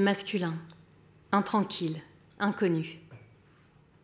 Masculin, 0.00 0.54
intranquille, 1.32 2.00
inconnu. 2.38 3.00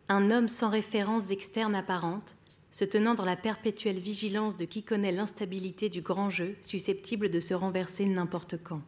Un 0.09 0.31
homme 0.31 0.49
sans 0.49 0.69
référence 0.69 1.31
externes 1.31 1.75
apparentes, 1.75 2.35
se 2.69 2.85
tenant 2.85 3.13
dans 3.13 3.25
la 3.25 3.35
perpétuelle 3.35 3.99
vigilance 3.99 4.55
de 4.55 4.65
qui 4.65 4.83
connaît 4.83 5.11
l'instabilité 5.11 5.89
du 5.89 6.01
grand 6.01 6.29
jeu, 6.29 6.55
susceptible 6.61 7.29
de 7.29 7.39
se 7.39 7.53
renverser 7.53 8.05
n'importe 8.05 8.55
quand. 8.63 8.81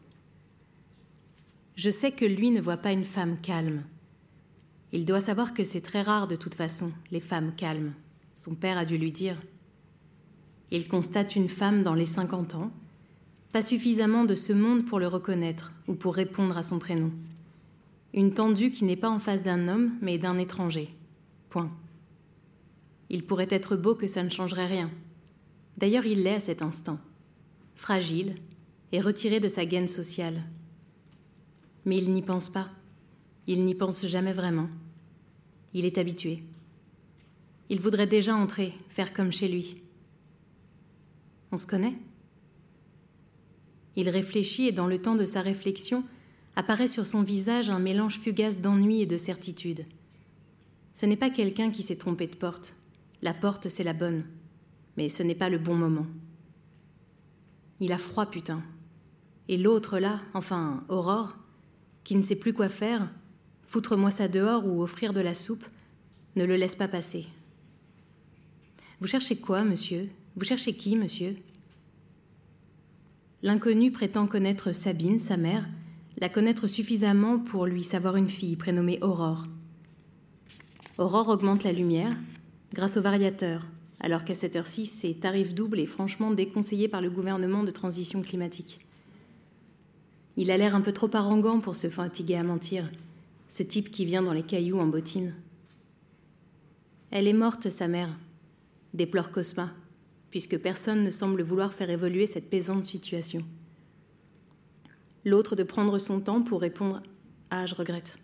Je 1.75 1.89
sais 1.89 2.11
que 2.11 2.25
lui 2.25 2.51
ne 2.51 2.61
voit 2.61 2.77
pas 2.77 2.91
une 2.91 3.05
femme 3.05 3.39
calme. 3.41 3.83
Il 4.91 5.05
doit 5.05 5.21
savoir 5.21 5.53
que 5.53 5.63
c'est 5.63 5.81
très 5.81 6.03
rare 6.03 6.27
de 6.27 6.35
toute 6.35 6.55
façon, 6.55 6.91
les 7.11 7.19
femmes 7.19 7.53
calmes. 7.55 7.93
Son 8.35 8.55
père 8.55 8.77
a 8.77 8.85
dû 8.85 8.97
lui 8.97 9.11
dire. 9.11 9.37
Il 10.71 10.87
constate 10.87 11.35
une 11.35 11.49
femme 11.49 11.83
dans 11.83 11.95
les 11.95 12.05
50 12.05 12.55
ans, 12.55 12.71
pas 13.53 13.61
suffisamment 13.61 14.25
de 14.25 14.33
ce 14.33 14.51
monde 14.51 14.83
pour 14.83 14.99
le 14.99 15.05
reconnaître 15.05 15.71
ou 15.87 15.93
pour 15.93 16.15
répondre 16.15 16.57
à 16.57 16.63
son 16.63 16.79
prénom. 16.79 17.11
Une 18.15 18.33
tendue 18.33 18.71
qui 18.71 18.83
n'est 18.83 18.95
pas 18.95 19.11
en 19.11 19.19
face 19.19 19.43
d'un 19.43 19.67
homme, 19.67 19.91
mais 20.01 20.17
d'un 20.17 20.39
étranger. 20.39 20.89
Point. 21.51 21.69
Il 23.11 23.27
pourrait 23.27 23.47
être 23.51 23.75
beau 23.75 23.93
que 23.93 24.07
ça 24.07 24.23
ne 24.23 24.29
changerait 24.29 24.65
rien. 24.65 24.89
D'ailleurs, 25.77 26.07
il 26.07 26.23
l'est 26.23 26.35
à 26.35 26.39
cet 26.39 26.63
instant, 26.63 26.97
fragile 27.75 28.37
et 28.91 28.99
retiré 28.99 29.39
de 29.39 29.47
sa 29.47 29.65
gaine 29.65 29.87
sociale. 29.87 30.41
Mais 31.85 31.97
il 31.97 32.11
n'y 32.11 32.23
pense 32.23 32.49
pas. 32.49 32.69
Il 33.45 33.65
n'y 33.65 33.75
pense 33.75 34.03
jamais 34.07 34.33
vraiment. 34.33 34.69
Il 35.75 35.85
est 35.85 35.99
habitué. 35.99 36.43
Il 37.69 37.79
voudrait 37.79 38.07
déjà 38.07 38.35
entrer, 38.35 38.73
faire 38.87 39.13
comme 39.13 39.31
chez 39.31 39.47
lui. 39.47 39.77
On 41.51 41.59
se 41.59 41.67
connaît? 41.67 41.93
Il 43.95 44.09
réfléchit 44.09 44.67
et 44.67 44.71
dans 44.71 44.87
le 44.87 44.97
temps 44.97 45.15
de 45.15 45.25
sa 45.25 45.41
réflexion 45.41 46.03
apparaît 46.55 46.87
sur 46.87 47.05
son 47.05 47.23
visage 47.23 47.69
un 47.69 47.79
mélange 47.79 48.19
fugace 48.19 48.61
d'ennui 48.61 49.01
et 49.01 49.05
de 49.05 49.17
certitude. 49.17 49.85
Ce 50.93 51.05
n'est 51.05 51.17
pas 51.17 51.29
quelqu'un 51.29 51.71
qui 51.71 51.81
s'est 51.81 51.95
trompé 51.95 52.27
de 52.27 52.35
porte. 52.35 52.75
La 53.21 53.33
porte, 53.33 53.69
c'est 53.69 53.83
la 53.83 53.93
bonne. 53.93 54.25
Mais 54.97 55.09
ce 55.09 55.23
n'est 55.23 55.35
pas 55.35 55.49
le 55.49 55.57
bon 55.57 55.75
moment. 55.75 56.05
Il 57.79 57.91
a 57.91 57.97
froid, 57.97 58.27
putain. 58.27 58.61
Et 59.47 59.57
l'autre, 59.57 59.99
là, 59.99 60.21
enfin, 60.33 60.83
Aurore, 60.89 61.35
qui 62.03 62.15
ne 62.15 62.21
sait 62.21 62.35
plus 62.35 62.53
quoi 62.53 62.69
faire, 62.69 63.09
foutre-moi 63.65 64.11
ça 64.11 64.27
dehors 64.27 64.65
ou 64.65 64.83
offrir 64.83 65.13
de 65.13 65.21
la 65.21 65.33
soupe, 65.33 65.65
ne 66.35 66.45
le 66.45 66.55
laisse 66.55 66.75
pas 66.75 66.87
passer. 66.87 67.27
Vous 69.01 69.07
cherchez 69.07 69.37
quoi, 69.37 69.63
monsieur? 69.63 70.09
Vous 70.35 70.45
cherchez 70.45 70.75
qui, 70.75 70.95
monsieur? 70.95 71.35
L'inconnu 73.45 73.91
prétend 73.91 74.25
connaître 74.25 74.71
Sabine, 74.71 75.19
sa 75.19 75.35
mère, 75.35 75.67
la 76.17 76.29
connaître 76.29 76.65
suffisamment 76.65 77.39
pour 77.39 77.65
lui 77.65 77.83
savoir 77.83 78.15
une 78.15 78.29
fille 78.29 78.55
prénommée 78.55 78.99
Aurore. 79.01 79.47
Aurore 80.97 81.27
augmente 81.27 81.65
la 81.65 81.73
lumière, 81.73 82.15
grâce 82.73 82.95
au 82.95 83.01
variateur, 83.01 83.67
alors 83.99 84.23
qu'à 84.23 84.33
cette 84.33 84.55
heure-ci, 84.55 84.85
c'est 84.85 85.15
tarif 85.15 85.53
double 85.53 85.81
et 85.81 85.85
franchement 85.85 86.31
déconseillé 86.31 86.87
par 86.87 87.01
le 87.01 87.09
gouvernement 87.09 87.63
de 87.63 87.71
transition 87.71 88.21
climatique. 88.21 88.79
Il 90.37 90.49
a 90.49 90.55
l'air 90.55 90.73
un 90.73 90.81
peu 90.81 90.93
trop 90.93 91.13
arrogant 91.13 91.59
pour 91.59 91.75
se 91.75 91.89
fatiguer 91.89 92.37
à 92.37 92.43
mentir, 92.43 92.89
ce 93.49 93.61
type 93.61 93.91
qui 93.91 94.05
vient 94.05 94.23
dans 94.23 94.31
les 94.31 94.43
cailloux 94.43 94.79
en 94.79 94.87
bottine. 94.87 95.35
Elle 97.11 97.27
est 97.27 97.33
morte, 97.33 97.69
sa 97.69 97.89
mère, 97.89 98.17
déplore 98.93 99.31
Cosma, 99.31 99.73
puisque 100.33 100.57
personne 100.57 101.03
ne 101.03 101.11
semble 101.11 101.43
vouloir 101.43 101.75
faire 101.75 101.91
évoluer 101.91 102.25
cette 102.25 102.49
pesante 102.49 102.85
situation. 102.85 103.41
L'autre 105.25 105.55
de 105.55 105.61
prendre 105.61 105.99
son 105.99 106.21
temps 106.21 106.41
pour 106.41 106.61
répondre 106.61 107.03
Ah, 107.51 107.67
je 107.67 107.75
regrette. 107.75 108.17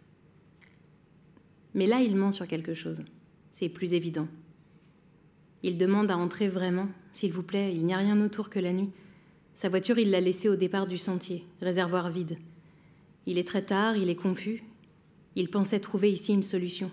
Mais 1.75 1.85
là, 1.85 2.01
il 2.01 2.15
ment 2.15 2.31
sur 2.31 2.47
quelque 2.47 2.73
chose. 2.73 3.03
C'est 3.51 3.69
plus 3.69 3.93
évident. 3.93 4.27
Il 5.61 5.77
demande 5.77 6.09
à 6.09 6.17
entrer 6.17 6.49
vraiment, 6.49 6.87
s'il 7.11 7.31
vous 7.31 7.43
plaît, 7.43 7.75
il 7.75 7.85
n'y 7.85 7.93
a 7.93 7.97
rien 7.97 8.19
autour 8.21 8.49
que 8.49 8.57
la 8.57 8.73
nuit. 8.73 8.89
Sa 9.53 9.69
voiture, 9.69 9.99
il 9.99 10.09
l'a 10.09 10.19
laissée 10.19 10.49
au 10.49 10.55
départ 10.55 10.87
du 10.87 10.97
sentier, 10.97 11.45
réservoir 11.61 12.09
vide. 12.09 12.39
Il 13.27 13.37
est 13.37 13.47
très 13.47 13.61
tard, 13.61 13.97
il 13.97 14.09
est 14.09 14.15
confus. 14.15 14.63
Il 15.35 15.51
pensait 15.51 15.79
trouver 15.79 16.11
ici 16.11 16.33
une 16.33 16.41
solution. 16.41 16.89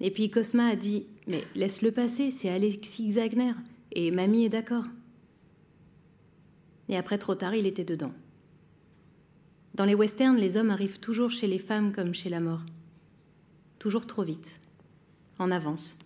Et 0.00 0.10
puis 0.10 0.30
Cosma 0.30 0.66
a 0.68 0.76
dit 0.76 1.06
Mais 1.26 1.44
laisse-le 1.54 1.92
passer, 1.92 2.30
c'est 2.30 2.50
Alexis 2.50 3.12
Zagner. 3.12 3.52
Et 3.92 4.10
mamie 4.10 4.44
est 4.44 4.50
d'accord. 4.50 4.84
Et 6.88 6.96
après, 6.96 7.18
trop 7.18 7.34
tard, 7.34 7.54
il 7.54 7.66
était 7.66 7.84
dedans. 7.84 8.12
Dans 9.74 9.84
les 9.84 9.94
westerns, 9.94 10.36
les 10.36 10.56
hommes 10.56 10.70
arrivent 10.70 11.00
toujours 11.00 11.30
chez 11.30 11.46
les 11.46 11.58
femmes 11.58 11.92
comme 11.92 12.14
chez 12.14 12.28
la 12.28 12.40
mort. 12.40 12.62
Toujours 13.78 14.06
trop 14.06 14.22
vite 14.22 14.60
en 15.38 15.50
avance. 15.50 15.98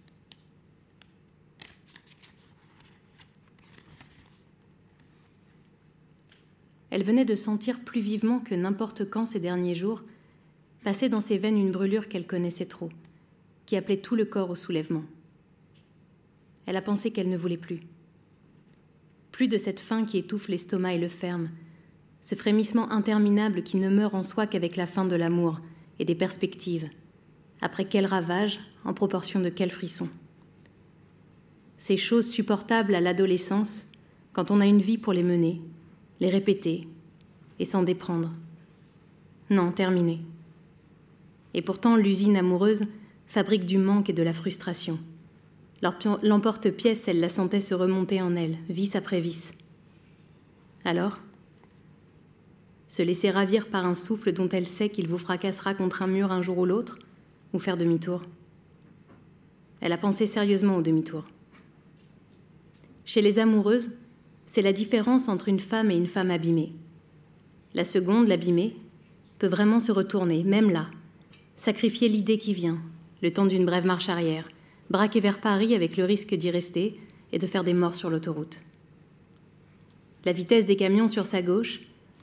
Elle 6.91 7.05
venait 7.05 7.25
de 7.25 7.37
sentir 7.37 7.81
plus 7.81 8.01
vivement 8.01 8.41
que 8.41 8.55
n'importe 8.55 9.09
quand 9.09 9.25
ces 9.25 9.39
derniers 9.39 9.77
jours 9.77 10.03
passer 10.83 11.09
dans 11.09 11.21
ses 11.21 11.39
veines 11.39 11.57
une 11.57 11.71
brûlure 11.71 12.09
qu'elle 12.09 12.27
connaissait 12.27 12.67
trop, 12.67 12.91
appelait 13.77 14.01
tout 14.01 14.17
le 14.17 14.25
corps 14.25 14.51
au 14.51 14.57
soulèvement. 14.57 15.05
Elle 16.67 16.77
a 16.77 16.83
pensé 16.83 17.11
qu'elle 17.11 17.29
ne 17.29 17.37
voulait 17.37 17.57
plus. 17.57 17.81
Plus 19.33 19.49
de 19.49 19.57
cette 19.57 19.81
faim 19.81 20.05
qui 20.05 20.19
étouffe 20.19 20.49
l'estomac 20.49 20.95
et 20.95 20.99
le 20.99 21.09
ferme, 21.09 21.51
ce 22.21 22.35
frémissement 22.35 22.91
interminable 22.91 23.63
qui 23.63 23.77
ne 23.77 23.89
meurt 23.89 24.15
en 24.15 24.23
soi 24.23 24.47
qu'avec 24.47 24.77
la 24.77 24.87
fin 24.87 25.05
de 25.05 25.17
l'amour 25.17 25.61
et 25.99 26.05
des 26.05 26.15
perspectives, 26.15 26.89
après 27.61 27.87
quel 27.87 28.07
ravage, 28.07 28.61
en 28.85 28.95
proportion 28.95 29.41
de 29.41 29.49
quel 29.49 29.71
frisson. 29.71 30.09
Ces 31.77 31.97
choses 31.97 32.29
supportables 32.29 32.95
à 32.95 33.01
l'adolescence, 33.01 33.87
quand 34.33 34.51
on 34.51 34.61
a 34.61 34.67
une 34.67 34.81
vie 34.81 34.99
pour 34.99 35.13
les 35.13 35.23
mener, 35.23 35.61
les 36.21 36.29
répéter 36.29 36.87
et 37.59 37.65
s'en 37.65 37.83
déprendre. 37.83 38.33
Non, 39.49 39.73
terminé. 39.73 40.21
Et 41.55 41.63
pourtant, 41.63 41.97
l'usine 41.97 42.37
amoureuse 42.37 42.85
fabrique 43.31 43.65
du 43.65 43.79
manque 43.79 44.11
et 44.11 44.13
de 44.13 44.25
la 44.25 44.33
frustration. 44.33 44.99
L'emporte-pièce, 46.25 47.07
elle 47.07 47.21
la 47.21 47.29
sentait 47.29 47.61
se 47.61 47.75
remonter 47.75 48.21
en 48.21 48.35
elle, 48.35 48.57
vis 48.69 48.97
après 48.97 49.21
vis. 49.21 49.55
Alors? 50.85 51.21
Se 52.89 53.03
laisser 53.03 53.31
ravir 53.31 53.69
par 53.69 53.87
un 53.87 53.95
souffle 53.95 54.33
dont 54.33 54.49
elle 54.49 54.67
sait 54.67 54.89
qu'il 54.89 55.07
vous 55.07 55.17
fracassera 55.17 55.75
contre 55.75 56.03
un 56.03 56.09
mur 56.09 56.33
un 56.33 56.43
jour 56.43 56.59
ou 56.59 56.67
l'autre? 56.67 56.99
Ou 57.53 57.61
faire 57.61 57.77
demi-tour? 57.77 58.23
Elle 59.81 59.93
a 59.93 59.99
pensé 59.99 60.27
sérieusement 60.27 60.77
au 60.77 60.83
demi-tour. 60.83 61.23
Chez 63.05 63.23
les 63.23 63.39
amoureuses, 63.39 63.91
c'est 64.45 64.61
la 64.61 64.73
différence 64.73 65.29
entre 65.29 65.49
une 65.49 65.61
femme 65.61 65.93
et 65.93 65.97
une 65.97 66.09
femme 66.09 66.33
abîmée. 66.33 66.73
La 67.75 67.85
seconde, 67.85 68.27
l'abîmée, 68.27 68.75
peut 69.39 69.47
vraiment 69.47 69.79
se 69.79 69.93
retourner, 69.93 70.43
même 70.43 70.71
là, 70.71 70.91
sacrifier 71.55 72.09
l'idée 72.09 72.37
qui 72.37 72.55
vient, 72.55 72.83
le 73.23 73.31
temps 73.31 73.47
d'une 73.47 73.67
brève 73.67 73.87
marche 73.87 74.09
arrière, 74.09 74.49
braquer 74.89 75.21
vers 75.21 75.41
Paris 75.41 75.75
avec 75.75 75.97
le 75.97 76.05
risque 76.05 76.35
d'y 76.35 76.51
rester 76.51 76.99
et 77.33 77.39
de 77.39 77.47
faire 77.47 77.65
des 77.65 77.75
morts 77.75 77.95
sur 77.95 78.11
l'autoroute. 78.11 78.63
La 80.25 80.33
vitesse 80.33 80.67
des 80.67 80.77
camions 80.77 81.09
sur 81.09 81.27
sa 81.27 81.43
gauche, 81.43 81.81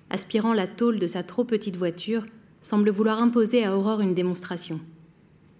aspirant 0.09 0.53
la 0.53 0.67
tôle 0.67 0.99
de 0.99 1.07
sa 1.07 1.23
trop 1.23 1.43
petite 1.43 1.77
voiture, 1.77 2.25
semble 2.61 2.89
vouloir 2.89 3.21
imposer 3.21 3.63
à 3.63 3.75
Aurore 3.75 4.01
une 4.01 4.13
démonstration 4.13 4.79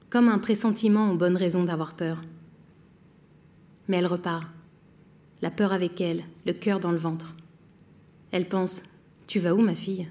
comme 0.10 0.30
un 0.30 0.40
pressentiment 0.40 1.12
aux 1.12 1.16
bonnes 1.16 1.38
raisons 1.38 1.64
d'avoir 1.64 1.94
peur. 1.94 2.22
Mais 3.88 3.98
elle 3.98 4.08
repart, 4.08 4.48
la 5.42 5.52
peur 5.52 5.74
avec 5.74 6.00
elle, 6.02 6.24
le 6.46 6.54
cœur 6.54 6.80
dans 6.80 6.92
le 6.92 6.98
ventre. 6.98 7.36
Elle 8.32 8.48
pense 8.48 8.84
Tu 9.28 9.40
vas 9.40 9.54
où, 9.54 9.62
ma 9.62 9.76
fille? 9.76 10.08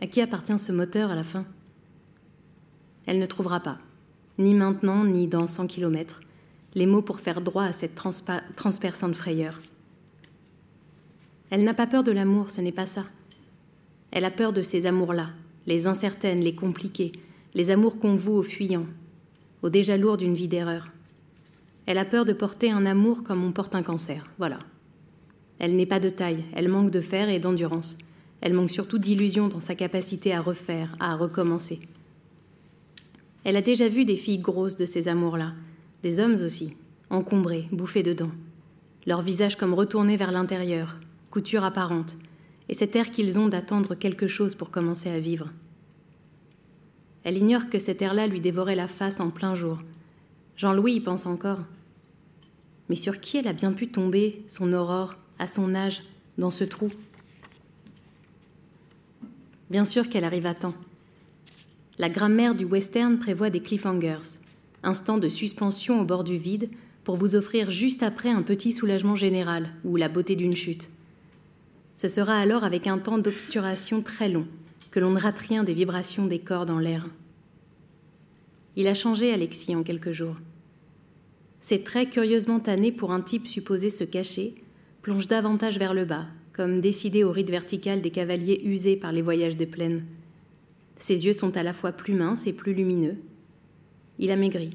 À 0.00 0.06
qui 0.06 0.20
appartient 0.20 0.58
ce 0.58 0.72
moteur 0.72 1.10
à 1.10 1.14
la 1.14 1.22
fin? 1.22 1.44
Elle 3.06 3.18
ne 3.18 3.26
trouvera 3.26 3.60
pas, 3.60 3.78
ni 4.38 4.54
maintenant, 4.54 5.04
ni 5.04 5.26
dans 5.26 5.46
100 5.46 5.66
kilomètres, 5.66 6.20
les 6.74 6.86
mots 6.86 7.02
pour 7.02 7.20
faire 7.20 7.40
droit 7.40 7.64
à 7.64 7.72
cette 7.72 7.94
transperçante 7.94 9.16
frayeur. 9.16 9.60
Elle 11.50 11.64
n'a 11.64 11.74
pas 11.74 11.86
peur 11.86 12.04
de 12.04 12.12
l'amour, 12.12 12.50
ce 12.50 12.60
n'est 12.60 12.72
pas 12.72 12.86
ça. 12.86 13.04
Elle 14.10 14.24
a 14.24 14.30
peur 14.30 14.52
de 14.52 14.62
ces 14.62 14.86
amours-là, 14.86 15.30
les 15.66 15.86
incertaines, 15.86 16.40
les 16.40 16.54
compliqués, 16.54 17.12
les 17.54 17.70
amours 17.70 17.98
qu'on 17.98 18.14
voue 18.14 18.34
aux 18.34 18.42
fuyants, 18.42 18.86
au 19.62 19.70
déjà 19.70 19.96
lourd 19.96 20.16
d'une 20.16 20.34
vie 20.34 20.48
d'erreur. 20.48 20.88
Elle 21.86 21.98
a 21.98 22.04
peur 22.04 22.24
de 22.24 22.32
porter 22.32 22.70
un 22.70 22.84
amour 22.84 23.22
comme 23.22 23.44
on 23.44 23.52
porte 23.52 23.74
un 23.74 23.82
cancer, 23.82 24.28
voilà. 24.38 24.58
Elle 25.58 25.76
n'est 25.76 25.86
pas 25.86 26.00
de 26.00 26.10
taille, 26.10 26.44
elle 26.54 26.68
manque 26.68 26.90
de 26.90 27.00
fer 27.00 27.28
et 27.28 27.38
d'endurance. 27.38 27.96
Elle 28.42 28.52
manque 28.52 28.70
surtout 28.70 28.98
d'illusion 28.98 29.48
dans 29.48 29.60
sa 29.60 29.74
capacité 29.74 30.34
à 30.34 30.42
refaire, 30.42 30.94
à 31.00 31.16
recommencer. 31.16 31.80
Elle 33.46 33.54
a 33.54 33.62
déjà 33.62 33.88
vu 33.88 34.04
des 34.04 34.16
filles 34.16 34.40
grosses 34.40 34.74
de 34.74 34.86
ces 34.86 35.06
amours-là, 35.06 35.52
des 36.02 36.18
hommes 36.18 36.34
aussi, 36.34 36.76
encombrés, 37.10 37.68
bouffés 37.70 38.02
dedans, 38.02 38.32
leur 39.06 39.22
visage 39.22 39.54
comme 39.54 39.72
retourné 39.72 40.16
vers 40.16 40.32
l'intérieur, 40.32 40.98
couture 41.30 41.62
apparente, 41.62 42.16
et 42.68 42.74
cet 42.74 42.96
air 42.96 43.12
qu'ils 43.12 43.38
ont 43.38 43.46
d'attendre 43.46 43.94
quelque 43.94 44.26
chose 44.26 44.56
pour 44.56 44.72
commencer 44.72 45.10
à 45.10 45.20
vivre. 45.20 45.52
Elle 47.22 47.36
ignore 47.36 47.70
que 47.70 47.78
cet 47.78 48.02
air-là 48.02 48.26
lui 48.26 48.40
dévorait 48.40 48.74
la 48.74 48.88
face 48.88 49.20
en 49.20 49.30
plein 49.30 49.54
jour. 49.54 49.78
Jean-Louis 50.56 50.94
y 50.94 51.00
pense 51.00 51.26
encore. 51.26 51.60
Mais 52.88 52.96
sur 52.96 53.20
qui 53.20 53.36
elle 53.36 53.46
a 53.46 53.52
bien 53.52 53.72
pu 53.72 53.86
tomber, 53.86 54.42
son 54.48 54.72
aurore, 54.72 55.14
à 55.38 55.46
son 55.46 55.72
âge, 55.76 56.02
dans 56.36 56.50
ce 56.50 56.64
trou? 56.64 56.90
Bien 59.70 59.84
sûr 59.84 60.08
qu'elle 60.08 60.24
arrive 60.24 60.46
à 60.46 60.54
temps. 60.54 60.74
La 61.98 62.10
grammaire 62.10 62.54
du 62.54 62.64
western 62.64 63.18
prévoit 63.18 63.50
des 63.50 63.60
cliffhangers, 63.60 64.40
instant 64.82 65.16
de 65.18 65.28
suspension 65.28 66.00
au 66.00 66.04
bord 66.04 66.24
du 66.24 66.36
vide, 66.36 66.68
pour 67.04 67.16
vous 67.16 67.36
offrir 67.36 67.70
juste 67.70 68.02
après 68.02 68.28
un 68.28 68.42
petit 68.42 68.72
soulagement 68.72 69.16
général 69.16 69.70
ou 69.84 69.96
la 69.96 70.08
beauté 70.08 70.36
d'une 70.36 70.56
chute. 70.56 70.90
Ce 71.94 72.08
sera 72.08 72.38
alors 72.38 72.64
avec 72.64 72.86
un 72.86 72.98
temps 72.98 73.16
d'obturation 73.16 74.02
très 74.02 74.28
long 74.28 74.46
que 74.90 75.00
l'on 75.00 75.10
ne 75.10 75.20
rate 75.20 75.38
rien 75.38 75.64
des 75.64 75.72
vibrations 75.72 76.26
des 76.26 76.38
corps 76.38 76.66
dans 76.66 76.78
l'air. 76.78 77.06
Il 78.76 78.88
a 78.88 78.94
changé 78.94 79.32
Alexis 79.32 79.74
en 79.74 79.82
quelques 79.82 80.12
jours. 80.12 80.36
Ses 81.60 81.82
traits 81.82 82.10
curieusement 82.10 82.60
tannés 82.60 82.92
pour 82.92 83.12
un 83.12 83.22
type 83.22 83.46
supposé 83.46 83.88
se 83.88 84.04
cacher 84.04 84.54
plongent 85.00 85.28
davantage 85.28 85.78
vers 85.78 85.94
le 85.94 86.04
bas, 86.04 86.26
comme 86.52 86.80
décidé 86.80 87.24
au 87.24 87.30
rite 87.30 87.50
vertical 87.50 88.02
des 88.02 88.10
cavaliers 88.10 88.60
usés 88.64 88.96
par 88.96 89.12
les 89.12 89.22
voyages 89.22 89.56
des 89.56 89.66
plaines. 89.66 90.04
Ses 90.96 91.26
yeux 91.26 91.32
sont 91.32 91.56
à 91.56 91.62
la 91.62 91.72
fois 91.72 91.92
plus 91.92 92.14
minces 92.14 92.46
et 92.46 92.52
plus 92.52 92.74
lumineux. 92.74 93.16
Il 94.18 94.30
a 94.30 94.36
maigri, 94.36 94.70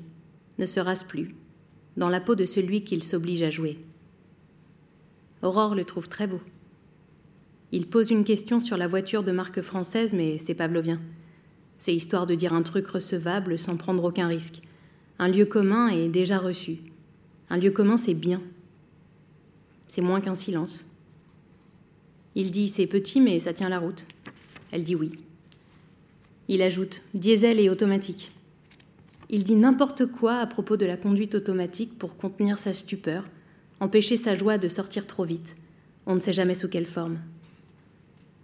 ne 0.59 0.65
se 0.65 0.79
rase 0.79 1.03
plus, 1.03 1.35
dans 1.97 2.09
la 2.09 2.19
peau 2.19 2.35
de 2.35 2.45
celui 2.45 2.83
qu'il 2.83 3.03
s'oblige 3.03 3.43
à 3.43 3.49
jouer. 3.49 3.77
Aurore 5.41 5.73
le 5.73 5.85
trouve 5.85 6.07
très 6.07 6.27
beau. 6.27 6.39
Il 7.71 7.87
pose 7.87 8.11
une 8.11 8.23
question 8.23 8.59
sur 8.59 8.77
la 8.77 8.87
voiture 8.87 9.23
de 9.23 9.31
marque 9.31 9.61
française, 9.61 10.13
mais 10.13 10.37
c'est 10.37 10.53
pavlovien. 10.53 10.99
C'est 11.77 11.95
histoire 11.95 12.27
de 12.27 12.35
dire 12.35 12.53
un 12.53 12.61
truc 12.61 12.87
recevable 12.87 13.57
sans 13.57 13.77
prendre 13.77 14.03
aucun 14.03 14.27
risque. 14.27 14.61
Un 15.17 15.29
lieu 15.29 15.45
commun 15.45 15.87
est 15.87 16.09
déjà 16.09 16.37
reçu. 16.37 16.77
Un 17.49 17.57
lieu 17.57 17.71
commun, 17.71 17.97
c'est 17.97 18.13
bien. 18.13 18.41
C'est 19.87 20.01
moins 20.01 20.21
qu'un 20.21 20.35
silence. 20.35 20.91
Il 22.35 22.51
dit 22.51 22.67
c'est 22.67 22.87
petit, 22.87 23.19
mais 23.19 23.39
ça 23.39 23.53
tient 23.53 23.69
la 23.69 23.79
route. 23.79 24.05
Elle 24.71 24.83
dit 24.83 24.95
oui. 24.95 25.11
Il 26.53 26.61
ajoute 26.61 27.01
diesel 27.13 27.61
et 27.61 27.69
automatique. 27.69 28.33
Il 29.29 29.45
dit 29.45 29.55
n'importe 29.55 30.05
quoi 30.05 30.35
à 30.39 30.45
propos 30.45 30.75
de 30.75 30.85
la 30.85 30.97
conduite 30.97 31.33
automatique 31.33 31.97
pour 31.97 32.17
contenir 32.17 32.59
sa 32.59 32.73
stupeur, 32.73 33.25
empêcher 33.79 34.17
sa 34.17 34.35
joie 34.35 34.57
de 34.57 34.67
sortir 34.67 35.07
trop 35.07 35.23
vite. 35.23 35.55
On 36.05 36.15
ne 36.15 36.19
sait 36.19 36.33
jamais 36.33 36.53
sous 36.53 36.67
quelle 36.67 36.87
forme. 36.87 37.19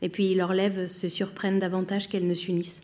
Et 0.01 0.07
puis 0.07 0.33
leurs 0.36 0.54
lèvres 0.54 0.88
se 0.88 1.09
surprennent 1.09 1.59
davantage 1.59 2.07
qu'elles 2.07 2.25
ne 2.27 2.33
s'unissent. 2.33 2.81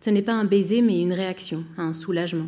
Ce 0.00 0.10
n'est 0.10 0.22
pas 0.22 0.34
un 0.34 0.44
baiser, 0.44 0.82
mais 0.82 1.00
une 1.00 1.14
réaction, 1.14 1.64
un 1.76 1.92
soulagement. 1.92 2.46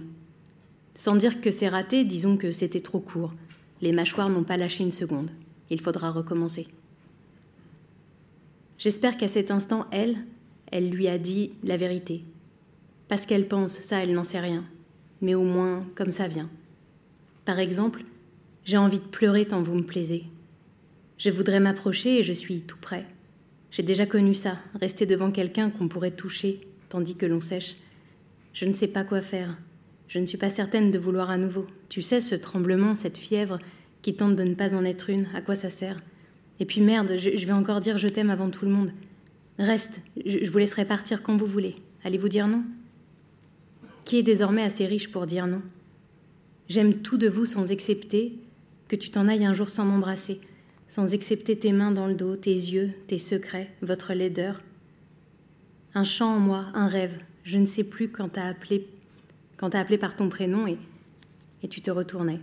Sans 0.95 1.17
dire 1.17 1.41
que 1.41 1.51
c'est 1.51 1.69
raté, 1.69 2.05
disons 2.05 2.37
que 2.37 2.53
c'était 2.53 2.83
trop 2.83 3.01
court. 3.01 3.35
Les 3.83 3.91
mâchoires 3.91 4.31
n'ont 4.31 4.45
pas 4.45 4.57
lâché 4.57 4.85
une 4.85 4.93
seconde. 4.93 5.33
Il 5.71 5.81
faudra 5.81 6.13
recommencer. 6.13 6.69
J'espère 8.79 9.17
qu'à 9.17 9.27
cet 9.27 9.51
instant, 9.51 9.87
elle, 9.91 10.19
elle 10.71 10.91
lui 10.91 11.09
a 11.09 11.19
dit 11.19 11.53
la 11.65 11.77
vérité. 11.77 12.23
Parce 13.09 13.27
qu'elle 13.27 13.49
pense, 13.49 13.73
ça, 13.73 14.03
elle 14.03 14.13
n'en 14.13 14.25
sait 14.25 14.41
rien. 14.41 14.65
Mais 15.21 15.35
au 15.35 15.43
moins, 15.43 15.85
comme 15.95 16.13
ça 16.13 16.29
vient. 16.29 16.49
Par 17.45 17.59
exemple, 17.59 18.05
j'ai 18.65 18.77
envie 18.77 19.01
de 19.01 19.05
pleurer 19.05 19.47
tant 19.47 19.63
vous 19.63 19.75
me 19.75 19.83
plaisez. 19.83 20.25
Je 21.19 21.31
voudrais 21.31 21.61
m'approcher 21.61 22.19
et 22.19 22.23
je 22.23 22.33
suis 22.33 22.61
tout 22.61 22.79
près. 22.81 23.07
J'ai 23.71 23.83
déjà 23.83 24.07
connu 24.07 24.35
ça, 24.35 24.59
rester 24.81 25.07
devant 25.07 25.31
quelqu'un 25.31 25.71
qu'on 25.71 25.89
pourrait 25.89 26.11
toucher, 26.11 26.59
tandis 26.89 27.17
que 27.17 27.27
l'on 27.27 27.41
sèche. 27.41 27.77
Je 28.53 28.65
ne 28.65 28.73
sais 28.73 28.89
pas 28.89 29.05
quoi 29.05 29.21
faire. 29.21 29.57
Je 30.09 30.19
ne 30.19 30.27
suis 30.27 30.39
pas 30.39 30.51
certaine 30.51 30.91
de 30.91 30.99
vouloir 30.99 31.31
à 31.31 31.37
nouveau. 31.37 31.67
Tu 31.89 32.03
sais, 32.03 32.21
ce 32.21 32.35
tremblement, 32.35 32.95
cette 32.95 33.17
fièvre 33.17 33.59
qui 34.03 34.15
tente 34.15 34.35
de 34.35 34.43
ne 34.43 34.55
pas 34.55 34.75
en 34.75 34.85
être 34.85 35.11
une, 35.11 35.27
à 35.35 35.41
quoi 35.41 35.55
ça 35.55 35.71
sert? 35.71 36.03
Et 36.59 36.65
puis 36.65 36.81
merde, 36.81 37.15
je, 37.17 37.47
vais 37.47 37.53
encore 37.53 37.81
dire 37.81 37.97
je 37.97 38.09
t'aime 38.09 38.31
avant 38.31 38.51
tout 38.51 38.65
le 38.65 38.71
monde. 38.71 38.93
Reste, 39.61 40.01
je, 40.27 40.51
vous 40.51 40.59
laisserai 40.59 40.85
partir 40.85 41.23
quand 41.23 41.37
vous 41.37 41.47
voulez. 41.47 41.77
Allez-vous 42.03 42.29
dire 42.29 42.49
non? 42.49 42.65
Qui 44.05 44.19
est 44.19 44.25
désormais 44.25 44.63
assez 44.63 44.87
riche 44.87 45.13
pour 45.13 45.27
dire 45.27 45.47
non? 45.47 45.63
J'aime 46.69 46.95
tout 46.95 47.19
de 47.19 47.29
vous 47.29 47.47
sans 47.47 47.71
excepter 47.71 48.39
que 48.89 48.97
tu 48.97 49.11
t'en 49.11 49.29
ailles 49.29 49.45
un 49.45 49.53
jour 49.53 49.71
sans 49.71 49.85
m'embrasser 49.85 50.41
sans 50.91 51.15
excepter 51.15 51.57
tes 51.57 51.71
mains 51.71 51.93
dans 51.93 52.09
le 52.09 52.17
dos, 52.17 52.35
tes 52.35 52.51
yeux, 52.51 52.91
tes 53.07 53.19
secrets, 53.19 53.71
votre 53.81 54.13
laideur. 54.13 54.61
Un 55.95 56.03
chant 56.03 56.35
en 56.35 56.41
moi, 56.41 56.67
un 56.75 56.89
rêve, 56.89 57.17
je 57.45 57.59
ne 57.59 57.67
sais 57.67 57.85
plus 57.85 58.09
quand 58.09 58.31
t'as 58.31 58.49
appelé, 58.49 58.89
quand 59.57 59.73
appelé 59.77 59.99
par 59.99 60.17
ton 60.17 60.29
prénom 60.29 60.67
et, 60.67 60.77
et 61.63 61.69
tu 61.69 61.81
te 61.81 61.93
retournais. 61.93 62.41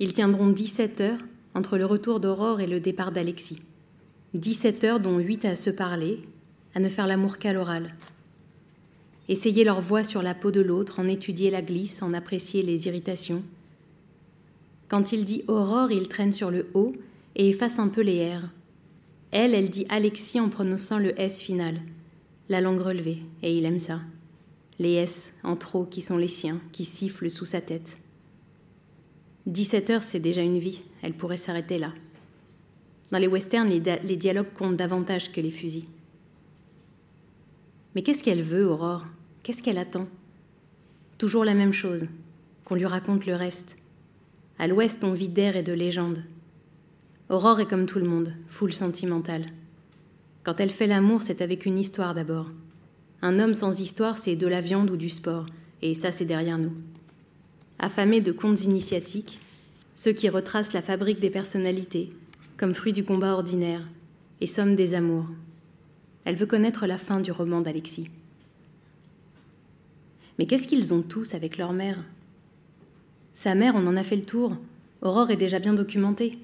Ils 0.00 0.14
tiendront 0.14 0.48
17 0.48 1.02
heures 1.02 1.20
entre 1.52 1.76
le 1.76 1.84
retour 1.84 2.20
d'Aurore 2.20 2.62
et 2.62 2.66
le 2.66 2.80
départ 2.80 3.12
d'Alexis. 3.12 3.60
17 4.34 4.84
heures 4.84 5.00
dont 5.00 5.18
8 5.18 5.44
à 5.44 5.56
se 5.56 5.70
parler, 5.70 6.18
à 6.74 6.80
ne 6.80 6.88
faire 6.88 7.06
l'amour 7.06 7.38
qu'à 7.38 7.52
l'oral. 7.52 7.94
Essayer 9.28 9.64
leur 9.64 9.80
voix 9.80 10.04
sur 10.04 10.22
la 10.22 10.34
peau 10.34 10.50
de 10.50 10.60
l'autre, 10.60 11.00
en 11.00 11.08
étudier 11.08 11.50
la 11.50 11.62
glisse, 11.62 12.02
en 12.02 12.14
apprécier 12.14 12.62
les 12.62 12.86
irritations, 12.86 13.42
quand 14.88 15.12
il 15.12 15.24
dit 15.26 15.44
Aurore, 15.48 15.92
il 15.92 16.08
traîne 16.08 16.32
sur 16.32 16.50
le 16.50 16.66
haut 16.72 16.94
et 17.36 17.50
efface 17.50 17.78
un 17.78 17.88
peu 17.88 18.00
les 18.00 18.34
R. 18.34 18.48
Elle, 19.30 19.52
elle 19.52 19.68
dit 19.68 19.86
Alexis 19.90 20.40
en 20.40 20.48
prononçant 20.48 20.98
le 20.98 21.18
S 21.20 21.42
final, 21.42 21.78
la 22.48 22.62
langue 22.62 22.80
relevée, 22.80 23.18
et 23.42 23.56
il 23.56 23.66
aime 23.66 23.78
ça. 23.78 24.00
Les 24.78 24.94
S 24.94 25.34
en 25.44 25.56
trop 25.56 25.84
qui 25.84 26.00
sont 26.00 26.16
les 26.16 26.28
siens, 26.28 26.60
qui 26.72 26.86
sifflent 26.86 27.28
sous 27.28 27.44
sa 27.44 27.60
tête. 27.60 27.98
17 29.46 29.90
heures, 29.90 30.02
c'est 30.02 30.20
déjà 30.20 30.40
une 30.40 30.58
vie, 30.58 30.82
elle 31.02 31.14
pourrait 31.14 31.36
s'arrêter 31.36 31.78
là. 31.78 31.92
Dans 33.10 33.18
les 33.18 33.26
westerns, 33.26 33.68
les, 33.68 34.16
dialogues 34.16 34.52
comptent 34.54 34.76
davantage 34.76 35.32
que 35.32 35.40
les 35.40 35.50
fusils. 35.50 35.86
Mais 37.94 38.02
qu'est-ce 38.02 38.22
qu'elle 38.22 38.42
veut, 38.42 38.66
Aurore? 38.66 39.06
Qu'est-ce 39.42 39.62
qu'elle 39.62 39.78
attend? 39.78 40.06
Toujours 41.16 41.44
la 41.44 41.54
même 41.54 41.72
chose, 41.72 42.06
qu'on 42.64 42.74
lui 42.74 42.86
raconte 42.86 43.26
le 43.26 43.34
reste, 43.34 43.78
à 44.60 44.66
l'ouest, 44.66 45.04
on 45.04 45.12
vit 45.12 45.28
d'air 45.28 45.56
et 45.56 45.62
de 45.62 45.72
légendes. 45.72 46.24
Aurore 47.28 47.60
est 47.60 47.66
comme 47.66 47.86
tout 47.86 48.00
le 48.00 48.08
monde, 48.08 48.34
foule 48.48 48.72
sentimentale. 48.72 49.46
Quand 50.42 50.58
elle 50.58 50.70
fait 50.70 50.88
l'amour, 50.88 51.22
c'est 51.22 51.42
avec 51.42 51.64
une 51.64 51.78
histoire 51.78 52.12
d'abord. 52.12 52.50
Un 53.22 53.38
homme 53.38 53.54
sans 53.54 53.80
histoire, 53.80 54.18
c'est 54.18 54.34
de 54.34 54.48
la 54.48 54.60
viande 54.60 54.90
ou 54.90 54.96
du 54.96 55.08
sport, 55.08 55.46
et 55.80 55.94
ça, 55.94 56.10
c'est 56.10 56.24
derrière 56.24 56.58
nous. 56.58 56.72
Affamés 57.78 58.20
de 58.20 58.32
contes 58.32 58.64
initiatiques, 58.64 59.40
ceux 59.94 60.12
qui 60.12 60.28
retracent 60.28 60.72
la 60.72 60.82
fabrique 60.82 61.20
des 61.20 61.30
personnalités, 61.30 62.10
comme 62.58 62.74
fruit 62.74 62.92
du 62.92 63.04
combat 63.04 63.34
ordinaire, 63.34 63.86
et 64.40 64.46
somme 64.46 64.74
des 64.74 64.94
amours. 64.94 65.26
Elle 66.24 66.34
veut 66.34 66.46
connaître 66.46 66.86
la 66.86 66.98
fin 66.98 67.20
du 67.20 67.30
roman 67.30 67.60
d'Alexis. 67.60 68.10
Mais 70.38 70.46
qu'est-ce 70.46 70.68
qu'ils 70.68 70.92
ont 70.92 71.02
tous 71.02 71.34
avec 71.34 71.56
leur 71.56 71.72
mère? 71.72 72.04
Sa 73.32 73.54
mère, 73.54 73.74
on 73.76 73.86
en 73.86 73.96
a 73.96 74.02
fait 74.02 74.16
le 74.16 74.24
tour. 74.24 74.56
Aurore 75.02 75.30
est 75.30 75.36
déjà 75.36 75.60
bien 75.60 75.72
documentée. 75.72 76.36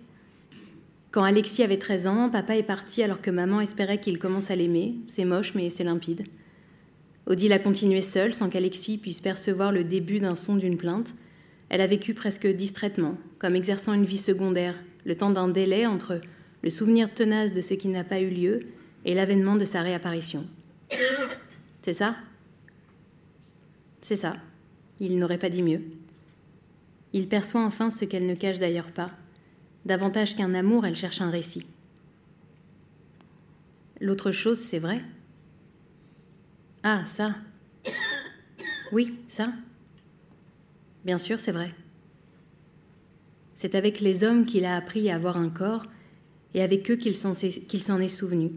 Quand 1.11 1.25
Alexis 1.25 1.65
avait 1.65 1.79
13 1.79 2.07
ans, 2.07 2.31
papa 2.31 2.57
est 2.57 2.63
parti 2.63 3.03
alors 3.03 3.21
que 3.21 3.31
maman 3.31 3.61
espérait 3.61 3.99
qu'il 3.99 4.21
commence 4.21 4.53
à 4.53 4.57
l'aimer. 4.57 4.95
C'est 5.09 5.25
moche, 5.25 5.55
mais 5.57 5.69
c'est 5.69 5.85
limpide. 5.85 6.25
Odile 7.27 7.53
a 7.53 7.59
continué 7.59 8.01
seule 8.01 8.35
sans 8.35 8.49
qu'Alexis 8.49 8.99
puisse 8.99 9.21
percevoir 9.21 9.73
le 9.73 9.83
début 9.83 10.21
d'un 10.21 10.37
son 10.37 10.55
d'une 10.55 10.77
plainte. 10.77 11.15
Elle 11.71 11.81
a 11.81 11.87
vécu 11.89 12.15
presque 12.15 12.47
distraitement, 12.47 13.17
comme 13.41 13.57
exerçant 13.57 13.95
une 13.95 14.05
vie 14.05 14.19
secondaire, 14.19 14.77
le 15.05 15.15
temps 15.15 15.31
d'un 15.31 15.49
délai 15.49 15.87
entre 15.87 16.21
le 16.63 16.71
souvenir 16.71 17.13
tenace 17.13 17.53
de 17.53 17.61
ce 17.61 17.75
qui 17.75 17.89
n'a 17.89 18.05
pas 18.05 18.21
eu 18.21 18.31
lieu 18.31 18.67
et 19.05 19.15
l'avènement 19.15 19.57
de 19.57 19.65
sa 19.65 19.83
réapparition. 19.83 20.47
C'est 21.83 21.93
ça? 21.93 22.17
C'est 24.01 24.17
ça. 24.17 24.37
Il 25.01 25.19
n'aurait 25.19 25.39
pas 25.39 25.51
dit 25.51 25.63
mieux. 25.63 25.83
Il 27.13 27.29
perçoit 27.29 27.63
enfin 27.63 27.91
ce 27.91 28.05
qu'elle 28.05 28.27
ne 28.27 28.35
cache 28.35 28.59
d'ailleurs 28.59 28.91
pas. 28.91 29.11
Davantage 29.85 30.35
qu'un 30.35 30.55
amour, 30.55 30.87
elle 30.87 30.97
cherche 30.97 31.21
un 31.21 31.31
récit. 31.31 31.67
L'autre 34.01 34.33
chose, 34.33 34.59
c'est 34.59 34.79
vrai? 34.79 35.03
Ah, 36.83 37.05
ça 37.05 37.35
Oui, 38.93 39.19
ça 39.27 39.53
Bien 41.05 41.19
sûr, 41.19 41.39
c'est 41.39 41.53
vrai. 41.53 41.75
C'est 43.55 43.75
avec 43.75 44.01
les 44.01 44.25
hommes 44.25 44.45
qu'il 44.45 44.65
a 44.65 44.77
appris 44.77 45.11
à 45.11 45.17
avoir 45.17 45.37
un 45.37 45.49
corps 45.49 45.87
et 46.55 46.63
avec 46.63 46.91
eux 46.91 46.97
qu'il 46.97 47.17
s'en 47.17 47.33
est 47.33 48.09
souvenu. 48.09 48.51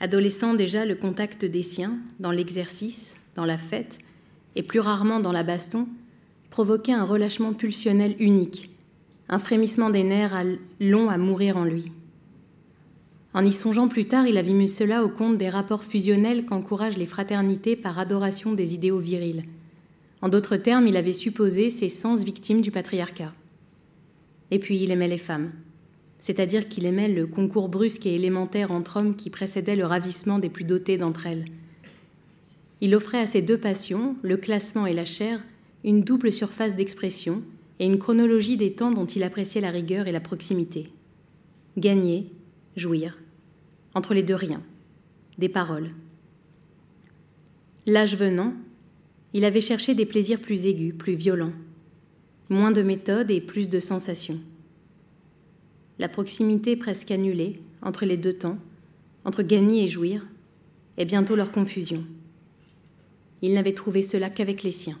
Adolescent 0.00 0.54
déjà, 0.54 0.84
le 0.84 0.94
contact 0.94 1.44
des 1.44 1.62
siens, 1.62 1.98
dans 2.20 2.30
l'exercice, 2.30 3.16
dans 3.34 3.44
la 3.44 3.58
fête, 3.58 3.98
et 4.56 4.62
plus 4.62 4.80
rarement 4.80 5.20
dans 5.20 5.32
la 5.32 5.42
baston, 5.42 5.88
provoquait 6.50 6.92
un 6.92 7.04
relâchement 7.04 7.52
pulsionnel 7.52 8.14
unique, 8.20 8.70
un 9.28 9.38
frémissement 9.38 9.90
des 9.90 10.04
nerfs 10.04 10.44
long 10.80 11.08
à 11.08 11.18
mourir 11.18 11.56
en 11.56 11.64
lui. 11.64 11.92
En 13.34 13.44
y 13.44 13.52
songeant 13.52 13.88
plus 13.88 14.06
tard, 14.06 14.26
il 14.26 14.38
avait 14.38 14.52
mis 14.52 14.68
cela 14.68 15.04
au 15.04 15.08
compte 15.08 15.36
des 15.36 15.50
rapports 15.50 15.84
fusionnels 15.84 16.46
qu'encouragent 16.46 16.96
les 16.96 17.06
fraternités 17.06 17.76
par 17.76 17.98
adoration 17.98 18.54
des 18.54 18.74
idéaux 18.74 18.98
virils. 18.98 19.44
En 20.22 20.28
d'autres 20.28 20.56
termes, 20.56 20.86
il 20.86 20.96
avait 20.96 21.12
supposé 21.12 21.70
ces 21.70 21.88
sens 21.88 22.24
victimes 22.24 22.62
du 22.62 22.70
patriarcat. 22.70 23.32
Et 24.50 24.58
puis 24.58 24.78
il 24.78 24.90
aimait 24.90 25.08
les 25.08 25.18
femmes, 25.18 25.52
c'est-à-dire 26.18 26.68
qu'il 26.68 26.86
aimait 26.86 27.08
le 27.08 27.26
concours 27.26 27.68
brusque 27.68 28.06
et 28.06 28.14
élémentaire 28.14 28.72
entre 28.72 28.98
hommes 28.98 29.16
qui 29.16 29.30
précédait 29.30 29.76
le 29.76 29.86
ravissement 29.86 30.38
des 30.38 30.48
plus 30.48 30.64
dotés 30.64 30.96
d'entre 30.96 31.26
elles. 31.26 31.44
Il 32.80 32.94
offrait 32.94 33.20
à 33.20 33.26
ces 33.26 33.42
deux 33.42 33.58
passions, 33.58 34.16
le 34.22 34.36
classement 34.36 34.86
et 34.86 34.94
la 34.94 35.04
chair, 35.04 35.40
une 35.84 36.02
double 36.02 36.32
surface 36.32 36.74
d'expression 36.74 37.42
et 37.78 37.86
une 37.86 37.98
chronologie 37.98 38.56
des 38.56 38.72
temps 38.72 38.90
dont 38.90 39.06
il 39.06 39.22
appréciait 39.22 39.60
la 39.60 39.70
rigueur 39.70 40.08
et 40.08 40.12
la 40.12 40.20
proximité. 40.20 40.90
Gagner, 41.76 42.26
jouir, 42.76 43.18
entre 43.94 44.14
les 44.14 44.22
deux 44.22 44.34
rien, 44.34 44.62
des 45.38 45.48
paroles. 45.48 45.90
L'âge 47.86 48.16
venant, 48.16 48.54
il 49.32 49.44
avait 49.44 49.60
cherché 49.60 49.94
des 49.94 50.06
plaisirs 50.06 50.40
plus 50.40 50.66
aigus, 50.66 50.94
plus 50.96 51.14
violents, 51.14 51.52
moins 52.48 52.70
de 52.70 52.82
méthode 52.82 53.30
et 53.30 53.40
plus 53.40 53.68
de 53.68 53.80
sensations. 53.80 54.38
La 55.98 56.08
proximité 56.08 56.76
presque 56.76 57.10
annulée 57.10 57.60
entre 57.82 58.04
les 58.04 58.16
deux 58.16 58.32
temps, 58.32 58.58
entre 59.24 59.42
gagner 59.42 59.84
et 59.84 59.88
jouir, 59.88 60.26
est 60.96 61.04
bientôt 61.04 61.36
leur 61.36 61.52
confusion. 61.52 62.04
Il 63.42 63.54
n'avait 63.54 63.72
trouvé 63.72 64.02
cela 64.02 64.30
qu'avec 64.30 64.62
les 64.62 64.72
siens. 64.72 64.98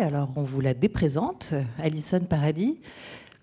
Alors 0.00 0.28
on 0.36 0.42
vous 0.42 0.60
la 0.60 0.74
déprésente. 0.74 1.54
Alison 1.78 2.20
Paradis, 2.20 2.78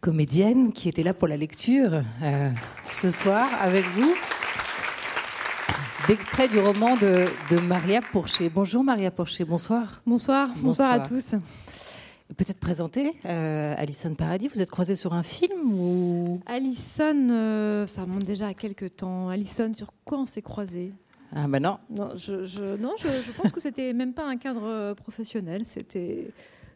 comédienne 0.01 0.71
qui 0.71 0.87
était 0.87 1.01
là 1.01 1.15
pour 1.15 1.27
la 1.27 1.35
lecture 1.35 2.03
euh, 2.21 2.51
ce 2.91 3.09
soir 3.09 3.47
avec 3.59 3.85
vous. 3.95 4.13
D'extrait 6.07 6.47
du 6.47 6.59
roman 6.59 6.95
de, 6.95 7.25
Maria 7.61 8.01
Pourchet. 8.01 8.49
Bonjour 8.49 8.83
Maria 8.83 9.09
Pourchet, 9.09 9.45
bonsoir. 9.45 10.01
Bonsoir, 10.05 10.49
bonsoir, 10.57 10.91
à 10.91 10.99
tous. 10.99 11.33
Peut-être 12.37 12.59
présenter 12.59 13.11
euh, 13.25 13.73
Alison 13.75 14.13
Paradis, 14.13 14.47
vous 14.47 14.61
êtes 14.61 14.69
croisée 14.69 14.95
sur 14.95 15.13
un 15.15 15.23
film 15.23 15.73
ou? 15.73 16.39
Alison, 16.45 17.29
euh, 17.31 17.87
ça 17.87 18.03
remonte 18.03 18.25
déjà 18.25 18.47
à 18.47 18.53
quelques 18.53 18.97
temps. 18.97 19.29
Alison, 19.29 19.73
sur 19.73 19.91
quoi 20.05 20.19
on 20.19 20.25
s'est 20.27 20.43
croisés 20.43 20.93
ah 21.35 21.47
ben 21.47 21.61
non. 21.61 21.77
Non, 21.89 22.15
je, 22.15 22.75
non, 22.77 22.95
je, 22.97 23.31
pense 23.37 23.51
que 23.51 23.59
c'était 23.59 23.93
même 23.93 24.13
pas 24.13 24.27
un 24.27 24.37
cadre 24.37 24.65
euh, 24.65 24.93
professionnel. 24.95 25.65
C'était 25.65 26.31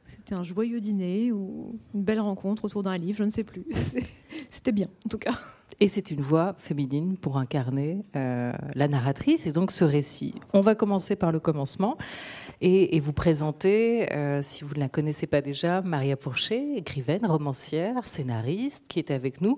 c'était 0.06 0.36
un 0.36 0.44
joyeux 0.44 0.82
dîner 0.82 1.32
ou 1.32 1.80
une 1.94 2.04
belle 2.04 2.20
rencontre 2.20 2.66
autour 2.66 2.84
d'un 2.84 2.98
livre, 2.98 3.18
je 3.18 3.24
ne 3.24 3.30
sais 3.30 3.44
plus. 3.44 3.66
C'était 4.50 4.72
bien, 4.72 4.88
en 5.06 5.10
tout 5.10 5.18
cas. 5.18 5.34
Et 5.80 5.88
c'est 5.88 6.12
une 6.12 6.22
voix 6.22 6.56
féminine 6.58 7.18
pour 7.18 7.38
incarner 7.38 8.04
euh, 8.16 8.52
la 8.76 8.88
narratrice 8.88 9.48
et 9.48 9.52
donc 9.52 9.72
ce 9.72 9.84
récit. 9.84 10.36
On 10.54 10.62
va 10.62 10.76
commencer 10.76 11.16
par 11.16 11.32
le 11.32 11.40
commencement 11.40 11.98
et, 12.62 13.00
vous 13.00 13.14
présenter, 13.14 14.14
euh, 14.14 14.42
si 14.42 14.64
vous 14.64 14.76
ne 14.76 14.80
la 14.80 14.90
connaissez 14.90 15.28
pas 15.28 15.42
déjà, 15.42 15.82
Maria 15.82 16.16
Pourchet, 16.16 16.76
écrivaine, 16.78 17.26
romancière, 17.26 18.08
scénariste, 18.08 18.88
qui 18.88 19.00
est 19.00 19.12
avec 19.12 19.42
nous 19.42 19.58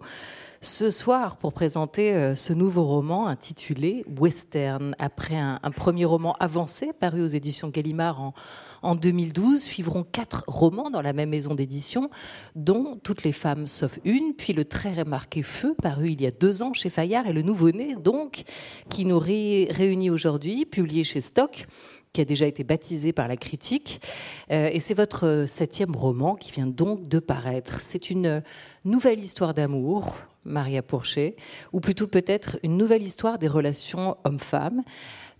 ce 0.61 0.89
soir 0.89 1.37
pour 1.37 1.53
présenter 1.53 2.13
euh, 2.13 2.35
ce 2.35 2.53
nouveau 2.53 2.85
roman 2.85 3.27
intitulé 3.27 4.05
Western. 4.19 4.95
Après 4.99 5.35
un, 5.35 5.59
premier 5.75 6.05
roman 6.05 6.33
avancé 6.39 6.91
paru 6.93 7.21
aux 7.21 7.27
éditions 7.27 7.69
Gallimard 7.69 8.21
en, 8.21 8.33
en 8.81 8.95
2012, 8.95 9.61
suivront 9.61 10.03
quatre 10.03 10.43
romans 10.47 10.89
dans 10.89 11.01
la 11.01 11.13
même 11.13 11.29
maison 11.29 11.55
d'édition, 11.55 12.09
dont 12.55 12.99
Toutes 13.03 13.23
les 13.23 13.31
femmes 13.31 13.67
sauf 13.67 13.99
une, 14.05 14.33
puis 14.33 14.53
le 14.53 14.65
très 14.65 14.93
remarqué 14.93 15.43
Feu, 15.43 15.75
paru 15.81 16.11
il 16.11 16.21
y 16.21 16.27
a 16.27 16.31
deux 16.31 16.61
ans 16.63 16.73
chez 16.73 16.89
Fayard, 16.89 17.27
et 17.27 17.33
le 17.33 17.41
nouveau-né, 17.41 17.95
donc, 17.95 18.43
qui 18.89 19.05
nous 19.05 19.19
réunit 19.19 20.09
aujourd'hui, 20.09 20.65
publié 20.65 21.03
chez 21.03 21.21
Stock 21.21 21.65
qui 22.15 22.21
a 22.21 22.25
déjà 22.25 22.45
été 22.45 22.63
baptisé 22.63 23.11
par 23.11 23.27
la 23.27 23.35
critique. 23.35 23.99
Euh, 24.49 24.69
et 24.71 24.79
c'est 24.79 24.93
votre 24.93 25.43
septième 25.47 25.93
roman 25.93 26.35
qui 26.35 26.51
vient 26.53 26.65
donc 26.65 27.09
de 27.09 27.19
paraître. 27.19 27.81
C'est 27.81 28.09
une 28.09 28.41
nouvelle 28.85 29.19
histoire 29.19 29.53
d'amour 29.53 30.15
Maria 30.45 30.81
Pourchet, 30.81 31.35
ou 31.73 31.81
plutôt 31.81 32.07
peut-être 32.07 32.57
une 32.63 32.77
nouvelle 32.77 33.03
histoire 33.03 33.37
des 33.37 33.49
relations 33.49 34.15
hommes-femmes 34.23 34.83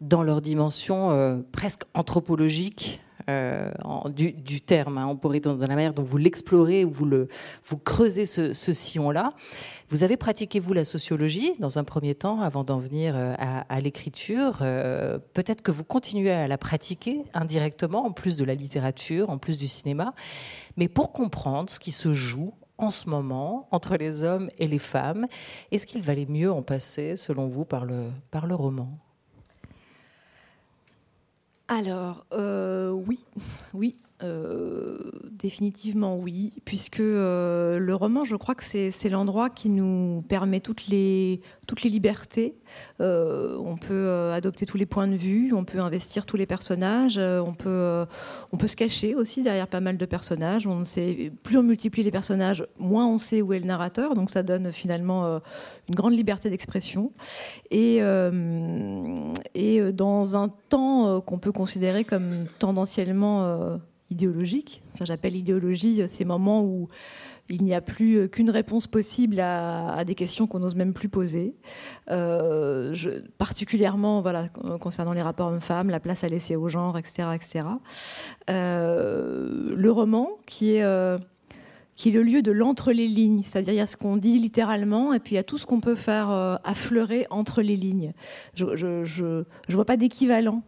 dans 0.01 0.21
leur 0.21 0.41
dimension 0.41 1.11
euh, 1.11 1.37
presque 1.53 1.83
anthropologique 1.93 2.99
euh, 3.29 3.71
du, 4.09 4.61
terme. 4.61 4.97
Hein. 4.97 5.07
on 5.07 5.15
pourrait 5.15 5.39
dans, 5.39 5.55
la 5.57 5.75
manière 5.75 5.93
dont 5.93 6.03
vous 6.03 6.17
l'explorez, 6.17 6.83
vous, 6.85 7.05
le, 7.05 7.27
vous 7.63 7.77
creusez 7.77 8.25
ce, 8.25 8.53
sillon-là. 8.53 9.33
Vous 9.89 10.03
avez 10.03 10.17
pratiqué, 10.17 10.59
vous, 10.59 10.73
la 10.73 10.85
sociologie 10.85 11.53
dans 11.59 11.79
un 11.79 11.83
premier 11.83 12.15
temps 12.15 12.41
avant 12.41 12.63
d'en 12.63 12.77
venir 12.77 13.13
euh, 13.15 13.33
à, 13.37 13.81
l'écriture. 13.81 14.57
Peut-être 15.33 15.61
que 15.61 15.71
vous 15.71 15.83
continuez 15.83 16.31
à 16.31 16.47
la 16.47 16.57
pratiquer 16.57 17.23
indirectement, 17.33 18.05
en 18.05 18.11
plus 18.11 18.37
de 18.37 18.45
la 18.45 18.55
littérature, 18.55 19.29
en 19.29 19.37
plus 19.37 19.57
du 19.57 19.67
cinéma. 19.67 20.13
Mais 20.77 20.87
pour 20.87 21.11
comprendre 21.11 21.69
ce 21.69 21.79
qui 21.79 21.91
se 21.91 22.13
joue 22.13 22.53
en 22.77 22.89
ce 22.89 23.09
moment 23.09 23.67
entre 23.71 23.95
les 23.95 24.23
hommes 24.23 24.49
et 24.57 24.67
les 24.67 24.79
femmes. 24.79 25.27
Est-ce 25.71 25.87
qu'il 25.87 26.01
valait 26.01 26.25
mieux 26.27 26.51
en 26.51 26.61
passer, 26.61 27.15
selon 27.15 27.47
vous, 27.47 27.65
par 27.65 27.85
le, 27.85 28.09
par 28.31 28.47
le 28.47 28.55
roman? 28.55 29.04
Alors, 31.67 32.25
euh, 32.33 32.91
oui, 32.91 33.25
oui, 33.73 33.95
euh, 34.23 34.97
définitivement 35.29 36.15
oui, 36.15 36.53
puisque 36.63 37.01
euh, 37.01 37.79
le 37.79 37.93
roman, 37.93 38.23
je 38.23 38.37
crois 38.37 38.55
que 38.55 38.63
c'est 38.63 39.09
l'endroit 39.09 39.49
qui 39.49 39.67
nous 39.67 40.23
permet 40.29 40.61
toutes 40.61 40.87
les, 40.87 41.41
toutes 41.67 41.83
les 41.83 41.89
libertés. 41.89 42.55
Euh, 43.01 43.57
on 43.59 43.75
peut 43.75 44.31
adopter 44.31 44.65
tous 44.65 44.77
les 44.77 44.85
points 44.85 45.09
de 45.09 45.17
vue, 45.17 45.51
on 45.53 45.65
peut 45.65 45.79
investir 45.79 46.25
tous 46.25 46.37
les 46.37 46.45
personnages, 46.45 47.17
on 47.17 47.53
peut, 47.53 48.05
on 48.53 48.57
peut 48.57 48.67
se 48.67 48.77
cacher 48.77 49.15
aussi 49.15 49.43
derrière 49.43 49.67
pas 49.67 49.81
mal 49.81 49.97
de 49.97 50.05
personnages. 50.05 50.65
Plus 51.43 51.57
on 51.57 51.63
multiplie 51.63 52.03
les 52.03 52.11
personnages, 52.11 52.65
moins 52.79 53.07
on 53.07 53.17
sait 53.17 53.41
où 53.41 53.51
est 53.51 53.59
le 53.59 53.65
narrateur, 53.65 54.13
donc 54.13 54.29
ça 54.29 54.43
donne 54.43 54.71
finalement 54.71 55.41
une 55.89 55.95
grande 55.95 56.13
liberté 56.13 56.49
d'expression. 56.49 57.11
Et, 57.69 57.97
et 59.55 59.91
dans 59.91 60.37
un 60.37 60.49
temps 60.69 61.19
qu'on 61.19 61.37
peut 61.37 61.51
considérer 61.51 62.05
comme 62.05 62.45
tendanciellement 62.59 63.77
idéologique. 64.09 64.81
J'appelle 65.01 65.35
idéologie 65.35 66.01
euh, 66.01 66.07
ces 66.07 66.25
moments 66.25 66.63
où 66.63 66.87
il 67.49 67.63
n'y 67.63 67.73
a 67.73 67.81
plus 67.81 68.17
euh, 68.17 68.27
qu'une 68.27 68.49
réponse 68.49 68.87
possible 68.87 69.39
à, 69.39 70.03
des 70.05 70.15
questions 70.15 70.47
qu'on 70.47 70.59
n'ose 70.59 70.75
même 70.75 70.93
plus 70.93 71.09
poser. 71.09 71.55
Euh, 72.11 72.95
particulièrement 73.37 74.21
voilà, 74.21 74.49
concernant 74.79 75.13
les 75.13 75.21
rapports 75.21 75.47
hommes-femmes, 75.47 75.89
la 75.89 75.99
place 75.99 76.23
à 76.23 76.27
laisser 76.27 76.55
au 76.55 76.69
genre, 76.69 76.97
etc. 76.97 77.29
etc. 77.35 77.67
le 78.47 79.89
roman, 79.89 80.29
qui 80.45 80.75
est, 80.75 80.85
qui 81.95 82.09
est 82.09 82.11
le 82.11 82.23
lieu 82.23 82.41
de 82.41 82.51
l'entre 82.51 82.91
les 82.91 83.07
lignes, 83.07 83.41
c'est-à-dire 83.43 83.73
il 83.73 83.77
y 83.77 83.81
a 83.81 83.87
ce 83.87 83.97
qu'on 83.97 84.17
dit 84.17 84.39
littéralement 84.39 85.13
et 85.13 85.19
puis 85.19 85.33
il 85.33 85.35
y 85.35 85.39
a 85.39 85.43
tout 85.43 85.57
ce 85.57 85.65
qu'on 85.65 85.79
peut 85.79 85.95
faire 85.95 86.29
affleurer 86.63 87.25
entre 87.29 87.61
les 87.61 87.75
lignes. 87.75 88.13
Je 88.55 88.65
ne 88.65 89.45
vois 89.69 89.85
pas 89.85 89.97
d'équivalent 89.97 90.63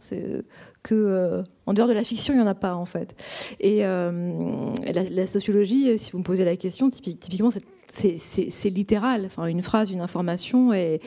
euh, 0.95 1.43
en 1.65 1.73
dehors 1.73 1.87
de 1.87 1.93
la 1.93 2.03
fiction, 2.03 2.33
il 2.33 2.37
n'y 2.37 2.43
en 2.43 2.47
a 2.47 2.55
pas 2.55 2.75
en 2.75 2.85
fait. 2.85 3.15
Et 3.59 3.85
euh, 3.85 4.73
la, 4.93 5.27
sociologie, 5.27 5.97
si 5.97 6.11
vous 6.11 6.19
me 6.19 6.23
posez 6.23 6.45
la 6.45 6.55
question, 6.55 6.89
typiquement, 6.89 7.49
c'est 7.87 8.69
littéral. 8.69 9.25
Enfin, 9.25 9.45
une 9.47 9.61
phrase, 9.61 9.91
une 9.91 10.01
information, 10.01 10.73
et 10.73 11.01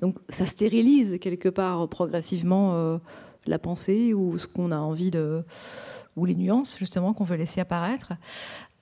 donc 0.00 0.16
ça 0.28 0.46
stérilise 0.46 1.18
quelque 1.20 1.48
part 1.48 1.88
progressivement 1.88 2.74
euh, 2.74 2.98
la 3.46 3.58
pensée 3.58 4.14
ou 4.14 4.38
ce 4.38 4.46
qu'on 4.46 4.70
a 4.70 4.78
envie 4.78 5.10
de 5.10 5.42
ou 6.16 6.24
les 6.24 6.34
nuances 6.34 6.76
justement 6.76 7.14
qu'on 7.14 7.24
veut 7.24 7.36
laisser 7.36 7.60
apparaître. 7.60 8.14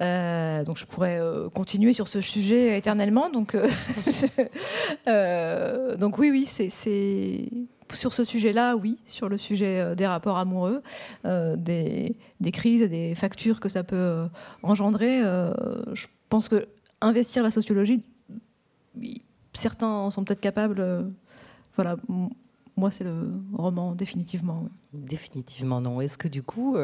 donc 0.01 0.79
je 0.79 0.87
pourrais 0.87 1.21
continuer 1.55 1.93
sur 1.93 2.09
ce 2.09 2.21
sujet 2.21 2.77
éternellement. 2.77 3.31
Donc 3.31 3.55
oui, 5.07 6.31
oui, 6.31 6.47
c'est 6.47 7.49
sur 7.95 8.13
ce 8.13 8.25
sujet-là, 8.25 8.77
oui, 8.77 8.99
sur 9.07 9.29
le 9.29 9.39
sujet 9.39 9.81
euh, 9.81 9.95
des 9.95 10.07
rapports 10.07 10.39
amoureux, 10.39 10.83
euh, 11.25 11.57
des, 11.57 12.17
crises 12.53 12.83
et 12.83 12.89
des 12.89 13.15
factures 13.15 13.61
que 13.61 13.69
ça 13.69 13.85
peut 13.85 13.97
euh, 13.97 14.27
engendrer, 14.63 15.21
je 15.21 16.07
pense 16.29 16.49
que 16.49 16.67
investir 17.01 17.43
la 17.43 17.51
sociologie, 17.51 18.03
certains 19.53 20.11
sont 20.11 20.25
peut-être 20.25 20.41
capables 20.41 21.07
voilà, 21.77 21.97
moi 22.77 22.91
c'est 22.91 23.05
le 23.05 23.31
roman 23.53 23.95
définitivement. 23.95 24.69
Définitivement 24.93 25.81
non. 25.81 26.01
Est-ce 26.01 26.19
que 26.19 26.29
du 26.29 26.43
coup 26.43 26.77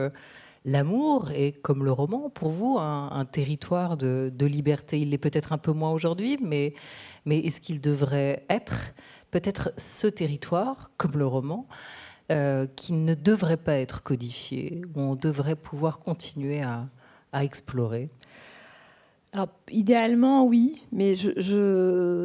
l'amour 0.65 1.31
est, 1.33 1.61
comme 1.61 1.85
le 1.85 1.93
roman, 1.93 2.31
pour 2.31 2.51
vous, 2.51 2.79
un, 2.79 3.25
territoire 3.25 3.97
de, 3.97 4.33
liberté? 4.41 5.01
Il 5.01 5.11
l'est 5.11 5.19
peut-être 5.19 5.53
un 5.53 5.59
peu 5.59 5.73
moins 5.73 5.91
aujourd'hui, 5.91 6.39
mais 6.43 6.75
est-ce 7.27 7.61
qu'il 7.61 7.81
devrait 7.81 8.45
être? 8.49 8.95
Peut-être 9.35 9.73
ce 9.77 10.07
territoire, 10.07 10.93
comme 10.97 11.17
le 11.17 11.27
roman, 11.27 11.67
euh, 12.31 12.69
qui 12.77 12.93
ne 12.93 13.15
devrait 13.15 13.57
pas 13.57 13.75
être 13.75 14.05
codifié, 14.05 14.83
où 14.95 15.01
on 15.01 15.17
devrait 15.17 15.57
pouvoir 15.57 15.99
continuer 15.99 16.63
à, 16.63 16.87
explorer. 17.43 18.11
Alors, 19.33 19.49
idéalement, 19.73 20.45
oui, 20.45 20.87
mais 20.93 21.17
je 21.17 21.31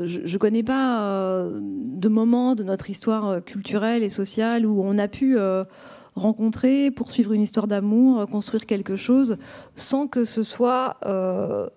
ne 0.06 0.38
connais 0.38 0.62
pas 0.62 1.02
euh, 1.02 1.60
de 1.64 2.08
moment 2.10 2.54
de 2.54 2.64
notre 2.64 2.92
histoire 2.92 3.44
culturelle 3.44 4.04
et 4.04 4.10
sociale 4.10 4.68
où 4.68 4.84
on 4.84 5.00
a 5.00 5.08
pu 5.08 5.36
euh, 5.36 5.64
rencontrer, 6.14 6.92
poursuivre 6.92 7.34
une 7.34 7.42
histoire 7.42 7.66
d'amour, 7.66 8.28
construire 8.28 8.68
quelque 8.68 8.96
chose, 8.96 9.38
sans 9.74 10.06
que 10.06 10.26
ce 10.26 10.44
soit 10.44 10.98
euh, 11.08 11.68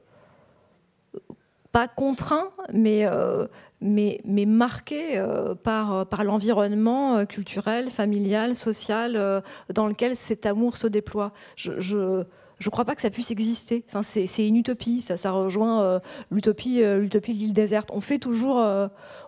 pas 1.73 1.89
contraint, 1.89 2.51
mais, 2.73 3.07
euh, 3.07 3.47
mais, 3.83 4.21
marqué 4.47 5.19
euh, 5.19 5.55
par, 5.55 6.07
par 6.07 6.25
l'environnement 6.25 7.27
culturel, 7.27 7.91
familial, 7.91 8.57
social 8.57 9.43
dans 9.73 9.87
lequel 9.87 10.17
cet 10.17 10.47
amour 10.47 10.77
se 10.77 10.87
déploie. 10.87 11.33
Je, 11.57 11.73
je 11.81 12.71
crois 12.71 12.85
pas 12.85 12.95
que 12.95 13.03
ça 13.03 13.11
puisse 13.11 13.31
exister. 13.31 13.85
Enfin, 13.89 14.03
c'est 14.03 14.47
une 14.47 14.57
utopie. 14.57 15.01
Ça, 15.01 15.31
rejoint 15.31 16.01
l'utopie, 16.31 16.83
l'utopie 16.83 17.33
de 17.35 17.39
l'île 17.39 17.53
déserte. 17.53 17.91
On 17.93 18.01
fait 18.01 18.19
toujours, 18.19 18.65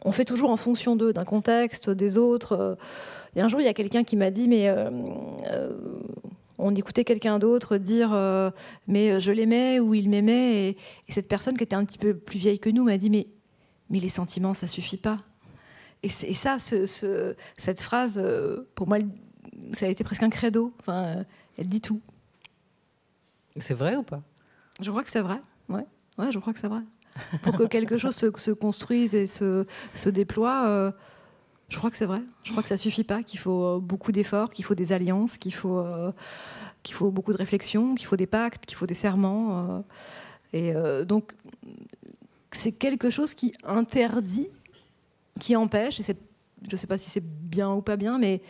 on 0.04 0.12
fait 0.12 0.24
toujours 0.24 0.50
en 0.50 0.56
fonction 0.56 0.96
d'eux, 0.96 1.12
d'un 1.12 1.24
contexte, 1.24 1.90
des 1.90 2.16
autres. 2.16 2.76
Et 3.36 3.40
un 3.40 3.48
jour, 3.48 3.60
il 3.60 3.64
y 3.64 3.68
a 3.68 3.74
quelqu'un 3.74 4.04
qui 4.04 4.16
m'a 4.16 4.30
dit, 4.30 4.48
mais 4.48 4.68
euh, 4.68 4.90
euh, 5.50 5.72
on 6.58 6.74
écoutait 6.74 7.04
quelqu'un 7.04 7.38
d'autre 7.38 7.76
dire, 7.78 8.10
euh, 8.12 8.50
mais 8.86 9.20
je 9.20 9.32
l'aimais 9.32 9.80
ou 9.80 9.94
il 9.94 10.08
m'aimait. 10.08 10.68
Et, 10.68 10.76
cette 11.08 11.28
personne 11.28 11.56
qui 11.56 11.64
était 11.64 11.74
un 11.74 11.84
petit 11.84 11.98
peu 11.98 12.14
plus 12.14 12.38
vieille 12.38 12.60
que 12.60 12.70
nous 12.70 12.84
m'a 12.84 12.96
dit, 12.96 13.10
mais, 13.10 13.26
mais 13.90 14.00
les 14.00 14.08
sentiments, 14.08 14.54
ça 14.54 14.66
suffit 14.66 14.96
pas. 14.96 15.20
Et, 16.02 16.08
ça, 16.08 16.58
ce, 16.58 17.34
cette 17.56 17.80
phrase, 17.80 18.22
pour 18.74 18.88
moi, 18.88 18.98
ça 19.72 19.86
a 19.86 19.88
été 19.88 20.04
presque 20.04 20.22
un 20.22 20.28
credo. 20.28 20.74
Enfin, 20.80 21.24
elle 21.56 21.68
dit 21.68 21.80
tout. 21.80 22.02
C'est 23.56 23.72
vrai 23.72 23.96
ou 23.96 24.02
pas? 24.02 24.22
Je 24.82 24.90
crois 24.90 25.02
que 25.02 25.08
c'est 25.08 25.22
vrai. 25.22 25.40
Ouais. 25.70 25.86
ouais, 26.18 26.30
je 26.30 26.38
crois 26.38 26.52
que 26.52 26.58
c'est 26.58 26.68
vrai. 26.68 26.82
Pour 27.42 27.56
que 27.56 27.62
quelque 27.62 27.96
chose 27.96 28.14
se, 28.14 28.26
se, 28.36 28.50
construise 28.50 29.14
et 29.14 29.26
se, 29.26 29.64
se 29.94 30.10
déploie, 30.10 30.92
je 31.68 31.78
crois 31.78 31.90
que 31.90 31.96
c'est 31.96 32.06
vrai. 32.06 32.22
Je 32.44 32.50
crois 32.50 32.62
que 32.62 32.68
ça 32.68 32.76
suffit 32.76 33.04
pas, 33.04 33.22
qu'il 33.22 33.38
faut 33.38 33.64
euh, 33.64 33.80
beaucoup 33.80 34.12
d'efforts, 34.12 34.50
qu'il 34.50 34.64
faut 34.64 34.74
des 34.74 34.92
alliances, 34.92 35.36
qu'il 35.36 35.54
faut, 35.54 35.78
euh, 35.78 36.12
qu'il 36.82 36.94
faut 36.94 37.10
beaucoup 37.10 37.32
de 37.32 37.36
réflexion, 37.36 37.94
qu'il 37.94 38.06
faut 38.06 38.16
des 38.16 38.26
pactes, 38.26 38.66
qu'il 38.66 38.76
faut 38.76 38.86
des 38.86 38.94
serments. 38.94 39.84
Euh. 40.54 41.02
et 41.02 41.04
donc, 41.04 41.34
c'est 42.56 42.72
quelque 42.72 43.10
chose 43.10 43.34
qui 43.34 43.54
interdit, 43.64 44.48
qui 45.40 45.56
empêche, 45.56 46.00
et 46.00 46.02
je 46.02 46.72
ne 46.72 46.76
sais 46.76 46.86
pas 46.86 46.98
si 46.98 47.10
c'est 47.10 47.24
bien 47.24 47.72
ou 47.72 47.82
pas 47.82 47.96
bien, 47.96 48.18
mais 48.18 48.40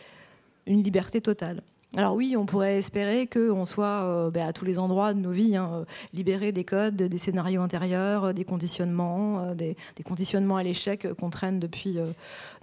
une 0.67 0.83
liberté 0.83 1.21
totale. 1.21 1.61
Alors 1.97 2.13
oui, 2.13 2.35
on 2.37 2.45
pourrait 2.45 2.77
espérer 2.77 3.25
qu'on 3.25 3.63
soit 3.63 4.03
euh, 4.03 4.29
ben, 4.29 4.45
à 4.45 4.51
tous 4.51 4.65
les 4.65 4.79
endroits 4.79 5.13
de 5.13 5.19
nos 5.19 5.31
vies, 5.31 5.55
hein, 5.55 5.69
euh, 5.73 5.85
libérés 6.13 6.51
des 6.51 6.65
codes, 6.65 6.95
des 6.95 7.17
scénarios 7.17 7.61
intérieurs, 7.61 8.25
euh, 8.25 8.33
des 8.33 8.43
conditionnements, 8.43 9.53
des, 9.55 9.77
conditionnements 10.03 10.57
à 10.57 10.63
l'échec 10.63 11.07
qu'on 11.13 11.29
traîne 11.29 11.59
depuis 11.59 11.97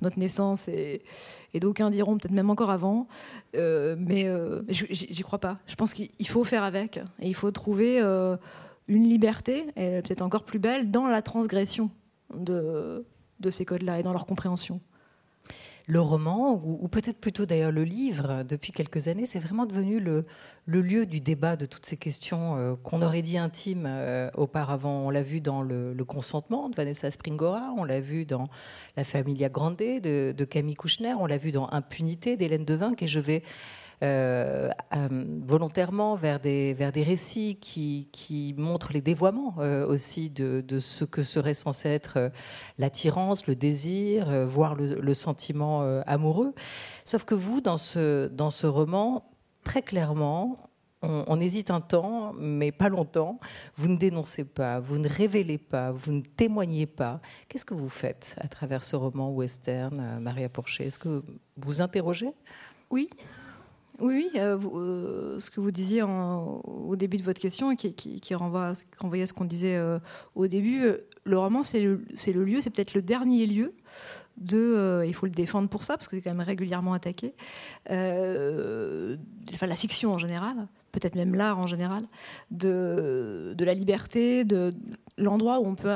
notre 0.02 0.18
naissance 0.18 0.68
et, 0.68 1.02
d'aucuns 1.54 1.90
diront 1.90 2.18
peut-être 2.18 2.32
même 2.32 2.50
encore 2.50 2.70
avant. 2.70 3.06
mais 3.54 4.28
j'y 4.68 5.22
crois 5.22 5.38
pas. 5.38 5.58
Je 5.66 5.74
pense 5.74 5.94
qu'il 5.94 6.28
faut 6.28 6.44
faire 6.44 6.62
avec 6.62 6.98
et 7.20 7.28
il 7.28 7.34
faut 7.34 7.50
trouver 7.50 8.00
une 8.92 9.08
liberté, 9.08 9.66
et 9.76 10.00
peut-être 10.02 10.22
encore 10.22 10.44
plus 10.44 10.58
belle, 10.58 10.90
dans 10.90 11.06
la 11.06 11.22
transgression 11.22 11.90
de 12.34 13.04
ces 13.50 13.64
codes-là 13.64 14.00
et 14.00 14.02
dans 14.02 14.12
leur 14.12 14.26
compréhension 14.26 14.80
le 15.86 16.00
roman, 16.00 16.60
ou, 16.64 16.86
peut-être 16.88 17.18
plutôt 17.18 17.46
d'ailleurs 17.46 17.72
le 17.72 17.84
livre, 17.84 18.44
depuis 18.44 18.72
quelques 18.72 19.08
années, 19.08 19.26
c'est 19.26 19.38
vraiment 19.38 19.66
devenu 19.66 19.98
le, 19.98 20.24
lieu 20.66 21.06
du 21.06 21.20
débat 21.20 21.56
de 21.56 21.66
toutes 21.66 21.86
ces 21.86 21.96
questions 21.96 22.56
euh, 22.56 22.74
qu'on 22.76 23.02
aurait 23.02 23.22
dit 23.22 23.38
intimes 23.38 23.86
euh, 23.86 24.30
auparavant. 24.34 25.06
On 25.06 25.10
l'a 25.10 25.22
vu 25.22 25.40
dans 25.40 25.62
le, 25.62 25.94
consentement 26.04 26.68
de 26.68 26.76
Vanessa 26.76 27.10
Springora, 27.10 27.72
on 27.76 27.84
l'a 27.84 28.00
vu 28.00 28.26
dans 28.26 28.48
La 28.96 29.04
Familia 29.04 29.48
Grande 29.48 29.76
de, 29.76 30.32
de 30.32 30.44
Camille 30.44 30.74
Kouchner, 30.74 31.14
on 31.14 31.26
l'a 31.26 31.38
vu 31.38 31.52
dans 31.52 31.68
Impunité 31.70 32.36
d'Hélène 32.36 32.64
Devin, 32.64 32.92
et 33.00 33.06
je 33.06 33.18
vais 33.18 33.42
euh, 34.02 34.68
euh, 34.96 35.24
volontairement 35.46 36.16
vers 36.16 36.40
des, 36.40 36.74
vers 36.74 36.90
des 36.90 37.04
récits 37.04 37.56
qui, 37.60 38.08
qui 38.10 38.52
montrent 38.58 38.92
les 38.92 39.00
dévoiements 39.00 39.54
euh, 39.58 39.86
aussi 39.86 40.28
de, 40.28 40.60
de, 40.66 40.80
ce 40.80 41.04
que 41.04 41.22
serait 41.22 41.54
censé 41.54 41.88
être 41.88 42.32
l'attirance, 42.78 43.46
le 43.46 43.54
désir, 43.54 44.46
voire 44.46 44.74
le, 44.74 45.14
sentiment 45.14 45.82
amoureux. 46.06 46.52
Sauf 47.04 47.24
que 47.24 47.34
vous, 47.34 47.60
dans 47.60 47.76
ce, 47.76 48.26
dans 48.26 48.50
ce 48.50 48.66
roman, 48.66 49.22
très 49.62 49.82
clairement, 49.82 50.58
on, 51.02 51.40
hésite 51.40 51.70
un 51.70 51.80
temps, 51.80 52.32
mais 52.38 52.72
pas 52.72 52.88
longtemps. 52.88 53.38
Vous 53.76 53.88
ne 53.88 53.96
dénoncez 53.96 54.44
pas, 54.44 54.80
vous 54.80 54.98
ne 54.98 55.08
révélez 55.08 55.58
pas, 55.58 55.92
vous 55.92 56.12
ne 56.12 56.22
témoignez 56.22 56.86
pas. 56.86 57.20
Qu'est-ce 57.48 57.64
que 57.64 57.74
vous 57.74 57.88
faites 57.88 58.34
à 58.40 58.48
travers 58.48 58.82
ce 58.82 58.96
roman 58.96 59.30
western, 59.30 60.18
Maria 60.20 60.48
Porcher? 60.48 60.86
Est-ce 60.86 60.98
que 60.98 61.22
vous 61.56 61.82
interrogez? 61.82 62.30
Oui, 62.90 63.08
oui, 64.02 64.30
euh, 64.34 64.58
euh, 64.74 65.38
ce 65.38 65.50
que 65.50 65.60
vous 65.60 65.70
disiez 65.70 66.02
au 66.02 66.96
début 66.96 67.16
de 67.16 67.22
votre 67.22 67.40
question, 67.40 67.74
qui, 67.76 67.94
qui, 67.94 68.34
renvoie, 68.34 68.68
à 68.68 68.74
ce 68.74 69.32
qu'on 69.32 69.44
disait 69.44 69.76
euh, 69.76 70.00
au 70.34 70.48
début, 70.48 70.90
le 71.24 71.38
roman, 71.38 71.62
c'est 71.62 71.80
le, 71.80 72.00
lieu, 72.44 72.60
c'est 72.60 72.70
peut-être 72.70 72.94
le 72.94 73.02
dernier 73.02 73.46
lieu 73.46 73.74
de, 74.38 75.04
il 75.06 75.14
faut 75.14 75.26
le 75.26 75.32
défendre 75.32 75.68
pour 75.68 75.84
ça, 75.84 75.96
parce 75.96 76.08
que 76.08 76.16
c'est 76.16 76.22
quand 76.22 76.34
même 76.34 76.40
régulièrement 76.40 76.94
attaqué, 76.94 77.34
enfin 77.86 77.96
la 79.66 79.76
fiction 79.76 80.12
en 80.12 80.18
général, 80.18 80.66
peut-être 80.90 81.14
même 81.14 81.36
l'art 81.36 81.60
en 81.60 81.68
général, 81.68 82.02
de, 82.50 83.54
de 83.56 83.64
la 83.64 83.74
liberté, 83.74 84.44
de 84.44 84.74
l'endroit 85.16 85.60
où 85.60 85.66
on 85.66 85.76
peut 85.76 85.92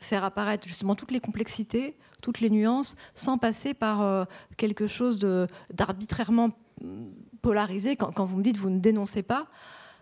faire 0.00 0.24
apparaître 0.24 0.66
justement 0.66 0.96
toutes 0.96 1.12
les 1.12 1.20
complexités, 1.20 1.96
toutes 2.20 2.40
les 2.40 2.50
nuances, 2.50 2.96
sans 3.14 3.38
passer 3.38 3.74
par 3.74 4.26
quelque 4.56 4.88
chose 4.88 5.20
d'arbitrairement 5.72 6.50
polarisé. 7.44 7.94
Quand, 7.94 8.24
vous 8.24 8.38
me 8.38 8.42
dites 8.42 8.56
vous 8.56 8.70
ne 8.70 8.80
dénoncez 8.80 9.22
pas, 9.22 9.46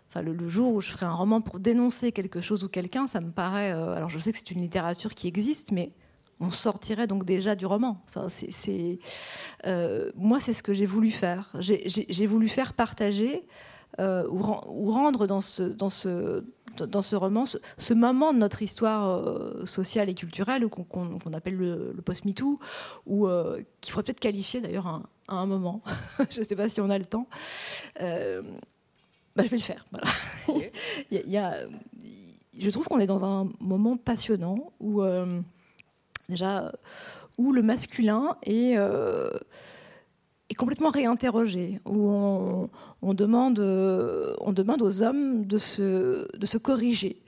enfin, 0.07 0.21
le, 0.21 0.47
jour 0.47 0.73
où 0.73 0.79
je 0.79 0.89
ferai 0.89 1.05
un 1.05 1.13
roman 1.13 1.41
pour 1.41 1.59
dénoncer 1.59 2.13
quelque 2.13 2.39
chose 2.39 2.63
ou 2.63 2.69
quelqu'un, 2.69 3.05
ça 3.05 3.19
me 3.19 3.31
paraît. 3.31 3.73
Euh, 3.73 3.97
alors 3.97 4.09
je 4.09 4.17
sais 4.17 4.31
que 4.31 4.37
c'est 4.37 4.51
une 4.51 4.61
littérature 4.61 5.13
qui 5.13 5.27
existe, 5.27 5.73
mais 5.73 5.91
on 6.39 6.49
sortirait 6.49 7.05
donc 7.05 7.25
déjà 7.25 7.55
du 7.55 7.65
roman. 7.65 8.01
Enfin, 8.07 8.27
euh, 9.65 10.11
moi, 10.15 10.39
c'est 10.39 10.53
ce 10.53 10.63
que 10.63 10.73
j'ai 10.73 10.85
voulu 10.85 11.11
faire. 11.11 11.53
J'ai 11.59 12.25
voulu 12.25 12.47
faire 12.47 12.71
partager 12.73 13.45
euh, 13.99 14.27
ou, 14.27 14.91
rendre 14.91 15.27
dans 15.27 15.41
ce, 15.41 15.63
dans 15.63 15.89
ce, 15.89 16.43
dans 16.77 17.01
ce 17.01 17.15
roman 17.15 17.45
ce, 17.45 17.93
moment 17.93 18.33
de 18.33 18.39
notre 18.39 18.61
histoire 18.61 19.65
sociale 19.65 20.09
et 20.09 20.15
culturelle 20.15 20.67
qu'on 20.67 21.33
appelle 21.33 21.57
le, 21.57 21.93
post-MeToo, 22.03 22.59
ou 23.05 23.27
qu'il 23.81 23.91
faudrait 23.91 24.05
peut-être 24.05 24.19
qualifier 24.19 24.61
d'ailleurs 24.61 25.01
à 25.27 25.35
un 25.35 25.45
moment. 25.45 25.81
je 26.29 26.39
ne 26.39 26.45
sais 26.45 26.55
pas 26.55 26.69
si 26.69 26.81
on 26.81 26.89
a 26.89 26.97
le 26.97 27.05
temps. 27.05 27.27
Euh, 28.01 28.41
bah, 29.35 29.43
je 29.43 29.49
vais 29.49 29.57
le 29.57 29.63
faire. 29.63 29.85
il 31.11 31.29
y 31.29 31.37
a, 31.37 31.57
je 32.57 32.69
trouve 32.69 32.87
qu'on 32.87 32.99
est 32.99 33.07
dans 33.07 33.25
un 33.25 33.49
moment 33.59 33.97
passionnant 33.97 34.71
où 34.79 35.01
euh, 35.01 35.41
déjà 36.29 36.71
où 37.37 37.51
le 37.51 37.63
masculin 37.63 38.37
est, 38.43 38.77
euh, 38.77 39.31
complètement 40.53 40.89
réinterrogé, 40.89 41.79
où 41.85 42.09
on, 42.09 42.69
on, 43.01 43.13
demande, 43.13 43.59
aux 43.59 45.01
hommes 45.01 45.45
de 45.45 45.57
se, 45.57 46.57
corriger. 46.57 47.21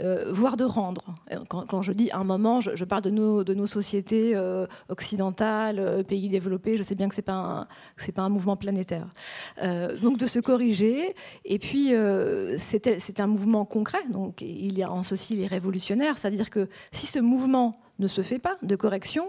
Euh, 0.00 0.26
voire 0.30 0.56
de 0.56 0.62
rendre. 0.62 1.16
Quand, 1.48 1.82
je 1.82 1.90
dis 1.90 2.08
un 2.12 2.22
moment, 2.22 2.60
je, 2.60 2.84
parle 2.84 3.02
de 3.02 3.10
nos, 3.10 3.66
sociétés 3.66 4.36
euh, 4.36 4.64
occidentales, 4.88 5.80
euh, 5.80 6.04
pays 6.04 6.28
développés. 6.28 6.76
Je 6.76 6.84
sais 6.84 6.94
bien 6.94 7.08
que 7.08 7.16
c'est 7.16 7.22
pas 7.22 7.66
c'est 7.96 8.12
pas 8.12 8.22
un 8.22 8.28
mouvement 8.28 8.56
planétaire. 8.56 9.08
donc 10.00 10.16
de 10.16 10.26
se 10.26 10.38
corriger. 10.38 11.16
Et 11.44 11.58
puis 11.58 11.92
c'est 12.58 13.20
un 13.20 13.26
mouvement 13.26 13.64
concret. 13.64 14.04
Donc 14.08 14.40
il 14.40 14.78
y 14.78 14.84
a 14.84 14.92
en 14.92 15.02
ceci 15.02 15.34
les 15.34 15.48
révolutionnaires, 15.48 16.16
c'est-à-dire 16.16 16.50
que 16.50 16.68
si 16.92 17.06
ce 17.06 17.18
mouvement 17.18 17.74
ne 17.98 18.06
se 18.06 18.22
fait 18.22 18.38
pas 18.38 18.56
de 18.62 18.76
correction, 18.76 19.28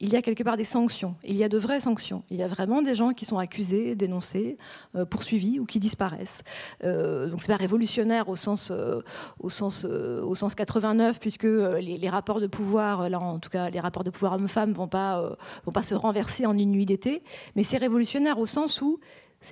il 0.00 0.12
y 0.12 0.16
a 0.16 0.22
quelque 0.22 0.42
part 0.42 0.56
des 0.56 0.64
sanctions. 0.64 1.16
Il 1.24 1.36
y 1.36 1.42
a 1.42 1.48
de 1.48 1.58
vraies 1.58 1.80
sanctions. 1.80 2.22
Il 2.30 2.36
y 2.36 2.42
a 2.42 2.46
vraiment 2.46 2.82
des 2.82 2.94
gens 2.94 3.12
qui 3.12 3.24
sont 3.24 3.38
accusés, 3.38 3.96
dénoncés, 3.96 4.56
euh, 4.94 5.04
poursuivis 5.04 5.58
ou 5.58 5.64
qui 5.64 5.80
disparaissent. 5.80 6.42
Euh, 6.84 7.28
donc 7.28 7.42
c'est 7.42 7.48
pas 7.48 7.56
révolutionnaire 7.56 8.28
au 8.28 8.36
sens, 8.36 8.70
euh, 8.70 9.00
au 9.40 9.48
sens, 9.48 9.84
au 9.84 10.34
sens 10.34 10.54
89, 10.54 11.18
puisque 11.18 11.44
les, 11.44 12.08
rapports 12.08 12.40
de 12.40 12.46
pouvoir, 12.46 13.10
là 13.10 13.20
en 13.20 13.38
tout 13.38 13.50
cas 13.50 13.70
les 13.70 13.80
rapports 13.80 14.04
de 14.04 14.10
pouvoir 14.10 14.34
hommes-femmes, 14.34 14.72
vont 14.72 14.88
vont 14.88 15.72
pas 15.72 15.82
se 15.82 15.94
renverser 15.94 16.46
en 16.46 16.56
une 16.56 16.70
nuit 16.70 16.86
d'été. 16.86 17.22
Mais 17.56 17.64
c'est 17.64 17.76
révolutionnaire 17.76 18.38
au 18.38 18.46
sens 18.46 18.80
où 18.80 19.00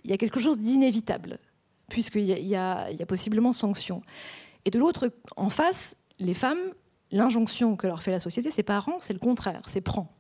il 0.04 0.10
y 0.10 0.14
a 0.14 0.16
quelque 0.16 0.40
chose 0.40 0.58
d'inévitable, 0.58 1.38
puisqu'il 1.88 2.22
y, 2.22 2.32
y, 2.32 2.56
a 2.56 3.06
possiblement 3.06 3.52
sanction. 3.52 4.02
Et 4.64 4.70
de 4.70 4.78
l'autre, 4.78 5.10
en 5.36 5.50
face, 5.50 5.96
les 6.18 6.34
femmes, 6.34 6.58
l'injonction 7.10 7.76
que 7.76 7.86
leur 7.86 8.02
fait 8.02 8.10
la 8.10 8.20
société, 8.20 8.50
c'est 8.50 8.62
pas 8.62 8.78
rend, 8.78 8.96
c'est 9.00 9.12
le 9.12 9.18
contraire, 9.18 9.62
c'est 9.66 9.80
prend 9.80 10.15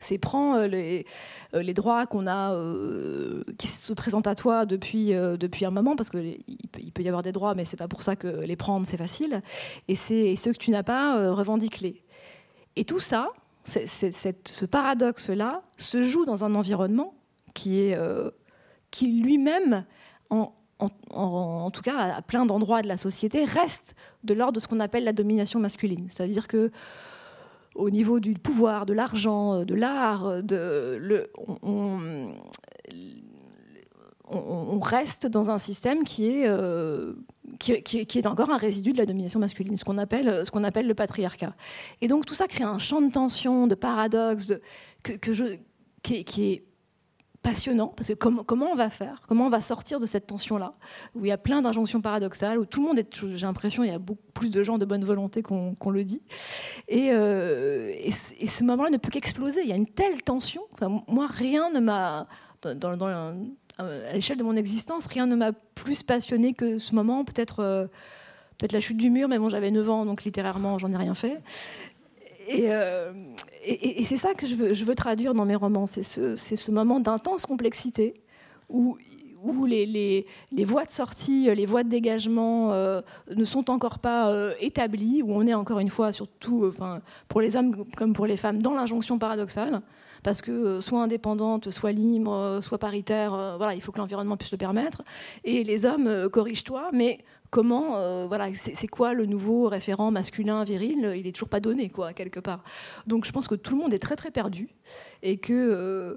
c'est 0.00 0.18
prends 0.18 0.56
euh, 0.56 0.66
les, 0.66 1.06
euh, 1.54 1.62
les, 1.62 1.74
droits 1.74 2.06
qu'on 2.06 2.26
a, 2.26 2.54
euh, 2.54 3.42
qui 3.58 3.66
se 3.66 3.92
présentent 3.92 4.26
à 4.26 4.34
toi 4.34 4.66
depuis, 4.66 5.12
depuis 5.12 5.64
un 5.64 5.70
moment, 5.70 5.94
parce 5.94 6.10
qu'il 6.10 6.42
peut, 6.72 7.02
y 7.02 7.08
avoir 7.08 7.22
des 7.22 7.32
droits, 7.32 7.54
mais 7.54 7.64
c'est 7.64 7.76
pas 7.76 7.88
pour 7.88 8.02
ça 8.02 8.16
que 8.16 8.26
les 8.26 8.56
prendre 8.56 8.86
c'est 8.86 8.96
facile. 8.96 9.42
Et 9.88 9.94
c'est 9.94 10.34
ceux 10.36 10.52
que 10.52 10.58
tu 10.58 10.70
n'as 10.70 10.82
pas, 10.82 11.30
revendique-les. 11.30 12.02
Et 12.76 12.84
tout 12.84 13.00
ça, 13.00 13.28
ce 13.64 14.64
paradoxe-là, 14.64 15.62
se 15.76 16.02
joue 16.02 16.24
dans 16.24 16.44
un 16.44 16.54
environnement 16.54 17.14
qui 17.54 17.80
est, 17.80 17.98
qui 18.90 19.20
lui-même, 19.20 19.84
en, 20.30 20.54
en, 20.78 20.90
en, 21.10 21.70
tout 21.70 21.82
cas 21.82 22.14
à 22.14 22.22
plein 22.22 22.46
d'endroits 22.46 22.80
de 22.80 22.88
la 22.88 22.96
société, 22.96 23.44
reste 23.44 23.94
de 24.24 24.32
l'ordre 24.32 24.54
de 24.54 24.60
ce 24.60 24.68
qu'on 24.68 24.80
appelle 24.80 25.04
la 25.04 25.12
domination 25.12 25.60
masculine. 25.60 26.06
C'est-à-dire 26.08 26.48
que 26.48 26.70
au 27.80 27.90
niveau 27.90 28.20
du 28.20 28.34
pouvoir, 28.34 28.86
de 28.86 28.92
l'argent, 28.92 29.54
euh, 29.54 29.64
de 29.64 29.74
l'art, 29.74 30.26
euh, 30.26 30.42
de 30.42 30.98
le, 31.00 31.30
on, 34.32 34.78
reste 34.80 35.26
dans 35.26 35.50
un 35.50 35.58
système 35.58 36.04
qui 36.04 36.28
est, 36.28 36.46
euh, 36.46 37.14
qui, 37.58 37.72
est 37.74 38.26
encore 38.26 38.50
un 38.50 38.56
résidu 38.56 38.92
de 38.92 38.98
la 38.98 39.06
domination 39.06 39.40
masculine, 39.40 39.76
ce 39.76 39.84
qu'on 39.84 39.98
appelle, 39.98 40.44
ce 40.44 40.50
qu'on 40.50 40.64
appelle 40.64 40.86
le 40.86 40.94
patriarcat. 40.94 41.52
Et 42.00 42.08
donc 42.08 42.26
tout 42.26 42.34
ça 42.34 42.46
crée 42.46 42.64
un 42.64 42.78
champ 42.78 43.00
de 43.02 43.10
tension, 43.10 43.66
de 43.66 43.74
paradoxe, 43.74 44.52
qui 46.02 46.52
est 46.52 46.64
passionnant, 47.42 47.88
parce 47.88 48.08
que 48.08 48.14
comment 48.14 48.70
on 48.70 48.74
va 48.74 48.90
faire? 48.90 49.22
Comment 49.26 49.46
on 49.46 49.50
va 49.50 49.60
sortir 49.60 49.98
de 49.98 50.06
cette 50.06 50.26
tension-là, 50.26 50.74
où 51.14 51.24
il 51.24 51.28
y 51.28 51.32
a 51.32 51.38
plein 51.38 51.62
d'injonctions 51.62 52.00
paradoxales, 52.00 52.58
où 52.58 52.66
tout 52.66 52.80
le 52.82 52.88
monde 52.88 52.98
est, 52.98 53.08
j'ai 53.14 53.46
l'impression, 53.46 53.82
il 53.82 53.90
y 53.90 53.94
a 53.94 53.98
beaucoup 53.98 54.20
plus 54.34 54.50
de 54.50 54.62
gens 54.62 54.78
de 54.78 54.84
bonne 54.84 55.04
volonté 55.04 55.42
qu'on 55.42 55.90
le 55.90 56.04
dit. 56.04 56.22
Euh, 56.92 57.92
et, 57.98 58.12
ce 58.12 58.64
moment-là 58.64 58.90
ne 58.90 58.98
peut 58.98 59.10
qu'exploser. 59.10 59.62
Il 59.62 59.68
y 59.68 59.72
a 59.72 59.76
une 59.76 59.86
telle 59.86 60.22
tension. 60.22 60.62
Enfin, 60.72 61.02
moi, 61.08 61.26
rien 61.26 61.70
ne 61.70 61.80
m'a, 61.80 62.26
à 62.64 64.12
l'échelle 64.12 64.36
de 64.36 64.44
mon 64.44 64.56
existence, 64.56 65.06
rien 65.06 65.26
ne 65.26 65.36
m'a 65.36 65.52
plus 65.52 66.02
passionné 66.02 66.52
que 66.52 66.78
ce 66.78 66.94
moment. 66.94 67.24
Peut-être 67.24 67.60
euh, 67.60 67.86
peut-être 68.58 68.72
la 68.72 68.80
chute 68.80 68.98
du 68.98 69.08
mur, 69.08 69.28
mais 69.28 69.38
bon, 69.38 69.48
j'avais 69.48 69.70
9 69.70 69.88
ans, 69.88 70.04
donc 70.04 70.24
littérairement, 70.24 70.78
j'en 70.78 70.92
ai 70.92 70.96
rien 70.96 71.14
fait. 71.14 71.40
Euh, 72.52 73.12
et, 73.62 74.04
c'est 74.04 74.16
ça 74.16 74.34
que 74.34 74.46
je 74.46 74.54
veux, 74.54 74.94
traduire 74.94 75.34
dans 75.34 75.44
mes 75.44 75.54
romans, 75.54 75.86
c'est 75.86 76.02
ce, 76.02 76.70
moment 76.70 77.00
d'intense 77.00 77.46
complexité 77.46 78.14
où, 78.68 78.96
les, 79.66 80.26
voies 80.64 80.84
de 80.84 80.90
sortie, 80.90 81.52
les 81.54 81.66
voies 81.66 81.82
de 81.82 81.88
dégagement 81.88 82.72
euh, 82.72 83.00
ne 83.34 83.44
sont 83.44 83.70
encore 83.70 83.98
pas 83.98 84.30
euh, 84.30 84.54
établies, 84.60 85.22
où 85.22 85.32
on 85.32 85.46
est 85.46 85.54
encore 85.54 85.78
une 85.78 85.90
fois, 85.90 86.12
surtout 86.12 86.66
enfin, 86.68 87.00
pour 87.28 87.40
les 87.40 87.56
hommes 87.56 87.84
comme 87.96 88.12
pour 88.12 88.26
les 88.26 88.36
femmes, 88.36 88.62
dans 88.62 88.74
l'injonction 88.74 89.18
paradoxale, 89.18 89.82
parce 90.22 90.42
que 90.42 90.80
soit 90.80 91.02
indépendante, 91.02 91.70
soit 91.70 91.92
libre, 91.92 92.60
soit 92.62 92.78
paritaire, 92.78 93.56
voilà, 93.56 93.74
il 93.74 93.80
faut 93.80 93.92
que 93.92 93.98
l'environnement 93.98 94.36
puisse 94.36 94.52
le 94.52 94.58
permettre. 94.58 95.02
Et 95.44 95.64
les 95.64 95.86
hommes, 95.86 96.28
corrige-toi, 96.30 96.90
mais 96.92 97.18
comment, 97.50 97.96
euh, 97.96 98.26
voilà, 98.26 98.48
c'est 98.54 98.86
quoi 98.86 99.12
le 99.12 99.26
nouveau 99.26 99.68
référent 99.68 100.10
masculin 100.10 100.64
viril? 100.64 101.12
Il 101.16 101.26
est 101.26 101.32
toujours 101.32 101.48
pas 101.48 101.60
donné, 101.60 101.90
quoi, 101.90 102.12
quelque 102.12 102.40
part. 102.40 102.62
Donc, 103.06 103.24
je 103.24 103.32
pense 103.32 103.48
que 103.48 103.54
tout 103.54 103.74
le 103.76 103.82
monde 103.82 103.92
est 103.92 103.98
très 103.98 104.16
très 104.16 104.30
perdu 104.30 104.68
et 105.22 105.36
que 105.36 105.52
euh, 105.52 106.16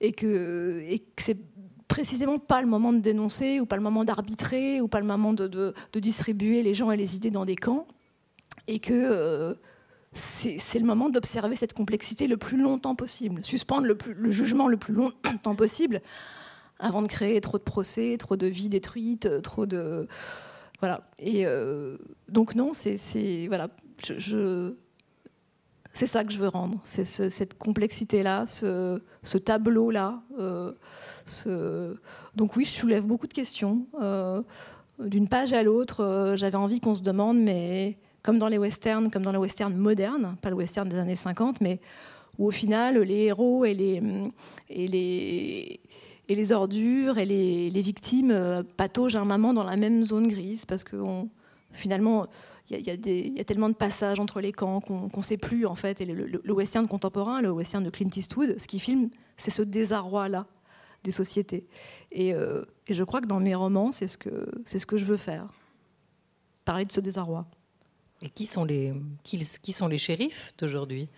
et 0.00 0.12
que 0.12 0.82
et 0.88 0.98
que 0.98 1.22
c'est 1.22 1.38
précisément 1.86 2.38
pas 2.38 2.62
le 2.62 2.66
moment 2.66 2.92
de 2.92 2.98
dénoncer 2.98 3.60
ou 3.60 3.66
pas 3.66 3.76
le 3.76 3.82
moment 3.82 4.04
d'arbitrer 4.04 4.80
ou 4.80 4.88
pas 4.88 5.00
le 5.00 5.06
moment 5.06 5.32
de, 5.32 5.46
de, 5.46 6.00
distribuer 6.00 6.62
les 6.62 6.74
gens 6.74 6.90
et 6.90 6.96
les 6.96 7.14
idées 7.14 7.30
dans 7.30 7.44
des 7.44 7.56
camps 7.56 7.86
et 8.66 8.78
que 8.78 8.92
euh, 8.94 9.54
c'est 10.12 10.78
le 10.78 10.86
moment 10.86 11.10
d'observer 11.10 11.56
cette 11.56 11.74
complexité 11.74 12.26
le 12.26 12.36
plus 12.36 12.56
longtemps 12.56 12.94
possible, 12.94 13.44
suspendre 13.44 13.86
le, 13.86 13.98
le 14.16 14.30
jugement 14.30 14.66
le 14.66 14.76
plus 14.76 14.94
longtemps 14.94 15.54
possible 15.54 16.00
avant 16.78 17.02
de 17.02 17.06
créer 17.06 17.40
trop 17.40 17.58
de 17.58 17.62
procès, 17.62 18.16
trop 18.18 18.36
de 18.36 18.46
vies 18.46 18.68
détruites, 18.68 19.42
trop 19.42 19.66
de 19.66 20.08
voilà. 20.80 21.08
Et 21.18 21.46
euh, 21.46 21.96
donc 22.28 22.54
non, 22.54 22.72
c'est 22.72 22.98
voilà, 23.48 23.68
c'est 25.94 26.06
ça 26.06 26.24
que 26.24 26.32
je 26.32 26.38
veux 26.38 26.48
rendre, 26.48 26.78
c'est 26.82 27.04
cette 27.04 27.56
complexité-là, 27.56 28.46
ce, 28.46 28.98
tableau-là. 29.38 30.22
Euh. 30.38 30.72
Donc 32.34 32.56
oui, 32.56 32.64
je 32.64 32.70
soulève 32.70 33.04
beaucoup 33.04 33.26
de 33.26 33.32
questions. 33.32 33.86
Euh, 34.02 34.42
d'une 34.98 35.28
page 35.28 35.52
à 35.52 35.62
l'autre, 35.62 36.34
j'avais 36.36 36.56
envie 36.56 36.80
qu'on 36.80 36.94
se 36.94 37.02
demande, 37.02 37.38
mais 37.38 37.96
comme 38.22 38.38
dans 38.38 38.48
les 38.48 38.58
westerns, 38.58 39.10
comme 39.10 39.22
dans 39.22 39.32
les 39.32 39.38
westerns 39.38 39.76
modernes, 39.76 40.36
pas 40.40 40.50
le 40.50 40.56
western 40.56 40.88
des 40.88 40.98
années 40.98 41.16
50, 41.16 41.60
mais 41.60 41.80
où 42.38 42.46
au 42.46 42.50
final 42.50 42.98
les 42.98 43.24
héros 43.24 43.64
et 43.64 43.74
les, 43.74 44.02
et 44.68 44.86
les, 44.88 45.80
et 46.28 46.34
les 46.34 46.52
ordures 46.52 47.18
et 47.18 47.26
les, 47.26 47.82
victimes 47.82 48.30
euh, 48.30 48.62
pataugent 48.76 49.16
un 49.16 49.24
moment 49.24 49.52
dans 49.52 49.64
la 49.64 49.76
même 49.76 50.04
zone 50.04 50.26
grise 50.26 50.64
parce 50.64 50.84
que 50.84 50.96
finalement 51.72 52.26
il 52.70 52.80
y, 52.80 53.40
a 53.40 53.44
tellement 53.44 53.68
de 53.68 53.74
passages 53.74 54.18
entre 54.18 54.40
les 54.40 54.52
camps 54.52 54.80
qu'on 54.80 55.10
ne 55.14 55.22
sait 55.22 55.36
plus 55.36 55.66
en 55.66 55.74
fait. 55.74 56.00
Et 56.00 56.06
le, 56.06 56.52
western 56.52 56.88
contemporain, 56.88 57.42
le 57.42 57.50
western 57.50 57.84
de 57.84 57.90
Clint 57.90 58.08
Eastwood, 58.16 58.58
ce 58.58 58.66
qu'il 58.66 58.80
filme, 58.80 59.10
c'est 59.36 59.50
ce 59.50 59.60
désarroi-là 59.60 60.46
des 61.02 61.10
sociétés. 61.10 61.66
Euh, 62.16 62.64
et, 62.86 62.94
je 62.94 63.04
crois 63.04 63.20
que 63.20 63.26
dans 63.26 63.40
mes 63.40 63.54
romans, 63.54 63.92
c'est 63.92 64.06
ce 64.06 64.16
que 64.16 64.48
ce 64.64 64.86
que 64.86 64.96
je 64.96 65.04
veux 65.04 65.18
faire, 65.18 65.46
parler 66.64 66.86
de 66.86 66.92
ce 66.92 67.00
désarroi. 67.00 67.46
Et 68.22 68.30
qui 68.30 68.46
sont 68.46 68.64
les 68.64 68.94
qui, 69.24 69.38
qui 69.62 69.72
sont 69.72 69.86
les 69.86 69.98
shérifs 69.98 70.54
d'aujourd'hui? 70.56 71.10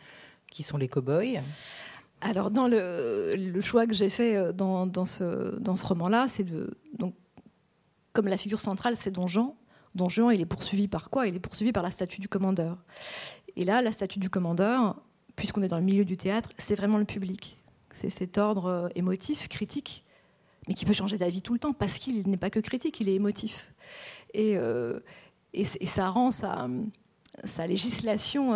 Qui 0.51 0.64
sont 0.64 0.79
les 0.79 0.88
cow-boys? 0.88 1.42
Alors, 2.20 2.50
dans 2.50 2.66
le, 2.66 3.61
choix 3.61 3.87
que 3.87 3.94
j'ai 3.94 4.09
fait 4.09 4.37
euh, 4.37 4.52
dans, 4.52 5.05
ce, 5.05 5.59
dans 5.59 5.76
ce 5.76 5.87
roman-là, 5.87 6.26
c'est 6.29 6.44
de. 6.44 6.76
Donc, 6.94 7.14
comme 8.12 8.29
la 8.29 8.38
figure 8.38 8.61
centrale, 8.61 8.96
c'est 8.96 9.11
Don 9.11 9.29
Juan. 9.29 9.52
Don 9.94 10.09
Juan, 10.09 10.33
il 10.35 10.40
est 10.40 10.46
poursuivi 10.46 10.88
par 10.88 11.11
quoi? 11.11 11.26
Il 11.26 11.37
est 11.37 11.40
poursuivi 11.40 11.72
par 11.72 11.83
la 11.83 11.90
statue 11.90 12.20
du 12.20 12.29
commandeur. 12.29 12.79
Et 13.57 13.64
là, 13.64 13.83
la 13.83 13.92
statue 13.92 14.18
du 14.18 14.31
commandeur, 14.31 14.96
puisqu'on 15.37 15.62
est 15.62 15.68
dans 15.68 15.79
le 15.79 15.85
milieu 15.85 16.05
du 16.05 16.16
théâtre, 16.16 16.50
c'est 16.59 16.74
vraiment 16.74 16.98
le 16.98 17.05
public. 17.05 17.59
C'est 17.90 18.11
cet 18.11 18.38
ordre 18.38 18.66
euh, 18.66 18.88
émotif, 18.94 19.48
critique, 19.48 20.05
mais 20.68 20.74
qui 20.74 20.87
peut 20.87 20.94
changer 20.94 21.18
d'avis 21.18 21.42
tout 21.42 21.52
le 21.52 21.59
temps, 21.59 21.74
parce 21.74 21.98
qu'il 21.98 22.29
n'est 22.29 22.37
pas 22.38 22.50
que 22.50 22.61
critique, 22.61 22.98
il 23.00 23.11
est 23.11 23.14
émotif. 23.14 23.74
Et, 24.33 24.57
euh, 24.57 25.00
et, 25.52 25.64
ça 25.64 26.09
rend 26.09 26.31
sa, 26.31 26.68
sa 27.44 27.66
législation 27.66 28.55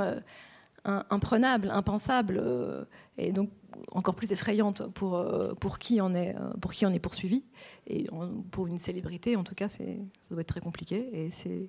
imprenable, 0.85 1.71
impensable, 1.71 2.41
euh, 2.43 2.85
et 3.19 3.33
donc 3.33 3.51
encore 3.93 4.15
plus 4.15 4.33
effrayante 4.33 4.87
pour, 4.95 5.17
euh, 5.17 5.55
pour, 5.55 5.79
qui, 5.79 6.01
en 6.01 6.15
est, 6.15 6.35
euh, 6.37 6.53
pour 6.61 6.73
qui 6.73 6.87
en 6.87 6.93
est 6.93 6.99
poursuivi. 6.99 7.45
Et 7.87 8.07
pour 8.51 8.67
une 8.67 8.79
célébrité, 8.79 9.37
en 9.37 9.45
tout 9.45 9.55
cas, 9.55 9.69
ça 9.69 9.85
doit 10.31 10.41
être 10.41 10.49
très 10.49 10.61
compliqué. 10.61 11.09
Et 11.13 11.31
c'est 11.31 11.69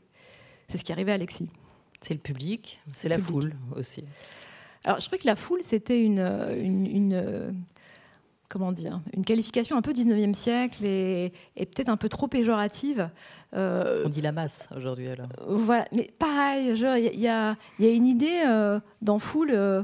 ce 0.69 0.84
qui 0.84 0.91
arrivait 0.91 1.12
à 1.12 1.15
Alexis. 1.15 1.50
C'est 2.02 2.13
le 2.13 2.19
public, 2.19 2.82
c'est 2.91 3.10
la 3.10 3.19
foule 3.19 3.54
aussi. 3.76 4.04
Alors, 4.84 5.00
je 5.00 5.06
trouvais 5.06 5.19
que 5.19 5.28
la 5.28 5.36
foule, 5.36 5.62
c'était 5.62 6.04
une, 6.04 6.19
une, 6.58 7.63
comment 8.51 8.73
dire, 8.73 8.99
une 9.15 9.23
qualification 9.23 9.77
un 9.77 9.81
peu 9.81 9.93
19e 9.93 10.33
siècle 10.33 10.85
et, 10.85 11.31
peut-être 11.55 11.89
un 11.89 11.95
peu 11.95 12.09
trop 12.09 12.27
péjorative. 12.27 13.09
Euh, 13.55 14.03
On 14.05 14.09
dit 14.09 14.21
la 14.21 14.33
masse 14.33 14.67
aujourd'hui 14.75 15.07
alors. 15.07 15.27
Voilà, 15.47 15.85
mais 15.93 16.11
pareil, 16.19 16.73
il 16.75 17.19
y, 17.19 17.27
a 17.27 17.55
une 17.79 18.05
idée 18.05 18.43
euh, 18.45 18.79
dans 19.01 19.19
foule. 19.19 19.51
Euh, 19.53 19.83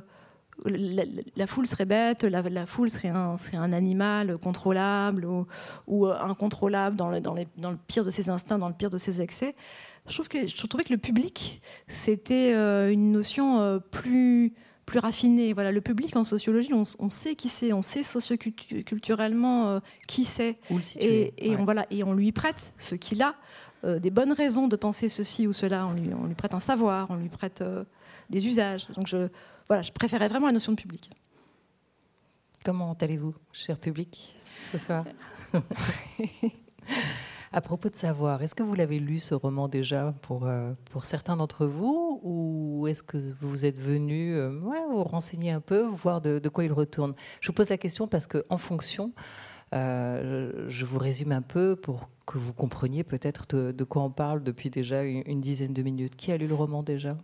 la, 0.66 1.48
foule 1.48 1.66
serait 1.66 1.86
bête, 1.86 2.24
la, 2.24 2.66
foule 2.66 2.90
serait 2.90 3.10
un, 3.10 3.38
serait 3.38 3.58
un, 3.58 3.72
animal 3.72 4.38
contrôlable 4.38 5.26
ou, 5.88 6.08
incontrôlable 6.08 6.98
dans 6.98 7.10
le, 7.10 7.22
dans, 7.22 7.36
dans 7.58 7.72
le, 7.72 7.78
pire 7.88 8.04
de 8.04 8.10
ses 8.10 8.30
instincts, 8.30 8.58
dans 8.58 8.68
le 8.68 8.74
pire 8.74 8.90
de 8.90 8.98
ses 8.98 9.22
excès. 9.22 9.56
Je, 10.08 10.14
trouve 10.14 10.28
que, 10.28 10.48
je 10.48 10.68
trouvais 10.68 10.84
que 10.84 10.92
le 10.92 11.00
public, 11.00 11.62
c'était 11.88 12.54
une 12.92 13.12
notion 13.12 13.80
plus, 13.92 14.56
plus 14.88 14.98
raffiné. 15.00 15.54
Voilà, 15.54 15.72
le 15.72 15.82
public 15.82 16.16
en 16.16 16.24
sociologie, 16.24 16.72
on, 16.74 17.10
sait 17.12 17.36
qui 17.36 17.50
c'est, 17.50 17.74
on 17.74 17.84
sait 17.84 18.02
socioculturellement 18.02 19.68
euh, 19.68 19.80
qui 20.08 20.24
c'est, 20.24 20.58
et, 21.00 21.56
on 21.60 21.66
voilà, 21.66 21.86
et 21.92 22.04
on 22.04 22.14
lui 22.14 22.32
prête 22.32 22.74
ce 22.80 22.96
qu'il 22.96 23.22
a, 23.22 23.36
euh, 23.84 24.00
des 24.00 24.10
bonnes 24.10 24.32
raisons 24.32 24.68
de 24.68 24.76
penser 24.76 25.10
ceci 25.10 25.46
ou 25.46 25.54
cela. 25.54 25.86
On 25.86 25.94
lui, 25.94 26.10
on 26.20 26.26
lui 26.26 26.34
prête 26.34 26.56
un 26.56 26.60
savoir, 26.60 27.12
on 27.12 27.16
lui 27.16 27.30
prête 27.30 27.62
euh, 27.62 27.84
des 28.32 28.48
usages. 28.48 28.88
Donc 28.96 29.06
je, 29.08 29.28
voilà, 29.68 29.84
je 29.84 29.92
préférais 29.92 30.30
vraiment 30.30 30.48
la 30.48 30.54
notion 30.54 30.72
de 30.72 30.78
public. 30.78 31.12
Comment 32.66 32.96
allez-vous, 33.00 33.36
cher 33.52 33.78
public, 33.78 34.36
ce 34.64 34.78
soir? 34.78 35.04
À 37.54 37.62
propos 37.62 37.90
de 37.90 37.96
savoir, 37.96 38.42
est-ce 38.42 38.56
que 38.56 38.64
vous 38.64 38.74
l'avez 38.76 39.00
lu 39.00 39.20
ce 39.20 39.34
roman 39.34 39.68
déjà 39.70 40.14
pour, 40.22 40.46
euh, 40.46 40.74
pour 40.92 41.06
certains 41.06 41.38
d'entre 41.38 41.66
vous 41.66 42.20
ou 42.24 42.88
est-ce 42.88 43.04
que 43.04 43.18
vous 43.42 43.66
êtes 43.66 43.80
venu 43.80 44.36
euh, 44.36 44.50
vous 44.50 45.04
renseigner 45.04 45.52
un 45.52 45.62
peu, 45.62 45.84
voir 45.84 46.20
de, 46.20 46.50
quoi 46.50 46.66
il 46.66 46.74
retourne? 46.74 47.14
Je 47.40 47.48
vous 47.48 47.54
pose 47.54 47.70
la 47.70 47.78
question 47.78 48.08
parce 48.08 48.28
qu'en 48.28 48.58
fonction, 48.58 49.14
euh, 49.74 50.66
je 50.68 50.86
vous 50.86 51.00
résume 51.00 51.32
un 51.32 51.42
peu 51.42 51.78
pour 51.78 52.10
que 52.26 52.38
vous 52.38 52.54
compreniez 52.54 53.06
peut-être 53.06 53.48
de, 53.48 53.84
quoi 53.86 54.04
on 54.04 54.12
parle 54.12 54.44
depuis 54.44 54.70
déjà 54.70 55.04
une, 55.04 55.40
dizaine 55.40 55.74
de 55.74 55.82
minutes. 55.84 56.18
Qui 56.18 56.34
a 56.34 56.38
lu 56.38 56.48
le 56.48 56.56
roman 56.56 56.84
déjà? 56.84 57.18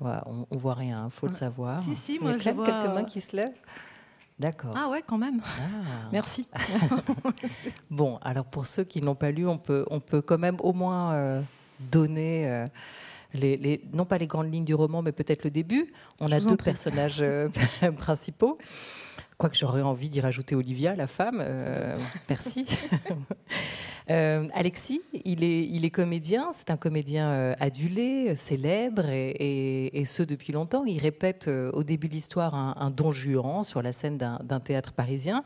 On, 0.00 0.46
ne 0.50 0.58
voit 0.58 0.74
rien, 0.74 1.06
il 1.06 1.10
faut 1.12 1.26
le 1.26 1.32
savoir. 1.32 1.80
Si, 1.80 1.94
si, 1.94 2.18
moi, 2.18 2.32
il 2.32 2.44
y 2.44 2.48
a 2.48 2.54
quelques 2.54 2.94
mains 2.94 3.04
qui 3.04 3.20
se 3.20 3.36
lèvent. 3.36 3.50
D'accord. 4.38 4.74
Ah 4.76 4.88
ouais, 4.88 5.02
quand 5.06 5.18
même. 5.18 5.40
Ah. 5.44 6.08
Merci. 6.12 6.48
bon, 7.90 8.18
alors 8.22 8.44
pour 8.44 8.66
ceux 8.66 8.84
qui 8.84 9.02
n'ont 9.02 9.14
pas 9.14 9.30
lu, 9.30 9.46
on 9.46 9.58
peut, 9.58 9.84
on 9.90 10.00
peut 10.00 10.22
quand 10.22 10.38
même 10.38 10.56
au 10.60 10.72
moins 10.72 11.12
euh, 11.12 11.42
donner, 11.92 12.50
euh, 12.50 12.66
les, 13.34 13.80
non 13.92 14.04
pas 14.04 14.18
les 14.18 14.26
grandes 14.26 14.52
lignes 14.52 14.64
du 14.64 14.74
roman, 14.74 15.02
mais 15.02 15.12
peut-être 15.12 15.44
le 15.44 15.50
début. 15.50 15.92
On 16.20 16.30
a 16.32 16.40
deux 16.40 16.56
personnages 16.56 17.20
euh, 17.20 17.48
principaux. 17.98 18.58
Quoique 19.38 19.56
j'aurais 19.56 19.82
envie 19.82 20.08
d'y 20.08 20.20
rajouter 20.20 20.54
Olivia, 20.54 20.94
la 20.94 21.06
femme. 21.06 21.44
merci. 22.28 22.66
Euh, 24.10 24.48
Alexis, 24.52 25.00
il 25.24 25.44
est, 25.44 25.90
comédien, 25.90 26.50
c'est 26.52 26.70
un 26.70 26.76
comédien 26.76 27.30
euh, 27.30 27.54
adulé, 27.60 28.34
célèbre, 28.34 29.06
et, 29.08 30.02
ce 30.04 30.22
depuis 30.22 30.52
longtemps. 30.52 30.84
Il 30.84 30.98
répète 30.98 31.48
euh, 31.48 31.70
au 31.72 31.84
début 31.84 32.08
de 32.08 32.14
l'histoire 32.14 32.54
un, 32.54 32.90
don 32.90 33.12
Juan 33.12 33.62
sur 33.62 33.82
la 33.82 33.92
scène 33.92 34.18
d'un 34.18 34.60
théâtre 34.60 34.92
parisien, 34.92 35.44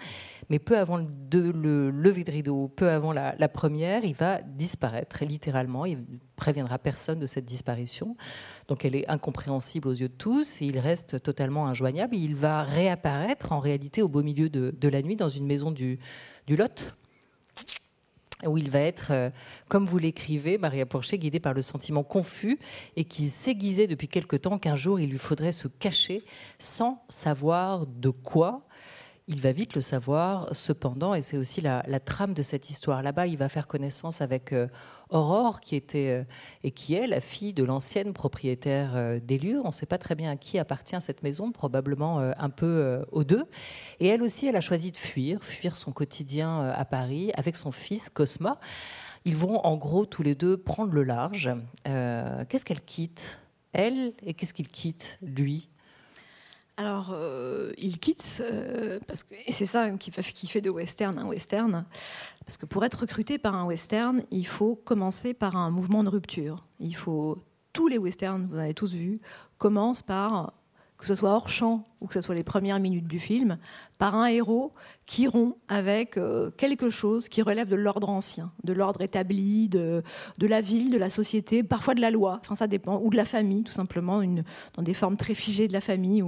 mais 0.49 0.59
peu 0.59 0.79
avant 0.79 0.97
le, 0.97 1.07
le 1.33 1.91
lever 1.91 2.25
de 2.25 2.31
rideau, 2.31 2.69
peu 2.69 2.89
avant 2.89 3.13
la, 3.13 3.49
première, 3.49 4.05
il 4.05 4.15
va 4.15 4.41
disparaître, 4.41 5.25
littéralement. 5.25 5.85
Il 5.85 6.05
préviendra 6.37 6.79
personne 6.79 7.19
de 7.19 7.27
cette 7.27 7.45
disparition. 7.45 8.17
Donc 8.69 8.85
elle 8.85 8.95
est 8.95 9.09
incompréhensible 9.09 9.89
aux 9.89 9.95
yeux 9.95 10.09
de 10.09 10.15
tous, 10.15 10.63
et 10.63 10.67
il 10.67 10.79
reste 10.79 11.23
totalement 11.23 11.67
injoignable. 11.67 12.17
il 12.17 12.35
va 12.35 12.63
réapparaître 12.63 13.53
en 13.53 13.61
réalité 13.61 14.03
au 14.03 14.09
beau 14.09 14.23
milieu 14.23 14.49
de, 14.49 14.89
la 14.89 15.03
nuit 15.03 15.17
dans 15.17 15.29
une 15.29 15.47
maison 15.47 15.71
du 15.71 15.99
Lot 16.49 16.97
où 18.45 18.59
il 18.59 18.71
va 18.71 18.81
être, 18.81 19.09
euh, 19.11 19.31
comme 19.69 19.85
vous 19.85 19.99
l'écrivez, 19.99 20.59
Maria 20.59 20.85
Porcher, 20.85 21.19
guidé 21.19 21.41
par 21.41 21.55
le 21.55 21.63
sentiment 21.63 22.03
confus 22.03 22.59
et 22.97 23.05
qui 23.05 23.29
s'aiguisait 23.29 23.87
depuis 23.87 24.09
quelque 24.09 24.37
temps 24.37 24.59
qu'un 24.59 24.77
jour 24.77 25.01
il 25.01 25.11
lui 25.11 25.19
faudrait 25.19 25.53
se 25.53 25.69
cacher 25.69 26.23
sans 26.59 27.03
savoir 27.09 27.87
de 27.87 28.11
quoi. 28.11 28.67
Il 29.29 29.41
va 29.41 29.51
vite 29.51 29.75
le 29.75 29.81
savoir, 29.81 30.55
cependant, 30.55 31.13
et 31.13 31.21
c'est 31.21 31.37
aussi 31.37 31.61
la, 31.61 31.83
trame 31.99 32.33
de 32.33 32.43
cette 32.43 32.71
histoire. 32.71 33.03
Là-bas, 33.03 33.27
il 33.27 33.37
va 33.37 33.49
faire 33.49 33.67
connaissance 33.67 34.21
avec 34.21 34.53
euh, 34.53 34.69
Aurore, 35.11 35.61
qui 35.61 35.75
était 35.75 36.11
euh, 36.11 36.25
et 36.63 36.71
qui 36.71 36.95
est 36.95 37.09
la 37.09 37.21
fille 37.21 37.53
de 37.53 37.65
l'ancienne 37.65 38.13
propriétaire 38.13 38.95
euh, 38.95 39.19
des 39.19 39.39
lieux. 39.39 39.61
On 39.65 39.69
ne 39.69 39.73
sait 39.73 39.87
pas 39.87 39.99
très 39.99 40.15
bien 40.15 40.31
à 40.31 40.37
qui 40.37 40.61
appartient 40.61 41.01
cette 41.01 41.25
maison, 41.25 41.51
probablement 41.51 42.21
un 42.21 42.51
peu 42.51 43.05
aux 43.11 43.25
deux. 43.25 43.47
Et 43.99 44.07
elle 44.07 44.23
aussi, 44.23 44.47
elle 44.47 44.55
a 44.55 44.61
choisi 44.61 44.93
de 44.93 44.97
fuir, 44.97 45.43
fuir 45.43 45.75
son 45.75 45.91
quotidien 45.91 46.61
à 46.61 46.85
Paris 46.85 47.33
avec 47.35 47.57
son 47.57 47.73
fils 47.73 48.09
Cosma. 48.11 48.61
Ils 49.25 49.37
vont 49.37 49.59
en 49.67 49.77
gros 49.77 50.07
tous 50.07 50.23
les 50.23 50.37
deux 50.37 50.57
prendre 50.57 50.93
le 50.93 51.03
large. 51.03 51.51
qu'est-ce 51.85 52.65
qu'elle 52.65 52.83
quitte, 52.83 53.41
elle, 53.73 54.13
et 54.23 54.35
qu'est-ce 54.35 54.55
qu'il 54.55 54.69
quitte, 54.69 55.19
lui? 55.21 55.69
Alors, 56.79 57.11
euh, 57.13 57.73
il 57.79 57.99
quitte, 57.99 58.43
euh, 58.43 58.99
parce 59.07 59.23
que, 59.23 59.35
et 59.47 59.53
c'est 59.53 59.65
ça 59.65 59.91
qui 59.93 60.11
fait, 60.11 60.23
qui 60.23 60.47
fait 60.47 60.61
de 60.61 60.69
western 60.69 61.19
un 61.19 61.27
western, 61.27 61.87
parce 62.45 62.59
que 62.59 62.67
pour 62.67 62.85
être 62.85 63.01
recruté 63.01 63.39
par 63.39 63.55
un 63.55 63.65
western, 63.65 64.23
il 64.31 64.47
faut 64.47 64.77
commencer 64.77 65.33
par 65.33 65.57
un 65.57 65.71
mouvement 65.71 66.05
de 66.05 66.11
rupture. 66.11 66.67
Il 66.79 66.95
faut, 66.95 67.39
tous 67.73 67.89
les 67.89 67.97
westerns, 67.97 68.47
vous 68.51 68.59
avez 68.59 68.75
tous 68.75 68.93
vu, 68.93 69.21
commencent 69.57 70.03
par 70.03 70.53
que 70.99 71.07
ce 71.07 71.15
soit 71.15 71.31
hors 71.31 71.49
champ 71.49 71.85
que 72.07 72.15
ce 72.15 72.21
soit 72.21 72.35
les 72.35 72.45
premières 72.45 72.81
minutes 72.81 73.07
du 73.07 73.19
film, 73.19 73.59
par 73.99 74.15
un 74.15 74.27
héros 74.27 74.73
qui 75.07 75.27
rompt 75.27 75.57
avec 75.69 76.17
euh, 76.17 76.51
quelque 76.51 76.91
chose 76.91 77.29
qui 77.29 77.41
relève 77.41 77.69
de 77.69 77.77
l'ordre 77.77 78.09
ancien, 78.09 78.51
de 78.65 78.73
l'ordre 78.73 79.01
établi, 79.01 79.69
de, 79.69 80.03
de 80.39 80.47
la 80.47 80.61
ville, 80.61 80.91
de 80.91 80.99
la 80.99 81.11
société, 81.11 81.63
parfois 81.63 81.95
de 81.95 82.01
la 82.01 82.11
loi, 82.11 82.39
enfin 82.43 82.55
ça 82.55 82.67
dépend, 82.67 83.01
ou 83.01 83.11
de 83.11 83.17
la 83.17 83.25
famille 83.25 83.63
tout 83.63 83.73
simplement, 83.73 84.21
dans 84.75 84.83
des 84.83 84.95
formes 84.95 85.17
très 85.17 85.35
figées 85.35 85.69
de 85.69 85.73
la 85.73 85.81
famille. 85.81 86.23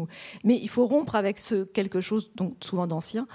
Mais 0.45 0.59
il 0.61 0.69
faut 0.69 0.87
rompre 0.87 1.15
avec 1.15 1.39
ce 1.39 1.65
quelque 1.65 2.01
chose, 2.01 2.31
donc 2.37 2.55
souvent 2.61 2.87
d'ancien, 2.87 3.27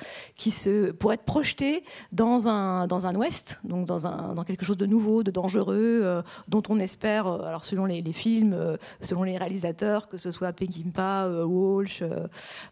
pour 1.00 1.14
être 1.14 1.24
projeté 1.24 1.84
dans 2.12 2.48
un, 2.48 2.88
dans 2.88 3.06
un 3.06 3.16
ouest, 3.16 3.60
donc 3.64 3.86
dans, 3.86 4.08
un, 4.08 4.34
dans 4.34 4.44
quelque 4.44 4.66
chose 4.66 4.78
de 4.78 4.86
nouveau, 4.86 5.24
de 5.24 5.32
dangereux, 5.32 6.02
euh, 6.04 6.22
dont 6.48 6.64
on 6.70 6.80
espère, 6.80 7.28
euh, 7.28 7.44
alors 7.44 7.66
selon 7.66 7.86
les, 7.86 8.02
les 8.02 8.14
films, 8.14 8.78
selon 9.02 9.24
les 9.24 9.38
réalisateurs, 9.38 10.08
que 10.08 10.18
ce 10.18 10.32
soit 10.32 10.54
Peckinpah, 10.54 11.46
Walsh, 11.46 12.04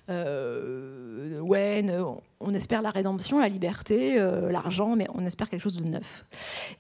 euh, 0.10 1.40
Wen, 1.40 1.94
on 2.40 2.54
espère 2.54 2.82
la 2.82 2.92
rédemption, 2.92 3.40
la 3.40 3.50
liberté, 3.50 4.20
euh, 4.20 4.52
l'argent, 4.52 4.96
mais 4.96 5.08
on 5.14 5.26
espère 5.26 5.50
quelque 5.50 5.62
chose 5.62 5.78
de 5.78 5.88
neuf. 5.88 6.26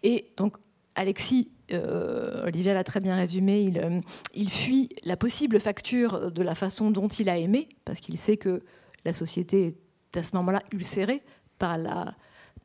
Et 0.04 0.34
donc, 0.38 0.58
Alexis, 0.96 1.50
euh, 1.72 2.46
Olivia 2.46 2.74
l'a 2.74 2.84
très 2.84 3.00
bien 3.00 3.16
résumé, 3.16 3.62
il, 3.62 4.02
il 4.34 4.50
fuit 4.50 4.90
la 5.04 5.16
possible 5.16 5.60
facture 5.60 6.32
de 6.32 6.44
la 6.44 6.56
façon 6.56 6.92
dont 6.92 7.08
il 7.08 7.30
a 7.30 7.38
aimé, 7.38 7.70
parce 7.86 8.00
qu'il 8.00 8.18
sait 8.18 8.38
que 8.38 8.62
la 9.06 9.14
société 9.14 9.76
est 10.14 10.18
à 10.18 10.24
ce 10.24 10.36
moment-là 10.36 10.62
ulcérée 10.72 11.22
par 11.58 11.78
la 11.78 12.16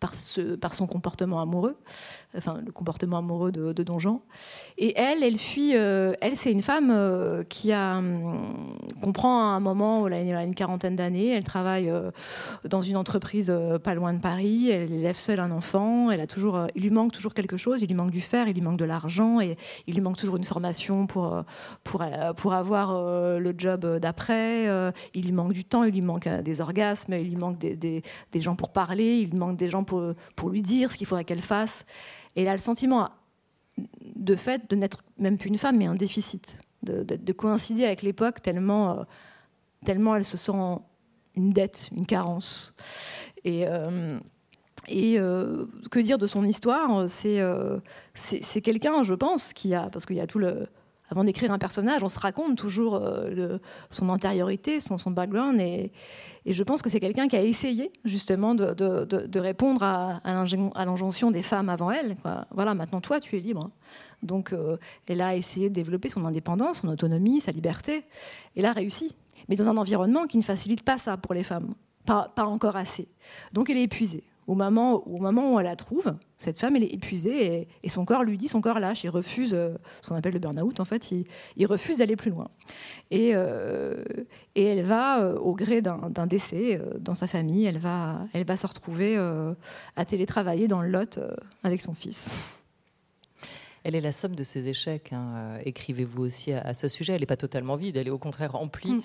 par, 0.01 0.75
son 0.75 0.87
comportement 0.87 1.41
amoureux, 1.41 1.77
enfin 2.37 2.61
le 2.65 2.73
comportement 2.73 3.19
amoureux 3.19 3.53
de, 3.53 3.73
de 3.73 3.83
Don 3.83 3.99
Et 4.77 4.99
elle, 4.99 5.23
elle 5.23 5.39
fuit. 5.39 5.73
Euh, 5.75 6.13
elle, 6.21 6.37
c'est 6.37 6.53
une 6.53 6.63
femme 6.63 6.91
euh, 6.91 7.43
qui 7.45 7.73
a 7.73 7.97
hum, 7.97 8.77
comprend 9.01 9.41
à 9.41 9.57
un 9.57 9.61
moment 9.61 10.03
où 10.03 10.09
elle 10.09 10.35
a 10.35 10.43
une 10.43 10.55
quarantaine 10.55 10.97
d'années. 10.97 11.31
Elle 11.31 11.45
travaille 11.45 11.89
euh, 11.89 12.11
dans 12.69 12.83
une 12.83 12.97
entreprise 12.97 13.53
pas 13.83 13.95
loin 13.95 14.13
de 14.13 14.21
Paris. 14.21 14.71
Elle 14.71 14.93
élève 14.93 15.17
seule 15.17 15.41
un 15.41 15.51
enfant. 15.51 16.11
Elle 16.11 16.21
a 16.21 16.27
toujours, 16.27 16.67
il 16.75 16.83
lui 16.83 16.91
manque 16.91 17.13
toujours 17.13 17.35
quelque 17.35 17.57
chose. 17.57 17.83
Il 17.83 17.89
lui 17.89 17.95
manque 17.95 18.11
du 18.11 18.21
fer, 18.21 18.49
il 18.49 18.55
lui 18.55 18.63
manque 18.63 18.79
de 18.79 18.85
l'argent 18.85 19.41
et 19.41 19.57
il 19.87 19.95
lui 19.95 20.03
manque 20.03 20.17
toujours 20.17 20.37
une 20.37 20.45
formation 20.45 21.07
pour 21.07 21.43
pour 21.85 22.53
avoir 22.53 22.93
le 23.39 23.55
job 23.57 23.99
d'après. 23.99 24.67
il 25.15 25.25
lui 25.25 25.33
manque 25.33 25.53
du 25.53 25.65
temps, 25.65 25.85
il 25.85 25.93
lui 25.93 26.03
manque 26.03 26.29
des 26.29 26.61
orgasmes, 26.61 27.15
il 27.15 27.29
lui 27.29 27.37
manque 27.37 27.59
des, 27.59 27.77
des, 27.77 28.03
des 28.33 28.41
gens 28.41 28.57
pour 28.57 28.71
parler, 28.71 29.19
il 29.19 29.31
lui 29.31 29.39
manque 29.39 29.57
des 29.57 29.69
gens 29.69 29.85
pour, 29.87 30.51
lui 30.51 30.63
dire 30.63 30.93
ce 30.93 30.97
qu'il 30.97 31.07
faudrait 31.07 31.25
qu'elle 31.25 31.43
fasse. 31.43 31.87
Et 32.35 32.43
elle 32.43 32.49
a 32.49 32.53
le 32.53 32.59
sentiment, 32.59 33.09
de 34.17 34.37
fait, 34.37 34.69
de 34.69 34.77
n'être 34.77 35.03
même 35.19 35.39
plus 35.39 35.49
une 35.49 35.59
femme, 35.59 35.79
mais 35.79 35.87
un 35.87 35.95
déficit, 35.95 36.59
de, 36.83 37.03
de, 37.03 37.33
coïncider 37.33 37.85
avec 37.85 38.03
l'époque 38.03 38.43
tellement, 38.43 38.99
euh, 38.99 39.03
tellement 39.85 40.15
elle 40.17 40.25
se 40.25 40.37
sent 40.37 40.53
une 41.35 41.53
dette, 41.53 41.91
une 41.97 42.07
carence. 42.07 42.75
Et. 43.45 43.67
Euh, 43.67 44.19
et 44.89 45.19
euh, 45.19 45.67
que 45.91 45.99
dire 45.99 46.17
de 46.17 46.29
son 46.29 46.45
histoire? 46.45 47.09
C'est 47.09 47.41
c'est 48.15 48.61
quelqu'un, 48.61 49.03
je 49.03 49.15
pense, 49.15 49.53
qui 49.53 49.75
a, 49.75 49.91
parce 49.91 50.07
qu'il 50.07 50.15
y 50.15 50.21
a 50.21 50.29
tout 50.29 50.39
le, 50.39 50.69
avant 51.09 51.25
d'écrire 51.25 51.53
un 51.53 51.59
personnage, 51.59 52.03
on 52.03 52.09
se 52.09 52.19
raconte 52.19 52.57
toujours 52.57 52.97
euh, 52.97 53.59
son 53.91 54.09
antériorité, 54.09 54.81
son, 54.81 54.99
background. 55.11 55.61
Et, 55.61 55.93
je 56.47 56.63
pense 56.63 56.83
que 56.83 56.91
c'est 56.91 57.01
quelqu'un 57.01 57.29
qui 57.29 57.37
a 57.37 57.43
essayé 57.43 57.93
justement 58.05 58.55
de, 58.55 59.39
répondre 59.39 59.83
à, 59.83 60.21
l'injonction 60.85 61.31
des 61.31 61.43
femmes 61.43 61.69
avant 61.69 61.91
elle. 61.91 62.17
Voilà, 62.53 62.75
maintenant 62.75 63.01
toi, 63.01 63.21
tu 63.21 63.37
es 63.37 63.41
libre. 63.41 63.71
Donc 64.23 64.53
euh, 64.53 64.77
elle 65.09 65.21
a 65.21 65.37
essayé 65.37 65.69
de 65.69 65.75
développer 65.75 66.09
son 66.09 66.25
indépendance, 66.25 66.81
son 66.81 66.89
autonomie, 66.89 67.41
sa 67.41 67.53
liberté. 67.53 68.05
Et 68.55 68.61
elle 68.61 68.67
a 68.67 68.73
réussi. 68.73 69.15
Mais 69.49 69.57
dans 69.57 69.69
un 69.69 69.77
environnement 69.77 70.27
qui 70.27 70.39
ne 70.39 70.43
facilite 70.43 70.83
pas 70.83 70.99
ça 70.99 71.17
pour 71.17 71.35
les 71.35 71.43
femmes. 71.43 71.75
Pas 72.05 72.33
encore 72.39 72.77
assez. 72.77 73.09
Donc 73.53 73.69
elle 73.69 73.77
est 73.77 73.83
épuisée. 73.83 74.23
Au 74.47 74.55
moment, 74.55 75.03
où 75.07 75.59
elle 75.59 75.67
la 75.67 75.77
trouve, 75.77 76.15
cette 76.37 76.59
femme, 76.59 76.77
est 76.77 76.95
épuisée 76.95 77.69
et, 77.83 77.89
son 77.89 78.05
corps 78.05 78.23
lui 78.23 78.39
dit, 78.39 78.49
son 78.49 78.61
corps 78.61 78.79
lâche, 78.79 79.03
il 79.03 79.09
refuse 79.11 79.55
euh, 79.55 79.75
ce 80.03 80.09
qu'on 80.09 80.15
appelle 80.15 80.35
le 80.35 80.39
burn-out, 80.39 80.79
en 80.79 80.85
fait, 80.85 81.11
il, 81.11 81.67
refuse 81.67 81.99
d'aller 81.99 82.17
plus 82.17 82.31
loin. 82.31 82.49
Et, 83.11 83.33
euh, 83.35 84.05
elle 84.55 84.83
va, 84.83 85.21
euh, 85.21 85.39
au 85.39 85.55
gré 85.55 85.83
d'un 85.83 86.27
décès 86.27 86.81
dans 87.01 87.15
sa 87.15 87.27
famille, 87.27 87.65
elle 87.65 87.79
va, 87.79 88.21
elle 88.33 88.45
va 88.45 88.57
se 88.57 88.67
retrouver 88.67 89.17
à 89.97 90.05
télétravailler 90.05 90.69
dans 90.69 90.83
le 90.83 90.89
Lot 90.89 91.19
avec 91.65 91.81
son 91.81 91.95
fils. 91.95 92.31
Elle 93.87 93.95
est 93.95 94.01
la 94.01 94.11
somme 94.11 94.35
de 94.35 94.43
ses 94.43 94.67
échecs. 94.67 95.13
Hein. 95.13 95.59
Écrivez-vous 95.65 96.21
aussi 96.21 96.53
à, 96.53 96.75
ce 96.75 96.89
sujet. 96.89 97.13
Elle 97.13 97.21
n'est 97.21 97.27
pas 97.27 97.37
totalement 97.37 97.77
vide, 97.77 97.97
elle 97.97 98.09
est 98.09 98.11
au 98.11 98.19
contraire 98.19 98.55
mm. 98.61 99.01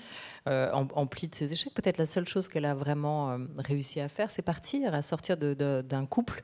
euh, 0.48 0.72
emplie 0.72 1.28
de 1.28 1.34
ses 1.36 1.52
échecs. 1.52 1.72
Peut-être 1.72 1.98
la 1.98 2.04
seule 2.04 2.26
chose 2.26 2.48
qu'elle 2.48 2.64
a 2.64 2.74
vraiment 2.74 3.30
euh, 3.30 3.38
réussi 3.58 4.00
à 4.00 4.08
faire, 4.08 4.32
c'est 4.32 4.42
partir, 4.42 4.92
à 4.92 5.00
sortir 5.00 5.36
d'un 5.36 6.06
couple 6.06 6.42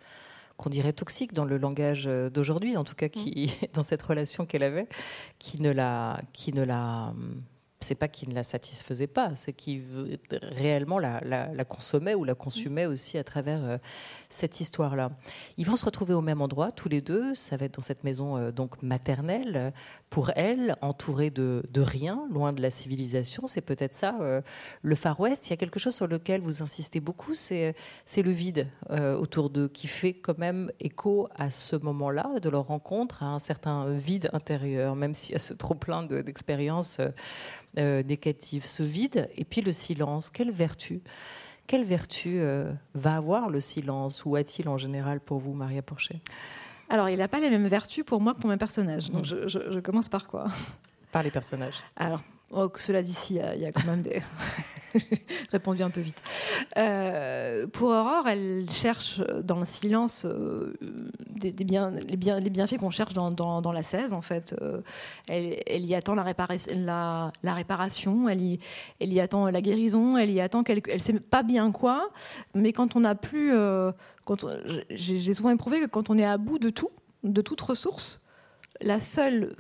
qu'on 0.57 0.71
dirait 0.71 0.93
toxique 0.93 1.33
dans 1.33 1.45
le 1.45 1.59
langage 1.59 2.07
euh, 2.07 2.31
d'aujourd'hui, 2.31 2.77
en 2.77 2.85
tout 2.85 2.95
cas 2.95 3.09
qui, 3.09 3.53
mm. 3.61 3.67
dans 3.75 3.83
cette 3.83 4.03
relation 4.03 4.47
qu'elle 4.47 4.63
avait, 4.63 4.87
qui 5.41 5.61
ne 5.61 5.73
l'a, 5.73 6.21
qui 6.33 6.53
ne 6.53 6.63
l'a 6.63 7.13
c'est 7.81 7.95
pas 7.95 8.09
qu'il 8.09 8.29
ne 8.31 8.35
la 8.35 8.43
satisfaisait 8.43 9.07
pas, 9.07 9.35
c'est 9.35 9.53
qu'il 9.53 9.83
réellement 10.43 10.99
la, 10.99 11.21
la, 11.21 11.65
consommait 11.65 12.15
ou 12.15 12.25
la 12.25 12.35
consumait 12.35 12.87
aussi 12.87 13.19
à 13.19 13.25
travers 13.25 13.65
euh, 13.65 13.79
cette 14.29 14.61
histoire-là. 14.61 15.11
Ils 15.59 15.67
vont 15.67 15.77
se 15.77 15.85
retrouver 15.85 16.13
au 16.13 16.21
même 16.21 16.43
endroit, 16.43 16.73
tous 16.73 16.89
les 16.89 17.01
deux. 17.01 17.35
Ça 17.35 17.57
va 17.57 17.67
être 17.67 17.75
dans 17.75 17.83
cette 17.83 18.03
maison 18.03 18.37
euh, 18.37 18.51
donc 18.51 18.83
maternelle 18.83 19.73
pour 20.11 20.31
elle, 20.35 20.77
entourée 20.81 21.31
de, 21.31 21.63
de, 21.71 21.81
rien, 21.81 22.27
loin 22.31 22.53
de 22.53 22.61
la 22.61 22.71
civilisation. 22.71 23.47
C'est 23.47 23.61
peut-être 23.61 23.95
ça, 23.95 24.19
euh, 24.21 24.43
le 24.83 24.97
Far 24.97 25.21
West. 25.21 25.47
Il 25.47 25.51
y 25.51 25.53
a 25.53 25.57
quelque 25.57 25.79
chose 25.79 25.95
sur 25.95 26.09
lequel 26.09 26.41
vous 26.41 26.63
insistez 26.63 27.01
beaucoup, 27.01 27.35
c'est 27.35 27.75
c'est 28.05 28.23
le 28.23 28.31
vide 28.31 28.69
autour 28.91 29.51
d'eux 29.51 29.69
qui 29.69 29.87
fait 29.87 30.15
quand 30.15 30.39
même 30.39 30.71
écho 30.81 31.29
à 31.37 31.51
ce 31.51 31.77
moment-là 31.77 32.41
de 32.41 32.49
leur 32.49 32.67
rencontre, 32.67 33.23
à 33.23 33.27
un 33.27 33.39
certain 33.39 33.91
vide 33.91 34.31
intérieur, 34.33 34.97
même 34.97 35.15
s'il 35.15 35.33
y 35.33 35.37
a 35.37 35.39
ce 35.39 35.55
trop 35.55 35.75
plein 35.75 36.03
d'expériences. 36.03 37.01
Euh, 37.77 38.03
négative, 38.03 38.65
ce 38.65 38.83
vide, 38.83 39.29
et 39.37 39.45
puis 39.45 39.61
le 39.61 39.73
silence. 39.73 40.31
Quelle 40.31 40.51
vertu 40.51 41.01
quelle 41.69 41.85
vertu 41.85 42.41
euh, 42.41 42.73
va 42.95 43.17
avoir 43.17 43.51
le 43.51 43.61
silence 43.61 44.25
ou 44.25 44.37
a-t-il 44.37 44.71
en 44.71 44.79
général 44.79 45.21
pour 45.21 45.39
vous, 45.39 45.53
Maria 45.53 45.83
Porcher? 45.83 46.19
Alors, 46.89 47.11
il 47.11 47.19
n'a 47.19 47.29
pas 47.29 47.41
les 47.41 47.51
mêmes 47.51 47.69
vertus 47.69 48.05
pour 48.07 48.23
moi 48.23 48.33
que 48.33 48.41
pour 48.41 48.49
mes 48.49 48.57
personnages. 48.57 49.11
Donc, 49.11 49.27
je, 49.27 49.47
je 49.47 49.79
commence 49.81 50.09
par 50.09 50.27
quoi? 50.27 50.47
Par 51.13 51.23
les 51.23 51.31
personnages. 51.31 51.77
Alors, 51.95 52.23
Oh, 52.51 52.71
cela 52.77 53.03
d'ici, 53.03 53.39
il 53.55 53.61
y, 53.61 53.67
a 53.67 53.73
quand 53.73 53.85
même 53.85 54.03
des. 54.03 54.23
répondu 55.53 55.83
un 55.83 55.91
peu 55.91 56.01
vite. 56.01 56.21
Euh, 56.77 57.67
pour 57.67 57.89
Aurore, 57.89 58.27
elle 58.27 58.67
cherche 58.71 59.21
dans 59.43 59.59
le 59.59 59.65
silence 59.65 60.25
euh, 60.25 60.75
les, 61.43 61.53
bien, 61.53 61.91
les, 61.91 62.51
bienfaits 62.51 62.79
qu'on 62.79 62.91
cherche 62.91 63.15
dans, 63.15 63.73
la 63.73 63.83
16, 63.83 64.13
en 64.13 64.23
fait. 64.23 64.55
Euh, 64.61 64.81
elle, 65.29 65.85
y 65.85 65.95
attend 65.95 66.15
la, 66.15 66.23
réparation, 66.23 68.29
elle 68.29 68.59
y, 69.01 69.21
attend 69.21 69.51
la 69.51 69.61
guérison, 69.61 70.17
elle 70.17 70.31
y 70.31 70.41
attend 70.41 70.63
quelque. 70.63 70.91
Elle 70.91 71.03
sait 71.03 71.21
pas 71.21 71.43
bien 71.43 71.71
quoi, 71.71 72.11
mais 72.55 72.73
quand 72.73 72.97
on 72.97 73.01
n'a 73.01 73.15
plus. 73.15 73.53
J'ai 74.91 75.35
souvent 75.35 75.51
éprouvé 75.51 75.81
que 75.81 75.87
quand 75.87 76.11
on 76.11 76.19
est 76.19 76.25
à 76.25 76.37
bout 76.37 76.59
de 76.59 76.71
tout, 76.71 76.91
de 77.25 77.41
toute 77.41 77.61
ressource, 77.61 78.21
la 78.81 79.01
seule 79.01 79.55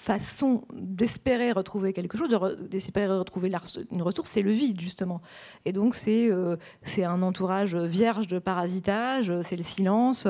façon 0.00 0.64
d'espérer 0.72 1.52
retrouver 1.52 1.92
quelque 1.92 2.16
chose, 2.16 2.28
d'espérer 2.70 3.18
retrouver 3.18 3.52
une 3.92 4.02
ressource, 4.02 4.30
c'est 4.30 4.42
le 4.42 4.50
vide, 4.50 4.80
justement. 4.80 5.20
Et 5.66 5.72
donc, 5.72 5.94
c'est 5.94 6.32
euh, 6.32 6.56
c'est 6.82 7.04
un 7.04 7.20
entourage 7.22 7.74
vierge 7.74 8.26
de 8.26 8.38
parasitage, 8.38 9.32
c'est 9.42 9.56
le 9.56 9.62
silence. 9.62 10.26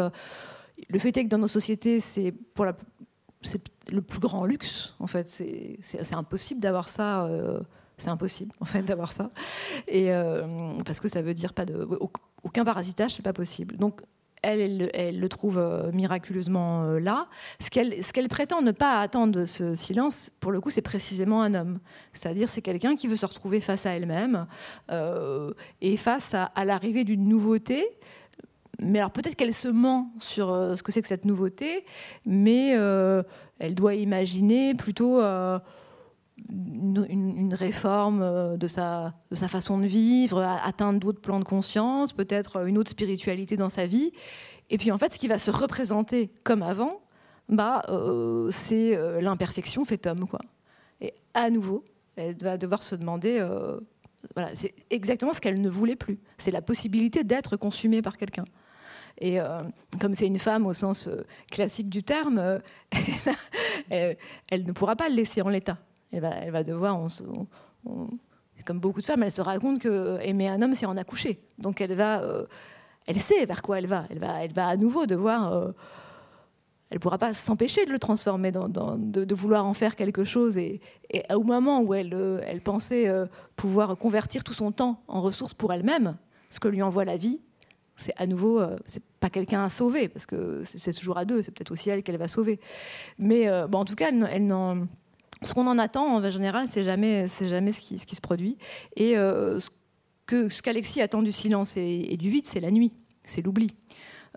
Le 0.88 0.98
fait 0.98 1.16
est 1.16 1.24
que 1.24 1.28
dans 1.28 1.38
nos 1.38 1.46
sociétés, 1.46 2.00
c'est 2.00 2.32
pour 2.32 2.64
la 2.64 2.74
c'est 3.42 3.62
le 3.92 4.02
plus 4.02 4.20
grand 4.20 4.44
luxe, 4.44 4.94
en 4.98 5.06
fait. 5.06 5.26
C'est 5.28 6.14
impossible 6.14 6.60
d'avoir 6.60 6.88
ça. 6.88 7.24
Euh, 7.24 7.60
c'est 7.96 8.10
impossible, 8.10 8.52
en 8.60 8.64
fait, 8.64 8.82
d'avoir 8.82 9.12
ça. 9.12 9.30
Et 9.86 10.12
euh, 10.12 10.76
parce 10.84 11.00
que 11.00 11.08
ça 11.08 11.22
veut 11.22 11.34
dire 11.34 11.52
pas 11.54 11.64
de 11.64 11.86
aucun 12.42 12.64
parasitage, 12.64 13.14
c'est 13.14 13.24
pas 13.24 13.32
possible. 13.32 13.76
Donc 13.76 14.00
elle, 14.42 15.18
le 15.18 15.28
trouve 15.28 15.58
euh, 15.58 15.90
miraculeusement 15.92 16.84
euh, 16.84 16.98
là. 16.98 17.26
Ce 17.58 17.68
qu'elle 17.70 18.28
prétend 18.28 18.62
ne 18.62 18.72
pas 18.72 19.00
attendre 19.00 19.32
de 19.32 19.46
ce 19.46 19.74
silence, 19.74 20.30
pour 20.40 20.52
le 20.52 20.60
coup, 20.60 20.70
c'est 20.70 20.82
précisément 20.82 21.42
un 21.42 21.54
homme. 21.54 21.78
C'est-à-dire, 22.12 22.48
c'est 22.48 22.62
quelqu'un 22.62 22.96
qui 22.96 23.08
veut 23.08 23.16
se 23.16 23.26
retrouver 23.26 23.60
face 23.60 23.86
à 23.86 23.90
elle-même 23.90 24.46
euh, 24.90 25.52
et 25.80 25.96
face 25.96 26.34
à, 26.34 26.64
l'arrivée 26.64 27.04
d'une 27.04 27.28
nouveauté. 27.28 27.86
Mais 28.82 28.98
alors 28.98 29.10
peut-être 29.10 29.34
qu'elle 29.34 29.52
se 29.52 29.68
ment 29.68 30.10
sur 30.20 30.48
ce 30.48 30.82
que 30.82 30.90
c'est 30.90 31.02
que 31.02 31.08
cette 31.08 31.26
nouveauté, 31.26 31.84
mais 32.24 32.70
elle 33.58 33.74
doit 33.74 33.94
imaginer 33.94 34.74
plutôt 34.74 35.20
une, 36.48 37.54
réforme 37.54 38.22
euh, 38.22 38.56
de 38.56 38.66
sa, 38.66 39.14
de 39.30 39.34
sa 39.34 39.48
façon 39.48 39.78
de 39.78 39.86
vivre, 39.86 40.40
atteindre 40.40 41.00
d'autres 41.00 41.20
plans 41.20 41.38
de 41.38 41.44
conscience, 41.44 42.12
peut-être 42.12 42.66
une 42.66 42.78
autre 42.78 42.90
spiritualité 42.90 43.56
dans 43.56 43.68
sa 43.68 43.86
vie. 43.86 44.12
Et 44.70 44.78
puis 44.78 44.92
en 44.92 44.98
fait, 44.98 45.12
ce 45.12 45.18
qui 45.18 45.28
va 45.28 45.38
se 45.38 45.50
représenter 45.50 46.30
comme 46.44 46.62
avant, 46.62 47.00
bah, 47.48 47.82
euh, 47.88 48.48
c'est 48.52 48.96
euh, 48.96 49.20
l'imperfection 49.20 49.84
fait 49.84 50.06
homme. 50.06 50.28
Quoi. 50.28 50.40
Et 51.00 51.12
à 51.34 51.50
nouveau, 51.50 51.84
elle 52.16 52.36
va 52.36 52.56
devoir 52.56 52.82
se 52.82 52.94
demander, 52.94 53.42
voilà, 54.34 54.50
c'est 54.54 54.74
exactement 54.90 55.32
ce 55.32 55.40
qu'elle 55.40 55.60
ne 55.60 55.70
voulait 55.70 55.96
plus. 55.96 56.20
C'est 56.36 56.50
la 56.50 56.60
possibilité 56.60 57.24
d'être 57.24 57.56
consumée 57.56 58.02
par 58.02 58.18
quelqu'un. 58.18 58.44
Et 59.18 59.38
comme 59.98 60.12
c'est 60.12 60.26
une 60.26 60.38
femme 60.38 60.66
au 60.66 60.74
sens 60.74 61.08
classique 61.50 61.88
du 61.88 62.02
terme, 62.02 62.60
elle, 63.90 64.18
elle, 64.50 64.64
ne 64.64 64.72
pourra 64.72 64.96
pas 64.96 65.08
le 65.08 65.14
laisser 65.14 65.40
en 65.40 65.48
l'état 65.48 65.78
elle 66.12 66.50
va, 66.50 66.64
devoir, 66.64 66.98
comme 68.64 68.80
beaucoup 68.80 69.00
de 69.00 69.06
femmes, 69.06 69.22
elle 69.22 69.30
se 69.30 69.40
raconte 69.40 69.80
que 69.80 70.18
aimer 70.22 70.48
un 70.48 70.60
homme, 70.62 70.74
c'est 70.74 70.86
en 70.86 70.96
accoucher. 70.96 71.40
Donc 71.58 71.80
elle 71.80 71.94
va, 71.94 72.22
euh, 72.22 72.46
elle 73.06 73.18
sait 73.18 73.44
vers 73.46 73.62
quoi 73.62 73.78
elle 73.78 73.86
va. 73.86 74.04
Elle 74.10 74.18
va, 74.18 74.44
elle 74.44 74.52
va 74.52 74.68
à 74.68 74.76
nouveau 74.76 75.06
devoir. 75.06 75.52
Euh, 75.52 75.72
elle 76.90 76.96
ne 76.96 77.00
pourra 77.00 77.18
pas 77.18 77.34
s'empêcher 77.34 77.86
de 77.86 77.92
le 77.92 78.00
transformer, 78.00 78.50
dans, 78.50 78.68
de, 78.68 79.34
vouloir 79.34 79.64
en 79.64 79.74
faire 79.74 79.94
quelque 79.94 80.24
chose. 80.24 80.56
Et, 80.56 80.80
au 81.32 81.44
moment 81.44 81.80
où 81.82 81.94
elle, 81.94 82.12
euh, 82.14 82.40
elle 82.44 82.60
pensait 82.60 83.08
pouvoir 83.54 83.96
convertir 83.96 84.42
tout 84.42 84.52
son 84.52 84.72
temps 84.72 85.00
en 85.06 85.20
ressources 85.20 85.54
pour 85.54 85.72
elle-même, 85.72 86.16
ce 86.50 86.58
que 86.58 86.66
lui 86.66 86.82
envoie 86.82 87.04
la 87.04 87.16
vie, 87.16 87.40
c'est 87.94 88.14
à 88.16 88.26
nouveau, 88.26 88.60
c'est 88.86 89.04
pas 89.20 89.30
quelqu'un 89.30 89.62
à 89.62 89.68
sauver, 89.68 90.08
parce 90.08 90.26
que 90.26 90.62
c'est 90.64 90.92
toujours 90.92 91.18
à 91.18 91.24
deux, 91.24 91.42
c'est 91.42 91.52
peut-être 91.52 91.70
aussi 91.70 91.90
elle 91.90 92.02
qu'elle 92.02 92.16
va 92.16 92.28
sauver. 92.28 92.58
Mais 93.18 93.48
en 93.52 93.84
tout 93.84 93.94
cas, 93.94 94.10
elle 94.10 94.46
n'en 94.46 94.88
ce 95.42 95.54
qu'on 95.54 95.66
en 95.66 95.78
attend 95.78 96.16
en 96.16 96.30
général, 96.30 96.66
c'est 96.68 96.84
jamais, 96.84 97.28
c'est 97.28 97.48
jamais 97.48 97.72
ce 97.72 97.80
qui, 97.80 97.98
se 97.98 98.20
produit. 98.20 98.56
Et 98.96 99.16
euh, 99.16 99.58
ce 99.58 99.70
que 100.26 100.48
qu'Alexis 100.60 101.00
attend 101.00 101.22
du 101.22 101.32
silence 101.32 101.76
et, 101.76 102.16
du 102.16 102.30
vide, 102.30 102.44
c'est 102.46 102.60
la 102.60 102.70
nuit, 102.70 102.92
c'est 103.24 103.42
l'oubli. 103.42 103.74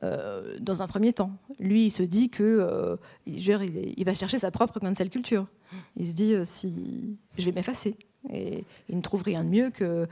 Euh, 0.03 0.57
dans 0.59 0.81
un 0.81 0.87
premier 0.87 1.13
temps, 1.13 1.31
lui, 1.59 1.85
il 1.85 1.91
se 1.91 2.03
dit 2.03 2.29
que 2.29 2.43
euh, 2.43 2.95
il, 3.25 4.03
va 4.05 4.13
chercher 4.13 4.37
sa 4.37 4.51
propre 4.51 4.79
cancel 4.79 5.09
culture. 5.09 5.47
Il 5.97 6.07
se 6.07 6.13
dit 6.13 6.35
si 6.45 7.17
je 7.37 7.45
vais 7.45 7.51
m'effacer, 7.51 7.95
et 8.31 8.63
il 8.89 8.97
ne 8.97 9.01
trouve 9.01 9.23
rien 9.23 9.43
de 9.43 9.49
mieux 9.49 9.69
que 9.69 10.07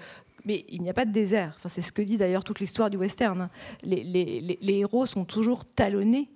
mais 0.45 0.65
il 0.69 0.81
n'y 0.81 0.89
a 0.89 0.93
pas 0.93 1.05
de 1.05 1.11
désert. 1.11 1.53
Enfin, 1.57 1.69
c'est 1.69 1.81
ce 1.81 1.91
que 1.91 2.01
dit 2.01 2.17
d'ailleurs 2.17 2.43
toute 2.43 2.59
l'histoire 2.59 2.89
du 2.89 2.97
western. 2.97 3.49
Les, 3.83 4.57
héros 4.63 5.05
sont 5.05 5.25
toujours 5.25 5.65
talonnés 5.65 6.29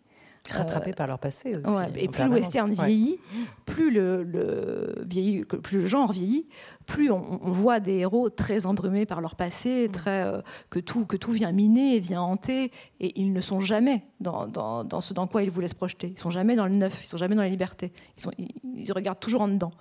rattrapés 0.52 0.94
par 0.94 1.08
leur 1.08 1.20
passé 1.20 1.56
aussi. 1.56 1.72
et 1.96 2.08
plus 2.08 2.24
le 2.24 2.30
western 2.30 2.72
vieillit, 2.72 3.20
plus 3.66 3.92
le, 3.92 5.04
vieillit, 5.08 5.46
plus 5.46 5.80
le 5.80 5.86
genre 5.86 6.12
vieillit, 6.12 6.48
plus 6.86 7.12
on, 7.12 7.40
voit 7.52 7.80
des 7.80 7.96
héros 7.96 8.30
très 8.30 8.66
embrumés 8.66 9.06
par 9.06 9.22
leur 9.22 9.36
passé, 9.36 9.88
mm. 9.88 9.92
très, 9.92 10.24
euh, 10.24 10.42
que, 10.70 10.80
tout, 10.80 11.06
que 11.06 11.18
tout 11.18 11.32
vient 11.32 11.52
miner, 11.52 12.00
vient 12.00 12.22
hanter, 12.22 12.72
et 13.00 13.20
ils 13.20 13.34
ne 13.34 13.42
sont 13.42 13.60
jamais 13.60 14.04
dans, 14.20 14.48
dans, 14.48 15.02
ce 15.02 15.14
dans 15.14 15.28
quoi 15.28 15.44
ils 15.44 15.50
voulaient 15.50 15.68
se 15.68 15.76
projeter. 15.76 16.14
Ils 16.16 16.20
sont 16.20 16.30
jamais 16.30 16.56
dans 16.56 16.66
le 16.66 16.76
neuf, 16.76 17.02
ils 17.04 17.08
sont 17.08 17.18
jamais 17.18 17.36
dans 17.36 17.42
la 17.42 17.50
liberté. 17.50 17.92
Ils, 18.18 18.22
sont, 18.22 18.32
ils, 18.38 18.92
regardent 18.92 19.20
toujours 19.20 19.42
en 19.42 19.48
dedans. 19.48 19.72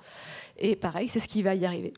Et 0.56 0.76
pareil, 0.76 1.08
c'est 1.08 1.20
ce 1.20 1.28
qui 1.28 1.42
va 1.42 1.54
y 1.54 1.66
arriver. 1.66 1.92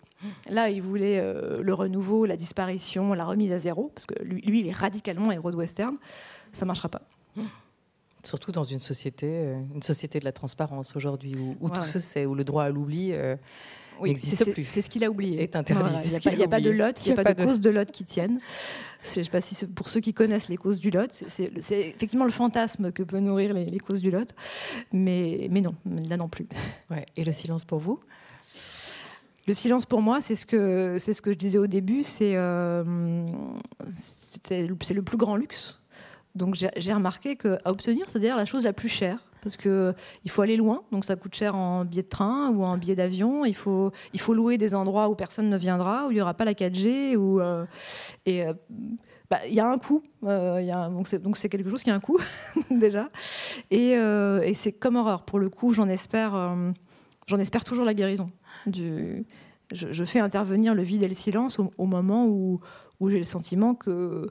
Là, 0.51 0.71
il 0.71 0.83
voulait 0.83 1.21
euh, 1.21 1.61
le 1.63 1.75
renouveau, 1.75 2.25
la 2.25 2.37
disparition, 2.37 3.13
la 3.13 3.25
remise 3.25 3.53
à 3.53 3.59
zéro, 3.59 3.93
parce 3.95 4.07
que 4.07 4.21
lui, 4.23 4.41
lui 4.43 4.61
il 4.61 4.69
est 4.69 4.73
radicalement 4.73 5.31
héros 5.31 5.51
de 5.51 5.57
western. 5.57 5.97
Ça 6.53 6.65
ne 6.65 6.69
marchera 6.69 6.89
pas. 6.89 7.03
Surtout 8.27 8.51
dans 8.51 8.65
une 8.65 8.81
société, 8.81 9.27
euh, 9.29 9.61
une 9.73 9.83
société 9.83 10.19
de 10.19 10.25
la 10.25 10.33
transparence 10.33 10.97
aujourd'hui, 10.97 11.37
où, 11.61 11.71
tout 11.71 11.83
se 11.83 12.01
sait, 12.01 12.27
où 12.27 12.35
le 12.35 12.43
droit 12.43 12.65
à 12.65 12.71
l'oubli 12.71 13.13
euh, 13.13 13.37
n'existe 14.03 14.53
plus. 14.53 14.65
C'est 14.65 14.83
ce 14.83 14.91
qu'il 14.91 15.05
a 15.05 15.11
oublié. 15.11 15.41
Est 15.41 15.55
interdit. 15.55 15.95
Il 16.25 16.37
n'y 16.37 16.43
a, 16.43 16.49
pas 16.49 16.61
de 16.61 16.71
lot, 16.71 17.01
il 17.05 17.13
n'y 17.13 17.19
a, 17.19 17.23
pas 17.23 17.35
de, 17.35 17.45
cause 17.45 17.61
de 17.61 17.71
lot 17.71 17.89
qui 17.89 18.03
tienne. 18.03 18.41
Je 19.05 19.23
sais 19.23 19.31
pas 19.31 19.41
si 19.41 19.65
pour 19.67 19.89
ceux 19.89 20.01
qui 20.01 20.13
connaissent 20.13 20.49
les 20.49 20.57
causes 20.57 20.81
du 20.81 20.91
lot, 20.91 21.07
c'est 21.11 21.53
effectivement 21.71 22.25
le 22.25 22.33
fantasme 22.33 22.91
que 22.91 23.05
peut 23.05 23.21
nourrir 23.21 23.55
les, 23.55 23.79
causes 23.79 24.03
du 24.03 24.11
lot, 24.11 24.29
mais, 24.93 25.47
mais 25.53 25.61
non, 25.61 25.77
là 26.09 26.17
non 26.17 26.29
plus. 26.29 26.49
Ouais. 26.91 27.07
Et 27.17 27.25
le 27.25 27.31
silence 27.31 27.65
pour 27.65 27.79
vous? 27.79 28.01
Le 29.47 29.55
silence 29.55 29.87
pour 29.87 30.03
moi, 30.03 30.21
c'est 30.21 30.35
ce 30.35 30.47
que 30.47 30.97
c'est 30.99 31.13
ce 31.13 31.23
que 31.23 31.31
je 31.31 31.39
disais 31.39 31.59
au 31.59 31.69
début, 31.69 32.03
c'est 32.03 32.35
euh, 32.35 33.25
c'est 33.89 34.67
le 34.67 34.75
plus 34.75 35.17
grand 35.17 35.37
luxe 35.37 35.79
donc 36.37 36.55
j'ai 36.55 36.93
remarqué 36.93 37.37
qu'à 37.37 37.59
obtenir, 37.65 38.05
c'est 38.09 38.19
à 38.19 38.21
dire 38.21 38.37
la 38.37 38.45
chose 38.45 38.65
la 38.65 38.73
plus 38.73 38.89
chère. 38.89 39.19
Parce 39.43 39.57
qu'il 39.57 40.31
faut 40.31 40.43
aller 40.43 40.57
loin, 40.57 40.83
donc 40.91 41.05
ça 41.05 41.15
coûte 41.15 41.37
cher 41.37 41.55
en 41.55 41.85
billet 41.85 42.03
de 42.03 42.09
train 42.09 42.51
ou 42.51 42.65
en 42.65 42.77
billet 42.79 42.97
d'avion. 42.97 43.45
Il 43.45 43.55
faut, 43.55 43.93
il 44.13 44.19
faut 44.21 44.35
louer 44.35 44.59
des 44.59 44.75
endroits 44.75 45.09
où 45.09 45.15
personne 45.15 45.49
ne 45.49 45.57
viendra, 45.57 46.09
où 46.09 46.11
il 46.11 46.15
n'y 46.15 46.21
aura 46.21 46.35
pas 46.35 46.45
la 46.45 46.53
4G. 46.53 47.15
Où, 47.15 47.41
euh, 47.41 47.65
et 48.25 48.45
euh, 48.45 48.55
bah, 49.31 49.39
il 49.47 49.55
y 49.55 49.61
a 49.61 49.69
un 49.69 49.79
coût. 49.79 50.03
Euh, 50.25 50.89
donc 51.21 51.37
c'est 51.37 51.49
quelque 51.49 51.71
chose 51.71 51.85
qui 51.85 51.91
a 51.91 51.95
un 51.95 52.01
coût, 52.01 52.19
déjà. 52.73 53.09
Et, 53.71 53.95
c'est 54.55 54.73
comme 54.73 54.97
horreur. 54.97 55.25
Pour 55.25 55.39
le 55.39 55.49
coup, 55.49 55.73
j'en 55.73 55.89
espère, 55.89 56.57
j'en 57.29 57.39
espère 57.39 57.63
toujours 57.63 57.85
la 57.85 57.95
guérison. 57.95 58.27
Je, 58.67 60.05
fais 60.05 60.19
intervenir 60.19 60.75
le 60.75 60.83
vide 60.83 61.05
et 61.05 61.09
le 61.09 61.15
silence 61.15 61.61
au, 61.61 61.87
moment 61.87 62.27
où 62.27 62.59
j'ai 63.01 63.19
le 63.19 63.25
sentiment 63.25 63.77
que 63.77 64.27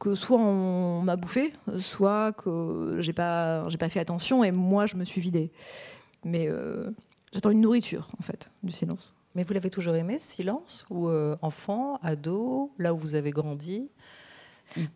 que 0.00 0.16
soit 0.16 0.40
on 0.40 1.02
m'a 1.02 1.14
bouffé, 1.14 1.52
soit 1.78 2.32
que 2.32 2.96
j'ai 2.98 3.12
pas, 3.12 3.68
j'ai 3.68 3.78
pas 3.78 3.88
fait 3.88 4.00
attention 4.00 4.42
et 4.42 4.50
moi 4.50 4.86
je 4.86 4.96
me 4.96 5.04
suis 5.04 5.20
vidée. 5.20 5.52
Mais 6.24 6.48
euh, 6.48 6.90
j'attends 7.32 7.50
une 7.50 7.60
nourriture 7.60 8.08
en 8.18 8.22
fait 8.22 8.50
du 8.64 8.72
silence. 8.72 9.14
Mais 9.36 9.44
vous 9.44 9.54
l'avez 9.54 9.70
toujours 9.70 9.94
aimé, 9.94 10.18
ce 10.18 10.34
silence 10.34 10.84
Ou 10.90 11.08
enfant, 11.40 12.00
ado, 12.02 12.72
là 12.78 12.92
où 12.92 12.98
vous 12.98 13.14
avez 13.14 13.30
grandi? 13.30 13.88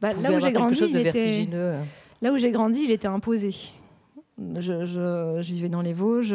Bah, 0.01 0.13
là 0.13 0.33
où 0.33 0.41
j'ai 0.41 0.53
grandi, 0.53 0.75
chose 0.75 0.91
de 0.91 0.99
vertigineux. 0.99 1.79
Là 2.21 2.33
où 2.33 2.39
j'ai 2.39 2.51
grandi, 2.51 2.81
il 2.83 2.91
était 2.91 3.07
imposé. 3.07 3.55
Je, 4.39 5.41
vivais 5.41 5.69
dans 5.69 5.83
les 5.83 5.93
Vosges. 5.93 6.35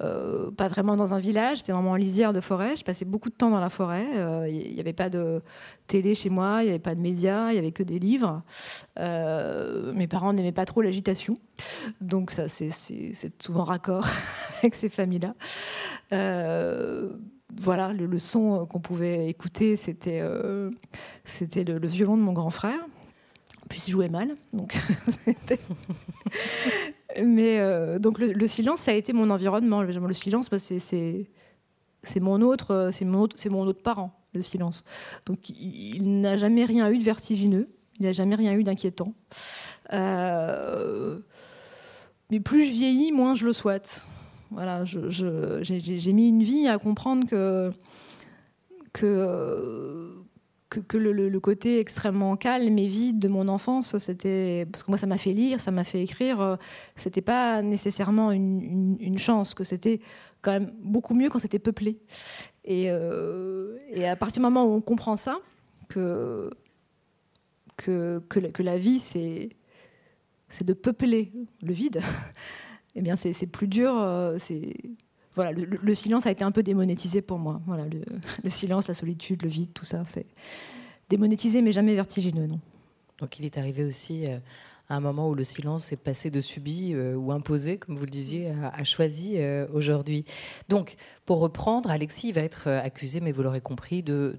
Euh, 0.00 0.50
pas 0.52 0.68
vraiment 0.68 0.94
dans 0.94 1.12
un 1.12 1.18
village, 1.18 1.58
c'était 1.58 1.72
vraiment 1.72 1.92
en 1.92 1.96
lisière 1.96 2.32
de 2.32 2.40
forêt. 2.40 2.76
Je 2.76 2.84
passais 2.84 3.04
beaucoup 3.04 3.30
de 3.30 3.34
temps 3.34 3.50
dans 3.50 3.60
la 3.60 3.68
forêt. 3.68 4.06
Il 4.12 4.18
euh, 4.18 4.50
n'y 4.50 4.80
avait 4.80 4.92
pas 4.92 5.10
de 5.10 5.40
télé 5.86 6.14
chez 6.14 6.30
moi, 6.30 6.58
il 6.60 6.66
n'y 6.66 6.70
avait 6.70 6.78
pas 6.78 6.94
de 6.94 7.00
médias, 7.00 7.50
il 7.50 7.54
n'y 7.54 7.58
avait 7.58 7.72
que 7.72 7.82
des 7.82 7.98
livres. 7.98 8.42
Euh, 8.98 9.92
mes 9.94 10.06
parents 10.06 10.32
n'aimaient 10.32 10.52
pas 10.52 10.66
trop 10.66 10.82
l'agitation, 10.82 11.34
donc 12.00 12.30
ça 12.30 12.48
c'est 12.48 12.70
souvent 13.42 13.64
raccord 13.64 14.06
avec 14.58 14.74
ces 14.74 14.88
familles-là. 14.88 15.34
voilà, 17.56 17.92
le, 17.92 18.18
son 18.18 18.66
qu'on 18.66 18.80
pouvait 18.80 19.28
écouter, 19.28 19.76
c'était 19.76 20.22
c'était 21.24 21.64
le, 21.64 21.78
le, 21.78 21.88
violon 21.88 22.16
de 22.16 22.22
mon 22.22 22.32
grand 22.32 22.50
frère. 22.50 22.78
Puis 23.68 23.82
il 23.88 23.90
jouait 23.90 24.08
mal, 24.08 24.34
donc 24.52 24.78
Mais 27.16 27.58
euh, 27.58 27.98
donc 27.98 28.18
le, 28.18 28.46
silence, 28.46 28.80
ça 28.80 28.90
a 28.90 28.94
été 28.94 29.12
mon 29.12 29.30
environnement. 29.30 29.82
Le, 29.82 30.12
silence, 30.12 30.50
bah, 30.50 30.58
c'est 30.58 30.78
c'est 32.02 32.20
mon 32.20 32.42
autre, 32.42 32.90
c'est 32.92 33.04
mon 33.04 33.20
autre, 33.20 33.36
c'est 33.38 33.48
mon 33.48 33.62
autre 33.62 33.82
parent, 33.82 34.12
le 34.34 34.42
silence. 34.42 34.84
Donc 35.26 35.48
il, 35.50 36.20
n'a 36.20 36.36
jamais 36.36 36.64
rien 36.64 36.90
eu 36.90 36.98
de 36.98 37.04
vertigineux, 37.04 37.68
il 37.98 38.06
n'a 38.06 38.12
jamais 38.12 38.34
rien 38.34 38.52
eu 38.54 38.62
d'inquiétant. 38.62 39.14
Euh, 39.92 41.18
mais 42.30 42.40
plus 42.40 42.64
je 42.64 42.72
vieillis, 42.72 43.12
moins 43.12 43.34
je 43.34 43.46
le 43.46 43.52
souhaite. 43.52 44.04
Voilà, 44.50 44.84
j'ai 44.84 46.12
mis 46.12 46.28
une 46.28 46.42
vie 46.42 46.68
à 46.68 46.78
comprendre 46.78 47.26
que 47.26 47.70
que 48.92 50.17
que, 50.68 50.96
le, 50.96 51.40
côté 51.40 51.80
extrêmement 51.80 52.36
calme 52.36 52.78
et 52.78 52.86
vide 52.86 53.18
de 53.18 53.28
mon 53.28 53.48
enfance, 53.48 53.96
c'était 53.98 54.66
parce 54.70 54.82
que 54.82 54.90
moi 54.90 54.98
ça 54.98 55.06
m'a 55.06 55.18
fait 55.18 55.32
lire, 55.32 55.60
ça 55.60 55.70
m'a 55.70 55.84
fait 55.84 56.02
écrire, 56.02 56.40
euh, 56.40 56.56
c'était 56.96 57.22
pas 57.22 57.62
nécessairement 57.62 58.32
une, 58.32 59.18
chance, 59.18 59.54
que 59.54 59.64
c'était 59.64 60.00
quand 60.42 60.52
même 60.52 60.72
beaucoup 60.82 61.14
mieux 61.14 61.30
quand 61.30 61.38
c'était 61.38 61.58
peuplé. 61.58 61.98
Et, 62.64 62.86
euh, 62.90 63.78
et, 63.90 64.06
à 64.06 64.16
partir 64.16 64.40
du 64.40 64.42
moment 64.42 64.64
où 64.66 64.74
on 64.74 64.80
comprend 64.80 65.16
ça, 65.16 65.40
que 65.88 66.50
que, 67.76 68.18
que, 68.28 68.62
la 68.62 68.76
vie 68.76 68.98
c'est 68.98 69.50
c'est 70.48 70.64
de 70.64 70.72
peupler 70.72 71.32
le 71.62 71.72
vide, 71.72 72.00
eh 72.94 73.02
bien 73.02 73.16
c'est 73.16 73.46
plus 73.46 73.68
dur, 73.68 73.96
euh, 73.96 74.36
voilà, 75.38 75.52
le, 75.52 75.94
silence 75.94 76.26
a 76.26 76.32
été 76.32 76.42
un 76.42 76.50
peu 76.50 76.64
démonétisé 76.64 77.22
pour 77.22 77.38
moi. 77.38 77.60
Voilà, 77.66 77.84
le, 78.42 78.50
silence, 78.50 78.88
la 78.88 78.94
solitude, 78.94 79.42
le 79.44 79.48
vide, 79.48 79.72
tout 79.72 79.84
ça, 79.84 80.02
c'est 80.04 80.26
démonétisé, 81.08 81.62
mais 81.62 81.70
jamais 81.70 81.94
vertigineux, 81.94 82.48
non. 82.48 82.58
Donc 83.20 83.38
il 83.38 83.44
est 83.44 83.56
arrivé 83.56 83.84
aussi 83.84 84.26
euh, 84.26 84.38
un 84.96 85.00
moment 85.00 85.28
où 85.28 85.34
le 85.34 85.44
silence 85.44 85.92
est 85.92 86.02
passé 86.02 86.30
de 86.30 86.40
subi 86.40 86.94
euh, 86.94 87.14
ou 87.14 87.32
imposé, 87.32 87.78
comme 87.78 87.96
vous 87.96 88.04
le 88.04 88.10
disiez, 88.10 88.52
à, 88.72 88.84
choisi 88.84 89.34
euh, 89.36 89.66
aujourd'hui. 89.72 90.24
Donc, 90.68 90.96
pour 91.26 91.40
reprendre, 91.40 91.90
Alexis 91.90 92.32
va 92.32 92.40
être 92.40 92.68
accusé, 92.68 93.20
mais 93.20 93.32
vous 93.32 93.42
l'aurez 93.42 93.60
compris, 93.60 94.02
de, 94.02 94.34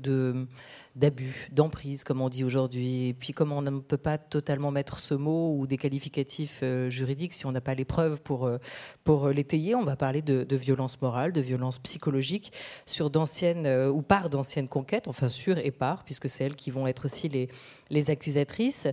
d'abus, 0.99 1.49
d'emprise, 1.51 2.03
comme 2.03 2.21
on 2.21 2.29
dit 2.29 2.43
aujourd'hui. 2.43 3.09
Et 3.09 3.13
puis, 3.13 3.33
comme 3.33 3.51
on 3.51 3.61
ne 3.61 3.79
peut 3.79 3.97
pas 3.97 4.17
totalement 4.17 4.71
mettre 4.71 4.99
ce 4.99 5.13
mot 5.13 5.55
ou 5.57 5.67
des 5.67 5.77
qualificatifs 5.77 6.59
euh, 6.63 6.89
juridiques 6.89 7.33
si 7.33 7.45
on 7.45 7.51
n'a 7.51 7.61
pas 7.61 7.73
les 7.73 7.85
preuves 7.85 8.21
pour, 8.21 8.45
euh, 8.45 8.57
pour 9.03 9.29
l'étayer, 9.29 9.75
on 9.75 9.83
va 9.83 9.95
parler 9.95 10.21
de, 10.21 10.43
de 10.43 10.55
violence 10.55 11.01
morale, 11.01 11.31
de 11.31 11.41
violence 11.41 11.79
psychologique 11.79 12.51
sur 12.85 13.09
d'anciennes 13.09 13.65
euh, 13.65 13.89
ou 13.89 14.01
par 14.01 14.29
d'anciennes 14.29 14.67
conquêtes, 14.67 15.07
enfin 15.07 15.29
sur 15.29 15.57
et 15.57 15.71
par, 15.71 16.03
puisque 16.03 16.27
c'est 16.27 16.43
elles 16.43 16.55
qui 16.55 16.71
vont 16.71 16.87
être 16.87 17.05
aussi 17.05 17.29
les, 17.29 17.49
les 17.89 18.09
accusatrices. 18.09 18.87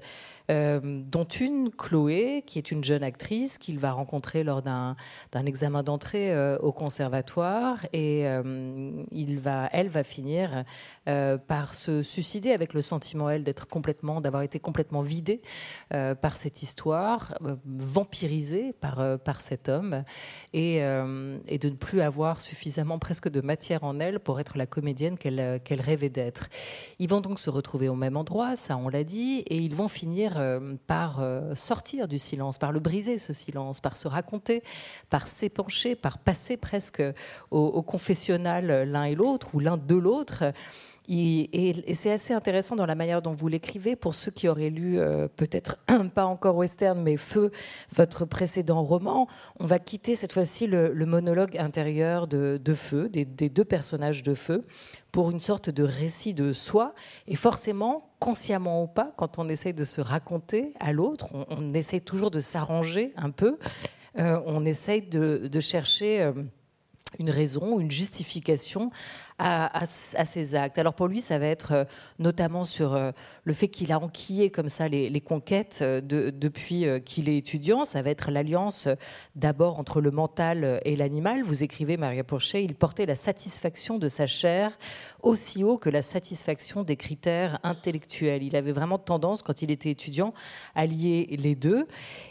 Dont 0.49 1.25
une, 1.25 1.71
Chloé, 1.71 2.43
qui 2.47 2.59
est 2.59 2.71
une 2.71 2.85
jeune 2.85 3.03
actrice 3.03 3.59
qu'il 3.59 3.79
va 3.79 3.93
rencontrer 3.93 4.45
lors 4.45 4.63
d'un 4.63 4.97
examen 5.45 5.83
d'entrée 5.83 6.57
au 6.59 6.73
conservatoire. 6.73 7.79
Et 7.93 8.25
il 9.13 9.39
va, 9.39 9.69
elle 9.73 9.89
va 9.89 10.05
finir 10.05 10.65
par 11.05 11.75
se 11.75 12.03
suicider 12.03 12.53
avec 12.53 12.75
le 12.75 12.83
sentiment, 12.83 13.31
elle, 13.31 13.45
d'être 13.45 13.67
complètement, 13.69 14.21
d'avoir 14.21 14.43
été 14.43 14.59
complètement 14.59 15.03
vidée 15.03 15.41
euh, 15.93 16.15
par 16.15 16.37
cette 16.37 16.63
histoire, 16.63 17.35
euh, 17.45 17.57
vampirisée 17.65 18.73
par, 18.73 19.01
euh, 19.01 19.17
par 19.17 19.41
cet 19.41 19.69
homme, 19.69 20.05
et, 20.53 20.81
de 20.81 21.69
ne 21.69 21.75
plus 21.75 22.01
avoir 22.01 22.41
suffisamment 22.41 22.99
presque 22.99 23.29
de 23.29 23.41
matière 23.41 23.85
en 23.85 23.99
elle 23.99 24.21
pour 24.21 24.41
être 24.41 24.59
la 24.59 24.67
comédienne 24.67 25.17
qu'elle 25.19 25.61
qu'elle 25.65 25.81
rêvait 25.81 26.11
d'être. 26.11 26.49
Ils 26.99 27.09
vont 27.09 27.21
donc 27.21 27.39
se 27.39 27.51
retrouver 27.51 27.89
au 27.89 27.95
même 27.95 28.17
endroit, 28.17 28.57
ça 28.57 28.77
on 28.77 28.89
l'a 28.89 29.05
dit, 29.05 29.39
et 29.47 29.59
ils 29.59 29.75
vont 29.75 29.89
finir 29.89 30.36
par 30.87 31.21
sortir 31.55 32.09
du 32.09 32.19
silence, 32.19 32.59
par 32.59 32.73
le 32.73 32.81
briser 32.81 33.19
ce 33.19 33.33
silence, 33.33 33.81
par 33.81 33.97
se 33.97 34.09
raconter, 34.09 34.63
par 35.11 35.27
s'épancher, 35.27 35.97
par 35.97 36.19
passer 36.19 36.57
presque 36.57 37.03
au, 37.51 37.83
confessionnal 37.83 38.89
l'un 38.91 39.05
et 39.05 39.15
l'autre, 39.15 39.49
ou 39.55 39.61
l'un 39.61 39.77
de 39.77 39.97
l'autre. 39.97 40.45
Et, 41.09 41.95
c'est 41.95 42.11
assez 42.11 42.35
intéressant 42.35 42.77
dans 42.77 42.87
la 42.87 42.95
manière 42.95 43.23
dont 43.23 43.33
vous 43.33 43.49
l'écrivez. 43.49 43.97
Pour 43.97 44.15
ceux 44.15 44.31
qui 44.31 44.49
auraient 44.49 44.71
lu, 44.71 44.99
euh, 44.99 45.29
peut-être 45.29 45.79
pas 46.15 46.25
encore 46.25 46.57
Western, 46.57 47.01
mais 47.01 47.17
Feu, 47.17 47.51
votre 47.95 48.25
précédent 48.25 48.83
roman, 48.83 49.29
on 49.61 49.67
va 49.67 49.79
quitter 49.79 50.15
cette 50.15 50.33
fois-ci 50.33 50.67
le, 50.67 50.93
monologue 51.07 51.57
intérieur 51.59 52.27
de, 52.27 52.59
Feu, 52.75 53.09
des, 53.09 53.25
deux 53.25 53.65
personnages 53.65 54.23
de 54.23 54.35
Feu, 54.35 54.65
pour 55.13 55.31
une 55.31 55.41
sorte 55.41 55.71
de 55.71 55.85
récit 55.85 56.35
de 56.35 56.53
soi. 56.53 56.95
Et 57.29 57.37
forcément, 57.37 58.11
consciemment 58.19 58.83
ou 58.83 58.87
pas, 58.87 59.13
quand 59.17 59.39
on 59.39 59.49
essaye 59.49 59.75
de 59.75 59.85
se 59.85 60.01
raconter 60.01 60.73
à 60.81 60.93
l'autre, 60.93 61.29
on, 61.51 61.75
essaye 61.75 62.01
toujours 62.01 62.31
de 62.31 62.41
s'arranger 62.41 63.13
un 63.17 63.31
peu. 63.31 63.59
Euh, 64.19 64.41
on 64.47 64.65
essaye 64.65 65.03
de, 65.03 65.61
chercher. 65.61 66.23
Euh, 66.23 66.33
une 67.19 67.31
raison, 67.31 67.81
une 67.81 67.91
justification 67.91 68.91
à, 69.39 69.85
ces 69.87 70.55
actes. 70.55 70.79
Alors 70.79 70.95
pour 70.95 71.09
lui, 71.09 71.21
ça 71.21 71.39
va 71.39 71.47
être 71.47 71.73
euh, 71.73 71.85
notamment 72.19 72.65
sur 72.65 72.95
euh, 72.95 73.11
le 73.45 73.53
fait 73.53 73.69
qu'il 73.69 73.93
a 73.93 73.99
enquillé 73.99 74.51
comme 74.51 74.69
ça 74.69 74.89
les, 74.89 75.21
conquêtes 75.21 75.81
euh, 75.83 76.01
de, 76.01 76.31
depuis 76.31 76.87
qu'il 77.05 77.29
est 77.29 77.37
étudiant. 77.37 77.85
Ça 77.85 78.03
va 78.03 78.11
être 78.11 78.31
l'alliance 78.31 78.89
d'abord 79.35 79.79
entre 79.79 80.01
le 80.01 80.11
mental 80.11 80.81
et 80.85 80.97
l'animal. 80.97 81.43
Vous 81.43 81.63
écrivez, 81.63 81.97
Maria 81.97 82.25
Pourchet, 82.25 82.65
il 82.65 82.75
portait 82.75 83.07
la 83.07 83.15
satisfaction 83.15 83.99
de 83.99 84.09
sa 84.09 84.27
chair 84.27 84.79
aussi 85.23 85.65
haut 85.65 85.77
que 85.77 85.91
la 85.91 86.03
satisfaction 86.03 86.83
des 86.83 86.97
critères 86.97 87.59
intellectuels. 87.63 88.43
Il 88.43 88.57
avait 88.57 88.73
vraiment 88.73 88.99
tendance, 88.99 89.43
quand 89.43 89.63
il 89.63 89.71
était 89.71 89.91
étudiant, 89.91 90.33
à 90.75 90.87
lier 90.87 91.27
les 91.39 91.55
deux. 91.55 91.87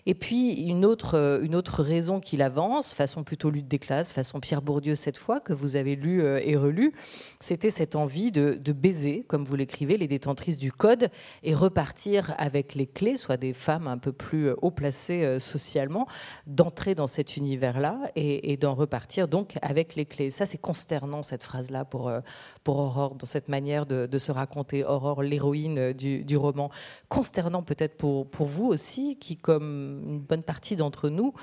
Et 0.05 0.13
puis 0.13 0.53
une 0.63 0.85
autre, 0.85 1.39
une 1.43 1.55
autre 1.55 1.83
raison 1.83 2.19
qu'il 2.19 2.41
avance, 2.41 2.93
façon 2.93 3.23
plutôt 3.23 3.49
lutte 3.49 3.67
des 3.67 3.79
classes, 3.79 4.11
façon 4.11 4.39
Pierre 4.39 4.61
Bourdieu 4.61 4.95
cette 4.95 5.17
fois, 5.17 5.39
que 5.39 5.53
vous 5.53 5.75
avez 5.75 5.95
lu 5.95 6.23
et 6.23 6.55
relu, 6.55 6.94
c'était 7.39 7.71
cette 7.71 7.95
envie 7.95 8.31
de, 8.31 8.71
baiser, 8.71 9.23
comme 9.27 9.43
vous 9.43 9.55
l'écrivez, 9.55 9.97
les 9.97 10.07
détentrices 10.07 10.57
du 10.57 10.71
code 10.71 11.09
et 11.43 11.53
repartir 11.53 12.33
avec 12.37 12.75
les 12.75 12.87
clés, 12.87 13.17
soit 13.17 13.37
des 13.37 13.53
femmes 13.53 13.87
un 13.87 13.97
peu 13.97 14.11
plus 14.11 14.51
haut 14.61 14.71
placées 14.71 15.23
euh, 15.23 15.39
socialement, 15.39 16.07
d'entrer 16.47 16.95
dans 16.95 17.07
cet 17.07 17.37
univers-là 17.37 17.99
et, 18.15 18.57
d'en 18.57 18.73
repartir 18.75 19.27
donc 19.27 19.57
avec 19.61 19.95
les 19.95 20.05
clés. 20.05 20.29
Ça, 20.29 20.45
c'est 20.45 20.57
consternant 20.57 21.23
cette 21.23 21.43
phrase-là 21.43 21.85
pour, 21.85 22.07
euh, 22.07 22.21
pour 22.63 22.79
Aurore, 22.79 23.15
dans 23.15 23.25
cette 23.25 23.49
manière 23.49 23.85
de, 23.85 24.17
se 24.17 24.31
raconter. 24.31 24.83
Aurore, 24.85 25.23
l'héroïne 25.23 25.77
euh, 25.77 25.93
du, 25.93 26.37
roman. 26.37 26.69
Consternant 27.09 27.63
peut-être 27.63 27.97
pour, 27.97 28.29
pour 28.29 28.45
vous 28.45 28.67
aussi, 28.67 29.17
qui, 29.17 29.37
comme 29.37 30.03
une 30.07 30.19
bonne 30.19 30.43
partie 30.43 30.75
d'entre 30.75 31.09
nous, 31.09 31.33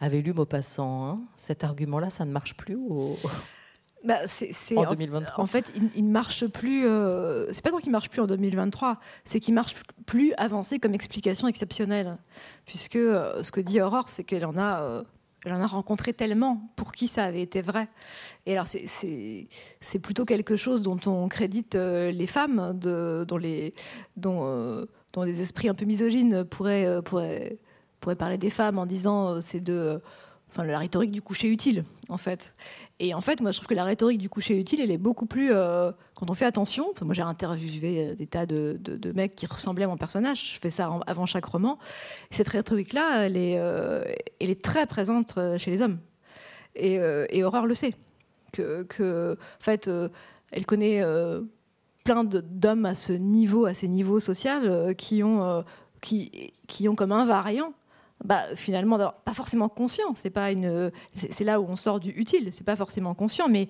avez 0.00 0.22
lu 0.22 0.32
Maupassant. 0.32 1.06
Hein. 1.06 1.20
Cet 1.36 1.64
argument-là, 1.64 2.10
ça 2.10 2.24
ne 2.24 2.32
marche 2.32 2.54
plus 2.54 2.78
bah, 4.04 4.20
c'est, 4.26 4.76
en 4.76 4.84
2023. 4.84 5.42
En, 5.42 5.46
fait, 5.46 5.72
il, 5.96 6.06
ne 6.06 6.10
marche 6.10 6.46
plus. 6.46 6.86
Euh, 6.86 7.52
c'est 7.52 7.62
pas 7.62 7.70
tant 7.70 7.78
qu'il 7.78 7.90
marche 7.90 8.08
plus 8.08 8.20
en 8.20 8.26
2023, 8.26 8.98
c'est 9.24 9.40
qu'il 9.40 9.54
marche 9.54 9.74
plus 10.06 10.32
avancé 10.36 10.78
comme 10.78 10.94
explication 10.94 11.48
exceptionnelle, 11.48 12.16
puisque 12.64 12.96
euh, 12.96 13.42
ce 13.42 13.50
que 13.50 13.60
dit 13.60 13.80
Aurore, 13.80 14.08
c'est 14.08 14.24
qu'elle 14.24 14.46
en 14.46 14.56
a. 14.56 14.82
Euh, 14.82 15.02
elle 15.44 15.52
en 15.52 15.60
a 15.60 15.66
rencontré 15.66 16.12
tellement 16.12 16.68
pour 16.74 16.90
qui 16.90 17.06
ça 17.06 17.24
avait 17.24 17.40
été 17.40 17.62
vrai. 17.62 17.88
Et 18.44 18.54
alors, 18.54 18.66
c'est, 18.66 18.86
c'est, 19.80 19.98
plutôt 20.00 20.24
quelque 20.24 20.56
chose 20.56 20.82
dont 20.82 20.98
on 21.06 21.28
crédite 21.28 21.76
les 21.76 22.26
femmes, 22.26 22.76
de, 22.76 23.24
dont, 23.26 23.36
les, 23.36 23.72
dont, 24.16 24.84
dont 25.12 25.22
les 25.22 25.40
esprits 25.40 25.68
un 25.68 25.74
peu 25.74 25.84
misogynes 25.84 26.42
pourraient, 26.44 27.00
pourraient, 27.04 27.56
pourraient 28.00 28.16
parler 28.16 28.36
des 28.36 28.50
femmes 28.50 28.80
en 28.80 28.84
disant 28.84 29.40
c'est 29.40 29.60
de 29.60 30.00
enfin 30.50 30.64
la 30.64 30.78
rhétorique 30.78 31.12
du 31.12 31.22
coucher 31.22 31.48
utile 31.48 31.84
en 32.08 32.18
fait. 32.18 32.52
Et 33.00 33.14
en 33.14 33.20
fait, 33.20 33.40
moi 33.40 33.52
je 33.52 33.58
trouve 33.58 33.68
que 33.68 33.74
la 33.74 33.84
rhétorique 33.84 34.20
du 34.20 34.28
coucher 34.28 34.58
utile, 34.58 34.80
elle 34.80 34.90
est 34.90 34.98
beaucoup 34.98 35.26
plus 35.26 35.52
euh, 35.52 35.92
quand 36.14 36.30
on 36.30 36.34
fait 36.34 36.44
attention. 36.44 36.92
Moi 37.02 37.14
j'ai 37.14 37.22
interviewé 37.22 38.08
euh, 38.08 38.14
des 38.14 38.26
tas 38.26 38.44
de, 38.44 39.12
mecs 39.14 39.36
qui 39.36 39.46
ressemblaient 39.46 39.84
à 39.84 39.88
mon 39.88 39.96
personnage. 39.96 40.54
Je 40.54 40.58
fais 40.58 40.70
ça 40.70 40.90
avant 41.06 41.24
chaque 41.24 41.44
roman. 41.44 41.78
Cette 42.30 42.48
rhétorique-là, 42.48 43.26
elle 43.26 43.36
est, 43.36 43.56
euh, 43.58 44.04
très 44.62 44.86
présente 44.86 45.38
chez 45.58 45.70
les 45.70 45.82
hommes. 45.82 45.98
Et, 46.74 46.94
et 47.30 47.44
Aurore 47.44 47.66
le 47.66 47.74
sait 47.74 47.94
que 48.52 49.32
en 49.32 49.62
fait, 49.62 49.90
elle 50.50 50.66
connaît 50.66 51.02
plein 52.04 52.24
d'hommes 52.24 52.86
à 52.86 52.94
ce 52.94 53.12
niveau, 53.12 53.66
à 53.66 53.74
ces 53.74 53.88
niveaux 53.88 54.20
sociaux, 54.20 54.94
qui 54.96 55.22
ont 55.22 55.64
qui, 56.00 56.52
qui 56.66 56.88
ont 56.88 56.94
comme 56.94 57.12
invariant 57.12 57.72
bah, 58.24 58.54
finalement 58.54 58.98
pas 58.98 59.34
forcément 59.34 59.68
conscient 59.68 60.14
c'est 60.14 60.30
pas 60.30 60.50
une 60.50 60.90
c'est 61.14 61.44
là 61.44 61.60
où 61.60 61.66
on 61.68 61.76
sort 61.76 62.00
du 62.00 62.10
utile. 62.10 62.48
C'est 62.52 62.64
pas 62.64 62.76
forcément 62.76 63.14
conscient 63.14 63.48
mais 63.48 63.68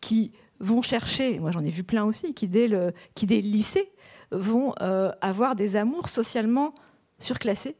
qui 0.00 0.32
vont 0.60 0.82
chercher 0.82 1.38
moi 1.38 1.50
j'en 1.50 1.64
ai 1.64 1.70
vu 1.70 1.84
plein 1.84 2.04
aussi 2.04 2.34
qui 2.34 2.48
dès 2.48 2.68
le 2.68 2.92
qui 3.14 3.26
dès 3.26 3.40
le 3.40 3.48
lycée 3.48 3.90
vont 4.30 4.74
euh, 4.82 5.10
avoir 5.20 5.56
des 5.56 5.76
amours 5.76 6.08
socialement 6.08 6.74
surclassés 7.18 7.76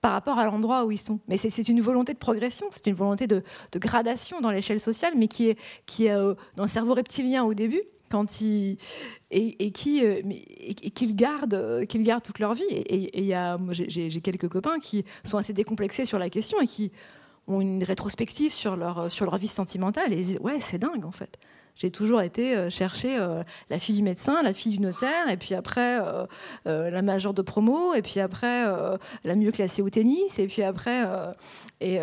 par 0.00 0.12
rapport 0.12 0.38
à 0.38 0.44
l'endroit 0.44 0.84
où 0.84 0.90
ils 0.90 0.98
sont. 0.98 1.20
Mais 1.28 1.36
c'est 1.36 1.68
une 1.68 1.80
volonté 1.80 2.12
de 2.12 2.18
progression, 2.18 2.66
c'est 2.70 2.86
une 2.88 2.94
volonté 2.94 3.26
de, 3.28 3.42
gradation 3.76 4.40
dans 4.40 4.50
l'échelle 4.50 4.80
sociale, 4.80 5.14
mais 5.16 5.28
qui 5.28 5.48
est, 5.48 5.58
qui 5.86 6.06
est 6.06 6.12
euh, 6.12 6.34
dans 6.56 6.64
le 6.64 6.68
cerveau 6.68 6.94
reptilien 6.94 7.44
au 7.44 7.54
début, 7.54 7.82
quand 8.12 8.40
ils, 8.40 8.76
et, 9.30 9.72
qui 9.72 10.04
euh, 10.04 10.20
qu'ils 10.94 11.16
gardent, 11.16 11.86
qu'ils 11.88 12.02
gardent 12.02 12.22
toute 12.22 12.38
leur 12.38 12.54
vie. 12.54 12.62
Et 12.70 13.18
il 13.18 13.24
y 13.24 13.34
a, 13.34 13.58
j'ai 13.70 14.20
quelques 14.20 14.48
copains 14.48 14.78
qui 14.78 15.04
sont 15.24 15.38
assez 15.38 15.52
décomplexés 15.52 16.04
sur 16.04 16.18
la 16.18 16.30
question 16.30 16.60
et 16.60 16.66
qui 16.66 16.92
ont 17.48 17.60
une 17.60 17.82
rétrospective 17.82 18.52
sur 18.52 18.76
leur, 18.76 19.10
sur 19.10 19.24
leur 19.24 19.36
vie 19.36 19.48
sentimentale 19.48 20.12
et 20.12 20.16
ils 20.16 20.24
disent 20.24 20.38
ouais 20.42 20.60
c'est 20.60 20.78
dingue 20.78 21.04
en 21.04 21.10
fait. 21.10 21.38
J'ai 21.74 21.90
toujours 21.90 22.20
été 22.20 22.54
euh, 22.54 22.70
chercher 22.70 23.18
euh, 23.18 23.42
la 23.70 23.78
fille 23.78 23.96
du 23.96 24.02
médecin, 24.02 24.42
la 24.42 24.52
fille 24.52 24.72
du 24.72 24.80
notaire, 24.80 25.28
et 25.30 25.36
puis 25.36 25.54
après 25.54 26.00
euh, 26.66 26.90
la 26.90 27.02
majeure 27.02 27.34
de 27.34 27.42
promo, 27.42 27.94
et 27.94 28.02
puis 28.02 28.20
après 28.20 28.64
la 29.24 29.34
mieux 29.34 29.52
classée 29.52 29.82
au 29.82 29.90
tennis, 29.90 30.38
et 30.38 30.46
puis 30.46 30.62
après. 30.62 31.04
et, 31.80 31.98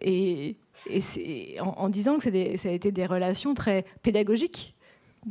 et, 0.00 0.56
et 0.90 1.60
en, 1.60 1.68
en, 1.68 1.88
disant 1.88 2.18
que 2.18 2.28
des, 2.28 2.56
ça 2.56 2.68
a 2.68 2.72
été 2.72 2.92
des 2.92 3.06
relations 3.06 3.54
très 3.54 3.84
pédagogiques. 4.02 4.73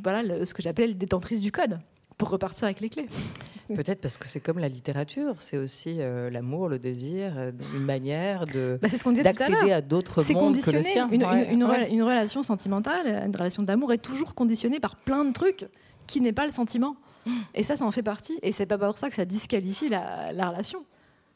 Voilà 0.02 0.46
ce 0.46 0.54
que 0.54 0.62
j'appelle 0.62 0.89
le 0.89 0.96
détentrice 0.96 1.41
du 1.41 1.52
code 1.52 1.80
pour 2.18 2.30
repartir 2.30 2.66
avec 2.66 2.80
les 2.80 2.89
clés. 2.89 3.08
Peut-être 3.74 4.02
parce 4.02 4.18
que 4.18 4.28
c'est 4.28 4.41
comme 4.41 4.60
la 4.60 4.68
littérature, 4.68 5.36
c'est 5.39 5.58
aussi 5.58 5.98
euh, 6.00 6.30
l'amour, 6.30 6.68
le 6.68 6.80
désir, 6.80 7.38
euh, 7.38 7.52
une 7.74 7.86
manière 7.86 8.46
de 8.46 8.78
bah, 8.82 8.89
d'accéder 9.24 9.72
à, 9.72 9.82
d'autres 9.82 10.22
mondes 10.34 10.60
que 10.60 10.72
le 10.72 10.82
sien. 10.82 11.10
Une, 11.10 11.24
une, 11.24 12.04
relation 12.04 12.44
sentimentale, 12.44 13.24
une 13.26 13.36
relation 13.36 13.64
d'amour 13.64 13.94
est 13.94 14.00
toujours 14.00 14.36
conditionnée 14.36 14.82
par 14.82 14.98
plein 14.98 15.24
de 15.24 15.32
trucs 15.32 15.66
qui 16.08 16.20
n'est 16.20 16.34
pas 16.34 16.46
le 16.46 16.52
sentiment. 16.52 16.98
Et 17.56 17.64
ça, 17.64 17.78
ça 17.78 17.86
en 17.86 17.91
fait 17.91 18.04
partie. 18.04 18.38
Et 18.41 18.52
c'est 18.52 18.66
pas 18.66 18.78
pour 18.78 18.98
ça 18.98 19.10
que 19.10 19.16
ça 19.16 19.26
disqualifie 19.26 19.88
la, 19.88 20.50
relation. 20.50 20.84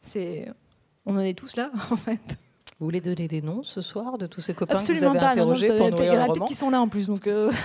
C'est, 0.02 0.48
on 1.06 1.16
en 1.16 1.22
est 1.22 1.38
tous 1.38 1.56
là, 1.56 1.72
en 1.92 1.96
fait. 1.96 2.38
Vous 2.80 2.86
voulez 2.86 3.02
donner 3.02 3.28
des 3.28 3.42
noms 3.42 3.64
ce 3.64 3.82
soir 3.82 4.18
de 4.18 4.28
tous 4.28 4.42
ces 4.42 4.54
copains 4.54 4.78
que 4.78 4.94
vous 4.94 5.04
avez 5.04 5.18
interrogés 5.18 5.78
pendant 5.78 5.98
Il 5.98 6.06
y 6.06 6.10
en 6.10 6.34
a 6.34 6.46
qui 6.46 6.54
sont 6.54 6.70
là 6.70 6.80
en 6.80 6.88
plus, 6.88 7.08
donc. 7.08 7.28
Euh, 7.28 7.52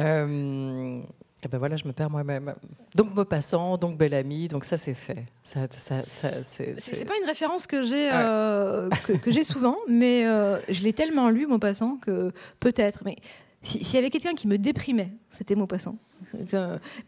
Euh, 0.00 1.00
et 1.44 1.48
ben 1.48 1.58
voilà, 1.58 1.76
je 1.76 1.86
me 1.86 1.92
perds 1.92 2.10
moi-même. 2.10 2.54
Donc 2.94 3.14
Maupassant, 3.14 3.76
donc 3.76 3.98
Belle 3.98 4.14
Amie, 4.14 4.48
donc 4.48 4.64
ça 4.64 4.76
c'est 4.76 4.94
fait. 4.94 5.26
Ça, 5.42 5.66
ça, 5.70 6.02
c'est 6.02 7.04
pas 7.04 7.14
une 7.20 7.26
référence 7.26 7.66
que 7.66 7.82
j'ai 7.82 8.10
euh, 8.12 8.88
que, 9.22 9.30
j'ai 9.30 9.44
souvent, 9.44 9.76
mais 9.88 10.24
euh, 10.26 10.58
je 10.68 10.82
l'ai 10.82 10.92
tellement 10.92 11.28
lu 11.30 11.46
Maupassant 11.46 11.96
que 11.96 12.32
peut-être. 12.60 13.02
Mais 13.04 13.16
s'il 13.60 13.94
y 13.94 13.98
avait 13.98 14.10
quelqu'un 14.10 14.34
qui 14.34 14.46
me 14.46 14.56
déprimait, 14.56 15.10
c'était 15.30 15.56
Maupassant. 15.56 15.96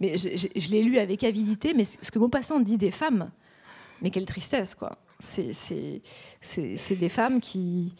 mais 0.00 0.18
je, 0.18 0.28
je 0.56 0.68
l'ai 0.68 0.82
lu 0.82 0.98
avec 0.98 1.22
avidité, 1.22 1.72
mais 1.74 1.84
ce 1.84 2.10
que 2.10 2.18
Maupassant 2.18 2.58
dit 2.60 2.76
des 2.76 2.90
femmes, 2.90 3.30
mais 4.02 4.10
quelle 4.10 4.26
tristesse 4.26 4.74
quoi. 4.74 4.90
C'est 5.20 6.00
des 6.98 7.08
femmes 7.08 7.40
qui. 7.40 7.94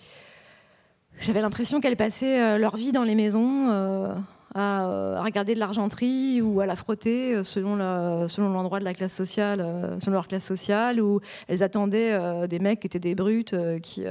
J'avais 1.18 1.40
l'impression 1.40 1.80
qu'elles 1.80 1.96
passaient 1.96 2.58
leur 2.58 2.76
vie 2.76 2.90
dans 2.90 3.04
les 3.04 3.14
maisons 3.14 4.14
euh, 4.56 5.16
à, 5.16 5.20
regarder 5.24 5.54
de 5.54 5.58
l'argenterie 5.58 6.40
ou 6.40 6.60
à 6.60 6.66
la 6.66 6.76
frotter 6.76 7.34
euh, 7.34 7.42
selon 7.42 7.74
l'endroit 7.76 8.78
de 8.78 8.84
la 8.84 8.94
classe 8.94 9.12
sociale, 9.12 9.60
euh, 9.60 9.98
selon 9.98 10.14
leur 10.14 10.28
classe 10.28 10.44
sociale, 10.44 11.00
où 11.00 11.20
elles 11.48 11.64
attendaient 11.64 12.46
des 12.46 12.60
mecs 12.60 12.78
qui 12.78 12.86
étaient 12.86 13.00
des 13.00 13.16
brutes, 13.16 13.56
qui, 13.82 14.04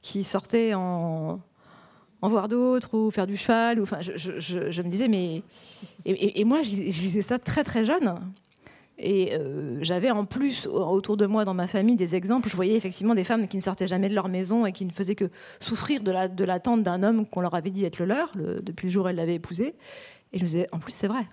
qui 0.00 0.22
sortaient 0.22 0.74
en, 0.74 1.40
voir 2.22 2.46
d'autres 2.46 2.96
ou 2.96 3.10
faire 3.10 3.26
du 3.26 3.36
cheval. 3.36 3.80
Ou, 3.80 3.82
enfin, 3.82 3.98
je, 4.00 4.82
me 4.82 4.88
disais, 4.88 5.08
mais. 5.08 5.42
Et 6.04 6.44
moi, 6.44 6.62
je 6.62 6.70
lisais 6.70 7.22
ça 7.22 7.40
très 7.40 7.64
très 7.64 7.84
jeune. 7.84 8.14
Et 9.04 9.34
euh, 9.34 9.78
j'avais 9.82 10.12
en 10.12 10.24
plus 10.24 10.68
autour 10.68 11.16
de 11.16 11.26
moi 11.26 11.44
dans 11.44 11.54
ma 11.54 11.66
famille 11.66 11.96
des 11.96 12.14
exemples. 12.14 12.48
Je 12.48 12.54
voyais 12.54 12.76
effectivement 12.76 13.14
des 13.14 13.24
femmes 13.24 13.48
qui 13.48 13.56
ne 13.56 13.62
sortaient 13.62 13.88
jamais 13.88 14.08
de 14.08 14.14
leur 14.14 14.28
maison 14.28 14.64
et 14.64 14.72
qui 14.72 14.86
ne 14.86 14.92
faisaient 14.92 15.16
que 15.16 15.28
souffrir 15.58 16.02
de 16.02 16.44
l'attente 16.44 16.84
d'un 16.84 17.02
homme 17.02 17.26
qu'on 17.26 17.40
leur 17.40 17.54
avait 17.54 17.70
dit 17.70 17.84
être 17.84 17.98
le 17.98 18.06
leur 18.06 18.32
depuis 18.36 18.86
le 18.86 18.92
jour 18.92 19.06
où 19.06 19.08
elles 19.08 19.16
l'avaient 19.16 19.34
épousé. 19.34 19.74
Et 20.32 20.38
je 20.38 20.42
me 20.44 20.46
disais, 20.48 20.68
en 20.70 20.78
plus, 20.78 20.92
c'est 20.92 21.08
vrai. 21.08 21.26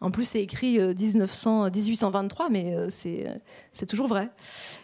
En 0.00 0.10
plus, 0.10 0.24
c'est 0.24 0.42
écrit 0.42 0.78
1900, 0.78 1.64
euh, 1.64 1.70
1823, 1.70 2.50
mais 2.50 2.74
euh, 2.74 2.88
c'est 2.90 3.86
toujours 3.86 4.06
vrai. 4.06 4.28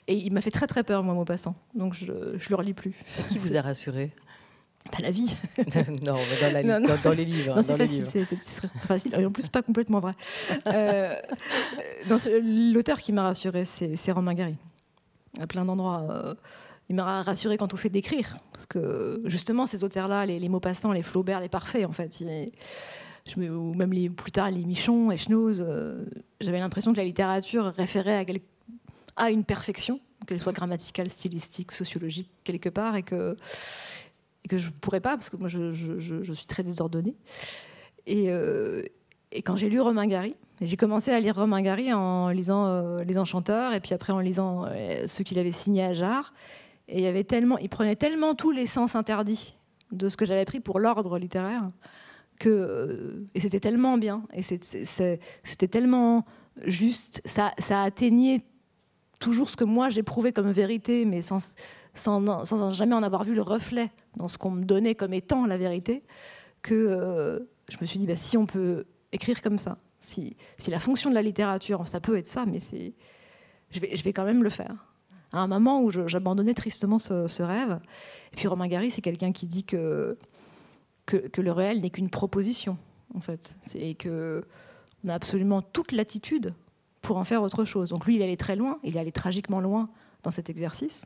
Et 0.08 0.14
il 0.14 0.32
m'a 0.32 0.40
fait 0.40 0.50
très 0.50 0.66
très 0.66 0.82
peur, 0.82 1.02
moi, 1.02 1.14
mon 1.14 1.24
passant. 1.24 1.54
Donc 1.74 1.94
je 1.94 2.06
ne 2.06 2.48
le 2.48 2.54
relis 2.56 2.74
plus. 2.74 2.94
Qui 3.28 3.38
vous 3.38 3.56
a 3.56 3.60
rassuré? 3.60 4.12
Pas 4.88 5.02
la 5.02 5.10
vie. 5.10 5.34
non, 6.02 6.16
dans, 7.04 7.12
les 7.12 7.24
livres. 7.24 7.54
Non, 7.54 7.62
c'est 7.62 7.76
facile, 7.76 8.06
c'est 8.06 8.24
très 8.24 8.68
facile. 8.86 9.14
Et 9.18 9.26
en 9.26 9.30
plus, 9.30 9.48
pas 9.48 9.62
complètement 9.62 10.00
vrai. 10.00 10.12
Euh, 10.66 11.14
L'auteur 12.08 13.00
qui 13.00 13.12
m'a 13.12 13.24
rassuré, 13.24 13.64
c'est 13.64 14.12
Romain 14.12 14.34
Gary. 14.34 14.56
À 15.38 15.46
plein 15.46 15.64
d'endroits. 15.64 16.06
Euh, 16.10 16.34
il 16.88 16.96
m'a 16.96 17.22
rassuré 17.22 17.56
quand 17.56 17.72
on 17.72 17.76
fait 17.76 17.88
d'écrire. 17.88 18.36
Parce 18.52 18.66
que 18.66 19.22
justement, 19.26 19.66
ces 19.66 19.84
auteurs-là, 19.84 20.26
les, 20.26 20.48
mots 20.48 20.60
passants, 20.60 20.92
les 20.92 21.02
Flaubert, 21.02 21.40
les 21.40 21.48
parfaits, 21.48 21.86
en 21.86 21.92
fait. 21.92 22.12
je 22.18 23.40
me, 23.40 23.48
ou 23.48 23.74
même 23.74 23.92
les, 23.92 24.10
plus 24.10 24.32
tard, 24.32 24.50
les 24.50 24.64
Michon, 24.64 25.12
et 25.12 25.16
Schnoz, 25.16 25.60
euh, 25.60 26.04
j'avais 26.40 26.58
l'impression 26.58 26.92
que 26.92 26.96
la 26.96 27.04
littérature 27.04 27.66
référait 27.76 28.26
à, 29.16 29.24
à 29.24 29.30
une 29.30 29.44
perfection, 29.44 30.00
qu'elle 30.26 30.40
soit 30.40 30.52
grammaticale, 30.52 31.08
stylistique, 31.08 31.70
sociologique, 31.70 32.30
quelque 32.42 32.68
part, 32.68 32.96
et 32.96 33.04
que 33.04 33.36
que 34.50 34.58
je 34.58 34.66
ne 34.66 34.72
pourrais 34.72 35.00
pas, 35.00 35.16
parce 35.16 35.30
que 35.30 35.36
moi 35.36 35.48
je, 35.48 35.72
je, 35.72 35.98
je 36.00 36.32
suis 36.32 36.46
très 36.46 36.64
désordonnée. 36.64 37.14
Et, 38.06 38.30
euh, 38.30 38.82
et 39.30 39.42
quand 39.42 39.56
j'ai 39.56 39.70
lu 39.70 39.80
Romain 39.80 40.08
Gary, 40.08 40.34
j'ai 40.60 40.76
commencé 40.76 41.12
à 41.12 41.20
lire 41.20 41.36
Romain 41.36 41.62
Gary 41.62 41.92
en 41.92 42.30
lisant 42.30 42.66
euh, 42.66 43.04
Les 43.04 43.16
Enchanteurs, 43.16 43.72
et 43.72 43.80
puis 43.80 43.94
après 43.94 44.12
en 44.12 44.18
lisant 44.18 44.64
euh, 44.66 45.06
ceux 45.06 45.22
qu'il 45.22 45.38
avait 45.38 45.52
signés 45.52 45.84
à 45.84 45.94
Jarre. 45.94 46.34
Et 46.88 46.98
il, 46.98 47.04
y 47.04 47.06
avait 47.06 47.22
tellement, 47.22 47.58
il 47.58 47.68
prenait 47.68 47.94
tellement 47.94 48.34
tous 48.34 48.50
les 48.50 48.66
sens 48.66 48.96
interdits 48.96 49.56
de 49.92 50.08
ce 50.08 50.16
que 50.16 50.26
j'avais 50.26 50.44
pris 50.44 50.58
pour 50.58 50.80
l'ordre 50.80 51.16
littéraire, 51.16 51.62
que, 52.40 53.24
et 53.34 53.40
c'était 53.40 53.60
tellement 53.60 53.98
bien, 53.98 54.24
et 54.34 54.42
c'était 54.42 55.68
tellement 55.68 56.24
juste, 56.64 57.22
ça, 57.24 57.52
ça 57.58 57.82
atteignait 57.82 58.40
toujours 59.20 59.48
ce 59.48 59.56
que 59.56 59.64
moi 59.64 59.90
j'éprouvais 59.90 60.32
comme 60.32 60.50
vérité, 60.50 61.04
mais 61.04 61.22
sans, 61.22 61.54
sans, 62.00 62.72
jamais 62.72 62.94
en 62.94 63.02
avoir 63.02 63.24
vu 63.24 63.34
le 63.34 63.42
reflet 63.42 63.90
dans 64.16 64.28
ce 64.28 64.38
qu'on 64.38 64.50
me 64.50 64.64
donnait 64.64 64.94
comme 64.94 65.14
étant 65.14 65.46
la 65.46 65.56
vérité, 65.56 66.02
que 66.62 66.74
euh, 66.74 67.38
je 67.70 67.76
me 67.80 67.86
suis 67.86 67.98
dit, 67.98 68.06
bah, 68.06 68.16
si 68.16 68.36
on 68.36 68.46
peut 68.46 68.84
écrire 69.12 69.40
comme 69.42 69.58
ça, 69.58 69.78
si, 69.98 70.36
la 70.66 70.78
fonction 70.78 71.10
de 71.10 71.14
la 71.14 71.22
littérature, 71.22 71.86
ça 71.86 72.00
peut 72.00 72.16
être 72.16 72.26
ça, 72.26 72.46
mais 72.46 72.58
je 73.70 74.02
vais, 74.02 74.12
quand 74.12 74.24
même 74.24 74.42
le 74.42 74.50
faire. 74.50 74.86
À 75.32 75.40
un 75.40 75.46
moment 75.46 75.82
où 75.82 75.90
j'abandonnais 75.90 76.54
tristement 76.54 76.98
ce, 76.98 77.42
rêve, 77.42 77.80
et 78.32 78.36
puis 78.36 78.48
Romain 78.48 78.66
Gary, 78.66 78.90
c'est 78.90 79.02
quelqu'un 79.02 79.32
qui 79.32 79.46
dit 79.46 79.64
que, 79.64 80.16
le 81.12 81.52
réel 81.52 81.80
n'est 81.80 81.90
qu'une 81.90 82.10
proposition, 82.10 82.78
en 83.14 83.20
fait. 83.20 83.56
C'est 83.62 83.94
que 83.94 84.44
on 85.04 85.08
a 85.08 85.14
absolument 85.14 85.62
toute 85.62 85.92
l'attitude 85.92 86.54
pour 87.00 87.16
en 87.16 87.24
faire 87.24 87.42
autre 87.42 87.64
chose. 87.64 87.90
Donc 87.90 88.06
lui, 88.06 88.16
il 88.16 88.22
allait 88.22 88.36
très 88.36 88.56
loin, 88.56 88.78
il 88.82 88.98
allait 88.98 89.12
tragiquement 89.12 89.60
loin 89.60 89.88
dans 90.22 90.30
cet 90.30 90.50
exercice. 90.50 91.04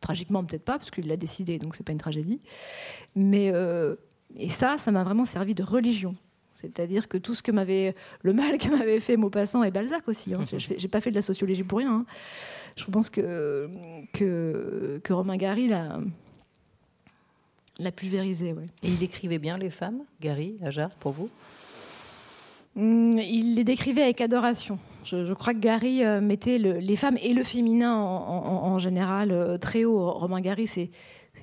Tragiquement, 0.00 0.44
peut-être 0.44 0.64
pas, 0.64 0.78
parce 0.78 0.90
qu'il 0.90 1.06
l'a 1.08 1.16
décidé, 1.16 1.58
donc 1.58 1.74
c'est 1.76 1.84
pas 1.84 1.92
une 1.92 1.98
tragédie. 1.98 2.40
Mais 3.14 3.50
euh, 3.54 3.96
et 4.36 4.48
ça, 4.48 4.78
ça 4.78 4.92
m'a 4.92 5.02
vraiment 5.02 5.24
servi 5.24 5.54
de 5.54 5.62
religion. 5.62 6.14
C'est-à-dire 6.52 7.08
que 7.08 7.16
tout 7.16 7.34
ce 7.34 7.42
que 7.42 7.52
m'avait 7.52 7.94
le 8.22 8.32
mal 8.32 8.58
que 8.58 8.68
m'avait 8.68 9.00
fait 9.00 9.16
Maupassant 9.16 9.62
et 9.62 9.70
Balzac 9.70 10.06
aussi. 10.08 10.34
Hein, 10.34 10.42
j'ai 10.58 10.88
pas 10.88 11.00
fait 11.00 11.10
de 11.10 11.14
la 11.14 11.22
sociologie 11.22 11.62
pour 11.62 11.78
rien. 11.78 11.92
Hein. 11.92 12.06
Je 12.76 12.84
pense 12.84 13.08
que 13.08 13.68
que, 14.12 15.00
que 15.02 15.12
Romain 15.12 15.36
Gary 15.36 15.68
l'a 15.68 15.98
l'a 17.78 17.92
pulvérisé. 17.92 18.54
Et 18.82 18.88
il 18.88 19.02
écrivait 19.02 19.38
bien 19.38 19.58
les 19.58 19.70
femmes, 19.70 20.04
Gary, 20.20 20.58
Ajar, 20.62 20.90
pour 20.96 21.12
vous? 21.12 21.30
Il 22.76 23.54
les 23.56 23.64
décrivait 23.64 24.02
avec 24.02 24.20
adoration. 24.20 24.78
Je, 25.04 25.32
crois 25.32 25.54
que 25.54 25.58
Gary 25.58 26.04
euh, 26.04 26.20
mettait 26.20 26.58
les 26.58 26.96
femmes 26.96 27.16
et 27.22 27.32
le 27.32 27.42
féminin 27.42 27.96
en, 27.96 28.78
général 28.78 29.32
euh, 29.32 29.58
très 29.58 29.84
haut. 29.84 30.10
Romain 30.10 30.40
Gary, 30.40 30.66
c'est 30.66 30.90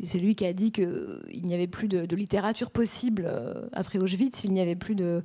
celui 0.04 0.36
qui 0.36 0.46
a 0.46 0.54
dit 0.54 0.72
qu'il 0.72 1.44
n'y 1.44 1.54
avait 1.54 1.68
plus 1.68 1.88
de, 1.88 2.16
littérature 2.16 2.72
possible 2.72 3.26
euh, 3.28 3.68
après 3.74 4.00
Auschwitz, 4.00 4.44
il 4.44 4.54
n'y 4.54 4.62
avait 4.62 4.76
plus 4.76 4.96
de. 4.96 5.24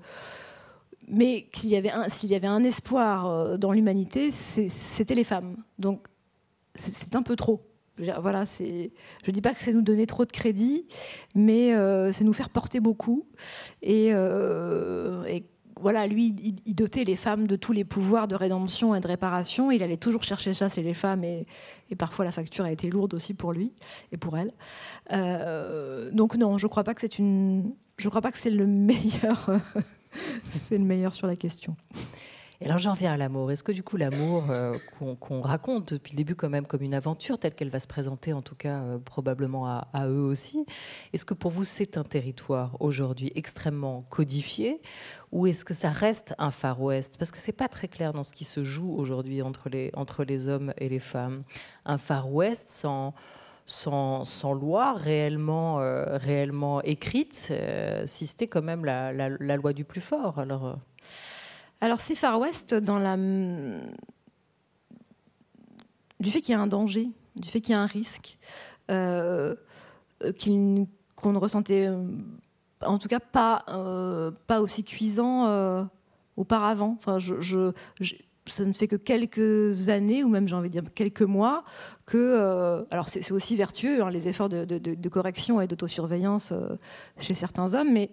Mais 1.09 1.49
qu'il 1.53 1.71
y 1.71 1.77
avait 1.77 1.91
s'il 2.09 2.31
y 2.31 2.35
avait 2.35 2.47
un 2.47 2.63
espoir 2.63 3.59
dans 3.59 3.73
l'humanité, 3.73 4.31
c'était 4.31 5.17
les 5.17 5.25
femmes. 5.25 5.57
Donc 5.79 6.07
c'est 6.75 7.15
un 7.17 7.23
peu 7.23 7.37
trop. 7.37 7.61
Voilà, 8.21 8.47
c'est. 8.47 8.93
Je 9.25 9.31
dis 9.31 9.43
pas 9.43 9.53
que 9.53 9.61
c'est 9.61 9.73
nous 9.73 9.83
donner 9.83 10.07
trop 10.07 10.25
de 10.25 10.33
crédit, 10.33 10.87
mais 11.35 11.75
c'est 12.13 12.25
nous 12.25 12.33
faire 12.33 12.51
porter 12.51 12.79
beaucoup. 12.79 13.27
Et, 13.83 14.11
et 14.11 15.45
voilà, 15.83 16.07
lui, 16.07 16.35
il, 16.65 16.75
dotait 16.75 17.05
les 17.05 17.17
femmes 17.17 17.47
de 17.47 17.57
tous 17.57 17.73
les 17.73 17.85
pouvoirs 17.85 18.29
de 18.29 18.35
rédemption 18.35 18.95
et 18.95 19.01
de 19.01 19.07
réparation. 19.07 19.71
Il 19.71 19.83
allait 19.83 19.97
toujours 19.97 20.23
chercher 20.23 20.55
ça 20.55 20.69
chez 20.69 20.83
les 20.83 20.95
femmes 20.95 21.25
et, 21.25 21.47
parfois 21.99 22.25
la 22.25 22.33
facture 22.33 22.65
a 22.65 22.73
été 22.73 22.89
lourde 22.89 23.13
aussi 23.13 23.35
pour 23.35 23.53
lui 23.53 23.73
et 24.13 24.17
pour 24.17 24.39
elle. 24.39 24.53
Euh, 25.13 26.11
donc 26.13 26.37
non, 26.37 26.57
je 26.57 26.67
crois 26.67 26.85
pas 26.85 26.95
que 26.95 27.03
c'est 27.03 27.19
une, 27.19 27.75
je 27.99 28.09
crois 28.09 28.23
pas 28.23 28.33
que 28.33 28.39
c'est 28.39 28.51
le 28.51 28.67
meilleur, 28.67 29.51
c'est 30.45 30.79
le 30.79 30.85
meilleur 30.85 31.13
sur 31.13 31.27
la 31.27 31.37
question. 31.37 31.77
Et 32.63 32.67
alors 32.67 32.79
j'en 32.79 32.93
viens 32.93 33.13
à 33.13 33.17
l'amour. 33.17 33.51
Est-ce 33.51 33.65
que 33.65 33.73
du 33.73 33.83
coup 33.83 33.97
l'amour 33.97 34.45
euh, 34.49 34.79
qu'on 35.19 35.41
raconte 35.41 35.95
depuis 35.95 36.13
le 36.13 36.19
début 36.19 36.37
quand 36.37 36.49
même 36.49 36.65
comme 36.65 36.83
une 36.83 36.95
aventure 36.95 37.37
telle 37.37 37.55
qu'elle 37.57 37.71
va 37.71 37.81
se 37.81 37.89
présenter 37.89 38.33
en 38.33 38.41
tout 38.41 38.55
cas 38.55 38.83
euh, 38.83 38.99
probablement 38.99 39.67
à, 39.67 40.07
eux 40.07 40.23
aussi, 40.23 40.65
est-ce 41.13 41.25
que 41.25 41.35
pour 41.35 41.51
vous 41.51 41.65
c'est 41.65 41.97
un 41.97 42.05
territoire 42.05 42.77
aujourd'hui 42.79 43.33
extrêmement 43.35 44.03
codifié 44.11 44.81
ou 45.33 45.47
est-ce 45.47 45.65
que 45.65 45.75
ça 45.75 45.91
reste 45.91 46.35
un 46.39 46.51
Far 46.51 46.81
West? 46.81 47.17
Parce 47.19 47.31
que 47.31 47.39
c'est 47.39 47.57
pas 47.57 47.69
très 47.69 47.89
clair 47.89 48.13
dans 48.13 48.23
ce 48.23 48.33
qui 48.33 48.45
se 48.45 48.63
joue 48.63 48.95
aujourd'hui 48.95 49.43
entre 49.43 49.69
les, 49.69 50.49
hommes 50.49 50.73
et 50.79 50.89
les 50.89 50.99
femmes. 50.99 51.43
Un 51.85 51.99
Far 51.99 52.33
West 52.33 52.69
sans... 52.69 53.15
Loi 54.45 54.93
réellement, 54.93 55.81
euh, 55.81 56.81
écrite, 56.85 57.53
si 58.05 58.27
c'était 58.27 58.47
quand 58.47 58.63
même 58.63 58.85
la, 58.85 59.57
loi 59.57 59.73
du 59.73 59.85
plus 59.85 60.03
fort. 60.03 60.39
Alors, 60.39 60.79
alors 61.81 62.01
c'est 62.01 62.15
Far 62.15 62.39
West 62.39 62.75
dans 62.75 62.99
la 62.99 63.17
du 66.23 66.31
fait 66.31 66.41
qu'il 66.41 66.53
y 66.53 66.55
a 66.55 66.61
un 66.61 66.67
danger, 66.69 67.11
du 67.37 67.49
fait 67.49 67.61
qu'il 67.61 67.73
y 67.73 67.77
a 67.77 67.81
un 67.81 67.87
risque, 67.87 68.39
euh, 68.91 69.55
qu'on 71.17 71.33
ne 71.33 71.39
ressentait 71.39 71.89
euh, 71.89 72.03
en 72.85 72.99
tout 72.99 73.09
cas 73.09 73.21
pas, 73.21 73.65
euh, 73.69 74.31
pas 74.47 74.61
aussi 74.61 74.85
cuisant 74.85 75.89
auparavant. 76.37 76.97
Enfin, 76.99 77.19
ça 78.47 78.65
ne 78.65 78.73
fait 78.73 78.89
que 78.89 78.97
quelques 78.97 79.89
années, 79.89 80.25
ou 80.25 80.29
même 80.29 80.49
j'ai 80.49 80.55
envie 80.55 80.69
de 80.69 80.81
dire 80.81 80.91
quelques 80.95 81.23
mois, 81.23 81.65
que. 82.07 82.85
alors 82.91 83.09
c'est 83.09 83.31
aussi 83.33 83.57
vertueux, 83.57 84.03
hein, 84.03 84.11
les 84.11 84.29
efforts 84.29 84.49
de, 84.49 85.09
correction 85.09 85.61
et 85.61 85.67
d'autosurveillance 85.67 86.53
chez 87.19 87.35
certains 87.35 87.75
hommes, 87.75 87.93
mais 87.93 88.11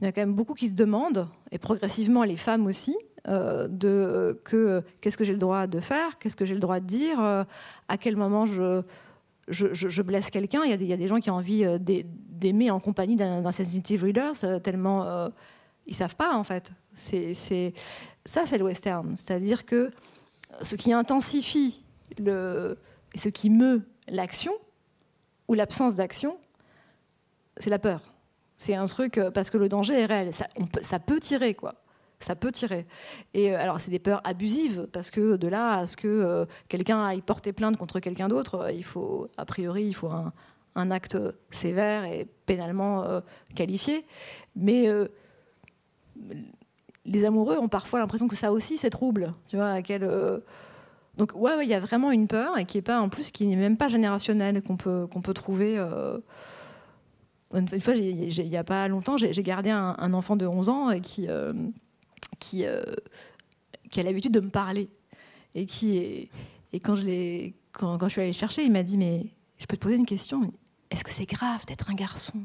il 0.00 0.04
y 0.04 0.08
a 0.08 0.12
quand 0.12 0.20
même 0.20 0.34
beaucoup 0.34 0.54
qui 0.54 0.68
se 0.68 0.74
demandent, 0.74 1.28
et 1.50 1.58
progressivement 1.58 2.22
les 2.22 2.36
femmes 2.36 2.66
aussi, 2.66 2.96
euh, 3.26 3.66
de 3.68 4.40
que 4.44 4.82
qu'est-ce 5.00 5.18
que 5.18 5.24
j'ai 5.24 5.32
le 5.32 5.38
droit 5.38 5.66
de 5.66 5.80
faire, 5.80 6.18
qu'est-ce 6.18 6.36
que 6.36 6.44
j'ai 6.44 6.54
le 6.54 6.60
droit 6.60 6.80
de 6.80 6.86
dire, 6.86 7.20
euh, 7.20 7.42
à 7.88 7.98
quel 7.98 8.16
moment 8.16 8.46
je, 8.46 8.82
je, 9.48 10.02
blesse 10.02 10.30
quelqu'un. 10.30 10.62
Il, 10.64 10.82
y 10.84 10.92
a 10.92 10.96
des 10.96 11.08
gens 11.08 11.20
qui 11.20 11.30
ont 11.30 11.34
envie 11.34 11.64
euh, 11.64 11.78
d'aimer 11.78 12.70
en 12.70 12.80
compagnie 12.80 13.16
d'un 13.16 13.50
sensitive 13.52 14.04
reader, 14.04 14.32
tellement 14.62 15.30
ils 15.88 15.94
savent 15.94 16.14
pas 16.14 16.36
en 16.36 16.44
fait. 16.44 16.70
Ça, 16.94 18.46
c'est 18.46 18.58
le 18.58 18.64
western, 18.64 19.16
c'est-à-dire 19.16 19.64
que 19.64 19.90
ce 20.62 20.76
qui 20.76 20.92
intensifie 20.92 21.84
le, 22.18 22.78
ce 23.14 23.28
qui 23.28 23.50
meut 23.50 23.82
l'action 24.06 24.52
ou 25.48 25.54
l'absence 25.54 25.96
d'action, 25.96 26.38
c'est 27.56 27.70
la 27.70 27.78
peur. 27.78 28.14
C'est 28.56 28.74
un 28.74 28.86
truc 28.86 29.18
euh, 29.18 29.30
parce 29.30 29.50
que 29.50 29.56
le 29.56 29.68
danger 29.68 30.00
est 30.00 30.06
réel. 30.06 30.34
Ça, 30.34 30.46
ça 30.82 30.98
peut 30.98 31.20
tirer, 31.20 31.54
quoi. 31.54 31.74
Ça 32.20 32.34
peut 32.34 32.50
tirer. 32.50 32.86
Et 33.34 33.52
euh, 33.54 33.60
alors, 33.60 33.80
c'est 33.80 33.90
des 33.90 33.98
peurs 33.98 34.20
abusives 34.24 34.88
parce 34.92 35.10
que 35.10 35.36
de 35.36 35.48
là 35.48 35.78
à 35.78 35.86
ce 35.86 35.96
que 35.96 36.08
euh, 36.08 36.46
quelqu'un 36.68 37.02
aille 37.02 37.22
porter 37.22 37.52
plainte 37.52 37.76
contre 37.76 38.00
quelqu'un 38.00 38.28
d'autre, 38.28 38.70
il 38.74 38.84
faut, 38.84 39.28
a 39.36 39.44
priori, 39.44 39.84
il 39.84 39.94
faut 39.94 40.10
un, 40.10 40.32
acte 40.90 41.18
sévère 41.50 42.04
et 42.04 42.28
pénalement 42.46 43.20
qualifié. 43.56 44.06
Mais 44.54 44.86
les 47.04 47.24
amoureux 47.24 47.58
ont 47.58 47.66
parfois 47.66 47.98
l'impression 47.98 48.28
que 48.28 48.36
ça 48.36 48.52
aussi, 48.52 48.76
c'est 48.76 48.90
trouble. 48.90 49.34
Tu 49.48 49.56
vois. 49.56 49.80
Donc, 51.16 51.32
ouais, 51.34 51.64
il 51.64 51.68
y 51.68 51.74
a 51.74 51.80
vraiment 51.80 52.12
une 52.12 52.28
peur 52.28 52.56
et 52.58 52.64
qui 52.64 52.78
est 52.78 52.82
pas, 52.82 53.00
en 53.00 53.08
plus, 53.08 53.32
qui 53.32 53.46
n'est 53.46 53.56
même 53.56 53.76
pas 53.76 53.88
générationnelle, 53.88 54.62
qu'on 54.62 54.76
peut, 54.76 55.08
qu'on 55.08 55.20
peut 55.20 55.34
trouver. 55.34 55.84
Une 57.54 57.80
fois, 57.80 57.94
il 57.94 58.48
n'y 58.48 58.56
a 58.56 58.64
pas 58.64 58.88
longtemps, 58.88 59.16
j'ai 59.16 59.42
gardé 59.42 59.70
un, 59.70 60.12
enfant 60.12 60.36
de 60.36 60.46
11 60.46 60.68
ans 60.68 61.00
qui, 61.00 61.26
euh, 61.28 61.52
qui, 62.38 62.64
euh, 62.64 62.82
qui 63.90 64.00
a 64.00 64.02
l'habitude 64.02 64.32
de 64.32 64.40
me 64.40 64.50
parler. 64.50 64.88
Et, 65.54 65.66
qui 65.66 66.28
et 66.72 66.80
quand, 66.80 66.94
je 66.94 67.50
quand, 67.72 67.98
quand 67.98 68.08
je 68.08 68.12
suis 68.12 68.20
allée 68.20 68.32
chercher, 68.32 68.62
il 68.62 68.72
m'a 68.72 68.82
dit 68.82 68.96
Mais 68.96 69.26
je 69.58 69.66
peux 69.66 69.76
te 69.76 69.82
poser 69.82 69.96
une 69.96 70.06
question 70.06 70.52
Est-ce 70.90 71.04
que 71.04 71.10
c'est 71.10 71.26
grave 71.26 71.64
d'être 71.66 71.90
un 71.90 71.94
garçon? 71.94 72.44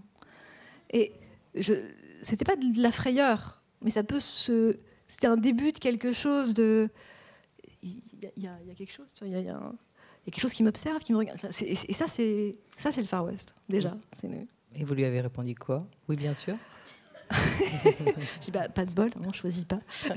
Et 0.92 1.14
ce 1.60 1.74
n'était 2.32 2.46
pas 2.46 2.56
de 2.56 2.82
la 2.82 2.92
frayeur, 2.92 3.64
mais 3.82 3.90
ça 3.90 4.04
peut 4.04 4.20
se. 4.20 4.78
C'était 5.08 5.28
un 5.28 5.38
début 5.38 5.72
de 5.72 5.80
quelque 5.80 6.14
chose 6.14 6.54
de. 6.54 6.90
Il 7.82 8.00
y, 8.38 8.48
a, 8.48 8.58
quelque 8.78 8.94
chose, 8.94 9.14
il 9.22 9.32
y, 9.32 9.50
a, 9.50 9.74
quelque 10.24 10.40
chose 10.40 10.54
qui 10.54 10.64
m'observe, 10.64 11.04
qui 11.04 11.12
me 11.12 11.18
regarde. 11.18 11.38
et, 11.60 11.76
ça, 11.76 12.08
c'est 12.08 12.58
ça, 12.78 12.94
c'est 12.94 13.02
le 13.02 13.08
Far 13.08 13.26
West 13.26 13.54
déjà. 13.68 13.98
Et 14.76 14.86
vous 14.86 14.94
lui 14.94 15.04
avez 15.04 15.20
répondu 15.20 15.54
quoi? 15.56 15.86
Oui, 16.08 16.16
bien 16.16 16.34
sûr. 16.34 16.56
j'ai 18.42 18.52
bah, 18.52 18.70
pas 18.70 18.86
de 18.86 18.92
bol, 18.92 19.10
on 19.24 19.28
ne 19.28 19.34
choisit 19.34 19.68
pas. 19.68 19.80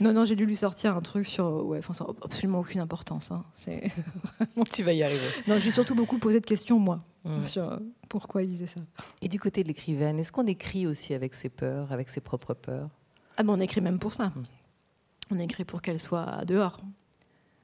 non, 0.00 0.12
non, 0.12 0.24
j'ai 0.24 0.36
dû 0.36 0.46
lui 0.46 0.56
sortir 0.56 0.96
un 0.96 1.00
truc 1.00 1.26
sur, 1.26 1.66
ouais, 1.66 1.78
enfin, 1.78 2.06
absolument 2.22 2.60
aucune 2.60 2.80
importance. 2.80 3.30
Hein. 3.30 3.44
C'est... 3.52 3.90
tu 4.72 4.82
vas 4.82 4.92
y 4.92 5.02
arriver. 5.02 5.26
Non, 5.46 5.58
j'ai 5.58 5.70
surtout 5.70 5.94
beaucoup 5.94 6.18
posé 6.18 6.40
de 6.40 6.46
questions, 6.46 6.78
moi, 6.78 7.04
sur 7.42 7.70
euh, 7.70 7.78
pourquoi 8.08 8.42
il 8.42 8.48
disait 8.48 8.66
ça. 8.66 8.80
Et 9.22 9.28
du 9.28 9.38
côté 9.38 9.62
de 9.62 9.68
l'écrivaine, 9.68 10.18
est-ce 10.18 10.32
qu'on 10.32 10.46
écrit 10.46 10.86
aussi 10.86 11.14
avec 11.14 11.34
ses 11.34 11.48
peurs, 11.48 11.92
avec 11.92 12.08
ses 12.08 12.20
propres 12.20 12.54
peurs? 12.54 12.88
Ah 13.36 13.42
ben, 13.42 13.52
on 13.52 13.60
écrit 13.60 13.80
même 13.80 13.98
pour 13.98 14.12
ça. 14.12 14.26
Hmm. 14.28 14.44
On 15.32 15.38
écrit 15.38 15.64
pour 15.64 15.80
qu'elle 15.80 16.00
soit 16.00 16.44
dehors. 16.44 16.78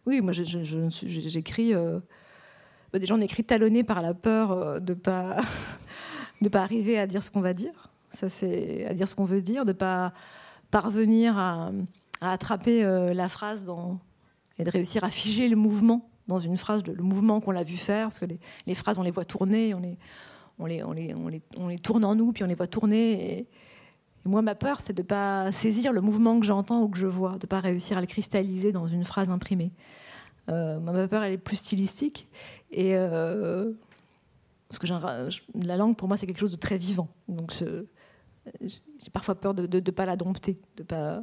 Oui, 0.06 0.20
moi, 0.20 0.32
j'écris... 0.32 1.74
Euh, 1.74 2.00
bah, 2.92 3.00
déjà 3.00 3.14
on 3.14 3.20
écrit 3.20 3.44
talonné 3.44 3.84
par 3.84 4.00
la 4.00 4.14
peur 4.14 4.52
euh, 4.52 4.78
de 4.78 4.94
pas 4.94 5.38
de 6.42 6.48
pas 6.48 6.62
arriver 6.62 6.98
à 6.98 7.06
dire 7.06 7.22
ce 7.22 7.30
qu'on 7.30 7.40
va 7.40 7.54
dire. 7.54 7.90
Ça 8.10 8.28
c'est 8.28 8.86
à 8.86 8.94
dire 8.94 9.08
ce 9.08 9.14
qu'on 9.14 9.24
veut 9.24 9.42
dire, 9.42 9.64
de 9.64 9.72
pas 9.72 10.12
parvenir 10.70 11.38
à, 11.38 11.70
attraper 12.20 12.82
euh, 12.84 13.12
la 13.12 13.28
phrase 13.28 13.70
et 14.58 14.64
de 14.64 14.70
réussir 14.70 15.04
à 15.04 15.10
figer 15.10 15.48
le 15.48 15.56
mouvement 15.56 16.08
dans 16.28 16.38
une 16.38 16.56
phrase, 16.56 16.82
le 16.84 17.02
mouvement 17.02 17.40
qu'on 17.40 17.50
l'a 17.50 17.62
vu 17.62 17.76
faire, 17.76 18.06
parce 18.06 18.18
que 18.18 18.26
les, 18.66 18.74
phrases 18.74 18.98
on 18.98 19.02
les 19.02 19.10
voit 19.10 19.24
tourner, 19.24 19.74
on 19.74 19.80
les, 19.80 19.96
on 20.58 20.66
les, 20.66 20.82
on 20.82 20.92
les, 20.92 21.14
on 21.14 21.28
les, 21.28 21.42
on 21.56 21.68
les 21.68 21.78
tourne 21.78 22.04
en 22.04 22.14
nous, 22.14 22.32
puis 22.32 22.42
on 22.42 22.46
les 22.46 22.54
voit 22.54 22.66
tourner. 22.66 23.38
Et, 23.38 23.46
moi, 24.26 24.42
ma 24.42 24.54
peur, 24.54 24.80
c'est 24.80 24.92
de 24.92 25.02
ne 25.02 25.06
pas 25.06 25.52
saisir 25.52 25.92
le 25.92 26.00
mouvement 26.00 26.40
que 26.40 26.46
j'entends 26.46 26.82
ou 26.82 26.88
que 26.88 26.98
je 26.98 27.06
vois, 27.06 27.32
de 27.32 27.44
ne 27.44 27.46
pas 27.46 27.60
réussir 27.60 27.96
à 27.96 28.00
le 28.00 28.06
cristalliser 28.06 28.72
dans 28.72 28.88
une 28.88 29.04
phrase 29.04 29.28
imprimée. 29.28 29.70
Euh, 30.48 30.78
ma 30.80 31.06
peur, 31.08 31.22
elle 31.22 31.34
est 31.34 31.38
plus 31.38 31.56
stylistique. 31.56 32.28
Et 32.70 32.96
euh, 32.96 33.72
parce 34.68 34.78
que 34.78 34.86
la 35.64 35.76
langue, 35.76 35.96
pour 35.96 36.08
moi, 36.08 36.16
c'est 36.16 36.26
quelque 36.26 36.40
chose 36.40 36.52
de 36.52 36.56
très 36.56 36.78
vivant. 36.78 37.08
Donc, 37.28 37.52
j'ai 38.60 39.10
parfois 39.12 39.34
peur 39.34 39.54
de 39.54 39.80
ne 39.80 39.90
pas 39.90 40.06
la 40.06 40.16
dompter, 40.16 40.58
de 40.76 40.82
pas 40.82 41.22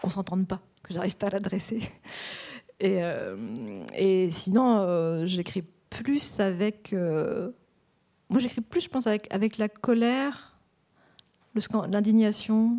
qu'on 0.00 0.10
s'entende 0.10 0.46
pas, 0.46 0.60
que 0.82 0.92
j'arrive 0.92 1.16
pas 1.16 1.28
à 1.28 1.30
l'adresser. 1.30 1.80
Et, 2.80 3.02
euh, 3.02 3.84
et 3.96 4.30
sinon, 4.30 5.26
j'écris 5.26 5.64
plus 5.90 6.38
avec. 6.38 6.92
moi, 6.92 8.38
j'écris 8.38 8.60
plus, 8.60 8.82
je 8.82 8.88
pense, 8.88 9.08
avec, 9.08 9.58
la 9.58 9.68
colère, 9.68 10.56
l'indignation, 11.88 12.78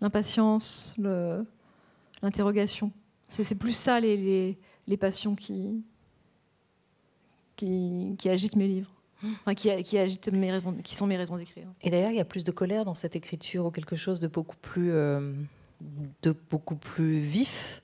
l'impatience, 0.00 0.94
l'interrogation. 2.22 2.92
C'est 3.26 3.58
plus 3.58 3.72
ça 3.72 3.98
les, 3.98 4.56
passions 5.00 5.34
qui, 5.34 5.82
qui, 7.58 8.28
agitent 8.28 8.56
mes 8.56 8.68
livres. 8.68 8.90
Qui, 9.56 9.82
qui, 9.82 10.30
mes 10.30 10.52
raisons, 10.52 10.74
qui 10.84 10.94
sont 10.94 11.06
mes 11.06 11.16
raisons 11.16 11.36
d'écrire. 11.36 11.66
Et 11.82 11.90
d'ailleurs, 11.90 12.10
il 12.10 12.16
y 12.16 12.20
a 12.20 12.24
plus 12.24 12.44
de 12.44 12.52
colère 12.52 12.84
dans 12.84 12.94
cette 12.94 13.16
écriture 13.16 13.66
ou 13.66 13.70
quelque 13.70 13.96
chose 13.96 14.20
de 14.20 14.28
beaucoup 14.28 14.56
plus, 14.62 14.92
euh, 14.92 15.32
de 16.22 16.34
beaucoup 16.50 16.76
plus 16.76 17.18
vif 17.18 17.82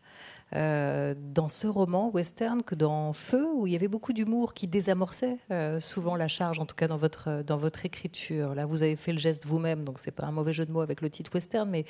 euh, 0.55 1.14
dans 1.18 1.48
ce 1.48 1.66
roman 1.66 2.11
western 2.11 2.62
que 2.62 2.76
dans 2.76 3.12
Feu, 3.12 3.44
où 3.55 3.66
il 3.66 3.72
y 3.72 3.76
avait 3.76 3.88
beaucoup 3.88 4.12
d'humour 4.12 4.55
qui 4.55 4.68
désamorçait 4.68 5.38
euh, 5.50 5.80
souvent 5.80 6.14
la 6.14 6.28
charge, 6.28 6.61
en 6.61 6.66
tout 6.66 6.76
cas 6.76 6.86
dans 6.86 6.96
votre, 6.96 7.42
dans 7.42 7.57
votre 7.57 7.84
écriture. 7.84 8.55
Là, 8.55 8.64
vous 8.64 8.84
avez 8.84 8.94
fait 8.94 9.12
le 9.12 9.18
geste 9.18 9.46
vous-même, 9.46 9.84
donc 9.84 9.98
c'est 9.98 10.12
pas 10.12 10.26
un 10.26 10.30
mauvais 10.30 10.52
jeu 10.52 10.64
de 10.64 10.70
mots 10.70 10.80
avec 10.80 11.00
le 11.00 11.11
titre 11.11 11.32
western, 11.34 11.68
mais 11.68 11.84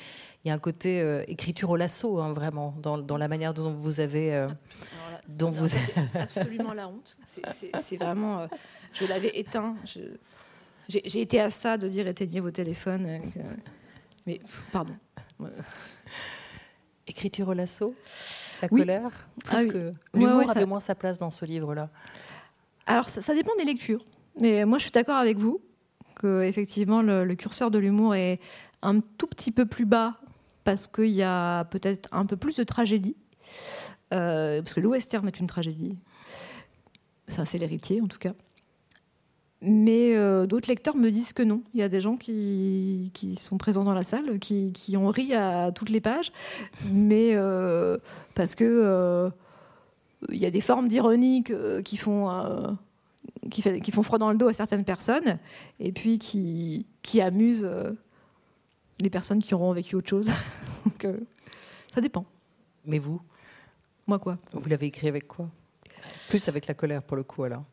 il 0.45 0.49
y 0.49 0.51
a 0.51 0.55
un 0.55 0.59
côté 0.59 1.03
euh, 1.03 1.25
écriture 1.29 1.69
au 1.69 1.77
lasso, 1.77 2.19
hein, 2.21 2.33
vraiment, 2.33 2.75
dans, 2.81 2.97
dans, 2.97 3.19
la 3.19 3.29
manière 3.29 3.53
dont 3.53 3.75
vous 3.75 4.01
avez. 4.01 4.35
Ah, 4.35 4.49
dont 5.29 5.51
vous... 5.51 5.67
C'est 5.67 5.95
absolument 6.19 6.73
la 6.73 6.89
honte. 6.89 7.19
C'est 7.27 7.97
vraiment. 7.97 8.49
je 8.95 9.05
l'avais 9.05 9.39
éteint. 9.39 9.77
J'ai 10.89 11.21
été 11.21 11.39
à 11.39 11.51
ça 11.51 11.77
de 11.77 11.89
dire 11.89 12.07
éteignez 12.07 12.41
vos 12.41 12.51
téléphones. 12.51 13.21
mais 14.27 14.41
pardon. 14.73 14.95
Écriture 17.07 17.49
au 17.49 17.53
lasso? 17.53 17.95
La 18.63 18.69
colère 18.69 19.29
ah 19.49 19.65
que 19.65 19.93
l'humour 20.15 20.51
avait 20.51 20.67
moins 20.67 20.81
sa 20.81 20.95
place 20.95 21.19
dans 21.19 21.31
ce 21.31 21.45
livre-là. 21.45 21.91
Alors, 22.87 23.09
ça, 23.09 23.35
dépend 23.35 23.55
des 23.57 23.65
lectures. 23.65 24.05
Mais 24.41 24.65
moi, 24.65 24.79
je 24.79 24.85
suis 24.85 24.93
d'accord 24.93 25.17
avec 25.17 25.39
vous 25.39 25.61
que 26.17 26.43
effectivement 26.43 27.03
le, 27.03 27.25
le 27.25 27.35
curseur 27.35 27.71
de 27.71 27.79
l'humour 27.79 28.15
est 28.15 28.41
un 28.83 29.01
tout 29.01 29.27
petit 29.27 29.51
peu 29.51 29.67
plus 29.67 29.87
bas 29.87 30.21
parce 30.65 30.87
qu'il 30.87 31.11
y 31.11 31.23
a 31.23 31.65
peut-être 31.65 32.09
un 32.13 32.27
peu 32.27 32.37
plus 32.37 32.57
de 32.57 32.65
tragédie. 32.65 33.17
Euh, 34.13 34.63
parce 34.63 34.75
que 34.75 34.81
le 34.81 34.89
western 34.89 35.27
est 35.27 35.41
une 35.41 35.47
tragédie. 35.47 35.97
Ça, 37.27 37.45
c'est 37.45 37.59
l'héritier, 37.59 38.01
en 38.03 38.07
tout 38.07 38.19
cas. 38.19 38.35
Mais 39.67 40.15
euh, 40.15 40.47
d'autres 40.47 40.69
lecteurs 40.69 40.97
me 40.97 41.11
disent 41.11 41.33
que 41.33 41.43
non. 41.43 41.63
Il 41.73 41.81
y 41.81 41.83
a 41.83 41.89
des 41.89 42.01
gens 42.01 42.17
qui, 42.17 43.11
qui 43.15 43.37
sont 43.37 43.57
présents 43.57 43.85
dans 43.85 43.95
la 43.95 44.03
salle, 44.03 44.39
qui, 44.39 44.73
qui, 44.73 44.97
ont 44.97 45.09
ri 45.09 45.33
à 45.33 45.73
toutes 45.73 45.89
les 45.89 46.01
pages, 46.01 46.33
mais 46.93 47.31
euh, 47.35 47.97
parce 48.35 48.55
que 48.55 49.31
il 50.31 50.39
y 50.39 50.47
a 50.47 50.51
des 50.51 50.61
formes 50.61 50.89
d'ironie 50.89 51.45
qui 51.85 51.97
font 51.97 52.77
qui, 53.51 53.63
fait, 53.63 53.81
qui, 53.81 53.91
font 53.91 54.03
froid 54.03 54.19
dans 54.19 54.31
le 54.31 54.37
dos 54.37 54.49
à 54.49 54.53
certaines 54.53 54.85
personnes, 54.85 55.39
et 55.81 55.93
puis 55.93 56.19
qui, 56.19 56.87
qui 57.03 57.21
amusent 57.21 57.69
les 59.01 59.11
personnes 59.11 59.43
qui 59.43 59.55
auront 59.55 59.73
vécu 59.73 59.97
autre 59.97 60.09
chose. 60.09 60.31
Donc, 60.85 61.07
ça 61.93 62.01
dépend. 62.01 62.27
Mais 62.85 62.99
vous? 62.99 63.21
Moi 64.07 64.19
quoi? 64.19 64.37
Vous 64.53 64.69
l'avez 64.69 64.87
écrit 64.87 65.09
avec 65.09 65.27
quoi? 65.27 65.49
Plus 66.29 66.49
avec 66.49 66.67
la 66.67 66.75
colère 66.75 67.03
pour 67.03 67.17
le 67.17 67.23
coup 67.23 67.45
alors 67.45 67.65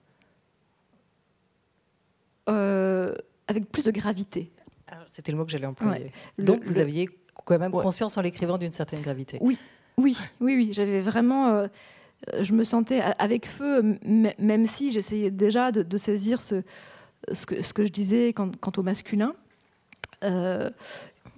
euh, 2.49 3.13
Avec 3.47 3.69
plus 3.71 3.85
de 3.85 3.91
gravité. 3.91 4.51
C'était 5.05 5.31
le 5.31 5.37
mot 5.37 5.45
que 5.45 5.51
j'allais 5.51 5.67
employer. 5.67 6.11
Donc 6.37 6.63
vous 6.65 6.79
aviez 6.79 7.07
quand 7.45 7.57
même 7.57 7.71
conscience 7.71 8.17
en 8.17 8.21
l'écrivant 8.21 8.57
d'une 8.57 8.71
certaine 8.71 9.01
gravité. 9.01 9.37
Oui, 9.41 9.57
oui, 9.97 10.17
oui, 10.39 10.55
oui. 10.55 10.69
J'avais 10.73 10.99
vraiment. 10.99 11.49
Euh, 11.49 11.67
je 12.41 12.53
me 12.53 12.63
sentais 12.63 13.01
avec 13.17 13.47
feu, 13.47 13.97
même 14.03 14.65
si 14.65 14.91
j'essayais 14.91 15.31
déjà 15.31 15.71
de, 15.71 15.97
saisir 15.97 16.39
ce, 16.39 16.61
ce, 17.31 17.45
que, 17.45 17.61
ce, 17.61 17.73
que, 17.73 17.85
je 17.85 17.91
disais 17.91 18.33
quant, 18.33 18.51
au 18.77 18.83
masculin. 18.83 19.33
Euh, 20.23 20.69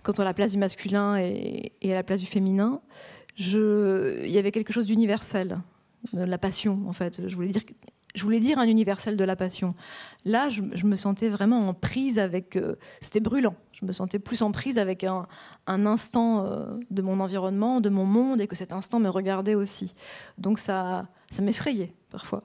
quant 0.01 0.11
à 0.13 0.25
la 0.25 0.33
place 0.33 0.51
du 0.51 0.57
masculin 0.57 1.17
et, 1.17 1.71
et, 1.81 1.93
à 1.93 1.95
la 1.95 2.03
place 2.03 2.19
du 2.19 2.25
féminin, 2.25 2.81
je, 3.35 4.21
il 4.25 4.31
y 4.31 4.37
avait 4.37 4.51
quelque 4.51 4.73
chose 4.73 4.87
d'universel, 4.87 5.59
de 6.11 6.23
la 6.23 6.37
passion 6.37 6.81
en 6.87 6.93
fait. 6.93 7.27
Je 7.27 7.35
voulais 7.35 7.49
dire, 7.49 7.63
je 8.15 8.23
voulais 8.23 8.39
dire 8.39 8.59
un 8.59 8.67
universel 8.67 9.17
de 9.17 9.23
la 9.23 9.35
passion. 9.35 9.73
Là, 10.25 10.49
je, 10.49 10.61
me 10.61 10.95
sentais 10.95 11.29
vraiment 11.29 11.67
en 11.67 11.73
prise 11.73 12.19
avec. 12.19 12.55
Euh, 12.55 12.75
c'était 13.01 13.19
brûlant. 13.19 13.55
Je 13.71 13.85
me 13.85 13.91
sentais 13.91 14.19
plus 14.19 14.41
en 14.41 14.51
prise 14.51 14.77
avec 14.77 15.03
un, 15.03 15.25
instant 15.67 16.45
euh, 16.45 16.65
de 16.91 17.01
mon 17.01 17.19
environnement, 17.19 17.81
de 17.81 17.89
mon 17.89 18.05
monde, 18.05 18.39
et 18.39 18.47
que 18.47 18.55
cet 18.55 18.71
instant 18.71 18.99
me 18.99 19.09
regardait 19.09 19.55
aussi. 19.55 19.93
Donc 20.37 20.59
ça, 20.59 21.07
ça 21.31 21.41
m'effrayait 21.41 21.93
parfois. 22.11 22.43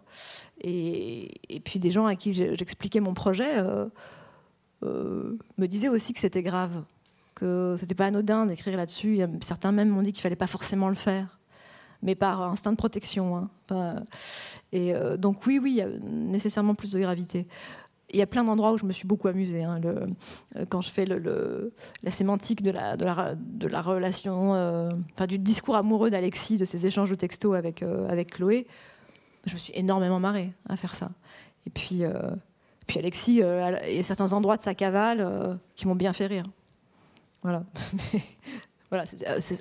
Et, 0.60 1.40
et, 1.54 1.60
puis 1.60 1.78
des 1.78 1.90
gens 1.90 2.06
à 2.06 2.16
qui 2.16 2.32
j'expliquais 2.32 3.00
mon 3.00 3.12
projet 3.12 3.58
euh, 3.58 5.36
me 5.58 5.66
disaient 5.66 5.88
aussi 5.88 6.14
que 6.14 6.20
c'était 6.20 6.42
grave 6.42 6.82
que 7.34 7.76
c'était 7.78 7.94
pas 7.94 8.06
anodin 8.06 8.46
d'écrire 8.46 8.76
là-dessus. 8.76 9.20
Certains 9.42 9.70
même 9.70 9.90
m'ont 9.90 10.02
dit 10.02 10.12
qu'il 10.12 10.22
fallait 10.22 10.34
pas 10.34 10.48
forcément 10.48 10.88
le 10.88 10.96
faire, 10.96 11.37
mais 12.02 12.14
par 12.14 12.42
instinct 12.42 12.72
de 12.72 12.76
protection. 12.76 13.48
Hein. 13.70 14.04
Et 14.72 14.94
euh, 14.94 15.16
donc 15.16 15.46
oui, 15.46 15.58
oui, 15.58 15.72
il 15.72 15.76
y 15.76 15.82
a 15.82 15.88
nécessairement 16.02 16.74
plus 16.74 16.92
de 16.92 17.00
gravité. 17.00 17.46
Il 18.10 18.18
y 18.18 18.22
a 18.22 18.26
plein 18.26 18.44
d'endroits 18.44 18.72
où 18.72 18.78
je 18.78 18.86
me 18.86 18.92
suis 18.92 19.06
beaucoup 19.06 19.28
amusée. 19.28 19.64
Hein. 19.64 19.80
Euh, 19.84 20.06
quand 20.68 20.80
je 20.80 20.90
fais 20.90 21.04
la 21.06 22.10
sémantique 22.10 22.62
de 22.62 22.70
la, 22.70 23.82
relation, 23.82 24.54
euh, 24.54 24.90
du 25.28 25.38
discours 25.38 25.76
amoureux 25.76 26.10
d'Alexis, 26.10 26.56
de 26.56 26.64
ses 26.64 26.86
échanges 26.86 27.10
de 27.10 27.16
textos 27.16 27.54
avec, 27.56 27.82
avec 27.82 28.32
Chloé, 28.32 28.66
je 29.44 29.54
me 29.54 29.58
suis 29.58 29.72
énormément 29.76 30.20
marrée 30.20 30.52
à 30.68 30.76
faire 30.76 30.94
ça. 30.94 31.10
Et 31.66 31.70
puis, 31.70 32.02
puis 32.86 32.98
Alexis, 32.98 33.42
il 33.42 33.96
y 33.96 33.98
a 33.98 34.02
certains 34.02 34.32
endroits 34.32 34.56
de 34.56 34.62
sa 34.62 34.74
cavale 34.74 35.58
qui 35.74 35.86
m'ont 35.86 35.96
bien 35.96 36.14
fait 36.14 36.26
rire. 36.26 36.44
Voilà. 37.42 37.64
voilà, 38.90 39.04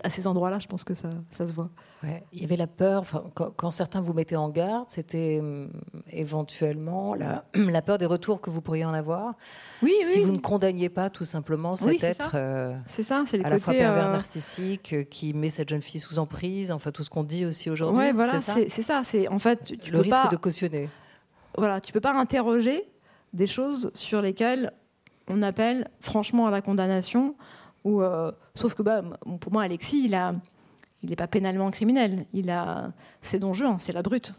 à 0.03 0.09
ces 0.09 0.27
endroits-là, 0.27 0.57
je 0.59 0.67
pense 0.67 0.85
que 0.85 0.93
ça, 0.93 1.09
ça 1.31 1.45
se 1.45 1.51
voit. 1.51 1.69
Ouais. 2.01 2.23
Il 2.31 2.41
y 2.41 2.45
avait 2.45 2.55
la 2.55 2.67
peur, 2.67 3.03
quand, 3.33 3.51
quand, 3.51 3.71
certains 3.71 3.99
vous 3.99 4.13
mettaient 4.13 4.37
en 4.37 4.47
garde, 4.49 4.85
c'était 4.87 5.39
hum, 5.41 5.69
éventuellement 6.09 7.13
la, 7.13 7.43
la, 7.53 7.81
peur 7.81 7.97
des 7.97 8.05
retours 8.05 8.39
que 8.39 8.49
vous 8.49 8.61
pourriez 8.61 8.85
en 8.85 8.93
avoir. 8.93 9.33
Oui, 9.83 9.93
si 10.05 10.19
vous 10.19 10.31
ne 10.31 10.37
condamniez 10.37 10.87
pas 10.87 11.09
tout 11.09 11.25
simplement 11.25 11.75
cet 11.75 12.03
être 12.03 12.31
euh, 12.35 12.73
c'est 12.85 13.03
ça, 13.03 13.23
c'est 13.27 13.43
à 13.43 13.49
la 13.49 13.59
fois 13.59 13.73
pervers 13.73 14.07
euh, 14.07 14.11
narcissique 14.13 14.93
euh, 14.93 15.03
qui 15.03 15.33
met 15.33 15.49
cette 15.49 15.69
jeune 15.69 15.81
fille 15.81 15.99
sous 15.99 16.19
emprise, 16.19 16.71
enfin 16.71 16.91
tout 16.91 17.03
ce 17.03 17.09
qu'on 17.09 17.25
dit 17.25 17.45
aussi 17.45 17.69
aujourd'hui. 17.69 17.97
Ouais, 17.97 18.13
voilà, 18.13 18.39
c'est 18.39 18.69
ça. 18.69 19.01
C'est 19.03 19.27
en 19.27 19.39
fait 19.39 19.77
tu, 19.81 19.91
le 19.91 19.99
risque 19.99 20.31
de 20.31 20.37
cautionner. 20.37 20.89
Voilà, 21.57 21.81
tu 21.81 21.91
peux 21.91 21.99
pas 21.99 22.13
interroger 22.13 22.87
des 23.33 23.47
choses 23.47 23.91
sur 23.93 24.21
lesquelles 24.21 24.71
on 25.27 25.41
appelle 25.41 25.89
franchement 25.99 26.47
à 26.47 26.51
la 26.51 26.61
condamnation 26.61 27.35
euh, 27.87 28.31
sauf 28.53 28.73
que 28.73 28.81
bah, 28.81 29.01
pour 29.39 29.51
moi, 29.51 29.63
Alexis, 29.63 30.05
il 30.05 31.09
n'est 31.09 31.15
pas 31.15 31.27
pénalement 31.27 31.71
criminel. 31.71 32.25
Il 32.33 32.49
a, 32.49 32.91
c'est 33.21 33.39
dangereux, 33.39 33.75
c'est 33.79 33.93
la 33.93 34.01
brute. 34.01 34.33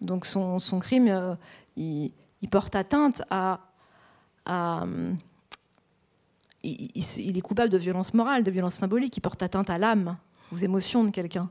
Donc 0.00 0.26
son, 0.26 0.58
crime, 0.80 1.08
euh, 1.08 1.34
il, 1.76 2.12
porte 2.50 2.76
atteinte 2.76 3.22
à, 3.30 3.60
il, 6.62 7.36
est 7.36 7.40
coupable 7.40 7.70
de 7.70 7.78
violence 7.78 8.14
morale, 8.14 8.42
de 8.42 8.50
violence 8.50 8.74
symbolique. 8.74 9.16
Il 9.16 9.20
porte 9.22 9.42
atteinte 9.42 9.70
à 9.70 9.78
l'âme, 9.78 10.16
aux 10.52 10.58
émotions 10.58 11.02
de 11.02 11.10
quelqu'un. 11.10 11.50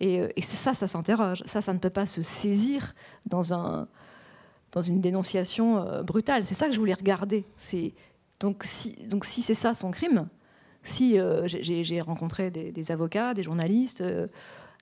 Et, 0.00 0.20
euh, 0.20 0.28
ça, 0.42 0.74
ça 0.74 0.86
s'interroge. 0.86 1.42
Ça, 1.46 1.60
ça 1.60 1.72
ne 1.72 1.78
peut 1.78 1.90
pas 1.90 2.06
se 2.06 2.22
saisir 2.22 2.94
dans 3.24 3.52
un 3.52 3.88
dans 4.72 4.82
une 4.82 5.00
dénonciation 5.00 6.02
brutale. 6.02 6.44
C'est 6.44 6.54
ça 6.54 6.66
que 6.66 6.74
je 6.74 6.78
voulais 6.78 6.92
regarder. 6.92 7.46
Donc 8.40 8.64
si 8.64 9.42
c'est 9.42 9.54
ça 9.54 9.72
son 9.72 9.90
crime, 9.90 10.28
si 10.86 11.18
euh, 11.18 11.46
j'ai 11.46 12.00
rencontré 12.00 12.50
des, 12.50 12.90
avocats, 12.90 13.34
des 13.34 13.42
journalistes, 13.42 14.00
euh, 14.00 14.28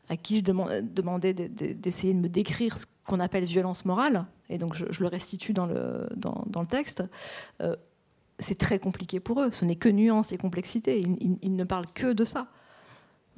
à 0.08 0.16
qui 0.16 0.38
je 0.38 0.42
demandais 0.42 1.32
d'essayer 1.32 2.12
de, 2.12 2.18
me 2.18 2.28
décrire 2.28 2.76
ce 2.76 2.84
qu'on 3.06 3.20
appelle 3.20 3.44
violence 3.44 3.84
morale, 3.84 4.26
et 4.50 4.58
donc 4.58 4.74
je, 4.74 4.84
le 5.00 5.08
restitue 5.08 5.54
dans 5.54 5.66
le, 5.66 6.08
texte, 6.68 7.02
euh, 7.62 7.74
c'est 8.38 8.58
très 8.58 8.78
compliqué 8.78 9.18
pour 9.18 9.40
eux. 9.40 9.50
Ce 9.50 9.64
n'est 9.64 9.76
que 9.76 9.88
nuance 9.88 10.32
et 10.32 10.36
complexité. 10.36 11.00
ils, 11.00 11.56
ne 11.56 11.64
parlent 11.64 11.90
que 11.94 12.12
de 12.12 12.24
ça. 12.24 12.48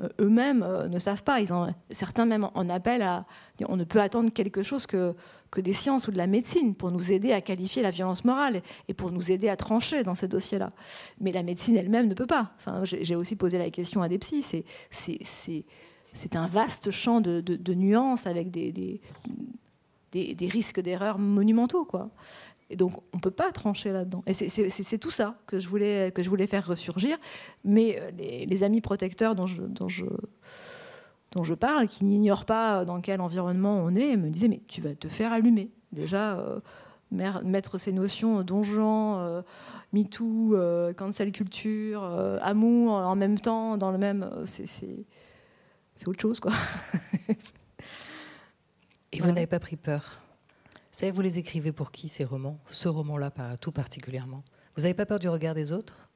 Euh, 0.01 0.09
eux-mêmes 0.21 0.63
euh, 0.63 0.89
ne 0.89 0.99
savent 0.99 1.23
pas. 1.23 1.39
Certains 1.91 2.27
même 2.27 2.49
en 2.55 2.69
appellent 2.69 3.03
à. 3.03 3.25
On 3.69 3.77
ne 3.77 3.85
peut 3.85 4.01
attendre 4.01 4.31
quelque 4.31 4.63
chose 4.63 4.87
que, 4.87 5.15
que 5.51 5.61
des 5.61 5.73
sciences 5.73 6.09
ou 6.09 6.11
de 6.11 6.19
la 6.19 6.27
médecine 6.27 6.75
pour 6.75 6.91
nous 6.91 7.13
aider 7.13 7.33
à 7.33 7.41
qualifier 7.41 7.83
la 7.83 7.91
violence 7.91 8.25
morale 8.25 8.63
et 8.89 8.95
pour 8.95 9.13
nous 9.13 9.33
aider 9.33 9.49
à 9.49 9.57
trancher 9.57 10.03
dans 10.03 10.15
ces 10.15 10.29
dossiers-là. 10.29 10.73
Mais 11.21 11.33
la 11.33 11.43
médecine 11.43 11.77
elle-même 11.77 12.09
ne 12.09 12.15
peut 12.15 12.27
pas. 12.27 12.53
Enfin, 12.59 12.83
j'ai 12.85 13.15
aussi 13.15 13.37
posé 13.37 13.59
la 13.59 13.71
question 13.71 14.03
à 14.03 14.09
des 14.09 14.19
psys. 14.19 14.65
C'est 14.91 16.37
un 16.37 16.47
vaste 16.47 16.91
champ 16.91 17.21
de, 17.21 17.41
de, 17.41 17.75
nuances 17.75 18.27
avec 18.27 18.51
des, 18.51 18.73
des, 18.73 19.01
des, 20.13 20.35
des 20.35 20.49
risques 20.49 20.81
d'erreurs 20.81 21.19
monumentaux. 21.19 21.85
Quoi. 21.87 22.11
Et 22.69 22.77
donc, 22.77 22.93
on 23.13 23.19
ne 23.19 23.21
peut 23.21 23.31
pas 23.31 23.53
trancher 23.53 23.93
là-dedans. 23.93 24.23
Et 24.27 24.35
c'est 24.35 24.99
tout 24.99 25.11
ça 25.11 25.39
que 25.47 25.59
je, 25.59 25.69
voulais, 25.69 26.11
que 26.13 26.23
je 26.23 26.29
voulais 26.29 26.47
faire 26.47 26.67
ressurgir. 26.67 27.17
Mais 27.65 28.01
euh, 28.01 28.11
les, 28.19 28.63
amis 28.63 28.81
protecteurs 28.81 29.35
dont 29.35 29.47
je, 29.47 29.63
dont 29.63 29.89
je, 29.89 30.07
dont 31.33 31.45
je 31.45 31.55
parle, 31.55 31.87
qui 31.87 32.05
n'ignorent 32.05 32.45
pas 32.45 32.85
dans 32.85 33.01
quel 33.01 33.21
environnement 33.21 33.79
on 33.85 33.95
est, 33.95 34.17
me 34.17 34.31
disaient 34.31 34.49
Mais 34.49 34.63
tu 34.67 34.81
vas 34.81 34.95
te 34.95 35.09
faire 35.09 35.33
allumer. 35.33 35.71
Déjà, 35.93 36.39
euh, 36.39 36.61
mettre 37.45 37.79
ces 37.79 37.93
notions 37.93 38.43
donjon, 38.43 39.19
euh, 39.19 39.43
MeToo, 39.93 40.55
euh, 40.55 40.93
cancel 40.93 41.31
culture, 41.33 42.03
amour 42.43 42.93
en 42.93 43.17
même 43.17 43.39
temps, 43.39 43.77
dans 43.77 43.93
le 43.93 43.99
même. 43.99 44.29
C'est 44.45 45.07
autre 46.07 46.21
chose, 46.21 46.41
quoi. 46.41 46.53
Et 49.13 49.21
vous 49.21 49.29
n'avez 49.29 49.47
pas 49.47 49.61
pris 49.61 49.77
peur? 49.77 50.26
Vous 51.03 51.21
les 51.21 51.39
écrivez 51.39 51.73
pour 51.73 51.91
qui 51.91 52.09
ces 52.09 52.25
romans? 52.25 52.59
Ce 52.69 52.89
roman-là, 52.89 53.31
tout 53.61 53.73
particulièrement. 53.73 54.43
Vous 54.77 54.83
n'avez 54.83 54.95
pas 54.95 55.07
peur 55.07 55.19
du 55.19 55.29
regard 55.29 55.55
des 55.55 55.73
autres? 55.73 56.09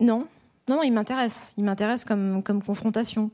Non. 0.00 0.26
Non, 0.68 0.82
il 0.82 0.92
m'intéresse. 0.92 1.54
Il 1.56 1.64
m'intéresse 1.64 2.04
comme, 2.04 2.42
comme 2.42 2.62
confrontation. 2.62 3.30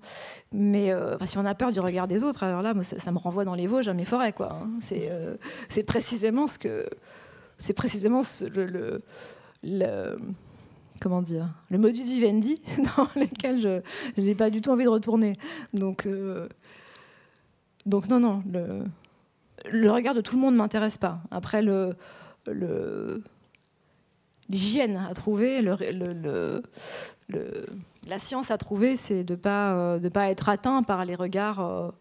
Mais 0.52 0.92
euh, 0.92 1.16
si 1.24 1.38
on 1.38 1.44
a 1.44 1.54
peur 1.54 1.72
du 1.72 1.80
regard 1.80 2.08
des 2.08 2.24
autres, 2.24 2.42
alors 2.42 2.62
là, 2.62 2.74
ça, 2.82 3.12
me 3.12 3.18
renvoie 3.18 3.44
dans 3.44 3.54
les 3.54 3.66
Vosges 3.66 3.88
à 3.88 3.94
mes 3.94 4.04
forêts. 4.04 4.32
Quoi. 4.32 4.52
Hein. 4.52 4.78
Euh, 4.92 5.36
c'est, 5.68 5.82
précisément 5.82 6.46
ce 6.46 6.58
que. 6.58 6.88
C'est 7.58 7.74
précisément 7.74 8.20
le, 8.52 9.00
le, 9.62 10.18
comment 11.00 11.22
dire, 11.22 11.48
le 11.70 11.78
modus 11.78 12.02
vivendi 12.02 12.60
dans 12.96 13.08
lequel 13.20 13.60
je, 13.60 13.82
n'ai 14.20 14.34
pas 14.34 14.48
du 14.48 14.60
tout 14.60 14.70
envie 14.70 14.84
de 14.84 14.88
retourner. 14.88 15.32
Donc, 15.74 16.06
euh, 16.06 16.48
donc 17.84 18.08
non, 18.08 18.20
non, 18.20 18.42
le, 18.50 18.84
le 19.70 19.90
regard 19.90 20.14
de 20.14 20.20
tout 20.20 20.36
le 20.36 20.42
monde 20.42 20.54
ne 20.54 20.58
m'intéresse 20.58 20.98
pas. 20.98 21.20
Après, 21.30 21.62
l'hygiène 24.48 24.96
à 24.96 25.14
trouver, 25.14 25.62
la 28.08 28.18
science 28.18 28.50
à 28.50 28.58
trouver, 28.58 28.96
c'est 28.96 29.24
de 29.24 29.34
ne 29.34 29.38
pas, 29.38 29.98
de 29.98 30.08
pas 30.08 30.30
être 30.30 30.48
atteint 30.48 30.82
par 30.82 31.04
les 31.04 31.14
regards 31.14 31.92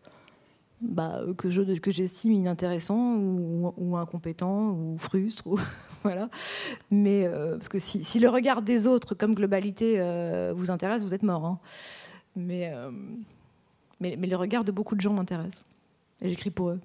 bah, 0.82 1.22
que, 1.38 1.50
je, 1.50 1.62
que 1.80 1.92
j'estime 1.92 2.34
inintéressants 2.34 3.16
ou, 3.16 3.74
ou, 3.78 3.98
incompétents 3.98 4.72
ou 4.72 4.98
frustres. 4.98 5.48
Voilà. 6.04 6.30
Mais 6.92 7.28
parce 7.28 7.68
que 7.68 7.80
si, 7.80 8.04
si, 8.04 8.20
le 8.20 8.30
regard 8.30 8.62
des 8.62 8.88
autres 8.88 9.14
comme 9.14 9.34
globalité 9.36 10.00
vous 10.56 10.72
intéresse, 10.72 11.02
vous 11.04 11.14
êtes 11.14 11.24
mort. 11.24 11.46
Hein. 11.46 11.60
Mais, 12.36 12.72
mais, 14.00 14.16
mais, 14.18 14.28
le 14.28 14.36
regard 14.36 14.64
de 14.64 14.72
beaucoup 14.72 14.96
de 14.96 15.02
gens 15.02 15.12
m'intéresse. 15.12 15.64
Et 16.22 16.30
j'écris 16.30 16.52
pour 16.52 16.70
eux. 16.70 16.80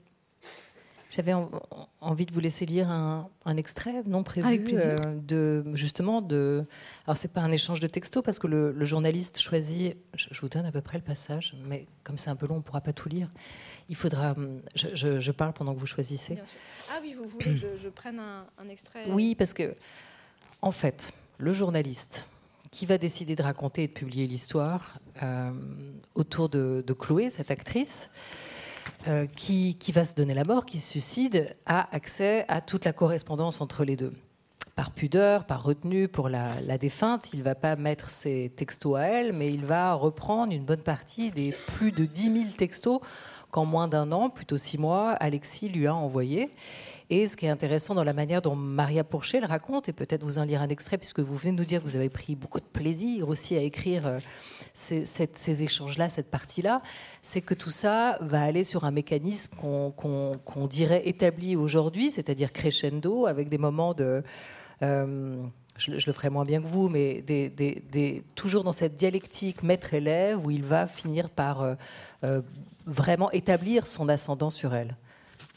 J'avais 1.15 1.35
envie 2.01 2.25
de 2.25 2.33
vous 2.33 2.41
laisser 2.41 2.65
lire 2.65 2.91
un, 2.91 3.57
extrait 3.59 4.03
non 4.07 4.23
prévu 4.23 4.65
euh, 4.73 4.97
de 5.17 5.63
justement 5.75 6.23
de. 6.23 6.65
Alors 7.07 7.19
c'est 7.19 7.35
pas 7.35 7.43
un 7.43 7.53
échange 7.53 7.81
de 7.81 7.87
textos 7.87 8.23
parce 8.25 8.39
que 8.39 8.47
le, 8.47 8.85
journaliste 8.87 9.39
choisit. 9.39 9.95
Je, 10.15 10.41
vous 10.41 10.49
donne 10.49 10.65
à 10.65 10.73
peu 10.73 10.81
près 10.81 10.97
le 10.97 11.05
passage, 11.05 11.55
mais 11.67 11.87
comme 12.03 12.17
c'est 12.17 12.31
un 12.31 12.37
peu 12.37 12.47
long, 12.47 12.57
on 12.57 12.61
pourra 12.63 12.81
pas 12.81 12.95
tout 12.95 13.11
lire. 13.11 13.29
Il 13.91 13.97
faudra. 13.97 14.35
Je, 14.75 15.31
parle 15.33 15.53
pendant 15.53 15.75
que 15.75 15.79
vous 15.79 15.87
choisissez. 15.87 16.39
Ah 16.91 16.99
oui, 17.03 17.15
vous 17.15 17.29
voulez 17.29 17.61
que 17.61 17.67
je, 17.83 17.89
prenne 17.91 18.19
un, 18.19 18.69
extrait? 18.71 19.05
Oui, 19.09 19.35
parce 19.35 19.53
que 19.53 19.75
en 20.63 20.73
fait, 20.73 21.13
le 21.37 21.53
journaliste 21.53 22.27
qui 22.71 22.87
va 22.87 22.97
décider 22.97 23.37
de 23.37 23.43
raconter 23.43 23.83
et 23.83 23.89
de 23.89 23.93
publier 23.93 24.27
l'histoire 24.27 24.99
euh, 25.23 25.51
autour 26.15 26.49
de, 26.49 26.83
de 26.87 26.93
Chloé, 26.95 27.29
cette 27.29 27.51
actrice. 27.51 28.09
Euh, 29.09 29.27
qui, 29.27 29.77
va 29.93 30.05
se 30.05 30.15
donner 30.15 30.33
la 30.33 30.45
mort, 30.45 30.65
qui 30.65 30.79
se 30.79 30.91
suicide, 30.91 31.53
a 31.67 31.93
accès 31.95 32.45
à 32.49 32.61
toute 32.61 32.85
la 32.85 32.93
correspondance 32.93 33.61
entre 33.61 33.85
les 33.85 33.97
deux. 33.97 34.13
Par 34.77 34.93
pudeur, 34.93 35.45
par 35.45 35.63
retenue 35.65 36.07
pour 36.09 36.29
la, 36.29 36.79
défunte, 36.79 37.33
il 37.33 37.41
ne 37.41 37.45
va 37.45 37.55
pas 37.57 37.75
mettre 37.77 38.11
ses 38.11 38.53
textos 38.55 38.97
à 38.97 39.03
elle, 39.03 39.33
mais 39.33 39.53
il 39.53 39.65
va 39.65 39.93
reprendre 39.95 40.53
une 40.53 40.65
bonne 40.65 40.83
partie 40.83 41.31
des 41.33 41.55
plus 41.67 41.91
de 41.91 42.05
10 42.05 42.23
000 42.23 42.35
textos 42.57 43.01
qu'en 43.53 43.67
moins 43.67 43.87
d'un 43.87 44.11
an, 44.13 44.31
plutôt 44.31 44.57
six 44.57 44.79
mois, 44.79 45.13
Alexis 45.13 45.69
lui 45.69 45.87
a 45.87 45.95
envoyés. 45.95 46.49
Et 47.11 47.27
ce 47.27 47.37
qui 47.37 47.45
est 47.45 47.51
intéressant 47.51 47.95
dans 47.95 48.03
la 48.03 48.15
manière 48.15 48.41
dont 48.41 48.57
Maria 48.57 49.05
Pourchet 49.05 49.41
le 49.41 49.47
raconte, 49.47 49.91
et 49.91 49.93
peut-être 49.93 50.25
vous 50.25 50.39
en 50.39 50.45
lire 50.45 50.63
un 50.63 50.69
extrait, 50.69 50.97
puisque 50.97 51.21
vous 51.21 51.37
venez 51.37 51.53
de 51.53 51.59
nous 51.59 51.67
dire 51.67 51.83
que 51.83 51.87
vous 51.87 51.97
avez 51.97 52.09
pris 52.09 52.35
beaucoup 52.35 52.61
de 52.61 52.65
plaisir 52.65 53.29
aussi 53.29 53.55
à 53.55 53.61
écrire 53.61 54.07
euh, 54.07 54.19
ces, 54.73 55.63
échanges-là, 55.63 56.09
cette 56.09 56.31
partie-là, 56.31 56.81
c'est 57.21 57.43
que 57.43 57.53
tout 57.53 57.71
ça 57.71 58.17
va 58.23 58.43
aller 58.43 58.65
sur 58.65 58.85
un 58.85 58.91
mécanisme 58.91 59.55
qu'on 59.55 60.67
dirait 60.67 61.07
établi 61.07 61.55
aujourd'hui, 61.55 62.11
c'est-à-dire 62.11 62.53
crescendo, 62.53 63.27
avec 63.27 63.51
des 63.51 63.59
moments 63.59 63.93
de... 63.93 64.23
Euh, 64.83 65.45
je, 65.77 65.91
le 65.93 66.13
ferai 66.13 66.31
moins 66.31 66.45
bien 66.45 66.61
que 66.61 66.67
vous, 66.67 66.89
mais 66.89 67.23
des, 67.23 68.25
toujours 68.35 68.65
dans 68.65 68.73
cette 68.73 68.97
dialectique 68.97 69.63
maître-élève 69.63 70.45
où 70.45 70.51
il 70.51 70.65
va 70.65 70.87
finir 70.87 71.31
par 71.31 71.77
euh, 72.25 72.41
vraiment 72.87 73.31
établir 73.31 73.87
son 73.87 74.09
ascendant 74.09 74.51
sur 74.51 74.75
elle. 74.75 74.97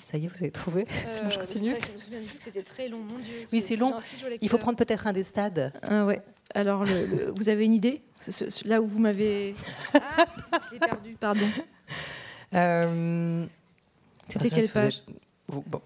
Ça 0.03 0.17
y 0.17 0.25
est, 0.25 0.27
vous 0.27 0.37
avez 0.37 0.51
trouvé 0.51 0.85
Sinon, 1.09 1.31
je 1.31 1.37
euh, 1.37 1.41
continue. 1.41 1.69
je 1.69 1.93
me 1.93 1.99
souviens 1.99 2.19
plus 2.19 2.37
que 2.37 2.43
c'était 2.43 2.61
très 2.61 2.87
long, 2.87 2.99
mon 2.99 3.17
Dieu. 3.17 3.33
Oui, 3.51 3.59
c'est 3.59 3.75
long. 3.75 3.91
Il 4.39 4.49
faut 4.49 4.59
prendre 4.59 4.77
peut-être 4.77 5.07
un 5.07 5.13
des 5.13 5.23
stades. 5.23 5.73
Ah 5.81 6.05
ouais. 6.05 6.21
Alors, 6.53 6.85
vous 7.35 7.49
avez 7.49 7.65
une 7.65 7.73
idée? 7.73 8.03
Là 8.65 8.81
où 8.81 8.85
vous 8.85 8.99
m'avez. 8.99 9.55
Ah, 9.95 10.25
j'ai 10.71 10.79
perdu, 10.79 11.15
pardon. 11.19 11.47
Euh... 12.53 13.45
C'était 14.29 14.49
quelle 14.49 14.69
page? 14.69 15.03
vous, 15.47 15.63
bon. 15.65 15.81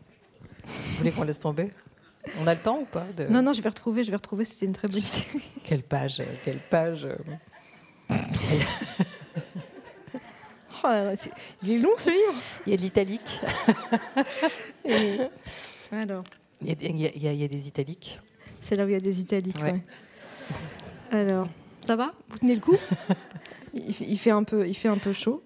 vous 0.66 0.98
voulez 0.98 1.12
qu'on 1.12 1.24
laisse 1.24 1.40
tomber? 1.40 1.72
On 2.40 2.48
a 2.48 2.54
le 2.54 2.60
temps 2.60 2.80
ou 2.80 2.86
pas 2.86 3.06
Non, 3.30 3.42
non, 3.42 3.54
je 3.54 3.62
vais 3.62 3.70
retrouver, 3.70 4.04
je 4.04 4.12
vais 4.12 4.18
retrouver, 4.18 4.46
c'était 4.46 4.66
une 4.66 4.74
très 4.74 4.88
bonne 4.88 5.00
idée. 5.00 5.44
quelle 5.64 5.84
page 5.84 6.22
Quelle 6.46 6.58
page 6.58 7.08
Oh 10.82 11.14
il 11.64 11.72
est 11.74 11.78
long 11.80 11.92
ce 11.98 12.10
livre. 12.10 12.42
Il 12.66 12.72
y 12.72 12.74
a 12.74 12.78
de 12.78 12.82
l'italique. 12.82 13.42
Alors. 15.92 16.24
Il 16.62 16.68
y, 16.68 16.72
a, 17.44 17.48
des 17.48 17.68
italiques. 17.68 18.20
C'est 18.62 18.76
là 18.76 18.86
où 18.86 18.88
il 18.88 18.94
y 18.94 18.96
a 18.96 19.02
des 19.02 19.20
italiques. 19.20 19.60
Alors, 21.12 21.48
ça 21.82 21.96
va? 21.96 22.14
Vous 22.30 22.38
tenez 22.38 22.56
le 22.56 22.62
coup? 22.62 22.78
Il, 23.74 24.18
fait 24.18 24.32
un 24.32 24.44
peu, 24.44 24.68
il 24.68 24.74
fait 24.74 24.88
un 24.88 24.98
peu 24.98 25.14
chaud. 25.14 25.44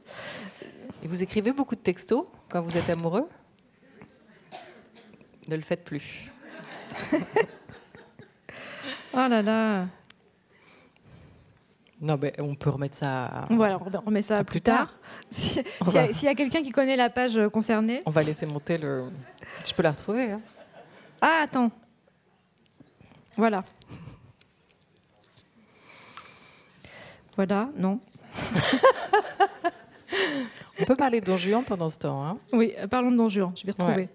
Et 1.03 1.07
vous 1.07 1.21
écrivez 1.21 1.51
beaucoup 1.51 1.75
de 1.75 1.81
textos 1.81 2.25
quand 2.47 2.61
vous 2.61 2.77
êtes 2.77 2.89
amoureux? 2.89 3.27
Ne 5.49 5.57
le 5.57 5.61
faites 5.61 5.83
plus. 5.83 6.31
oh 9.13 9.17
là 9.17 9.41
là. 9.41 9.85
Non, 12.01 12.17
mais 12.21 12.33
on 12.39 12.55
peut 12.55 12.69
remettre 12.69 12.97
ça. 12.97 13.45
voilà, 13.49 13.79
on 13.79 14.05
remet 14.05 14.21
ça 14.21 14.43
plus, 14.43 14.59
tard. 14.59 14.93
S'il 15.31 15.63
y, 15.93 16.27
a, 16.27 16.35
quelqu'un 16.35 16.61
qui 16.61 16.71
connaît 16.71 16.97
la 16.97 17.09
page 17.09 17.39
concernée. 17.53 18.01
On 18.05 18.11
va 18.11 18.23
laisser 18.23 18.45
monter 18.45 18.77
le. 18.77 19.05
Je 19.65 19.73
peux 19.73 19.83
la 19.83 19.91
retrouver. 19.91 20.31
Hein. 20.31 20.41
Ah, 21.21 21.43
attends. 21.43 21.71
Voilà. 23.37 23.61
Voilà, 27.35 27.69
non. 27.77 27.99
on 30.79 30.85
peut 30.85 30.95
parler 30.95 31.21
de 31.21 31.25
Don 31.25 31.37
Juan 31.37 31.63
pendant 31.63 31.89
ce 31.89 31.97
temps. 31.97 32.25
Hein 32.25 32.37
oui, 32.51 32.73
parlons 32.91 33.11
de 33.11 33.17
Don 33.17 33.29
Juan, 33.29 33.53
je 33.55 33.65
vais 33.65 33.71
retrouver. 33.71 34.09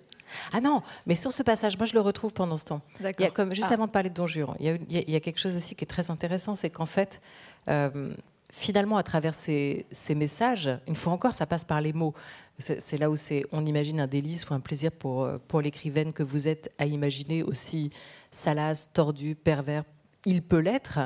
Ah 0.52 0.60
non, 0.60 0.82
mais 1.06 1.14
sur 1.14 1.32
ce 1.32 1.42
passage, 1.42 1.76
moi 1.78 1.86
je 1.86 1.94
le 1.94 2.00
retrouve 2.00 2.32
pendant 2.32 2.56
ce 2.56 2.64
temps. 2.66 2.80
Il 3.00 3.06
y 3.18 3.24
a 3.24 3.30
comme, 3.30 3.54
juste 3.54 3.68
ah. 3.70 3.74
avant 3.74 3.86
de 3.86 3.90
parler 3.90 4.10
de 4.10 4.14
Don 4.14 4.26
Juan, 4.26 4.54
il 4.60 4.78
il 4.88 5.10
y, 5.10 5.16
a, 5.16 5.20
quelque 5.20 5.38
chose 5.38 5.56
aussi 5.56 5.74
qui 5.74 5.84
est 5.84 5.88
très 5.88 6.10
intéressant, 6.10 6.54
c'est 6.54 6.70
qu'en 6.70 6.86
fait, 6.86 7.20
euh, 7.68 8.14
finalement, 8.52 8.96
à 8.96 9.02
travers 9.02 9.34
ces, 9.34 9.86
messages, 10.10 10.70
une 10.86 10.94
fois 10.94 11.12
encore, 11.12 11.34
ça 11.34 11.46
passe 11.46 11.64
par 11.64 11.80
les 11.80 11.92
mots. 11.92 12.14
C'est 12.58 12.98
là 12.98 13.08
où 13.10 13.14
on 13.52 13.66
imagine 13.66 14.00
un 14.00 14.06
délice 14.06 14.48
ou 14.48 14.54
un 14.54 14.60
plaisir 14.60 14.90
pour, 14.90 15.24
euh, 15.24 15.38
pour 15.46 15.60
l'écrivaine 15.60 16.12
que 16.12 16.24
vous 16.24 16.48
êtes 16.48 16.72
à 16.78 16.86
imaginer 16.86 17.42
aussi 17.44 17.90
salace, 18.32 18.90
tordu, 18.92 19.36
pervers. 19.36 19.84
Il 20.24 20.42
peut 20.42 20.58
l'être. 20.58 20.98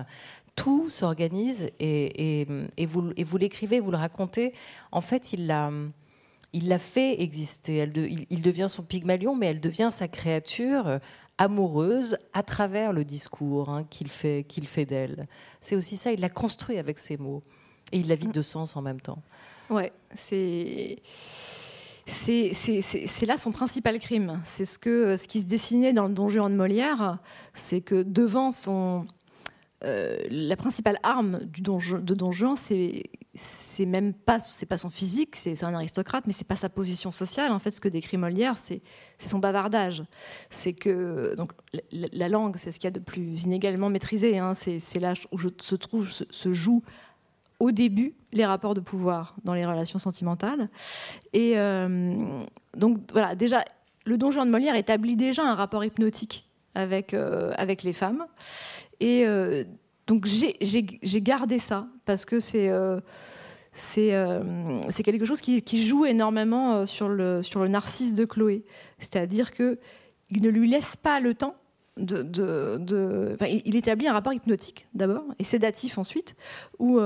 Tout 0.57 0.89
s'organise 0.89 1.71
et, 1.79 2.47
et, 2.77 2.87
vous, 2.87 3.13
et 3.17 3.25
vous 3.25 3.37
l'écrivez, 3.37 3.81
vous 3.81 3.91
le 3.91 3.97
racontez. 3.97 4.55
En 4.93 5.01
fait, 5.01 5.33
il 5.33 5.47
l'a 5.47 5.71
il 6.53 6.69
l'a 6.69 6.79
fait 6.79 7.21
exister. 7.21 7.89
Il, 8.31 8.43
devient 8.43 8.67
son 8.69 8.83
pygmalion, 8.83 9.35
mais 9.35 9.47
elle 9.47 9.61
devient 9.61 9.89
sa 9.91 10.09
créature 10.09 10.99
amoureuse 11.39 12.19
à 12.33 12.43
travers 12.43 12.93
le 12.93 13.05
discours 13.05 13.71
hein, 13.71 13.85
qu'il 13.89 14.09
fait, 14.09 14.85
d'elle. 14.85 15.27
C'est 15.61 15.77
aussi 15.77 15.97
ça, 15.97 16.13
il 16.13 16.21
l'a 16.21 16.29
construit 16.29 16.79
avec 16.79 16.99
ses 16.99 17.17
mots. 17.17 17.43
Et 17.91 17.99
il 17.99 18.09
la 18.09 18.15
vide 18.15 18.33
de 18.33 18.43
sens 18.43 18.77
en 18.77 18.83
même 18.83 19.01
temps. 19.01 19.23
Ouais, 19.71 19.93
c'est. 20.15 20.99
C'est 22.05 23.27
là 23.27 23.37
son 23.37 23.53
principal 23.53 23.99
crime. 23.99 24.41
C'est 24.45 24.65
ce, 24.65 24.79
que, 24.79 25.17
ce 25.17 25.27
qui 25.29 25.41
se 25.41 25.47
dessinait 25.47 25.93
dans 25.93 26.09
le 26.09 26.15
Don 26.15 26.29
Juan 26.29 26.51
de 26.53 26.57
Molière, 26.57 27.19
c'est 27.55 27.81
que 27.81 28.03
devant 28.03 28.53
son, 28.53 29.07
euh, 29.85 30.19
la 30.31 30.57
principale 30.57 30.99
arme 31.03 31.41
du 31.45 31.63
de 31.63 32.15
Don 32.15 32.33
Juan, 32.33 32.57
c'est 32.57 33.05
c'est 33.35 33.87
même 33.87 34.13
pas 34.13 34.39
c'est 34.41 34.67
pas 34.67 34.77
son 34.77 34.91
physique, 34.91 35.37
c'est 35.37 35.65
un 35.65 35.75
aristocrate, 35.75 36.25
mais 36.27 36.33
c'est 36.33 36.47
pas 36.47 36.57
sa 36.57 36.69
position 36.69 37.11
sociale. 37.13 37.53
En 37.53 37.59
fait, 37.59 37.71
ce 37.71 37.81
que 37.81 37.89
décrit 37.89 38.19
Molière, 38.19 38.59
c'est 38.59 38.83
son 39.19 39.39
bavardage. 39.39 40.03
C'est 40.51 40.75
que 40.75 41.35
donc 41.37 41.53
la, 41.93 42.29
langue, 42.29 42.57
c'est 42.57 42.73
ce 42.73 42.79
qu'il 42.79 42.89
y 42.89 42.89
a 42.89 42.93
de 42.93 43.01
plus 43.01 43.45
inégalement 43.45 43.89
maîtrisé. 43.89 44.39
Hein. 44.39 44.53
C'est 44.55 45.01
là 45.01 45.15
où 45.33 45.39
se 45.39 45.75
trouve 45.77 46.11
se, 46.11 46.53
joue 46.53 46.83
au 47.59 47.71
début 47.71 48.15
les 48.33 48.45
rapports 48.45 48.75
de 48.75 48.81
pouvoir 48.81 49.35
dans 49.45 49.55
les 49.55 49.65
relations 49.65 49.99
sentimentales. 49.99 50.69
Et 51.33 51.55
euh, 51.57 52.45
donc 52.77 52.99
voilà, 53.13 53.35
déjà 53.35 53.65
le 54.05 54.19
Don 54.19 54.31
Juan 54.31 54.47
de 54.47 54.53
Molière 54.53 54.75
établit 54.75 55.17
déjà 55.17 55.43
un 55.45 55.55
rapport 55.55 55.85
hypnotique 55.85 56.49
avec, 56.75 57.15
euh, 57.15 57.53
avec 57.57 57.83
les 57.83 57.93
femmes. 57.93 58.27
Et 59.01 59.25
euh, 59.27 59.65
donc 60.13 60.27
j'ai 60.27 61.23
gardé 61.23 61.59
ça 61.59 61.87
parce 62.05 62.27
que 62.27 62.39
c'est 62.39 62.69
euh, 62.71 63.01
c'est 63.73 65.03
quelque 65.03 65.25
chose 65.25 65.41
qui, 65.41 65.87
joue 65.87 66.05
énormément 66.05 66.85
sur 66.85 67.09
le, 67.09 67.41
sur 67.41 67.61
le 67.61 67.69
narcisse 67.69 68.13
de 68.13 68.27
Chloé. 68.27 68.67
C'est-à-dire 68.99 69.53
qu'il 69.53 69.79
ne 70.31 70.51
lui 70.51 70.69
laisse 70.69 70.97
pas 70.97 71.19
le 71.19 71.33
temps 71.33 71.57
de, 71.97 72.23
de, 72.23 73.37
il 73.65 73.75
établit 73.75 74.07
un 74.07 74.13
rapport 74.13 74.35
hypnotique 74.35 74.87
d'abord 74.93 75.25
et 75.39 75.45
sédatif 75.45 75.97
ensuite, 75.97 76.35
où 76.79 77.01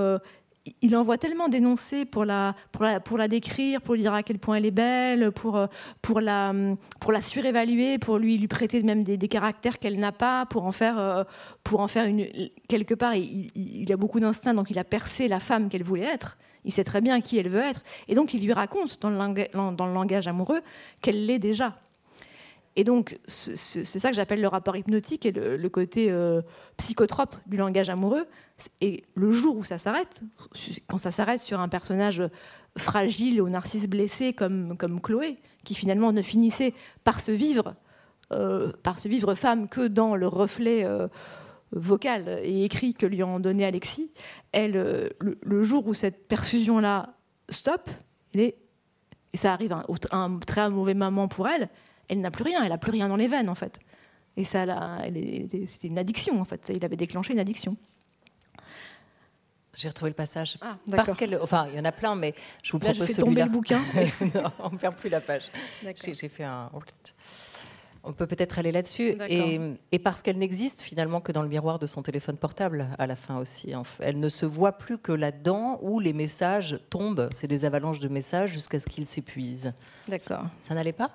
il 0.82 0.96
envoie 0.96 1.18
tellement 1.18 1.48
d'énoncés 1.48 2.04
pour 2.04 2.24
la, 2.24 2.54
pour, 2.72 2.84
la, 2.84 3.00
pour 3.00 3.18
la 3.18 3.28
décrire, 3.28 3.80
pour 3.80 3.94
lui 3.94 4.02
dire 4.02 4.14
à 4.14 4.22
quel 4.22 4.38
point 4.38 4.56
elle 4.56 4.66
est 4.66 4.70
belle, 4.70 5.32
pour, 5.32 5.56
euh, 5.56 5.66
pour, 6.02 6.20
la, 6.20 6.52
pour 7.00 7.12
la 7.12 7.20
surévaluer, 7.20 7.98
pour 7.98 8.18
lui, 8.18 8.38
lui 8.38 8.48
prêter 8.48 8.82
même 8.82 9.04
des, 9.04 9.18
caractères 9.28 9.78
qu'elle 9.78 9.98
n'a 9.98 10.12
pas, 10.12 10.46
pour 10.46 10.64
en 10.64 10.72
faire, 10.72 10.98
euh, 10.98 11.24
pour 11.64 11.80
en 11.80 11.88
faire 11.88 12.06
une. 12.06 12.26
Quelque 12.68 12.94
part, 12.94 13.14
il, 13.14 13.92
a 13.92 13.96
beaucoup 13.96 14.20
d'instinct, 14.20 14.54
donc 14.54 14.70
il 14.70 14.78
a 14.78 14.84
percé 14.84 15.28
la 15.28 15.40
femme 15.40 15.68
qu'elle 15.68 15.84
voulait 15.84 16.04
être. 16.04 16.38
Il 16.64 16.72
sait 16.72 16.84
très 16.84 17.00
bien 17.00 17.20
qui 17.20 17.38
elle 17.38 17.48
veut 17.48 17.60
être. 17.60 17.82
Et 18.08 18.14
donc, 18.14 18.34
il 18.34 18.44
lui 18.44 18.52
raconte 18.52 19.00
dans 19.00 19.10
le 19.10 19.76
dans 19.76 19.86
le 19.86 19.92
langage 19.92 20.26
amoureux 20.26 20.60
qu'elle 21.00 21.26
l'est 21.26 21.38
déjà. 21.38 21.74
Et 22.78 22.84
donc, 22.84 23.18
c'est 23.26 23.84
ça 23.84 24.10
que 24.10 24.14
j'appelle 24.14 24.42
le 24.42 24.48
rapport 24.48 24.76
hypnotique 24.76 25.24
et 25.24 25.32
le, 25.32 25.68
côté 25.70 26.10
euh, 26.10 26.42
psychotrope 26.76 27.34
du 27.46 27.56
langage 27.56 27.88
amoureux. 27.88 28.26
Et 28.82 29.02
le 29.14 29.32
jour 29.32 29.56
où 29.56 29.64
ça 29.64 29.78
s'arrête, 29.78 30.20
quand 30.86 30.98
ça 30.98 31.10
s'arrête 31.10 31.40
sur 31.40 31.58
un 31.58 31.70
personnage 31.70 32.22
fragile 32.76 33.40
ou 33.40 33.48
narcisse 33.48 33.88
blessé 33.88 34.34
comme, 34.34 34.76
comme 34.76 35.00
Chloé, 35.00 35.38
qui 35.64 35.74
finalement 35.74 36.12
ne 36.12 36.20
finissait 36.20 36.74
par 37.02 37.20
se 37.20 37.32
vivre, 37.32 37.74
euh, 38.32 38.72
par 38.82 38.98
se 38.98 39.08
vivre 39.08 39.34
femme 39.34 39.68
que 39.70 39.88
dans 39.88 40.14
le 40.14 40.26
reflet 40.26 40.84
euh, 40.84 41.08
vocal 41.72 42.40
et 42.42 42.64
écrit 42.64 42.92
que 42.92 43.06
lui 43.06 43.22
ont 43.22 43.40
donné 43.40 43.64
Alexis, 43.64 44.12
elle, 44.52 45.14
le, 45.18 45.64
jour 45.64 45.86
où 45.86 45.94
cette 45.94 46.28
perfusion-là 46.28 47.14
stop, 47.48 47.88
et 48.34 48.54
ça 49.32 49.54
arrive 49.54 49.72
à 49.72 49.86
un, 50.12 50.26
un 50.26 50.38
très 50.40 50.68
mauvais 50.68 50.94
moment 50.94 51.26
pour 51.26 51.48
elle, 51.48 51.70
elle 52.08 52.20
n'a 52.20 52.30
plus 52.30 52.44
rien, 52.44 52.62
elle 52.62 52.70
n'a 52.70 52.78
plus 52.78 52.92
rien 52.92 53.08
dans 53.08 53.16
les 53.16 53.28
veines 53.28 53.48
en 53.48 53.54
fait. 53.54 53.78
Et 54.36 54.44
ça, 54.44 54.64
c'était 55.66 55.88
une 55.88 55.98
addiction 55.98 56.40
en 56.40 56.44
fait. 56.44 56.72
Il 56.74 56.84
avait 56.84 56.96
déclenché 56.96 57.32
une 57.32 57.38
addiction. 57.38 57.76
J'ai 59.74 59.88
retrouvé 59.88 60.10
le 60.10 60.14
passage. 60.14 60.56
Ah, 60.62 60.78
Parce 60.90 61.14
qu'elle, 61.16 61.38
enfin, 61.42 61.66
il 61.70 61.76
y 61.76 61.80
en 61.80 61.84
a 61.84 61.92
plein, 61.92 62.14
mais 62.14 62.34
je 62.62 62.72
vous 62.72 62.78
Là, 62.78 62.92
propose 62.92 63.06
fais 63.08 63.20
tomber 63.20 63.42
le 63.42 63.50
bouquin. 63.50 63.78
non, 64.34 64.50
on 64.60 64.70
ne 64.70 64.78
perd 64.78 64.96
plus 64.96 65.10
la 65.10 65.20
page. 65.20 65.50
J'ai 65.82 66.28
fait 66.28 66.44
un. 66.44 66.70
On 68.08 68.12
peut 68.12 68.26
peut-être 68.26 68.58
aller 68.58 68.72
là-dessus. 68.72 69.16
Et, 69.28 69.98
parce 69.98 70.22
qu'elle 70.22 70.38
n'existe 70.38 70.80
finalement 70.80 71.20
que 71.20 71.32
dans 71.32 71.42
le 71.42 71.48
miroir 71.48 71.78
de 71.78 71.86
son 71.86 72.02
téléphone 72.02 72.36
portable 72.36 72.88
à 72.98 73.06
la 73.06 73.16
fin 73.16 73.38
aussi. 73.38 73.74
Elle 73.98 74.20
ne 74.20 74.28
se 74.28 74.46
voit 74.46 74.72
plus 74.72 74.96
que 74.96 75.12
là-dedans 75.12 75.78
où 75.82 76.00
les 76.00 76.12
messages 76.12 76.78
tombent. 76.88 77.28
C'est 77.34 77.48
des 77.48 77.64
avalanches 77.64 77.98
de 77.98 78.08
messages 78.08 78.52
jusqu'à 78.52 78.78
ce 78.78 78.86
qu'ils 78.86 79.06
s'épuisent. 79.06 79.74
D'accord. 80.08 80.44
Ça, 80.60 80.74
n'allait 80.74 80.92
pas? 80.92 81.10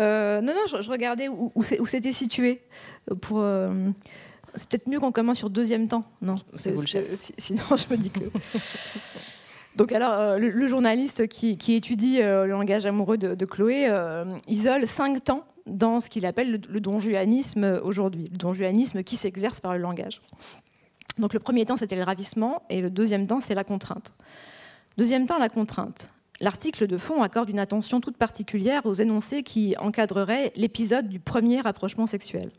Euh, 0.00 0.40
Non, 0.40 0.52
non, 0.54 0.80
je, 0.80 0.90
regardais 0.90 1.28
où, 1.28 1.52
c'était 1.86 2.12
situé. 2.12 2.62
Pour, 3.20 3.40
euh, 3.40 3.90
c'est 4.54 4.68
peut-être 4.68 4.88
mieux 4.88 5.00
qu'on 5.00 5.12
commence 5.12 5.38
sur 5.38 5.50
deuxième 5.50 5.88
temps. 5.88 6.04
Non, 6.22 6.36
c'est 6.54 6.72
vous 6.72 6.80
le 6.80 6.86
chef. 6.86 7.32
Sinon, 7.38 7.62
je 7.70 7.92
me 7.92 7.96
dis 7.96 8.10
que. 8.10 8.20
Donc 9.76 9.92
alors, 9.92 10.12
euh, 10.12 10.38
le, 10.38 10.68
journaliste 10.68 11.28
qui, 11.28 11.56
étudie 11.74 12.18
le 12.18 12.46
langage 12.46 12.84
amoureux 12.86 13.18
de, 13.18 13.34
de 13.34 13.44
Chloé 13.44 13.92
isole 14.48 14.86
cinq 14.86 15.22
temps 15.22 15.44
dans 15.66 16.00
ce 16.00 16.08
qu'il 16.08 16.26
appelle 16.26 16.50
le, 16.50 16.60
le 16.68 16.80
donjuanisme 16.80 17.80
aujourd'hui, 17.84 18.24
le 18.32 18.38
donjuanisme 18.38 19.04
qui 19.04 19.16
s'exerce 19.16 19.60
par 19.60 19.74
le 19.74 19.80
langage. 19.80 20.20
Donc 21.18 21.34
le 21.34 21.40
premier 21.40 21.64
temps, 21.64 21.76
c'était 21.76 21.96
le 21.96 22.04
ravissement, 22.04 22.62
et 22.70 22.80
le 22.80 22.90
deuxième 22.90 23.26
temps, 23.26 23.40
c'est 23.40 23.54
la 23.54 23.64
contrainte. 23.64 24.14
Deuxième 24.96 25.26
temps, 25.26 25.38
la 25.38 25.48
contrainte. 25.48 26.10
L'article 26.40 26.86
de 26.86 26.98
fond 26.98 27.22
accorde 27.22 27.50
une 27.50 27.58
attention 27.58 28.00
toute 28.00 28.16
particulière 28.16 28.86
aux 28.86 28.94
énoncés 28.94 29.42
qui 29.42 29.74
encadreraient 29.78 30.52
l'épisode 30.54 31.08
du 31.08 31.18
premier 31.18 31.60
rapprochement 31.60 32.06
sexuel. 32.06 32.52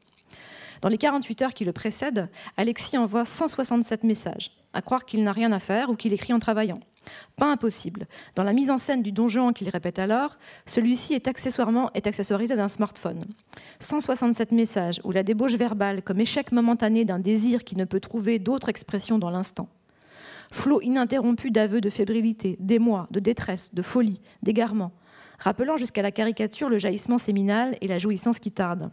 Dans 0.82 0.90
les 0.90 0.98
48 0.98 1.42
heures 1.44 1.54
qui 1.54 1.64
le 1.64 1.72
précèdent, 1.72 2.30
Alexis 2.58 2.98
envoie 2.98 3.24
167 3.24 4.04
messages, 4.04 4.52
à 4.74 4.82
croire 4.82 5.06
qu'il 5.06 5.24
n'a 5.24 5.32
rien 5.32 5.54
à 5.54 5.60
faire 5.60 5.90
ou 5.90 5.96
qu'il 5.96 6.12
écrit 6.12 6.34
en 6.34 6.40
travaillant. 6.40 6.80
Pas 7.38 7.52
impossible. 7.52 8.06
Dans 8.36 8.44
la 8.44 8.52
mise 8.52 8.70
en 8.70 8.78
scène 8.78 9.02
du 9.02 9.14
donjon 9.14 9.54
qu'il 9.54 9.70
répète 9.70 10.00
alors, 10.00 10.38
celui-ci 10.66 11.14
est 11.14 11.30
accessoirement 11.30 11.90
est 11.94 12.06
accessorisé 12.06 12.58
d'un 12.58 12.70
smartphone. 12.70 13.26
167 13.80 14.52
messages 14.52 15.00
ou 15.06 15.12
la 15.12 15.24
débauche 15.24 15.56
verbale 15.56 16.02
comme 16.02 16.20
échec 16.20 16.52
momentané 16.52 17.06
d'un 17.06 17.20
désir 17.20 17.64
qui 17.64 17.78
ne 17.78 17.86
peut 17.86 18.02
trouver 18.02 18.40
d'autre 18.40 18.68
expression 18.68 19.20
dans 19.20 19.30
l'instant. 19.30 19.70
Flot 20.52 20.82
ininterrompu 20.82 21.52
d'aveux 21.52 21.82
de 21.82 21.90
fébrilité, 21.90 22.58
d'émoi, 22.60 23.08
de 23.12 23.20
détresse, 23.20 23.74
de 23.74 23.82
folie, 23.82 24.22
d'égarement, 24.42 24.92
rappelant 25.38 25.78
jusqu'à 25.78 26.02
la 26.02 26.12
caricature 26.12 26.70
le 26.70 26.78
jaillissement 26.78 27.18
séminal 27.18 27.78
et 27.82 27.88
la 27.88 28.00
jouissance 28.00 28.40
qui 28.40 28.52
tarde. 28.52 28.90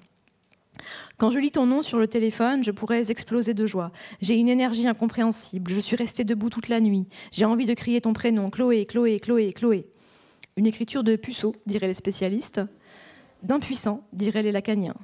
Quand 1.17 1.31
je 1.31 1.39
lis 1.39 1.51
ton 1.51 1.67
nom 1.67 1.81
sur 1.81 1.99
le 1.99 2.07
téléphone, 2.07 2.63
je 2.63 2.71
pourrais 2.71 3.11
exploser 3.11 3.55
de 3.55 3.67
joie. 3.67 3.93
J'ai 4.21 4.37
une 4.37 4.49
énergie 4.49 4.87
incompréhensible. 4.87 5.73
Je 5.73 5.81
suis 5.81 5.97
restée 5.97 6.25
debout 6.25 6.51
toute 6.51 6.69
la 6.69 6.81
nuit. 6.81 7.07
J'ai 7.33 7.47
envie 7.47 7.65
de 7.65 7.75
crier 7.75 8.01
ton 8.03 8.13
prénom, 8.13 8.51
Chloé, 8.51 8.85
Chloé, 8.85 9.19
Chloé, 9.19 9.53
Chloé. 9.55 9.87
Une 10.59 10.67
écriture 10.67 11.05
de 11.05 11.17
puceau, 11.17 11.55
diraient 11.67 11.87
les 11.87 11.95
spécialistes, 11.95 12.61
d'impuissant, 13.43 14.07
diraient 14.13 14.43
les 14.43 14.53
lacaniens. 14.53 14.97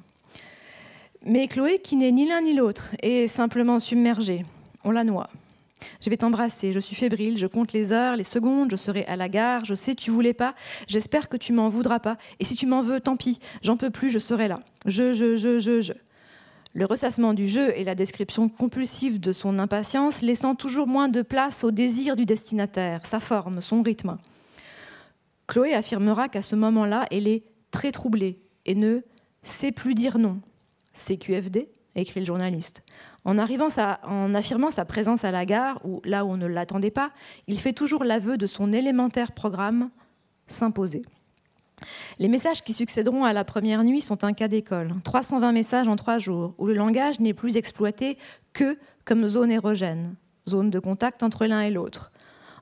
Mais 1.25 1.47
Chloé, 1.47 1.79
qui 1.79 1.95
n'est 1.95 2.11
ni 2.11 2.27
l'un 2.27 2.41
ni 2.41 2.53
l'autre, 2.53 2.95
est 3.01 3.27
simplement 3.27 3.79
submergée. 3.79 4.43
On 4.83 4.91
la 4.91 5.03
noie. 5.03 5.29
Je 6.01 6.09
vais 6.09 6.17
t'embrasser, 6.17 6.73
je 6.73 6.79
suis 6.79 6.95
fébrile, 6.95 7.37
je 7.37 7.47
compte 7.47 7.73
les 7.73 7.91
heures, 7.91 8.15
les 8.15 8.23
secondes, 8.23 8.71
je 8.71 8.75
serai 8.75 9.05
à 9.05 9.15
la 9.15 9.29
gare, 9.29 9.65
je 9.65 9.73
sais 9.73 9.95
tu 9.95 10.11
voulais 10.11 10.33
pas, 10.33 10.55
j'espère 10.87 11.29
que 11.29 11.37
tu 11.37 11.53
m'en 11.53 11.69
voudras 11.69 11.99
pas, 11.99 12.17
et 12.39 12.45
si 12.45 12.55
tu 12.55 12.65
m'en 12.65 12.81
veux, 12.81 12.99
tant 12.99 13.15
pis, 13.15 13.39
j'en 13.61 13.77
peux 13.77 13.89
plus, 13.89 14.09
je 14.09 14.19
serai 14.19 14.47
là. 14.47 14.59
Je, 14.85 15.13
je, 15.13 15.35
je, 15.35 15.59
je, 15.59 15.81
je. 15.81 15.93
Le 16.75 16.85
ressassement 16.85 17.35
du 17.35 17.47
jeu 17.47 17.71
et 17.77 17.83
la 17.83 17.93
description 17.93 18.49
compulsive 18.49 19.19
de 19.19 19.31
son 19.31 19.59
impatience 19.59 20.23
laissant 20.23 20.55
toujours 20.55 20.87
moins 20.87 21.07
de 21.07 21.21
place 21.21 21.63
au 21.63 21.69
désir 21.69 22.15
du 22.15 22.25
destinataire, 22.25 23.05
sa 23.05 23.19
forme, 23.19 23.61
son 23.61 23.83
rythme. 23.83 24.17
Chloé 25.47 25.75
affirmera 25.75 26.29
qu'à 26.29 26.41
ce 26.41 26.55
moment-là, 26.55 27.05
elle 27.11 27.27
est 27.27 27.43
très 27.69 27.91
troublée 27.91 28.39
et 28.65 28.73
ne 28.73 29.01
sait 29.43 29.71
plus 29.71 29.93
dire 29.93 30.17
non. 30.17 30.39
CQFD, 30.93 31.69
écrit 31.95 32.21
le 32.21 32.25
journaliste. 32.25 32.81
En, 33.25 33.37
affirmant 33.37 33.69
sa 34.69 34.85
présence 34.85 35.23
à 35.23 35.31
la 35.31 35.45
gare, 35.45 35.79
ou 35.85 36.01
là 36.03 36.25
où 36.25 36.31
on 36.31 36.37
ne 36.37 36.47
l'attendait 36.47 36.91
pas, 36.91 37.11
il 37.47 37.59
fait 37.59 37.73
toujours 37.73 38.03
l'aveu 38.03 38.37
de 38.37 38.45
son 38.45 38.73
élémentaire 38.73 39.31
programme 39.31 39.89
s'imposer. 40.47 41.03
Les 42.19 42.27
messages 42.27 42.63
qui 42.63 42.73
succéderont 42.73 43.23
à 43.23 43.33
la 43.33 43.43
première 43.43 43.83
nuit 43.83 44.01
sont 44.01 44.23
un 44.23 44.33
cas 44.33 44.47
d'école. 44.47 44.93
320 45.03 45.51
messages 45.51 45.87
en 45.87 45.95
trois 45.95 46.19
jours, 46.19 46.53
où 46.57 46.67
le 46.67 46.73
langage 46.73 47.19
n'est 47.19 47.33
plus 47.33 47.57
exploité 47.57 48.17
que 48.53 48.77
comme 49.05 49.27
zone 49.27 49.51
érogène, 49.51 50.15
zone 50.47 50.69
de 50.69 50.79
contact 50.79 51.23
entre 51.23 51.45
l'un 51.45 51.61
et 51.61 51.71
l'autre. 51.71 52.11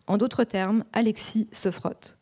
En 0.08 0.18
d'autres 0.18 0.44
termes, 0.44 0.84
Alexis 0.94 1.48
se 1.52 1.72
frotte. 1.72 2.18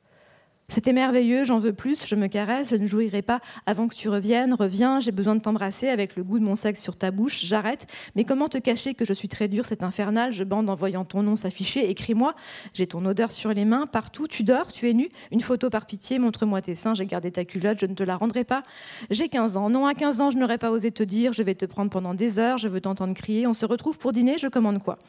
C'était 0.71 0.93
merveilleux, 0.93 1.45
j'en 1.45 1.57
veux 1.57 1.73
plus, 1.73 2.05
je 2.05 2.13
me 2.13 2.27
caresse, 2.27 2.69
je 2.69 2.75
ne 2.75 2.85
jouirai 2.85 3.23
pas 3.23 3.39
avant 3.65 3.87
que 3.87 3.95
tu 3.95 4.07
reviennes, 4.07 4.53
reviens, 4.53 4.99
j'ai 4.99 5.11
besoin 5.11 5.33
de 5.33 5.41
t'embrasser 5.41 5.89
avec 5.89 6.15
le 6.15 6.23
goût 6.23 6.37
de 6.37 6.43
mon 6.43 6.55
sexe 6.55 6.79
sur 6.79 6.95
ta 6.95 7.09
bouche, 7.09 7.43
j'arrête. 7.43 7.87
Mais 8.15 8.23
comment 8.23 8.47
te 8.47 8.59
cacher 8.59 8.93
que 8.93 9.03
je 9.03 9.11
suis 9.11 9.27
très 9.27 9.47
dure, 9.47 9.65
c'est 9.65 9.81
infernal, 9.81 10.31
je 10.31 10.43
bande 10.43 10.69
en 10.69 10.75
voyant 10.75 11.05
ton 11.05 11.23
nom 11.23 11.35
s'afficher, 11.35 11.89
écris-moi, 11.89 12.35
j'ai 12.75 12.85
ton 12.85 13.03
odeur 13.05 13.31
sur 13.31 13.51
les 13.51 13.65
mains, 13.65 13.87
partout, 13.87 14.27
tu 14.27 14.43
dors, 14.43 14.71
tu 14.71 14.87
es 14.87 14.93
nu, 14.93 15.09
une 15.31 15.41
photo 15.41 15.71
par 15.71 15.87
pitié, 15.87 16.19
montre-moi 16.19 16.61
tes 16.61 16.75
seins, 16.75 16.93
j'ai 16.93 17.07
gardé 17.07 17.31
ta 17.31 17.45
culotte, 17.45 17.79
je 17.79 17.87
ne 17.87 17.95
te 17.95 18.03
la 18.03 18.15
rendrai 18.15 18.43
pas. 18.43 18.61
J'ai 19.09 19.27
15 19.27 19.57
ans, 19.57 19.71
non, 19.71 19.87
à 19.87 19.95
15 19.95 20.21
ans, 20.21 20.29
je 20.29 20.37
n'aurais 20.37 20.59
pas 20.59 20.69
osé 20.69 20.91
te 20.91 21.01
dire, 21.01 21.33
je 21.33 21.41
vais 21.41 21.55
te 21.55 21.65
prendre 21.65 21.89
pendant 21.89 22.13
des 22.13 22.37
heures, 22.37 22.59
je 22.59 22.67
veux 22.67 22.79
t'entendre 22.79 23.15
crier, 23.15 23.47
on 23.47 23.53
se 23.53 23.65
retrouve 23.65 23.97
pour 23.97 24.13
dîner, 24.13 24.37
je 24.37 24.47
commande 24.47 24.83
quoi? 24.83 24.99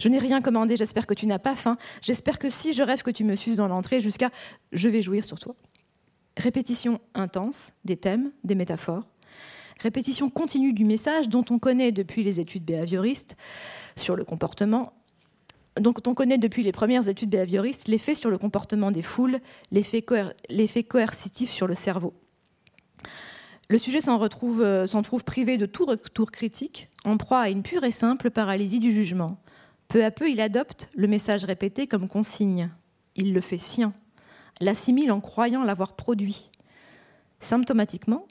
Je 0.00 0.08
n'ai 0.08 0.18
rien 0.18 0.40
commandé, 0.40 0.76
j'espère 0.78 1.06
que 1.06 1.12
tu 1.12 1.26
n'as 1.26 1.38
pas 1.38 1.54
faim, 1.54 1.76
j'espère 2.00 2.38
que 2.38 2.48
si 2.48 2.72
je 2.72 2.82
rêve 2.82 3.02
que 3.02 3.10
tu 3.10 3.24
me 3.24 3.36
suces 3.36 3.56
dans 3.56 3.68
l'entrée 3.68 4.00
jusqu'à 4.00 4.30
je 4.72 4.88
vais 4.88 5.02
sur 5.20 5.38
toi. 5.38 5.54
Répétition 6.36 7.00
intense 7.14 7.72
des 7.84 7.96
thèmes, 7.96 8.32
des 8.44 8.54
métaphores. 8.54 9.06
Répétition 9.80 10.28
continue 10.28 10.72
du 10.72 10.84
message 10.84 11.28
dont 11.28 11.44
on 11.50 11.58
connaît 11.58 11.92
depuis 11.92 12.22
les 12.22 12.38
études 12.38 12.64
behavioristes 12.64 13.36
sur 13.96 14.14
le 14.14 14.24
comportement. 14.24 14.92
Donc, 15.80 16.06
on 16.06 16.14
connaît 16.14 16.38
depuis 16.38 16.62
les 16.62 16.72
premières 16.72 17.08
études 17.08 17.30
behavioristes 17.30 17.88
l'effet 17.88 18.14
sur 18.14 18.30
le 18.30 18.38
comportement 18.38 18.90
des 18.90 19.02
foules, 19.02 19.38
l'effet 19.70 20.02
coercitif 20.82 21.50
sur 21.50 21.66
le 21.66 21.74
cerveau. 21.74 22.12
Le 23.70 23.78
sujet 23.78 24.00
euh, 24.08 24.86
s'en 24.86 25.02
trouve 25.02 25.24
privé 25.24 25.56
de 25.56 25.64
tout 25.64 25.86
retour 25.86 26.32
critique, 26.32 26.88
en 27.04 27.16
proie 27.16 27.38
à 27.38 27.48
une 27.50 27.62
pure 27.62 27.84
et 27.84 27.92
simple 27.92 28.30
paralysie 28.30 28.80
du 28.80 28.92
jugement. 28.92 29.38
Peu 29.88 30.04
à 30.04 30.10
peu, 30.10 30.28
il 30.28 30.40
adopte 30.40 30.88
le 30.94 31.06
message 31.06 31.44
répété 31.44 31.86
comme 31.86 32.08
consigne. 32.08 32.70
Il 33.14 33.32
le 33.32 33.40
fait 33.40 33.58
sien 33.58 33.92
l'assimile 34.60 35.12
en 35.12 35.20
croyant 35.20 35.64
l'avoir 35.64 35.94
produit. 35.94 36.50
Symptomatiquement, 37.40 38.26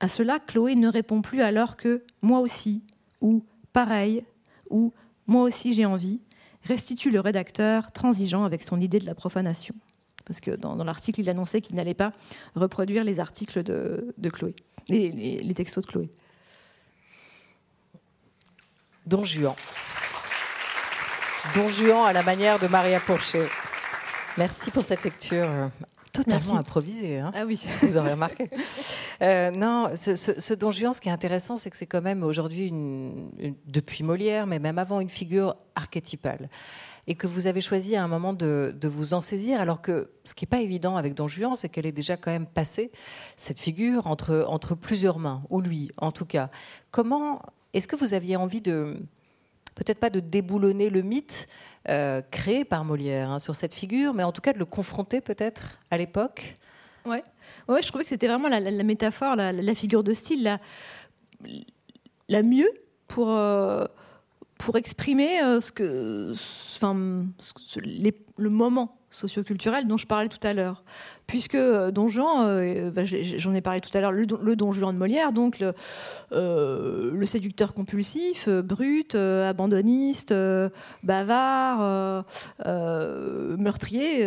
à 0.00 0.08
cela, 0.08 0.38
Chloé 0.38 0.74
ne 0.74 0.88
répond 0.88 1.22
plus 1.22 1.40
alors 1.40 1.76
que 1.76 2.04
moi 2.22 2.40
aussi, 2.40 2.82
ou 3.20 3.44
pareil, 3.72 4.24
ou 4.70 4.92
moi 5.26 5.42
aussi 5.42 5.74
j'ai 5.74 5.86
envie, 5.86 6.20
restitue 6.64 7.10
le 7.10 7.20
rédacteur 7.20 7.92
transigeant 7.92 8.44
avec 8.44 8.62
son 8.62 8.80
idée 8.80 8.98
de 8.98 9.06
la 9.06 9.14
profanation. 9.14 9.74
Parce 10.24 10.40
que 10.40 10.50
dans, 10.50 10.76
l'article, 10.84 11.20
il 11.20 11.30
annonçait 11.30 11.62
qu'il 11.62 11.76
n'allait 11.76 11.94
pas 11.94 12.12
reproduire 12.54 13.02
les 13.02 13.18
articles 13.18 13.62
de, 13.62 14.14
Chloé, 14.30 14.54
les, 14.88 15.54
textos 15.54 15.84
de 15.84 15.90
Chloé. 15.90 16.10
Don 19.06 19.24
Juan. 19.24 19.54
Don 21.54 21.68
Juan 21.70 22.06
à 22.06 22.12
la 22.12 22.22
manière 22.22 22.58
de 22.58 22.66
Maria 22.66 23.00
Porcher. 23.00 23.48
Merci 24.36 24.70
pour 24.70 24.84
cette 24.84 25.04
lecture 25.04 25.70
totalement 26.12 26.56
improvisé. 26.56 27.18
Hein 27.18 27.30
ah 27.34 27.44
oui. 27.46 27.62
Vous 27.82 27.96
aurez 27.96 28.12
remarqué. 28.12 28.48
Euh, 29.22 29.50
non, 29.50 29.90
ce, 29.96 30.14
ce, 30.14 30.54
Don 30.54 30.70
Juan, 30.70 30.92
ce 30.92 31.00
qui 31.00 31.08
est 31.08 31.12
intéressant, 31.12 31.56
c'est 31.56 31.70
que 31.70 31.76
c'est 31.76 31.86
quand 31.86 32.02
même 32.02 32.22
aujourd'hui, 32.22 32.72
depuis 33.66 34.04
Molière, 34.04 34.46
mais 34.46 34.58
même 34.58 34.78
avant, 34.78 35.00
une 35.00 35.08
figure 35.08 35.56
archétypale. 35.74 36.48
Et 37.06 37.14
que 37.14 37.26
vous 37.26 37.46
avez 37.46 37.60
choisi 37.60 37.96
à 37.96 38.04
un 38.04 38.08
moment 38.08 38.32
de, 38.32 38.74
vous 38.84 39.14
en 39.14 39.20
saisir, 39.20 39.60
alors 39.60 39.80
que 39.80 40.10
ce 40.24 40.34
qui 40.34 40.44
n'est 40.44 40.48
pas 40.48 40.60
évident 40.60 40.96
avec 40.96 41.14
Don 41.14 41.26
Juan, 41.26 41.54
c'est 41.54 41.68
qu'elle 41.68 41.86
est 41.86 41.92
déjà 41.92 42.16
quand 42.16 42.30
même 42.30 42.46
passée, 42.46 42.92
cette 43.36 43.58
figure, 43.58 44.06
entre, 44.06 44.44
entre 44.48 44.74
plusieurs 44.74 45.18
mains, 45.18 45.42
ou 45.48 45.60
lui 45.60 45.90
en 45.96 46.12
tout 46.12 46.26
cas. 46.26 46.48
Comment 46.90 47.40
est-ce 47.72 47.88
que 47.88 47.96
vous 47.96 48.12
aviez 48.12 48.36
envie 48.36 48.60
de, 48.60 48.96
peut-être 49.78 50.00
pas 50.00 50.10
de 50.10 50.20
déboulonner 50.20 50.90
le 50.90 51.02
mythe 51.02 51.46
euh, 51.88 52.20
créé 52.30 52.64
par 52.64 52.84
Molière 52.84 53.30
hein, 53.30 53.38
sur 53.38 53.54
cette 53.54 53.72
figure, 53.72 54.12
mais 54.12 54.24
en 54.24 54.32
tout 54.32 54.42
cas 54.42 54.52
de 54.52 54.58
le 54.58 54.66
confronter 54.66 55.20
peut-être 55.20 55.78
à 55.90 55.96
l'époque 55.96 56.56
Ouais. 57.06 57.24
ouais, 57.68 57.80
je 57.80 57.88
trouvais 57.88 58.04
que 58.04 58.10
c'était 58.10 58.26
vraiment 58.26 58.48
la, 58.48 58.60
métaphore, 58.82 59.34
la, 59.34 59.74
figure 59.74 60.04
de 60.04 60.12
style 60.12 60.42
la, 60.42 60.58
la 62.28 62.42
mieux 62.42 62.68
pour, 63.06 63.30
euh, 63.30 63.86
pour 64.58 64.76
exprimer 64.76 65.40
euh, 65.40 65.58
ce 65.60 65.72
que, 65.72 66.32
enfin, 66.76 67.24
le 67.86 68.50
moment 68.50 68.97
socioculturel 69.18 69.86
dont 69.86 69.96
je 69.96 70.06
parlais 70.06 70.28
tout 70.28 70.44
à 70.46 70.52
l'heure. 70.52 70.82
Puisque 71.26 71.56
euh, 71.56 71.90
Don 71.90 72.08
Juan, 72.08 72.46
euh, 72.46 72.90
bah, 72.90 73.02
j'en 73.04 73.54
ai 73.54 73.60
parlé 73.60 73.80
tout 73.80 73.90
à 73.96 74.00
l'heure, 74.00 74.12
le, 74.12 74.26
Don 74.26 74.72
Juan 74.72 74.94
de 74.94 74.98
Molière, 74.98 75.32
donc 75.32 75.58
le, 75.58 75.74
euh, 76.32 77.26
séducteur 77.26 77.74
compulsif, 77.74 78.48
brut, 78.48 79.14
abandonniste, 79.14 80.34
bavard, 81.02 82.24
meurtrier, 83.58 84.26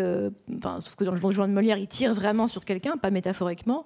sauf 0.80 0.96
que 0.96 1.04
dans 1.04 1.14
le 1.14 1.20
Don 1.20 1.32
Juan 1.32 1.50
de 1.50 1.56
Molière, 1.56 1.80
il 1.80 1.88
tire 1.88 2.14
vraiment 2.14 2.48
sur 2.48 2.64
quelqu'un, 2.64 2.98
pas 2.98 3.10
métaphoriquement, 3.10 3.86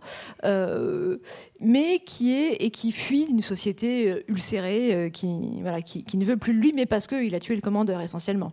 mais 1.61 1.99
qui 2.05 2.33
est 2.33 2.55
et 2.55 2.71
qui 2.71 2.91
fuit 2.91 3.27
une 3.29 3.41
société 3.41 4.25
ulcérée, 4.27 5.11
qui, 5.13 5.39
qui, 5.85 6.03
qui, 6.03 6.17
ne 6.17 6.25
veut 6.25 6.37
plus 6.37 6.51
lui, 6.51 6.73
mais 6.75 6.85
parce 6.85 7.07
qu'il 7.07 7.33
a 7.33 7.39
tué 7.39 7.55
le 7.55 7.61
commandeur 7.61 8.01
essentiellement 8.01 8.51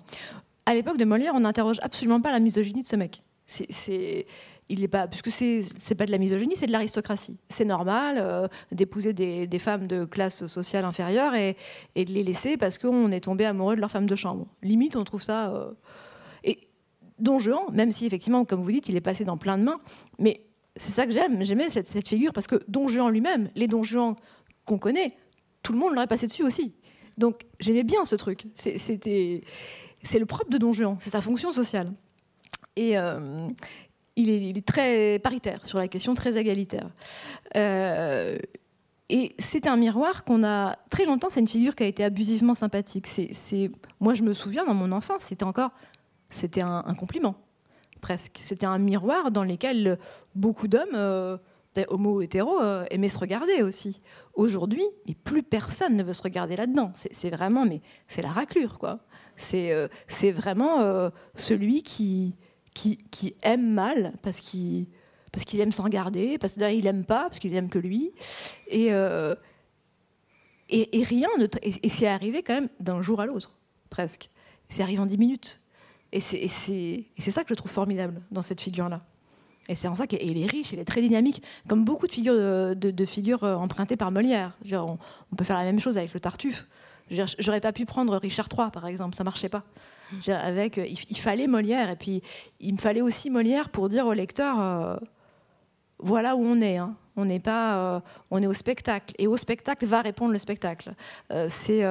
à 0.67 0.75
l'époque 0.75 0.97
de 0.97 1.05
Molière, 1.05 1.35
on 1.35 1.41
n'interroge 1.41 1.79
absolument 1.83 2.21
pas 2.21 2.33
la 2.33 2.41
misogynie 2.41 2.83
de 2.83 2.89
ce 2.89 2.97
mec. 2.97 3.23
C'est, 3.47 4.27
il 4.69 4.83
est 4.83 4.89
pas, 4.89 5.07
puisque 5.07 5.31
c'est, 5.31 5.61
c'est 5.63 5.95
pas 5.95 6.07
de 6.07 6.11
la 6.11 6.19
misogynie, 6.19 6.57
c'est 6.57 6.67
de 6.67 6.73
l'aristocratie. 6.73 7.39
C'est 7.49 7.65
normal 7.65 8.19
euh, 8.19 8.49
d'épouser 8.71 9.13
des, 9.13 9.59
femmes 9.59 9.87
de 9.87 10.05
classe 10.05 10.47
sociale 10.47 10.85
inférieure 10.85 11.35
et, 11.35 11.57
de 11.97 12.13
les 12.13 12.23
laisser 12.23 12.57
parce 12.57 12.79
qu'on 12.79 13.11
est 13.13 13.21
tombé 13.21 13.45
amoureux 13.45 13.77
de 13.77 13.81
leur 13.81 13.91
femme 13.91 14.07
de 14.07 14.17
chambre. 14.17 14.47
Limite, 14.63 14.97
on 14.97 15.05
trouve 15.05 15.23
ça. 15.23 15.51
Euh, 15.51 15.73
et 16.45 16.59
Don 17.19 17.39
Juan, 17.39 17.65
même 17.73 17.93
si 17.93 18.07
effectivement, 18.07 18.45
comme 18.45 18.63
vous 18.63 18.73
dites, 18.73 18.89
il 18.89 18.97
est 18.97 19.03
passé 19.03 19.25
dans 19.25 19.37
plein 19.37 19.59
de 19.59 19.65
mains, 19.65 19.79
mais 20.19 20.47
c'est 20.77 20.93
ça 20.93 21.07
que 21.07 21.13
j'aime. 21.13 21.45
J'aimais 21.45 21.69
cette, 21.69 21.87
cette, 21.87 22.09
figure 22.09 22.33
parce 22.33 22.47
que 22.47 22.63
Don 22.69 22.89
Juan 22.89 23.11
lui-même, 23.11 23.51
les 23.55 23.67
Don 23.67 23.83
Juan 23.83 24.15
qu'on 24.65 24.79
connaît, 24.79 25.15
tout 25.63 25.73
le 25.73 25.79
monde 25.79 25.93
l'aurait 25.93 26.07
passé 26.07 26.27
dessus 26.27 26.45
aussi. 26.45 26.73
Donc 27.19 27.43
j'aimais 27.61 27.85
bien 27.85 28.05
ce 28.05 28.17
truc. 28.17 28.47
C'était 28.55 29.43
c'est 30.03 30.19
le 30.19 30.27
propre 30.27 30.51
de 30.51 30.59
Don 30.59 30.73
Juan, 30.73 30.97
c'est 31.01 31.11
sa 31.11 31.21
fonction 31.21 31.51
sociale. 31.51 31.89
Et 32.77 32.99
euh, 32.99 33.49
il, 34.17 34.31
est, 34.31 34.67
très 34.67 35.19
paritaire 35.19 35.65
sur 35.65 35.79
la 35.79 35.89
question, 35.89 36.15
très 36.15 36.39
égalitaire. 36.39 36.89
Euh, 37.57 38.37
et 39.09 39.35
c'est 39.39 39.67
un 39.67 39.77
miroir 39.77 40.25
qu'on 40.25 40.43
a 40.43 40.77
très 40.91 41.05
longtemps. 41.05 41.29
C'est 41.31 41.41
une 41.41 41.49
figure 41.49 41.75
qui 41.75 41.83
a 41.83 41.87
été 41.87 42.03
abusivement 42.03 42.55
sympathique. 42.55 43.07
Moi, 44.01 44.15
je 44.15 44.23
me 44.23 44.33
souviens 44.33 44.65
dans 44.65 44.75
mon 44.75 44.91
enfance, 44.93 45.23
c'était 45.25 45.45
encore, 45.45 45.71
c'était 46.29 46.63
un, 46.63 46.83
compliment 46.99 47.35
presque. 48.01 48.39
C'était 48.41 48.67
un 48.67 48.79
miroir 48.79 49.31
dans 49.31 49.45
lequel 49.45 49.99
beaucoup 50.35 50.67
d'hommes, 50.67 50.95
euh, 50.95 51.37
homo 51.89 52.23
hétéros, 52.23 52.61
aimaient 52.91 53.09
se 53.09 53.19
regarder 53.19 53.63
aussi. 53.63 54.01
Aujourd'hui, 54.35 54.85
plus 55.25 55.43
personne 55.43 55.95
ne 55.97 56.03
veut 56.03 56.15
se 56.15 56.23
regarder 56.23 56.57
là-dedans. 56.57 56.91
C'est, 56.95 57.31
vraiment, 57.31 57.67
mais 57.67 57.83
c'est 58.09 58.23
la 58.23 58.31
raclure, 58.31 58.79
quoi. 58.79 59.01
Euh, 59.55 59.89
c'est 60.09 60.33
vraiment 60.33 60.81
euh, 60.81 61.11
celui 61.35 61.83
qui, 61.83 62.37
aime 63.43 63.73
mal 63.73 64.15
parce 64.23 64.41
qu'il 64.41 64.87
aime 65.55 65.73
s'en 65.73 65.89
garder, 65.89 66.39
parce 66.39 66.55
qu'il 66.55 66.85
n'aime 66.85 67.05
pas, 67.05 67.25
parce 67.25 67.39
qu'il 67.39 67.53
n'aime 67.53 67.69
que 67.69 67.79
lui. 67.79 68.13
Et, 68.69 68.89
euh, 68.93 69.35
et, 70.69 71.03
rien 71.03 71.29
ne. 71.39 71.47
Et, 71.63 71.89
c'est 71.89 72.07
arrivé 72.07 72.43
quand 72.43 72.55
même 72.55 72.69
d'un 72.81 73.03
jour 73.03 73.21
à 73.21 73.27
l'autre, 73.27 73.53
presque. 73.91 74.31
C'est 74.69 74.83
arrivé 74.83 75.01
en 75.01 75.07
dix 75.07 75.19
minutes. 75.19 75.61
Et 76.13 76.21
c'est 76.21 77.31
ça 77.31 77.43
que 77.43 77.49
je 77.51 77.55
trouve 77.55 77.71
formidable 77.71 78.21
dans 78.31 78.43
cette 78.43 78.61
figure-là. 78.61 79.03
Et 79.69 79.77
c'est 79.77 79.89
en 79.89 79.95
ça 79.95 80.07
qu'elle 80.07 80.37
est 80.37 80.47
riche, 80.47 80.73
elle 80.73 80.81
est 80.81 80.85
très 80.85 81.01
dynamique, 81.01 81.43
comme 81.69 81.85
beaucoup 81.85 82.07
de 82.07 82.13
figures, 82.13 82.77
de, 82.77 83.05
figures 83.05 83.45
empruntées 83.45 83.97
par 83.97 84.11
Molière. 84.11 84.59
on, 84.73 84.99
peut 85.37 85.45
faire 85.45 85.57
la 85.57 85.65
même 85.65 85.81
chose 85.81 85.97
avec 85.97 86.13
le 86.13 86.21
Tartuffe. 86.21 86.67
J'aurais 87.11 87.61
pas 87.61 87.73
pu 87.73 87.85
prendre 87.85 88.17
Richard 88.17 88.49
III, 88.57 88.71
par 88.71 88.87
exemple, 88.87 89.15
ça 89.15 89.25
marchait 89.25 89.49
pas. 89.49 89.65
Avec, 90.29 90.79
euh, 90.79 90.87
il, 90.87 91.19
fallait 91.19 91.47
Molière, 91.47 91.91
et 91.91 91.97
puis 91.97 92.23
il 92.61 92.75
me 92.75 92.79
fallait 92.79 93.01
aussi 93.01 93.31
Molière 93.31 93.71
pour 93.71 93.89
dire 93.89 94.07
au 94.07 94.13
lecteur, 94.13 94.61
euh, 94.61 94.97
voilà 95.99 96.37
où 96.37 96.43
on 96.43 96.61
est. 96.61 96.77
Hein. 96.77 96.97
On 97.17 97.25
n'est 97.25 97.41
pas, 97.41 97.97
euh, 97.97 98.01
on 98.31 98.43
est 98.43 98.47
au 98.47 98.53
spectacle, 98.53 99.15
et 99.19 99.27
au 99.27 99.37
spectacle 99.37 99.85
va 99.87 100.03
répondre 100.03 100.33
le 100.33 100.39
spectacle. 100.39 100.95
c'est 101.49 101.83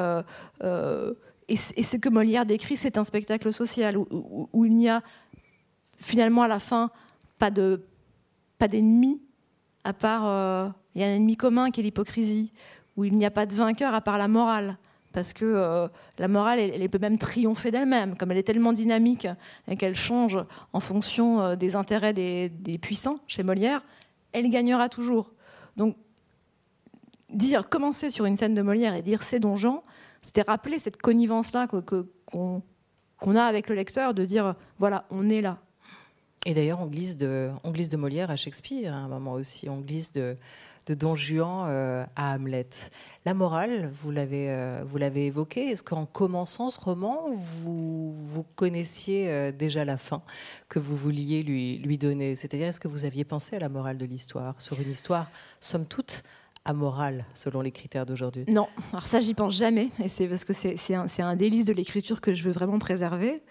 et, 1.48 1.56
ce 1.58 1.98
que 1.98 2.10
Molière 2.10 2.46
décrit, 2.46 2.78
c'est 2.78 2.98
un 2.98 3.04
spectacle 3.04 3.52
social 3.52 3.98
où, 3.98 4.66
il 4.66 4.74
n'y 4.74 4.90
a 4.90 5.02
finalement 5.98 6.44
à 6.44 6.48
la 6.48 6.60
fin 6.60 6.90
pas 7.38 7.52
de 7.52 7.84
pas 8.58 8.68
d'ennemi 8.68 9.22
à 9.84 9.94
part 9.94 10.74
il 10.96 11.02
y 11.02 11.04
a 11.04 11.08
un 11.08 11.16
ennemi 11.16 11.36
commun 11.36 11.70
qui 11.70 11.82
est 11.82 11.84
l'hypocrisie 11.84 12.52
où 12.96 13.04
il 13.04 13.16
n'y 13.16 13.26
a 13.26 13.32
pas 13.32 13.46
de 13.46 13.54
vainqueur 13.54 13.94
à 13.94 14.02
part 14.02 14.18
la 14.18 14.28
morale 14.28 14.78
parce 15.12 15.34
que 15.34 15.46
euh, 15.46 15.88
la 16.18 16.28
morale, 16.28 16.60
elle, 16.60 16.90
peut 16.90 17.00
même 17.00 17.18
triompher 17.18 17.72
d'elle-même, 17.72 18.16
comme 18.18 18.32
elle 18.32 18.38
est 18.38 18.44
tellement 18.44 18.74
dynamique 18.74 19.28
et 19.68 19.76
qu'elle 19.76 19.96
change 19.96 20.38
en 20.74 20.80
fonction 20.80 21.42
euh, 21.42 21.56
des 21.56 21.76
intérêts 21.76 22.14
des, 22.14 22.78
puissants 22.82 23.20
chez 23.28 23.44
Molière, 23.44 23.84
elle 24.32 24.50
gagnera 24.50 24.90
toujours. 24.90 25.32
Donc, 25.78 25.96
dire, 27.30 27.70
commencer 27.70 28.10
sur 28.10 28.26
une 28.26 28.38
scène 28.38 28.54
de 28.54 28.62
Molière 28.62 28.96
et 28.96 29.02
dire 29.02 29.24
c'est 29.24 29.40
Don 29.40 29.56
Juan, 29.56 29.82
c'était 30.22 30.44
rappeler 30.44 30.80
cette 30.80 31.02
connivence-là 31.02 31.68
qu'on 31.68 33.36
a 33.36 33.44
avec 33.44 33.70
le 33.70 33.76
lecteur, 33.76 34.14
de 34.14 34.26
dire 34.26 34.56
voilà, 34.80 35.06
on 35.10 35.30
est 35.30 35.42
là. 35.42 35.60
Et 36.46 36.54
d'ailleurs, 36.56 36.80
on 36.80 36.86
on 36.86 36.90
glisse 36.90 37.18
de 37.90 37.98
Molière 37.98 38.32
à 38.32 38.36
Shakespeare 38.36 38.94
à 38.94 38.98
un 38.98 39.08
moment 39.08 39.34
aussi. 39.34 39.70
On 39.70 39.80
glisse 39.80 40.12
de, 40.12 40.36
de 40.92 40.96
Don 40.96 41.16
Juan 41.16 41.68
euh, 41.70 42.06
à 42.18 42.36
Hamlet. 42.36 42.68
La 43.26 43.34
morale, 43.34 43.90
vous 43.94 44.12
l'avez, 44.12 44.52
euh, 44.52 44.84
vous 44.86 44.98
l'avez 44.98 45.28
évoqué. 45.28 45.70
Est-ce 45.70 45.84
qu'en 45.84 46.06
commençant 46.06 46.70
ce 46.70 46.82
roman, 46.82 47.28
vous, 47.32 48.12
vous 48.12 48.44
connaissiez 48.44 49.32
euh, 49.32 49.54
déjà 49.54 49.86
la 49.86 49.98
fin 49.98 50.22
que 50.68 50.80
vous 50.80 50.98
vouliez 50.98 51.44
lui, 51.44 51.78
lui 51.78 51.98
donner? 51.98 52.36
C'est-à-dire, 52.36 52.68
est-ce 52.68 52.82
que 52.82 52.90
vous 52.90 53.06
aviez 53.06 53.24
pensé 53.24 53.56
à 53.56 53.60
la 53.60 53.70
morale 53.70 53.98
de 53.98 54.06
l'histoire 54.06 54.60
Sur 54.60 54.82
une 54.82 54.90
histoire, 54.90 55.30
somme 55.62 55.86
toute, 55.86 56.24
amorale, 56.66 57.26
selon 57.34 57.62
les 57.62 57.72
critères 57.72 58.06
d'aujourd'hui? 58.06 58.44
Non, 58.50 58.68
alors 58.92 59.06
ça, 59.06 59.22
j'y 59.22 59.34
pense 59.34 59.56
jamais. 59.56 59.92
Et 60.04 60.10
c'est 60.10 60.28
parce 60.28 60.44
que 60.44 60.52
c'est, 60.52 60.94
un, 60.94 61.08
un 61.20 61.36
délice 61.38 61.68
de 61.68 61.74
l'écriture 61.74 62.20
que 62.20 62.34
je 62.34 62.44
veux 62.44 62.52
vraiment 62.52 62.80
préserver. 62.80 63.42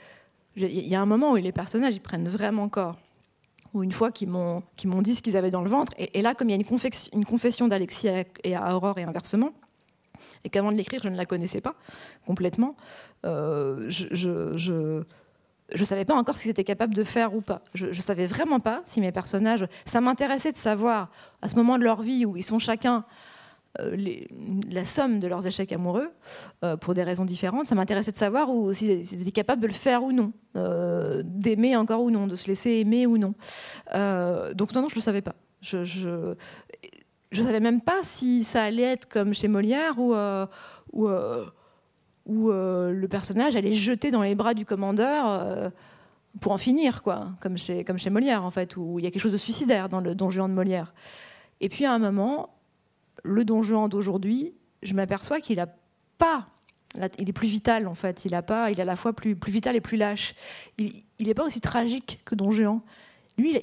Il 0.56 0.66
y 0.66 0.94
a 0.94 1.00
un 1.00 1.06
moment 1.06 1.32
où 1.32 1.36
les 1.36 1.52
personnages, 1.52 1.98
prennent 2.00 2.28
vraiment 2.28 2.68
corps 2.68 2.98
ou 3.74 3.82
une 3.82 3.92
fois 3.92 4.10
qu'ils 4.10 4.28
m'ont 4.28 4.62
dit 5.02 5.14
ce 5.14 5.22
qu'ils 5.22 5.36
avaient 5.36 5.50
dans 5.50 5.62
le 5.62 5.70
ventre. 5.70 5.92
Et, 5.98 6.22
là, 6.22 6.34
comme 6.34 6.48
il 6.48 6.52
y 6.52 6.54
a 6.54 6.60
une, 6.60 6.90
une 7.12 7.24
confession 7.24 7.68
d'Alexis 7.68 8.08
et 8.44 8.54
à 8.54 8.76
Aurore 8.76 8.98
et 8.98 9.04
inversement, 9.04 9.52
et 10.44 10.48
qu'avant 10.48 10.72
de 10.72 10.76
l'écrire, 10.76 11.00
je 11.02 11.08
ne 11.08 11.16
la 11.16 11.26
connaissais 11.26 11.60
pas 11.60 11.74
complètement, 12.26 12.76
euh, 13.24 13.86
je, 13.88 15.04
je 15.74 15.84
savais 15.84 16.04
pas 16.04 16.14
encore 16.14 16.36
si 16.36 16.48
c'était 16.48 16.64
capable 16.64 16.94
de 16.94 17.04
faire 17.04 17.34
ou 17.34 17.40
pas. 17.40 17.62
Je, 17.74 17.86
ne 17.86 17.92
savais 17.92 18.26
vraiment 18.26 18.60
pas 18.60 18.82
si 18.84 19.00
mes 19.00 19.12
personnages. 19.12 19.66
Ça 19.86 20.00
m'intéressait 20.00 20.52
de 20.52 20.56
savoir 20.56 21.10
à 21.42 21.48
ce 21.48 21.54
moment 21.56 21.78
de 21.78 21.84
leur 21.84 22.02
vie 22.02 22.26
où 22.26 22.36
ils 22.36 22.42
sont 22.42 22.58
chacun 22.58 23.04
euh, 23.78 23.96
la 24.68 24.84
somme 24.84 25.20
de 25.20 25.28
leurs 25.28 25.46
échecs 25.46 25.70
amoureux 25.70 26.10
euh, 26.64 26.76
pour 26.76 26.92
des 26.92 27.04
raisons 27.04 27.24
différentes. 27.24 27.66
Ça 27.66 27.76
m'intéressait 27.76 28.10
de 28.10 28.16
savoir 28.16 28.48
s'ils 28.72 29.06
si 29.06 29.14
étaient 29.14 29.30
capables 29.30 29.62
de 29.62 29.68
le 29.68 29.72
faire 29.72 30.02
ou 30.02 30.10
non, 30.10 30.32
euh, 30.56 31.22
d'aimer 31.24 31.76
encore 31.76 32.02
ou 32.02 32.10
non, 32.10 32.26
de 32.26 32.34
se 32.34 32.48
laisser 32.48 32.70
aimer 32.70 33.06
ou 33.06 33.16
non. 33.16 33.34
donc 34.54 34.74
non, 34.74 34.82
non, 34.82 34.88
je 34.88 34.96
le 34.96 35.00
savais 35.00 35.22
pas. 35.22 35.36
Je, 35.60 35.84
je, 35.84 36.34
savais 37.32 37.60
même 37.60 37.80
pas 37.80 38.00
si 38.02 38.42
ça 38.42 38.64
allait 38.64 38.82
être 38.82 39.08
comme 39.08 39.34
chez 39.34 39.46
Molière 39.46 40.00
ou 40.00 40.14
où, 40.92 41.08
où 42.26 42.50
le 42.50 43.06
personnage 43.08 43.54
allait 43.54 43.72
jeter 43.72 44.10
dans 44.10 44.22
les 44.22 44.34
bras 44.34 44.54
du 44.54 44.64
commandeur 44.64 45.70
pour 46.40 46.50
en 46.50 46.58
finir, 46.58 47.04
quoi, 47.04 47.28
comme 47.40 47.56
chez, 47.56 47.84
comme 47.84 47.98
chez 47.98 48.10
Molière 48.10 48.44
en 48.44 48.50
fait, 48.50 48.76
où 48.76 48.98
il 48.98 49.04
y 49.04 49.06
a 49.06 49.12
quelque 49.12 49.22
chose 49.22 49.32
de 49.32 49.36
suicidaire 49.36 49.88
dans 49.88 50.00
le 50.00 50.16
Don 50.16 50.28
Juan 50.28 50.50
de 50.50 50.56
Molière. 50.56 50.92
Et 51.60 51.68
puis 51.68 51.84
à 51.84 51.92
un 51.92 51.98
moment, 51.98 52.50
le 53.22 53.44
Don 53.44 53.62
Juan 53.62 53.88
d'aujourd'hui, 53.88 54.54
je 54.82 54.94
m'aperçois 54.94 55.40
qu'il 55.40 55.60
a 55.60 55.68
pas 56.18 56.48
il 57.18 57.28
est 57.28 57.32
plus 57.32 57.48
vital 57.48 57.86
en 57.86 57.94
fait. 57.94 58.24
Il 58.24 58.34
a 58.34 58.42
pas, 58.42 58.70
il 58.70 58.78
est 58.78 58.82
à 58.82 58.86
la 58.86 58.96
fois 58.96 59.12
plus, 59.12 59.36
plus 59.36 59.52
vital 59.52 59.76
et 59.76 59.80
plus 59.80 59.96
lâche. 59.96 60.34
Il 60.78 61.04
n'est 61.20 61.34
pas 61.34 61.44
aussi 61.44 61.60
tragique 61.60 62.20
que 62.24 62.34
Don 62.34 62.50
Juan. 62.50 62.80
lui, 63.38 63.58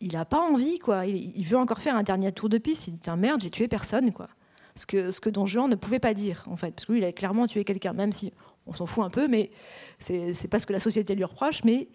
il 0.00 0.12
n'a 0.12 0.24
pas 0.24 0.40
envie, 0.40 0.78
quoi. 0.78 1.06
Il, 1.06 1.44
veut 1.44 1.58
encore 1.58 1.80
faire 1.80 1.96
un 1.96 2.02
dernier 2.02 2.32
tour 2.32 2.48
de 2.48 2.58
piste. 2.58 2.88
Il 2.88 2.94
dit 2.94 3.10
un 3.10 3.16
merde, 3.16 3.40
j'ai 3.42 3.50
tué 3.50 3.68
personne, 3.68 4.12
quoi. 4.12 4.28
Ce 4.74 4.86
que, 4.86 5.10
ce 5.10 5.20
que 5.20 5.28
Don 5.28 5.44
Juan 5.44 5.68
ne 5.68 5.74
pouvait 5.74 5.98
pas 5.98 6.14
dire, 6.14 6.44
en 6.48 6.56
fait. 6.56 6.70
Parce 6.72 6.86
que 6.86 6.92
lui, 6.92 7.00
il 7.00 7.04
a 7.04 7.12
clairement 7.12 7.46
tué 7.46 7.64
quelqu'un, 7.64 7.92
même 7.92 8.12
si 8.12 8.32
on 8.66 8.74
s'en 8.74 8.86
fout 8.86 9.04
un 9.04 9.10
peu, 9.10 9.28
mais 9.28 9.50
c'est 9.98 10.48
pas 10.48 10.60
ce 10.60 10.66
que 10.66 10.72
la 10.72 10.80
société 10.80 11.14
lui 11.14 11.24
reproche. 11.24 11.64
Mais 11.64 11.88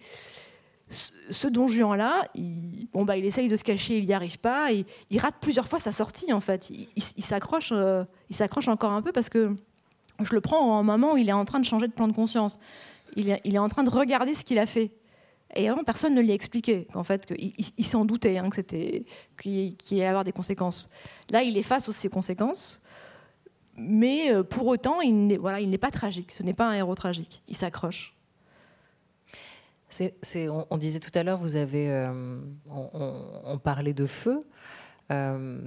ce, 0.88 1.46
Don 1.48 1.68
Juan-là, 1.68 2.28
il, 2.34 2.88
bon, 2.92 3.04
bah, 3.04 3.16
il 3.16 3.24
essaye 3.24 3.48
de 3.48 3.56
se 3.56 3.64
cacher, 3.64 3.98
il 3.98 4.06
n'y 4.06 4.14
arrive 4.14 4.38
pas. 4.38 4.70
Il 4.72 5.18
rate 5.18 5.36
plusieurs 5.40 5.66
fois 5.66 5.78
sa 5.78 5.92
sortie, 5.92 6.32
en 6.32 6.40
fait. 6.40 6.70
Il, 6.70 6.88
il 6.96 7.24
s'accroche 7.24 7.70
euh, 7.72 8.04
s'accroche 8.30 8.68
encore 8.68 8.92
un 8.92 9.02
peu 9.02 9.12
parce 9.12 9.28
que 9.28 9.54
je 10.20 10.34
le 10.34 10.40
prends 10.40 10.78
en 10.78 10.82
moment 10.82 11.12
où 11.12 11.16
il 11.16 11.28
est 11.28 11.32
en 11.32 11.44
train 11.44 11.60
de 11.60 11.64
changer 11.64 11.86
de 11.86 11.92
plan 11.92 12.08
de 12.08 12.12
conscience. 12.12 12.58
Il 13.16 13.30
est, 13.30 13.40
il 13.44 13.58
en 13.58 13.68
train 13.68 13.84
de 13.84 13.90
regarder 13.90 14.34
ce 14.34 14.44
qu'il 14.44 14.58
a 14.58 14.66
fait. 14.66 14.92
Et 15.54 15.68
avant, 15.68 15.82
personne 15.82 16.14
ne 16.14 16.20
lui 16.20 16.30
a 16.30 16.34
expliqué 16.34 16.86
qu'en 16.92 17.04
fait, 17.04 17.32
il, 17.38 17.84
s'en 17.84 18.04
doutait 18.04 18.36
hein, 18.36 18.50
que 18.50 18.56
c'était 18.56 19.04
qu'il 19.40 19.76
allait 19.92 20.06
avoir 20.06 20.24
des 20.24 20.32
conséquences. 20.32 20.90
Là, 21.30 21.42
il 21.42 21.56
est 21.56 21.62
face 21.62 21.88
aux 21.88 21.92
ces 21.92 22.10
conséquences, 22.10 22.82
mais 23.76 24.30
euh, 24.30 24.42
pour 24.42 24.66
autant, 24.66 25.00
il 25.00 25.38
voilà, 25.38 25.60
il 25.60 25.70
n'est 25.70 25.78
pas 25.78 25.90
tragique. 25.90 26.32
Ce 26.32 26.42
n'est 26.42 26.52
pas 26.52 26.68
un 26.68 26.74
héros 26.74 26.94
tragique. 26.94 27.42
Il 27.48 27.56
s'accroche. 27.56 28.14
On, 30.70 30.76
disait 30.78 31.00
tout 31.00 31.16
à 31.16 31.22
l'heure, 31.22 31.38
vous 31.38 31.56
avez, 31.56 31.90
euh, 31.90 32.40
on, 32.70 33.58
parlait 33.58 33.94
de 33.94 34.06
feu. 34.06 34.46
Euh, 35.10 35.58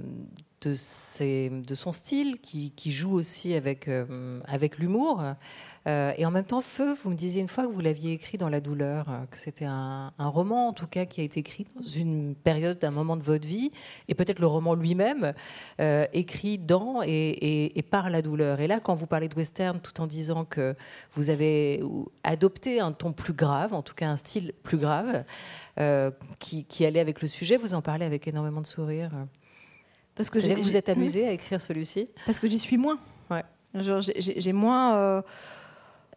de, 0.62 1.60
de, 1.64 1.74
son 1.74 1.92
style, 1.92 2.38
qui, 2.40 2.90
joue 2.90 3.12
aussi 3.14 3.54
avec, 3.54 3.88
euh, 3.88 4.40
l'humour. 4.78 5.22
Euh, 5.88 6.12
et 6.16 6.24
en 6.24 6.30
même 6.30 6.44
temps, 6.44 6.60
Feu, 6.60 6.94
vous 6.94 7.10
me 7.10 7.16
disiez 7.16 7.40
une 7.40 7.48
fois 7.48 7.66
que 7.66 7.72
vous 7.72 7.80
l'aviez 7.80 8.12
écrit 8.12 8.38
dans 8.38 8.48
la 8.48 8.60
douleur, 8.60 9.08
euh, 9.08 9.26
que 9.30 9.36
c'était 9.36 9.64
un, 9.64 10.12
roman 10.18 10.68
en 10.68 10.72
tout 10.72 10.86
cas 10.86 11.04
qui 11.04 11.20
a 11.20 11.24
été 11.24 11.40
écrit 11.40 11.66
dans 11.74 11.82
une 11.82 12.36
période, 12.36 12.78
d'un 12.78 12.92
moment 12.92 13.16
de 13.16 13.22
votre 13.22 13.46
vie, 13.46 13.70
et 14.08 14.14
peut-être 14.14 14.38
le 14.38 14.46
roman 14.46 14.74
lui-même, 14.74 15.32
écrit 16.12 16.58
dans 16.58 17.02
et, 17.04 17.76
et, 17.76 17.82
par 17.82 18.08
la 18.08 18.22
douleur. 18.22 18.60
Et 18.60 18.68
là, 18.68 18.80
quand 18.80 18.94
vous 18.94 19.06
parlez 19.06 19.28
de 19.28 19.34
western, 19.34 19.80
tout 19.80 20.00
en 20.00 20.06
disant 20.06 20.44
que 20.44 20.74
vous 21.12 21.30
avez 21.30 21.82
adopté 22.22 22.80
un 22.80 22.92
ton 22.92 23.12
plus 23.12 23.32
grave, 23.32 23.74
en 23.74 23.82
tout 23.82 23.94
cas 23.94 24.08
un 24.08 24.16
style 24.16 24.52
plus 24.62 24.78
grave, 24.78 25.24
qui, 26.38 26.64
qui 26.64 26.86
allait 26.86 27.00
avec 27.00 27.20
le 27.20 27.28
sujet, 27.28 27.56
vous 27.56 27.74
en 27.74 27.82
parlez 27.82 28.06
avec 28.06 28.28
énormément 28.28 28.60
de 28.60 28.66
sourire. 28.66 29.10
Parce 30.14 30.30
que 30.30 30.38
vous 30.60 30.76
êtes 30.76 30.88
amusé 30.88 31.26
à 31.26 31.32
écrire 31.32 31.60
celui-ci 31.60 32.08
Parce 32.26 32.38
que 32.38 32.48
j'y 32.48 32.58
suis 32.58 32.76
moins. 32.76 32.98
Ouais. 33.30 33.44
J'ai 33.74 34.52
moins. 34.52 34.96
Euh, 34.96 35.22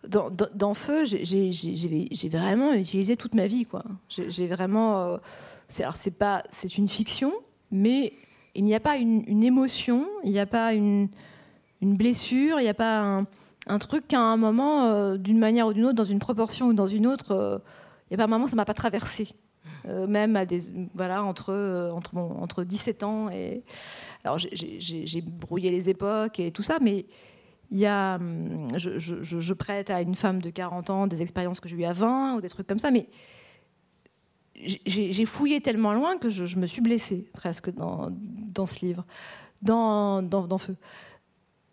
dans, 0.08 0.30
dans, 0.30 0.74
Feu, 0.74 1.06
j'ai 1.06 2.30
vraiment 2.30 2.74
utilisé 2.74 3.16
toute 3.16 3.36
ma 3.36 3.48
vie. 3.48 3.66
J'ai 4.10 4.48
vraiment. 4.48 4.98
Euh, 4.98 5.18
c'est 5.70 6.18
pas, 6.18 6.44
c'est 6.50 6.78
une 6.78 6.90
fiction, 6.90 7.34
mais 7.72 8.14
il 8.54 8.66
n'y 8.66 8.76
a 8.76 8.80
pas 8.80 8.98
une, 8.98 9.44
émotion, 9.44 10.08
il 10.24 10.32
n'y 10.32 10.40
a 10.40 10.46
pas 10.46 10.74
une, 10.74 11.10
une 11.82 11.98
blessure, 11.98 12.60
il 12.60 12.64
n'y 12.64 12.70
a 12.70 12.76
pas 12.76 13.02
un, 13.02 13.28
un 13.68 13.80
truc 13.80 14.08
qu'à 14.08 14.20
un 14.20 14.38
moment, 14.38 14.86
euh, 14.86 15.18
d'une 15.18 15.40
manière 15.40 15.68
ou 15.68 15.74
d'une 15.74 15.86
autre, 15.86 15.96
dans 15.96 16.04
une 16.04 16.20
proportion 16.20 16.68
ou 16.68 16.74
dans 16.74 16.88
une 16.88 17.08
autre, 17.08 17.62
il 18.10 18.16
n'y 18.16 18.16
a 18.16 18.18
pas 18.18 18.26
un 18.26 18.28
moment 18.28 18.48
ça 18.48 18.56
m'a 18.56 18.66
pas 18.66 18.76
traversé. 18.76 19.30
Euh, 19.88 20.08
même 20.08 20.36
à 20.36 20.46
des, 20.46 20.62
voilà, 20.94 21.24
entre, 21.24 21.52
euh, 21.52 21.92
entre, 21.92 22.18
entre 22.18 22.64
17 22.64 23.04
ans 23.04 23.30
et. 23.30 23.64
Alors, 24.24 24.40
j'ai 24.40 25.22
brouillé 25.22 25.70
les 25.70 25.90
époques 25.90 26.40
et 26.40 26.52
tout 26.52 26.64
ça, 26.64 26.78
mais 26.82 27.06
il 27.72 27.78
y 27.78 27.86
a, 27.86 28.16
hum, 28.16 28.68
je, 28.78 28.98
je, 28.98 29.54
prête 29.54 29.90
à 29.90 30.02
une 30.02 30.16
femme 30.16 30.42
de 30.42 30.50
40 30.50 30.90
ans 30.90 31.08
des 31.08 31.22
expériences 31.22 31.60
que 31.60 31.70
j'ai 31.70 31.76
eues 31.76 31.86
à 31.86 31.94
20 31.94 32.36
ou 32.38 32.42
des 32.42 32.50
trucs 32.50 32.68
comme 32.68 32.80
ça, 32.80 32.92
mais 32.92 33.08
j'ai 34.56 35.26
fouillé 35.26 35.62
tellement 35.62 35.94
loin 35.94 36.18
que 36.18 36.30
je, 36.30 36.58
me 36.58 36.66
suis 36.66 36.82
blessée 36.82 37.30
presque 37.34 37.74
dans, 37.74 38.10
dans 38.12 38.66
ce 38.66 38.86
livre, 38.86 39.06
dans, 39.62 40.24
dans, 40.24 40.48
dans 40.48 40.58
Feu. 40.58 40.76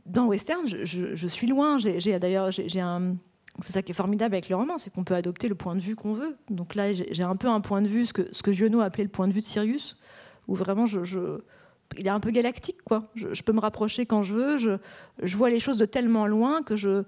Dans 0.04 0.26
Western, 0.26 0.66
je, 0.66 1.26
suis 1.28 1.46
loin. 1.46 1.78
J'ai 1.78 2.18
d'ailleurs 2.18 2.50
j'ai 2.50 2.80
un 2.80 3.16
c'est 3.60 3.72
ça 3.72 3.82
qui 3.82 3.92
est 3.92 3.94
formidable 3.94 4.34
avec 4.34 4.48
les 4.48 4.54
romans, 4.54 4.78
c'est 4.78 4.92
qu'on 4.92 5.04
peut 5.04 5.14
adopter 5.14 5.48
le 5.48 5.54
point 5.54 5.74
de 5.74 5.80
vue 5.80 5.94
qu'on 5.94 6.14
veut. 6.14 6.36
Donc 6.48 6.74
là, 6.74 6.94
j'ai 6.94 7.22
un 7.22 7.36
peu 7.36 7.48
un 7.48 7.60
point 7.60 7.82
de 7.82 7.88
vue, 7.88 8.06
ce 8.06 8.12
que, 8.12 8.22
ce 8.32 8.42
que 8.42 8.52
Giono 8.52 8.80
appelait 8.80 9.04
le 9.04 9.10
point 9.10 9.28
de 9.28 9.32
vue 9.32 9.40
de 9.40 9.44
Sirius, 9.44 9.98
où 10.48 10.54
vraiment, 10.54 10.86
il 10.86 12.06
est 12.06 12.10
un 12.10 12.20
peu 12.20 12.30
galactique, 12.30 12.82
quoi. 12.82 13.02
Je, 13.14 13.42
peux 13.42 13.52
me 13.52 13.60
rapprocher 13.60 14.06
quand 14.06 14.22
je 14.22 14.34
veux, 14.34 14.58
je, 14.58 15.36
vois 15.36 15.50
les 15.50 15.58
choses 15.58 15.76
de 15.76 15.84
tellement 15.84 16.26
loin 16.26 16.62
que 16.62 16.76
je... 16.76 17.04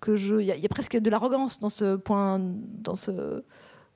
que 0.00 0.16
je, 0.16 0.36
Il 0.40 0.46
y, 0.46 0.66
a 0.66 0.68
presque 0.68 0.96
de 0.96 1.10
l'arrogance 1.10 1.60
dans 1.60 1.68
ce 1.68 1.94
point... 1.96 2.40
Dans 2.40 2.96
ce, 2.96 3.44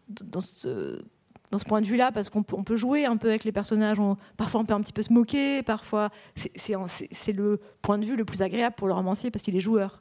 dans 0.08 0.40
ce, 0.40 1.02
dans 1.50 1.58
ce 1.58 1.64
point 1.64 1.80
de 1.80 1.86
vue-là, 1.86 2.12
parce 2.12 2.30
qu'on 2.30 2.44
peut, 2.44 2.54
on 2.56 2.62
peut 2.62 2.76
jouer 2.76 3.04
un 3.04 3.16
peu 3.16 3.28
avec 3.28 3.42
les 3.42 3.52
personnages. 3.52 3.98
parfois, 4.36 4.60
on 4.60 4.64
peut 4.64 4.72
un 4.72 4.80
petit 4.80 4.92
peu 4.92 5.02
se 5.02 5.12
moquer. 5.12 5.64
Parfois, 5.64 6.10
c'est 6.36 7.32
le 7.32 7.60
point 7.82 7.98
de 7.98 8.04
vue 8.04 8.14
le 8.14 8.24
plus 8.24 8.42
agréable 8.42 8.76
pour 8.76 8.86
le 8.86 8.94
romancier 8.94 9.32
parce 9.32 9.42
qu'il 9.42 9.56
est 9.56 9.60
joueur. 9.60 10.00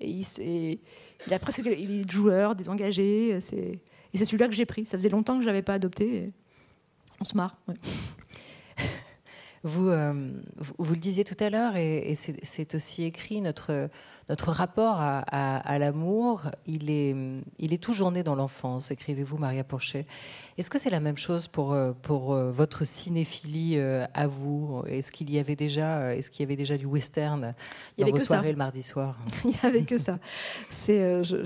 Et 0.00 0.10
il, 0.10 0.78
il 1.26 1.34
a 1.34 1.38
presque 1.38 1.62
il 1.64 2.00
est 2.00 2.10
joueur, 2.10 2.54
désengagé. 2.54 3.30
Et 3.30 3.40
c'est 3.40 4.24
celui-là 4.24 4.48
que 4.48 4.54
j'ai 4.54 4.66
pris. 4.66 4.86
Ça 4.86 4.96
faisait 4.96 5.08
longtemps 5.08 5.36
que 5.36 5.42
je 5.42 5.46
l'avais 5.46 5.62
pas 5.62 5.74
adopté. 5.74 6.30
On 7.20 7.24
se 7.24 7.36
marre. 7.36 7.56
Vous, 9.62 9.88
euh, 9.88 10.14
vous, 10.78 10.94
le 10.94 11.00
disiez 11.00 11.22
tout 11.22 11.36
à 11.38 11.50
l'heure, 11.50 11.76
et, 11.76 12.14
c'est 12.14 12.74
aussi 12.74 13.04
écrit, 13.04 13.42
notre, 13.42 13.90
notre 14.30 14.52
rapport 14.52 14.96
à, 14.98 15.78
l'amour, 15.78 16.44
il 16.64 16.90
est, 16.90 17.14
il 17.58 17.74
est 17.74 17.82
toujours 17.82 18.10
né 18.10 18.22
dans 18.22 18.34
l'enfance, 18.34 18.90
écrivez-vous 18.90 19.36
Maria 19.36 19.62
Porchet. 19.62 20.04
Est-ce 20.56 20.70
que 20.70 20.78
c'est 20.78 20.88
la 20.88 21.00
même 21.00 21.18
chose 21.18 21.46
pour, 21.46 21.72
euh, 21.72 21.92
pour 21.92 22.32
euh, 22.32 22.50
votre 22.50 22.86
cinéphilie 22.86 23.78
à 23.78 24.26
vous? 24.26 24.82
Est-ce 24.86 25.12
qu'il 25.12 25.30
y 25.30 25.38
avait 25.38 25.56
déjà, 25.56 26.14
est-ce 26.14 26.30
qu'il 26.30 26.40
y 26.40 26.46
avait 26.46 26.56
déjà 26.56 26.78
du 26.78 26.86
western 26.86 27.54
dans 27.98 28.08
vos 28.08 28.18
soirées 28.18 28.52
le 28.52 28.58
mardi 28.58 28.82
soir? 28.82 29.18
Il 29.44 29.50
n'y 29.50 29.56
avait 29.62 29.84
que 29.84 29.98
ça. 29.98 30.18
C'est, 30.70 31.22
je, 31.22 31.36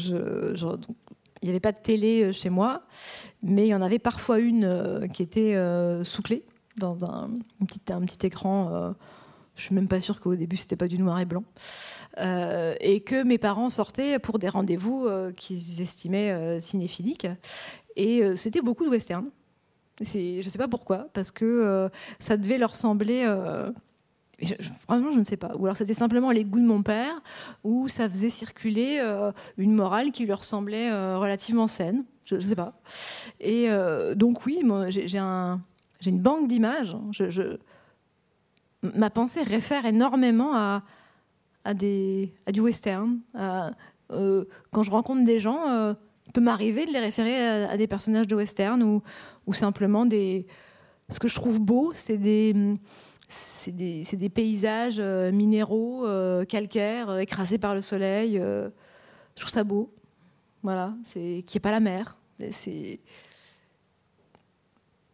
il 1.42 1.46
n'y 1.48 1.50
avait 1.50 1.60
pas 1.60 1.72
de 1.72 1.80
télé 1.80 2.32
chez 2.32 2.48
moi, 2.48 2.84
mais 3.42 3.66
il 3.66 3.68
y 3.68 3.74
en 3.74 3.82
avait 3.82 3.98
parfois 3.98 4.38
une 4.38 5.06
qui 5.12 5.22
était 5.22 5.54
sous 6.02 6.22
clé 6.22 6.42
dans 6.78 7.04
un, 7.04 7.30
petit, 7.66 7.80
un 7.90 8.00
petit 8.02 8.26
écran. 8.26 8.70
Euh, 8.72 8.92
je 9.56 9.62
suis 9.62 9.74
même 9.74 9.88
pas 9.88 10.00
sûre 10.00 10.20
qu'au 10.20 10.34
début 10.34 10.56
c'était 10.56 10.76
pas 10.76 10.88
du 10.88 10.98
noir 10.98 11.20
et 11.20 11.24
blanc, 11.24 11.44
euh, 12.18 12.74
et 12.80 13.00
que 13.02 13.22
mes 13.22 13.38
parents 13.38 13.68
sortaient 13.68 14.18
pour 14.18 14.40
des 14.40 14.48
rendez-vous 14.48 15.06
euh, 15.06 15.30
qu'ils 15.30 15.80
estimaient 15.80 16.60
cinéphiliques, 16.60 17.28
et 17.94 18.36
c'était 18.36 18.62
beaucoup 18.62 18.84
de 18.84 18.90
western. 18.90 19.26
Je 20.00 20.48
sais 20.48 20.58
pas 20.58 20.66
pourquoi, 20.66 21.06
parce 21.12 21.30
que 21.30 21.88
ça 22.18 22.36
devait 22.36 22.58
leur 22.58 22.74
sembler. 22.74 23.24
vraiment, 24.88 25.12
je 25.12 25.18
ne 25.20 25.24
sais 25.24 25.36
pas. 25.36 25.52
Ou 25.56 25.66
alors 25.66 25.76
c'était 25.76 25.94
simplement 25.94 26.32
les 26.32 26.44
goûts 26.44 26.58
de 26.58 26.66
mon 26.66 26.82
père, 26.82 27.22
ou 27.62 27.86
ça 27.86 28.10
faisait 28.10 28.30
circuler 28.30 28.98
une 29.56 29.72
morale 29.72 30.10
qui 30.10 30.26
leur 30.26 30.42
semblait 30.42 30.90
relativement 31.14 31.68
saine. 31.68 32.04
Je 32.24 32.34
ne 32.34 32.40
sais 32.40 32.56
pas. 32.56 32.72
Et 33.38 33.68
donc 34.16 34.46
oui, 34.46 34.62
moi 34.64 34.90
j'ai 34.90 35.18
un 35.18 35.60
j'ai 36.04 36.10
une 36.10 36.20
banque 36.20 36.48
d'images. 36.48 36.94
Je, 37.12 37.56
ma 38.82 39.08
pensée 39.08 39.42
réfère 39.42 39.86
énormément 39.86 40.54
à, 40.54 40.82
du 41.74 42.60
western. 42.60 43.20
Euh, 44.10 44.44
quand 44.70 44.82
je 44.82 44.90
rencontre 44.90 45.24
des 45.24 45.40
gens, 45.40 45.66
euh, 45.70 45.94
il 46.26 46.32
peut 46.32 46.42
m'arriver 46.42 46.84
de 46.84 46.92
les 46.92 46.98
référer 46.98 47.64
à, 47.64 47.76
des 47.78 47.86
personnages 47.86 48.26
de 48.26 48.36
western 48.36 48.82
ou, 49.46 49.52
simplement 49.54 50.04
des. 50.04 50.46
Ce 51.08 51.18
que 51.18 51.26
je 51.28 51.34
trouve 51.34 51.58
beau, 51.58 51.92
c'est 51.94 52.18
des, 52.18 52.76
paysages 54.34 54.96
euh, 54.98 55.32
minéraux, 55.32 56.06
calcaires, 56.46 57.18
écrasés 57.18 57.58
par 57.58 57.74
le 57.74 57.80
soleil. 57.80 58.34
je 58.36 59.40
trouve 59.40 59.50
ça 59.50 59.64
beau. 59.64 59.90
Voilà, 60.62 60.94
c'est 61.02 61.42
qui 61.46 61.56
est 61.56 61.60
pas 61.60 61.72
la 61.72 61.80
mer. 61.80 62.18
C'est 62.50 63.00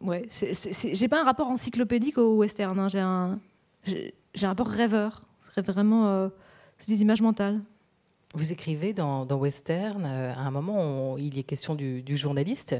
ouais, 0.03 0.27
j'ai 0.29 1.07
pas 1.07 1.21
un 1.21 1.23
rapport 1.23 1.47
encyclopédique 1.47 2.17
au 2.17 2.37
western. 2.37 2.77
Hein. 2.79 2.89
J'ai 2.89 2.99
un, 2.99 3.39
j'ai 3.85 4.45
un 4.45 4.49
rapport 4.49 4.67
rêveur. 4.67 5.21
C'est 5.53 5.65
vraiment, 5.65 6.07
euh, 6.07 6.29
des 6.87 7.01
images 7.01 7.21
mentales. 7.21 7.59
Vous 8.33 8.51
écrivez 8.53 8.93
dans, 8.93 9.25
Western, 9.25 10.05
euh, 10.05 10.33
à 10.33 10.39
un 10.39 10.51
moment, 10.51 11.17
il 11.17 11.35
y 11.35 11.39
est 11.39 11.43
question 11.43 11.75
du, 11.75 12.17
journaliste. 12.17 12.75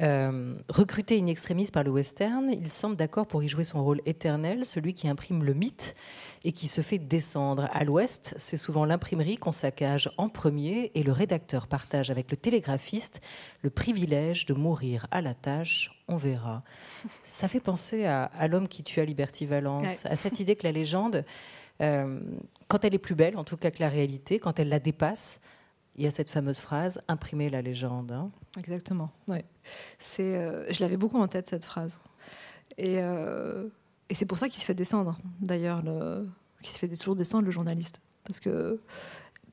Euh, 0.00 0.54
recruté 0.70 1.20
in 1.20 1.26
extremis 1.26 1.70
par 1.70 1.84
le 1.84 1.90
western, 1.90 2.48
il 2.50 2.68
semble 2.68 2.96
d'accord 2.96 3.26
pour 3.26 3.42
y 3.42 3.48
jouer 3.48 3.64
son 3.64 3.84
rôle 3.84 4.00
éternel, 4.06 4.64
celui 4.64 4.94
qui 4.94 5.08
imprime 5.08 5.44
le 5.44 5.52
mythe 5.52 5.94
et 6.42 6.52
qui 6.52 6.68
se 6.68 6.80
fait 6.80 6.96
descendre. 6.96 7.68
À 7.74 7.84
l'ouest, 7.84 8.32
c'est 8.38 8.56
souvent 8.56 8.86
l'imprimerie 8.86 9.36
qu'on 9.36 9.52
saccage 9.52 10.10
en 10.16 10.30
premier 10.30 10.90
et 10.94 11.02
le 11.02 11.12
rédacteur 11.12 11.66
partage 11.66 12.08
avec 12.08 12.30
le 12.30 12.38
télégraphiste 12.38 13.20
le 13.60 13.68
privilège 13.68 14.46
de 14.46 14.54
mourir 14.54 15.06
à 15.10 15.20
la 15.20 15.34
tâche. 15.34 15.99
On 16.10 16.16
verra. 16.16 16.62
Ça 17.24 17.48
fait 17.48 17.60
penser 17.60 18.04
à, 18.04 18.48
l'homme 18.48 18.68
qui 18.68 18.82
tua 18.82 19.04
Liberty 19.04 19.46
Valence, 19.46 20.04
à 20.04 20.16
cette 20.16 20.40
idée 20.40 20.56
que 20.56 20.64
la 20.64 20.72
légende, 20.72 21.24
euh, 21.80 22.20
quand 22.68 22.84
elle 22.84 22.94
est 22.94 22.98
plus 22.98 23.14
belle, 23.14 23.36
en 23.36 23.44
tout 23.44 23.56
cas 23.56 23.70
que 23.70 23.80
la 23.80 23.88
réalité, 23.88 24.38
quand 24.38 24.58
elle 24.58 24.68
la 24.68 24.80
dépasse, 24.80 25.40
il 25.96 26.04
y 26.04 26.06
a 26.06 26.10
cette 26.10 26.30
fameuse 26.30 26.58
phrase 26.58 27.00
imprimer 27.08 27.48
la 27.48 27.62
légende. 27.62 28.12
Hein. 28.12 28.30
Exactement. 28.58 29.10
Ouais. 29.28 29.44
C'est, 29.98 30.36
euh, 30.36 30.70
je 30.72 30.80
l'avais 30.80 30.96
beaucoup 30.96 31.18
en 31.18 31.28
tête 31.28 31.48
cette 31.48 31.64
phrase. 31.64 31.98
Et, 32.76 32.96
euh, 32.98 33.68
et 34.08 34.14
c'est 34.14 34.26
pour 34.26 34.38
ça 34.38 34.48
qu'il 34.48 34.60
se 34.60 34.64
fait 34.64 34.74
descendre. 34.74 35.18
D'ailleurs, 35.40 35.82
le, 35.82 36.28
qu'il 36.62 36.72
se 36.72 36.78
fait 36.78 36.88
toujours 36.88 37.16
descendre 37.16 37.44
le 37.44 37.50
journaliste, 37.50 38.00
parce 38.24 38.40
que 38.40 38.80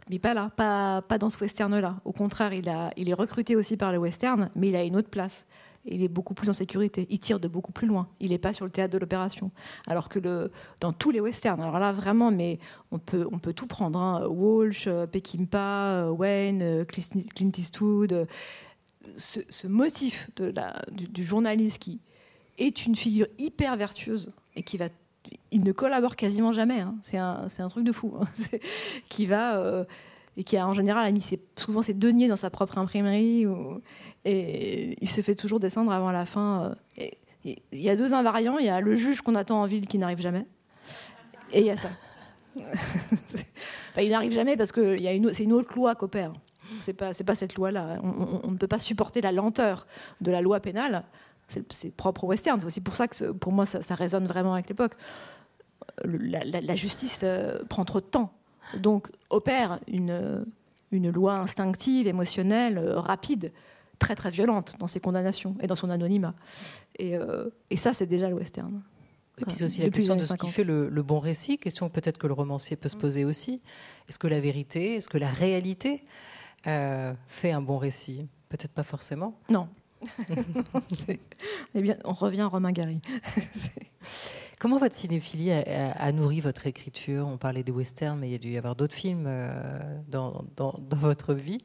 mais 0.10 0.20
pas 0.20 0.34
là, 0.34 0.52
pas, 0.56 1.02
pas 1.02 1.18
dans 1.18 1.30
ce 1.30 1.38
western-là. 1.40 1.98
Au 2.06 2.14
contraire, 2.14 2.54
il, 2.54 2.70
a, 2.70 2.92
il 2.96 3.10
est 3.10 3.14
recruté 3.14 3.56
aussi 3.56 3.76
par 3.78 3.92
le 3.92 3.98
western, 3.98 4.50
mais 4.56 4.68
il 4.68 4.76
a 4.76 4.84
une 4.84 4.96
autre 4.96 5.10
place. 5.10 5.46
Il 5.88 6.03
est 6.03 6.07
beaucoup 6.07 6.34
plus 6.34 6.49
en 6.49 6.53
sécurité. 6.53 7.07
Il 7.09 7.19
tire 7.19 7.39
de 7.39 7.47
beaucoup 7.47 7.72
plus 7.72 7.88
loin. 7.88 8.07
Il 8.19 8.30
n'est 8.31 8.38
pas 8.38 8.53
sur 8.53 8.65
le 8.65 8.72
théâtre 8.72 8.93
de 8.93 8.97
l'opération. 8.97 9.51
Alors 9.88 10.09
que 10.09 10.19
dans 10.80 10.93
tous 10.93 11.11
les 11.11 11.19
westerns, 11.19 11.61
alors 11.61 11.80
là 11.80 11.91
vraiment, 11.91 12.31
mais 12.31 12.59
on 12.91 12.99
peut, 12.99 13.53
tout 13.53 13.68
prendre. 13.68 13.99
Hein. 13.99 14.27
Walsh, 14.27 14.88
Peckinpah, 15.11 16.11
Wayne, 16.11 16.85
Clint 16.85 17.51
Eastwood. 17.57 18.27
Ce, 19.15 19.68
motif 19.68 20.30
du, 20.91 21.26
journaliste 21.26 21.80
qui 21.80 22.01
est 22.57 22.85
une 22.85 22.95
figure 22.95 23.27
hyper 23.38 23.77
vertueuse 23.77 24.31
et 24.55 24.64
qui 24.64 24.77
va 24.77 24.89
il 25.51 25.64
ne 25.64 25.72
collabore 25.72 26.15
quasiment 26.15 26.51
jamais. 26.51 26.80
Hein. 26.80 26.95
C'est 27.01 27.18
un, 27.18 27.68
truc 27.69 27.84
de 27.84 27.91
fou. 27.91 28.15
Hein. 28.19 28.26
qui 29.09 29.26
va 29.26 29.57
euh, 29.57 29.85
et 30.38 30.43
qui 30.43 30.55
a 30.55 30.68
en 30.68 30.73
général 30.73 31.05
a 31.05 31.11
mis 31.11 31.23
souvent 31.57 31.81
ses 31.81 31.93
deniers 31.93 32.27
dans 32.27 32.35
sa 32.35 32.49
propre 32.49 32.77
imprimerie 32.77 33.45
et 34.23 34.95
il 35.01 35.09
se 35.09 35.22
fait 35.22 35.35
toujours 35.35 35.59
descendre 35.59 35.91
avant 35.91 36.11
la 36.11 36.26
fin. 36.26 36.76
Euh, 36.99 37.09
il 37.43 37.81
y 37.81 37.89
a 37.89 37.95
deux 37.95 38.14
invariants. 38.14 38.57
Il 38.57 38.65
y 38.65 38.69
a 38.69 38.81
le 38.81 38.95
juge 38.95 39.22
qu'on 39.22 39.35
attend 39.35 39.61
en 39.61 39.65
ville 39.65 39.88
qui 39.88 39.97
n'arrive 39.97 40.22
jamais, 40.22 40.45
et 41.51 41.61
il 41.61 41.65
y 41.65 41.72
a 41.72 41.77
ça. 41.77 41.89
il 44.01 44.09
n'arrive 44.09 44.34
jamais 44.34 44.57
parce 44.57 44.72
que 44.72 44.97
c'est 45.34 45.43
une 45.43 45.53
autre 45.53 45.76
loi 45.76 45.95
qu'opère. 45.95 46.34
C'est 46.81 46.93
pas 46.93 47.14
pas 47.14 47.35
cette 47.35 47.55
loi-là. 47.55 47.99
On, 48.03 48.41
on, 48.43 48.51
ne 48.51 48.57
peut 48.57 48.68
pas 48.68 48.80
supporter 48.80 49.22
la 49.22 49.31
lenteur 49.31 49.88
de 50.22 50.31
la 50.31 50.41
loi 50.41 50.59
pénale 50.59 51.05
c'est 51.47 51.95
propre 51.95 52.26
au 52.26 52.27
western. 52.27 52.59
C'est 52.59 52.65
aussi 52.65 52.81
pour 52.81 52.95
ça 52.95 53.07
que 53.07 53.31
pour 53.31 53.51
moi 53.51 53.65
ça, 53.65 53.95
résonne 53.95 54.27
vraiment 54.27 54.53
avec 54.53 54.69
l'époque. 54.69 54.93
La, 56.03 56.76
justice 56.76 57.22
euh, 57.23 57.64
prend 57.69 57.85
trop 57.85 58.01
de 58.01 58.05
temps, 58.05 58.34
donc 58.76 59.10
opère 59.30 59.80
une, 59.88 60.45
une 60.91 61.11
loi 61.11 61.38
instinctive, 61.38 62.07
émotionnelle, 62.07 62.77
euh, 62.77 62.99
rapide, 62.99 63.52
très 63.99 64.15
très 64.15 64.30
violente 64.30 64.76
dans 64.80 64.88
ses 64.88 64.99
condamnations 64.99 65.56
et 65.61 65.68
dans 65.68 65.76
son 65.76 65.89
anonymat. 65.89 66.35
Et, 66.99 67.15
euh, 67.15 67.49
et 67.69 67.77
ça, 67.77 67.94
c'est 67.94 68.06
déjà 68.06 68.30
le 68.30 68.35
western. 68.35 68.84
Et 69.39 69.45
puis 69.45 69.53
c'est 69.53 69.65
aussi 69.65 69.81
la 69.81 69.89
question 69.89 70.15
de 70.15 70.23
ce 70.23 70.34
qui 70.34 70.48
fait 70.48 70.64
le, 70.64 70.89
le 70.89 71.03
bon 71.03 71.19
récit, 71.19 71.60
question 71.60 71.89
peut-être 71.89 72.18
que 72.18 72.26
le 72.26 72.34
romancier 72.34 72.76
peut 72.76 72.89
se 72.89 72.98
poser 72.98 73.23
aussi. 73.23 73.61
Est-ce 74.10 74.18
que 74.18 74.26
la 74.27 74.39
vérité, 74.39 74.95
est-ce 74.95 75.10
que 75.10 75.19
la 75.19 75.30
réalité 75.30 76.02
fait 76.64 77.52
un 77.52 77.61
bon 77.61 77.77
récit? 77.77 78.27
Peut-être 78.49 78.72
pas 78.72 78.81
forcément. 78.81 79.39
Non, 79.49 79.69
eh 81.76 81.81
bien, 81.81 81.98
on 82.03 82.14
revient 82.14 82.41
à 82.41 82.48
Romain 82.48 82.72
Gary. 82.72 83.02
Comment 84.60 84.80
votre 84.80 84.96
cinéphilie 84.96 85.52
a, 85.52 86.12
nourri 86.12 86.42
votre 86.42 86.66
écriture? 86.66 87.28
On 87.28 87.38
parlait 87.38 87.62
des 87.62 87.72
westerns, 87.72 88.20
mais 88.20 88.30
il 88.30 88.32
y 88.32 88.36
a 88.36 88.40
dû 88.40 88.50
y 88.50 88.58
avoir 88.58 88.76
d'autres 88.76 88.96
films 88.96 89.26
euh, 89.28 89.60
dans, 90.08 90.44
votre 90.96 91.36
vie. 91.36 91.60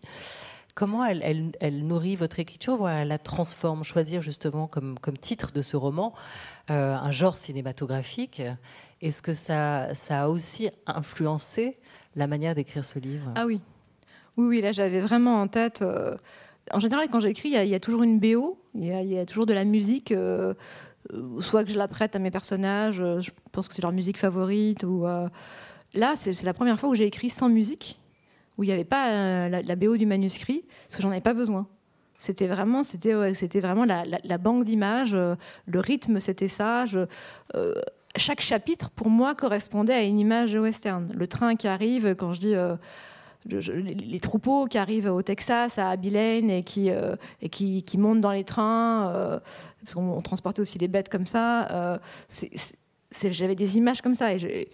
Comment 0.75 1.03
elle, 1.03 1.53
nourrit 1.87 2.17
votre 2.17 2.39
écriture, 2.39 2.87
elle 2.87 3.09
la 3.09 3.19
transforme? 3.19 3.83
Choisir 3.83 4.21
justement 4.21 4.67
comme, 4.67 4.99
titre 5.19 5.53
de 5.53 5.63
ce 5.63 5.75
roman 5.79 6.13
euh, 6.71 6.95
un 6.95 7.13
genre 7.13 7.35
cinématographique. 7.35 8.43
Est-ce 9.01 9.23
que 9.23 9.33
ça, 9.33 9.95
ça 9.95 10.25
a 10.25 10.29
aussi 10.29 10.69
influencé 10.87 11.73
la 12.15 12.27
manière 12.27 12.55
d'écrire 12.55 12.85
ce 12.85 12.99
livre? 12.99 13.33
Ah 13.37 13.47
oui. 13.47 13.63
Oui, 14.37 14.47
oui, 14.47 14.61
là 14.61 14.73
j'avais 14.73 15.01
vraiment 15.01 15.41
en 15.41 15.49
tête. 15.49 15.81
Euh, 15.81 16.15
en 16.71 16.79
général, 16.79 17.09
quand 17.11 17.21
j'écris, 17.21 17.49
il 17.49 17.69
y, 17.69 17.75
a 17.75 17.81
toujours 17.81 18.03
une 18.03 18.21
BO, 18.21 18.59
il 18.75 18.87
y, 18.87 19.19
a 19.19 19.27
toujours 19.27 19.47
de 19.47 19.53
la 19.53 19.65
musique, 19.65 20.15
soit 21.41 21.65
que 21.65 21.71
je 21.71 21.79
la 21.79 21.89
prête 21.89 22.17
à 22.17 22.19
mes 22.19 22.31
personnages, 22.31 23.01
euh, 23.01 23.21
je 23.21 23.31
pense 23.51 23.69
que 23.69 23.75
c'est 23.75 23.83
leur 23.83 23.93
musique 23.93 24.17
favorite. 24.17 24.85
Ou, 24.85 25.07
Là, 25.95 26.15
c'est 26.17 26.43
la 26.43 26.55
première 26.55 26.81
fois 26.81 26.89
où 26.89 26.95
j'ai 26.95 27.05
écrit 27.05 27.29
sans 27.29 27.51
musique, 27.51 28.01
où 28.57 28.65
il 28.65 28.69
n'y 28.69 28.73
avait 28.73 28.85
pas 28.85 29.51
la, 29.51 29.77
BO 29.77 29.99
du 29.99 30.07
manuscrit, 30.07 30.65
parce 30.85 30.97
que 30.97 31.03
j'en 31.03 31.11
avais 31.11 31.21
pas 31.21 31.35
besoin. 31.35 31.67
C'était 32.17 32.47
vraiment, 32.47 32.83
c'était, 32.83 33.13
vraiment 33.61 33.85
la, 33.85 34.39
banque 34.39 34.65
d'images, 34.65 35.13
le 35.13 35.81
rythme, 35.81 36.19
c'était 36.19 36.49
ça. 36.49 36.87
chaque 38.17 38.41
chapitre, 38.41 38.89
pour 38.89 39.11
moi, 39.11 39.35
correspondait 39.35 39.93
à 39.93 40.03
une 40.03 40.19
image 40.19 40.55
western. 40.55 41.13
Le 41.15 41.27
train 41.27 41.57
qui 41.57 41.69
arrive, 41.69 42.15
quand 42.15 42.33
je 42.33 42.41
dis 42.41 42.55
les 43.47 44.21
troupeaux 44.21 44.67
qui 44.67 44.79
arrivent 44.79 45.11
au 45.11 45.23
Texas, 45.23 45.79
à 45.79 45.91
Abilene, 45.91 46.51
et 46.51 46.63
qui, 46.63 46.91
euh, 46.91 47.17
montent 47.99 48.21
dans 48.21 48.33
les 48.33 48.45
trains, 48.45 49.11
euh, 49.15 49.41
parce 49.85 49.95
qu'on 49.95 50.21
transportait 50.23 50.61
aussi 50.61 50.79
les 50.79 50.89
bêtes 50.89 51.09
comme 51.09 51.27
ça. 51.27 51.71
Euh, 51.71 51.99
j'avais 53.31 53.55
des 53.55 53.77
images 53.77 54.01
comme 54.01 54.15
ça, 54.15 54.33
et 54.35 54.69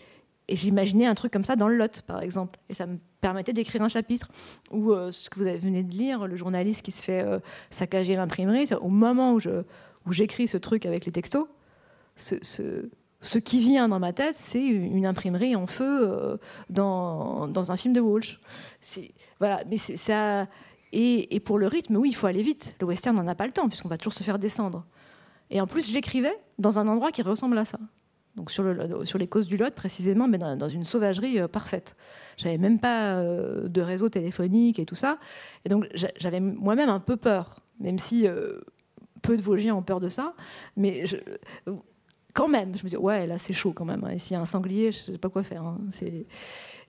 j'imaginais 0.48 1.06
un 1.06 1.14
truc 1.14 1.32
comme 1.32 1.44
ça 1.44 1.56
dans 1.56 1.68
le 1.68 1.76
Lot, 1.76 2.02
par 2.02 2.22
exemple. 2.22 2.59
Et 2.68 2.74
ça 2.74 2.86
me 2.86 2.98
permettait 3.20 3.52
d'écrire 3.52 3.82
un 3.82 3.89
chapitre. 3.89 4.28
Ou 4.70 4.94
ce 5.10 5.28
que 5.28 5.39
vous 5.39 5.60
venez 5.60 5.82
de 5.82 5.93
lire, 5.93 6.26
le 6.26 6.36
journaliste 6.36 6.82
qui 6.82 6.93
se 6.93 7.02
fait 7.02 7.24
saccager 7.70 8.14
l'imprimerie, 8.14 8.68
au 8.80 8.89
moment 8.89 9.35
où 9.35 10.12
j'écris 10.12 10.48
ce 10.48 10.56
truc 10.56 10.86
avec 10.86 11.05
les 11.05 11.12
textos, 11.12 11.47
ce, 12.18 13.39
qui 13.39 13.60
vient 13.60 13.89
dans 13.89 13.98
ma 13.98 14.12
tête, 14.12 14.36
c'est 14.36 14.64
une 14.64 15.06
imprimerie 15.06 15.56
en 15.56 15.66
feu 15.66 16.09
euh, 16.09 16.36
dans, 16.70 17.70
un 17.70 17.76
film 17.76 17.94
de 17.94 18.01
Walsh. 18.01 18.40
Voilà, 19.39 19.62
mais 19.68 19.76
ça. 19.76 20.47
Et, 20.93 21.40
pour 21.40 21.59
le 21.59 21.66
rythme, 21.66 21.97
oui, 21.97 22.10
il 22.10 22.14
faut 22.14 22.26
aller 22.26 22.43
vite. 22.43 22.74
Le 22.80 22.86
western 22.86 23.14
n'en 23.16 23.26
a 23.26 23.35
pas 23.35 23.47
le 23.47 23.52
temps, 23.52 23.68
puisqu'on 23.68 23.89
va 23.89 23.98
toujours 23.98 24.14
se 24.14 24.22
faire 24.22 24.39
descendre. 24.39 24.86
Et 25.50 25.60
en 25.60 25.66
plus, 25.66 25.90
j'écrivais 25.90 26.36
dans 26.58 26.78
un 26.78 26.88
endroit 26.88 27.12
qui 27.12 27.22
ressemble 27.22 27.58
à 27.58 27.64
ça. 27.64 27.78
Donc 28.36 28.50
sur, 28.50 28.62
le, 28.62 29.04
sur 29.04 29.18
les 29.18 29.26
causes 29.26 29.46
du 29.46 29.56
Lot, 29.56 29.74
précisément, 29.74 30.28
mais 30.28 30.38
dans, 30.38 30.68
une 30.68 30.84
sauvagerie 30.84 31.40
euh, 31.40 31.48
parfaite. 31.48 31.96
J'avais 32.36 32.58
même 32.58 32.78
pas 32.78 33.16
euh, 33.16 33.66
de 33.66 33.80
réseau 33.80 34.08
téléphonique 34.08 34.78
et 34.78 34.86
tout 34.86 34.94
ça. 34.94 35.18
Et 35.64 35.68
donc 35.68 35.88
j'avais 35.94 36.38
moi-même 36.38 36.88
un 36.88 37.00
peu 37.00 37.16
peur, 37.16 37.60
même 37.80 37.98
si 37.98 38.26
peu 39.22 39.36
de 39.36 39.42
Vosgiens 39.42 39.74
ont 39.74 39.82
peur 39.82 39.98
de 39.98 40.08
ça. 40.08 40.34
Mais 40.76 41.04
quand 42.38 42.48
même, 42.48 42.76
je 42.76 42.84
me 42.84 42.88
dis, 42.88 42.96
ouais, 42.96 43.26
là, 43.26 43.36
c'est 43.36 43.52
chaud 43.52 43.72
quand 43.72 43.84
même. 43.84 44.04
Hein. 44.04 44.10
Et 44.10 44.18
s'il 44.20 44.34
y 44.34 44.36
a 44.36 44.40
un 44.40 44.44
sanglier, 44.44 44.92
je 44.92 44.98
sais 44.98 45.18
pas 45.18 45.28
quoi 45.28 45.42
faire. 45.42 45.64
Hein. 45.64 45.78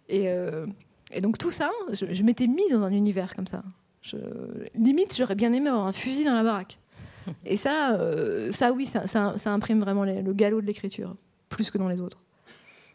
Et, 0.08 0.30
euh, 0.30 0.68
et, 1.12 1.22
donc, 1.22 1.40
tout 1.40 1.50
ça, 1.50 1.72
je, 1.92 2.24
m'étais 2.24 2.46
mis 2.46 2.70
dans 2.72 2.84
un 2.84 2.92
univers 2.92 3.36
comme 3.36 3.48
ça. 3.48 3.64
Limite, 4.76 5.16
j'aurais 5.18 5.34
bien 5.34 5.52
aimé 5.52 5.70
avoir 5.70 5.88
un 5.88 5.92
fusil 5.92 6.24
dans 6.24 6.36
la 6.36 6.44
baraque. 6.44 6.78
Et 7.46 7.58
ça, 7.58 7.94
euh, 7.94 8.52
ça 8.52 8.72
oui, 8.72 8.86
ça, 8.86 9.08
ça, 9.08 9.52
imprime 9.52 9.80
vraiment 9.80 10.04
le 10.04 10.34
galop 10.34 10.62
de 10.62 10.66
l'écriture, 10.66 11.16
plus 11.50 11.72
que 11.72 11.78
dans 11.78 11.90
les 11.90 12.02
autres. 12.02 12.20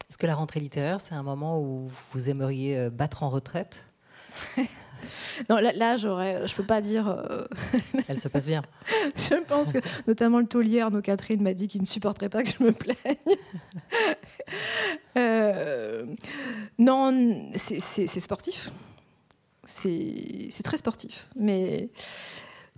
Est-ce 0.08 0.18
que 0.18 0.26
la 0.26 0.34
rentrée 0.34 0.60
littéraire, 0.60 1.00
c'est 1.00 1.14
un 1.14 1.22
moment 1.22 1.60
où 1.60 1.88
vous 2.12 2.30
aimeriez 2.30 2.78
euh, 2.78 2.90
battre 2.90 3.22
en 3.22 3.30
retraite? 3.30 3.86
Non, 5.50 5.56
là, 5.56 5.72
là 5.72 5.96
j'aurais, 5.96 6.46
je 6.46 6.54
peux 6.54 6.64
pas 6.64 6.80
dire. 6.80 7.08
Euh, 7.08 7.44
Elle 8.08 8.20
se 8.20 8.28
passe 8.28 8.46
bien. 8.46 8.62
je 9.16 9.34
pense 9.44 9.72
que, 9.72 9.78
notamment 10.06 10.38
le 10.38 10.46
taulier 10.46 10.80
Arnaud 10.80 11.02
Catherine 11.02 11.42
m'a 11.42 11.54
dit 11.54 11.68
qu'il 11.68 11.80
ne 11.80 11.86
supporterait 11.86 12.28
pas 12.28 12.42
que 12.42 12.50
je 12.50 12.62
me 12.62 12.72
plaigne. 12.72 12.96
Euh, 15.16 16.06
non, 16.76 17.52
c'est 17.54 18.08
sportif. 18.08 18.72
C'est 19.64 20.50
très 20.64 20.76
sportif. 20.76 21.28
Mais 21.36 21.88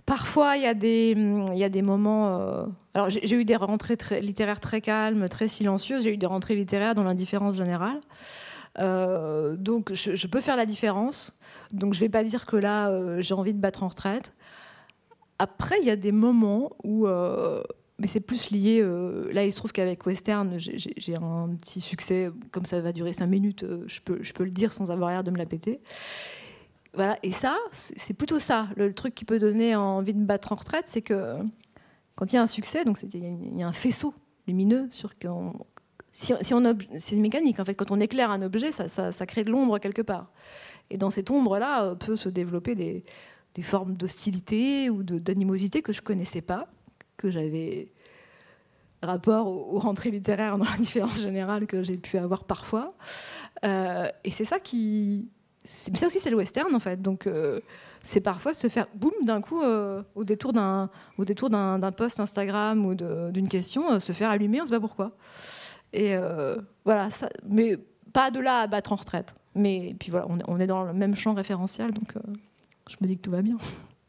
parfois, 0.07 0.55
il 0.55 0.63
y, 0.63 0.65
a 0.65 0.73
des, 0.73 1.81
moments. 1.83 2.39
Euh, 2.39 2.65
alors, 2.95 3.11
j'ai 3.11 3.35
eu 3.35 3.45
des 3.45 3.55
rentrées 3.55 3.97
littéraires 4.21 4.59
très 4.59 4.81
calmes, 4.81 5.29
très 5.29 5.47
silencieuses. 5.47 6.05
J'ai 6.05 6.13
eu 6.13 6.17
des 6.17 6.25
rentrées 6.25 6.55
littéraires 6.55 6.95
dans 6.95 7.03
l'indifférence 7.03 7.57
générale. 7.57 7.99
Euh, 8.79 9.55
donc 9.55 9.93
je, 9.93 10.27
peux 10.27 10.39
faire 10.39 10.55
la 10.55 10.65
différence. 10.65 11.37
Donc 11.73 11.93
je 11.93 11.99
vais 11.99 12.09
pas 12.09 12.23
dire 12.23 12.45
que 12.45 12.55
là 12.55 12.89
euh, 12.89 13.21
j'ai 13.21 13.33
envie 13.33 13.53
de 13.53 13.59
battre 13.59 13.81
en 13.83 13.87
retraite. 13.87 14.33
Après 15.39 15.75
il 15.81 15.87
y 15.87 15.89
a 15.89 15.95
des 15.95 16.11
moments 16.11 16.71
où 16.83 17.07
mais 17.99 18.05
c'est 18.05 18.19
plus 18.19 18.51
lié. 18.51 18.83
là, 19.31 19.43
il 19.43 19.51
se 19.51 19.57
trouve 19.57 19.71
qu'avec 19.71 20.05
Western, 20.05 20.57
j'ai 20.57 21.15
un 21.15 21.49
petit 21.59 21.81
succès. 21.81 22.29
Comme 22.51 22.65
ça 22.65 22.79
va 22.79 22.91
durer 22.91 23.11
cinq 23.11 23.27
minutes, 23.27 23.65
je, 23.87 23.99
peux, 24.01 24.19
je 24.21 24.33
peux 24.33 24.43
le 24.43 24.51
dire 24.51 24.71
sans 24.71 24.91
avoir 24.91 25.09
l'air 25.09 25.23
de 25.23 25.31
me 25.31 25.37
la 25.37 25.47
péter. 25.47 25.81
Et 27.23 27.31
ça, 27.31 27.57
c'est 27.71 28.13
plutôt 28.13 28.39
ça. 28.39 28.69
Le, 28.75 28.93
truc 28.93 29.13
qui 29.13 29.25
peut 29.25 29.39
donner 29.39 29.75
envie 29.75 30.13
de 30.13 30.23
battre 30.23 30.51
en 30.51 30.55
retraite, 30.55 30.85
c'est 30.87 31.01
que 31.01 31.37
quand 32.15 32.31
il 32.31 32.35
y 32.35 32.39
a 32.39 32.41
un 32.41 32.47
succès, 32.47 32.83
donc 32.85 32.97
il 33.01 33.57
y, 33.57 33.63
a 33.63 33.67
un 33.67 33.73
faisceau 33.73 34.13
lumineux 34.47 34.87
sur 34.89 35.13
si, 36.11 36.33
on 36.33 36.77
c'est 36.97 37.15
une 37.15 37.21
mécanique 37.21 37.59
en 37.59 37.65
fait. 37.65 37.75
Quand 37.75 37.91
on 37.91 37.99
éclaire 37.99 38.31
un 38.31 38.41
objet, 38.41 38.71
ça, 38.71 39.25
crée 39.25 39.43
de 39.43 39.51
l'ombre 39.51 39.77
quelque 39.77 40.01
part. 40.01 40.31
Et 40.89 40.97
dans 40.97 41.09
cette 41.09 41.29
ombre-là, 41.29 41.83
euh, 41.83 41.95
peut 41.95 42.15
se 42.15 42.29
développer 42.29 42.73
des, 42.73 43.03
formes 43.61 43.95
d'hostilité 43.95 44.89
ou 44.89 45.01
d'animosité 45.01 45.81
que 45.81 45.91
je 45.91 46.01
connaissais 46.01 46.41
pas, 46.41 46.67
que 47.17 47.31
j'avais 47.31 47.91
rapport 49.01 49.47
aux, 49.47 49.79
rentrées 49.79 50.11
littéraires 50.11 50.57
dans 50.57 50.65
la 50.65 50.77
différence 50.77 51.19
générale 51.19 51.67
que 51.67 51.83
j'ai 51.83 51.97
pu 51.97 52.17
avoir 52.17 52.45
parfois. 52.45 52.95
Euh, 53.65 54.07
et 54.23 54.31
c'est 54.31 54.45
ça 54.45 54.59
qui, 54.59 55.29
ça 55.67 56.07
aussi 56.07 56.19
c'est 56.19 56.29
le 56.29 56.37
western 56.37 56.73
en 56.73 56.79
fait. 56.79 57.01
Donc 57.01 57.27
euh, 57.27 57.59
c'est 58.03 58.21
parfois 58.21 58.53
se 58.53 58.67
faire 58.67 58.87
boum 58.95 59.11
d'un 59.23 59.41
coup 59.41 59.61
euh, 59.61 60.01
au 60.15 60.23
détour 60.23 60.53
d'un 60.53 60.89
au 61.17 61.25
détour 61.25 61.49
d'un 61.49 61.91
post 61.91 62.19
Instagram 62.19 62.85
ou 62.85 62.95
d'une 62.95 63.49
question, 63.49 63.91
euh, 63.91 63.99
se 63.99 64.11
faire 64.11 64.29
allumer, 64.29 64.61
on 64.61 64.63
ne 64.63 64.69
sait 64.69 64.75
pas 64.75 64.79
pourquoi. 64.79 65.11
Et 65.93 66.15
voilà, 66.85 67.09
mais 67.47 67.77
pas 68.13 68.29
de 68.29 68.39
là 68.39 68.61
à 68.61 68.67
battre 68.67 68.91
en 68.91 68.97
retraite. 68.97 69.35
Mais 69.55 69.95
puis 69.99 70.11
voilà, 70.11 70.27
on 70.47 70.59
est 70.59 70.67
dans 70.67 70.83
le 70.83 70.93
même 70.93 71.15
champ 71.15 71.33
référentiel, 71.33 71.91
donc 71.91 72.13
je 72.87 72.95
me 73.01 73.07
dis 73.07 73.17
que 73.17 73.21
tout 73.21 73.31
va 73.31 73.41
bien. 73.41 73.57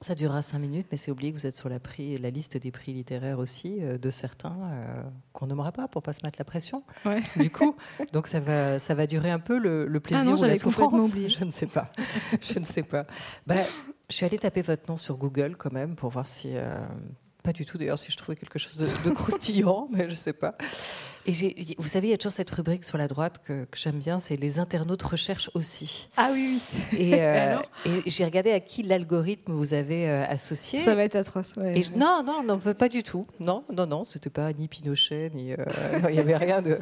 Ça 0.00 0.14
durera 0.14 0.42
cinq 0.42 0.60
minutes, 0.60 0.86
mais 0.92 0.96
c'est 0.96 1.10
oublié 1.10 1.32
que 1.32 1.38
vous 1.38 1.46
êtes 1.46 1.56
sur 1.56 1.68
la, 1.68 1.80
prix, 1.80 2.16
la 2.18 2.30
liste 2.30 2.56
des 2.56 2.70
prix 2.70 2.92
littéraires 2.92 3.40
aussi 3.40 3.78
euh, 3.80 3.98
de 3.98 4.10
certains 4.10 4.56
euh, 4.62 5.02
qu'on 5.32 5.48
nommera 5.48 5.72
pas 5.72 5.88
pour 5.88 6.02
pas 6.02 6.12
se 6.12 6.24
mettre 6.24 6.38
la 6.38 6.44
pression. 6.44 6.84
Du 7.36 7.50
coup, 7.50 7.74
donc 8.12 8.28
ça 8.28 8.38
va, 8.38 8.78
ça 8.78 8.94
va 8.94 9.06
durer 9.08 9.30
un 9.30 9.40
peu 9.40 9.58
le, 9.58 9.90
ah 9.92 10.00
plaisir 10.00 10.38
ou 10.38 10.44
la 10.44 10.56
souffrance. 10.56 11.10
Je 11.28 11.44
ne 11.44 11.50
sais 11.50 11.66
pas. 11.66 11.90
je 12.40 12.58
ne 12.60 12.64
sais 12.64 12.84
pas. 12.84 13.06
Bah, 13.46 13.56
je 14.08 14.14
suis 14.14 14.24
allée 14.24 14.38
taper 14.38 14.62
votre 14.62 14.88
nom 14.88 14.96
sur 14.96 15.16
Google 15.16 15.56
quand 15.56 15.72
même 15.72 15.96
pour 15.96 16.10
voir 16.10 16.26
si. 16.26 16.52
Euh, 16.54 16.78
pas 17.42 17.52
du 17.52 17.64
tout 17.64 17.78
d'ailleurs 17.78 17.98
si 17.98 18.12
je 18.12 18.16
trouvais 18.16 18.36
quelque 18.36 18.58
chose 18.58 18.76
de, 18.78 19.08
de 19.08 19.14
croustillant, 19.14 19.88
mais 19.90 20.04
je 20.04 20.10
ne 20.10 20.14
sais 20.14 20.32
pas. 20.32 20.56
Et 21.28 21.76
vous 21.76 21.88
savez, 21.88 22.08
il 22.08 22.10
y 22.10 22.14
a 22.14 22.16
toujours 22.16 22.32
cette 22.32 22.50
rubrique 22.50 22.84
sur 22.84 22.96
la 22.96 23.06
droite 23.06 23.42
que, 23.46 23.66
j'aime 23.74 23.98
bien, 23.98 24.18
c'est 24.18 24.36
les 24.36 24.58
internautes 24.58 25.02
recherchent 25.02 25.50
aussi. 25.52 26.08
Ah 26.16 26.30
oui, 26.32 26.58
oui. 26.92 26.98
Et, 26.98 27.14
euh, 27.20 27.58
j'ai 28.06 28.24
regardé 28.24 28.50
à 28.50 28.60
qui 28.60 28.82
l'algorithme 28.82 29.52
vous 29.52 29.74
avez 29.74 30.08
euh, 30.08 30.24
associé. 30.26 30.82
Ça 30.82 30.94
va 30.94 31.04
être 31.04 31.16
atroce. 31.16 31.54
non, 31.94 32.22
non, 32.26 32.42
non, 32.42 32.58
pas 32.58 32.88
du 32.88 33.02
tout. 33.02 33.26
Non, 33.40 33.62
non, 33.70 33.86
non, 33.86 34.04
c'était 34.04 34.30
pas 34.30 34.54
ni 34.54 34.68
Pinochet, 34.68 35.30
ni. 35.34 35.52
Euh, 35.52 35.56
il 36.08 36.14
n'y 36.14 36.18
avait 36.18 36.38
rien 36.38 36.62
de. 36.62 36.78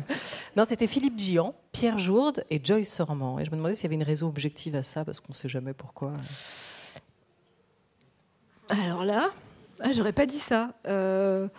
Non, 0.57 0.65
c'était 0.65 0.87
Philippe 0.87 1.19
Gian, 1.19 1.53
Pierre 1.73 1.99
Jourde 1.99 2.45
et 2.49 2.61
Joyce 2.63 2.93
Sormand. 2.93 3.41
Et 3.41 3.45
je 3.45 3.51
me 3.51 3.57
demandais 3.57 3.75
s'il 3.75 3.85
y 3.85 3.87
avait 3.87 3.97
une 3.97 4.05
raison 4.05 4.29
objective 4.29 4.77
à 4.77 4.85
ça, 4.85 5.05
parce 5.05 5.19
qu'on 5.19 5.33
ne 5.33 5.37
sait 5.37 5.49
jamais 5.49 5.75
pourquoi. 5.75 6.13
Alors 8.69 9.05
là, 9.05 9.31
ah, 9.81 9.91
j'aurais 9.93 10.13
pas 10.13 10.27
dit 10.27 10.39
ça. 10.39 10.71
Alors, 10.85 11.51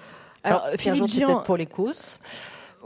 Alors 0.43 0.69
Pierre 0.77 0.95
Jourde, 0.95 1.11
c'est 1.11 1.25
peut-être 1.25 1.43
pour 1.43 1.57
les 1.57 1.65
causes. 1.65 2.19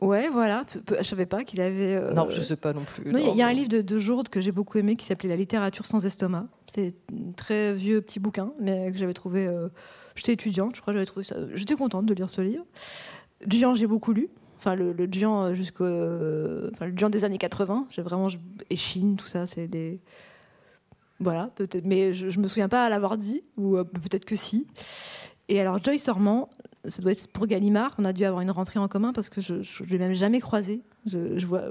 Ouais, 0.01 0.29
voilà. 0.29 0.65
Je 0.97 1.03
savais 1.03 1.27
pas 1.27 1.43
qu'il 1.43 1.61
avait. 1.61 1.95
Euh, 1.95 2.13
non, 2.13 2.27
je 2.27 2.41
sais 2.41 2.55
pas 2.55 2.73
non 2.73 2.81
plus. 2.81 3.03
Il 3.05 3.35
y, 3.35 3.41
a 3.43 3.47
un 3.47 3.53
livre 3.53 3.69
de, 3.69 3.81
de 3.81 3.99
Jourde 3.99 4.29
que 4.29 4.41
j'ai 4.41 4.51
beaucoup 4.51 4.79
aimé 4.79 4.95
qui 4.95 5.05
s'appelait 5.05 5.29
La 5.29 5.35
littérature 5.35 5.85
sans 5.85 6.03
estomac. 6.05 6.47
C'est 6.65 6.95
un 7.11 7.31
très 7.33 7.71
vieux 7.73 8.01
petit 8.01 8.19
bouquin, 8.19 8.51
mais 8.59 8.91
que 8.91 8.97
j'avais 8.97 9.13
trouvé. 9.13 9.45
Euh, 9.45 9.69
j'étais 10.15 10.33
étudiante, 10.33 10.75
je 10.75 10.81
crois, 10.81 10.93
j'avais 10.93 11.05
trouvé 11.05 11.23
ça. 11.23 11.35
J'étais 11.53 11.75
contente 11.75 12.07
de 12.07 12.13
lire 12.15 12.31
ce 12.31 12.41
livre. 12.41 12.65
Gian, 13.47 13.75
j'ai 13.75 13.85
beaucoup 13.85 14.11
lu. 14.13 14.29
Enfin, 14.57 14.73
le, 14.73 14.91
le 14.91 15.07
Gian 15.11 15.53
jusqu'au. 15.53 15.85
Enfin, 15.85 16.87
le 16.87 16.97
Gian 16.97 17.09
des 17.09 17.23
années 17.23 17.37
80. 17.37 17.85
J'ai 17.89 18.01
vraiment. 18.01 18.27
Et 18.71 18.75
Chine, 18.75 19.17
tout 19.17 19.27
ça, 19.27 19.45
c'est 19.45 19.67
des. 19.67 20.01
Voilà, 21.19 21.51
peut-être. 21.53 21.85
Mais 21.85 22.15
je, 22.15 22.31
je 22.31 22.39
me 22.39 22.47
souviens 22.47 22.69
pas 22.69 22.89
l'avoir 22.89 23.17
dit, 23.17 23.43
ou 23.55 23.77
euh, 23.77 23.83
peut-être 23.83 24.25
que 24.25 24.35
si. 24.35 24.65
Et 25.47 25.61
alors, 25.61 25.83
Joyce 25.83 26.07
Ormand, 26.07 26.49
ça 26.85 27.01
doit 27.01 27.11
être 27.11 27.27
pour 27.27 27.47
Gallimard. 27.47 27.95
On 27.97 28.05
a 28.05 28.13
dû 28.13 28.25
avoir 28.25 28.41
une 28.41 28.51
rentrée 28.51 28.79
en 28.79 28.87
commun 28.87 29.13
parce 29.13 29.29
que 29.29 29.41
je 29.41 29.53
ne 29.53 29.87
l'ai 29.87 29.97
même 29.97 30.13
jamais 30.13 30.39
croisé. 30.39 30.81
Je, 31.05 31.45
vois, 31.45 31.63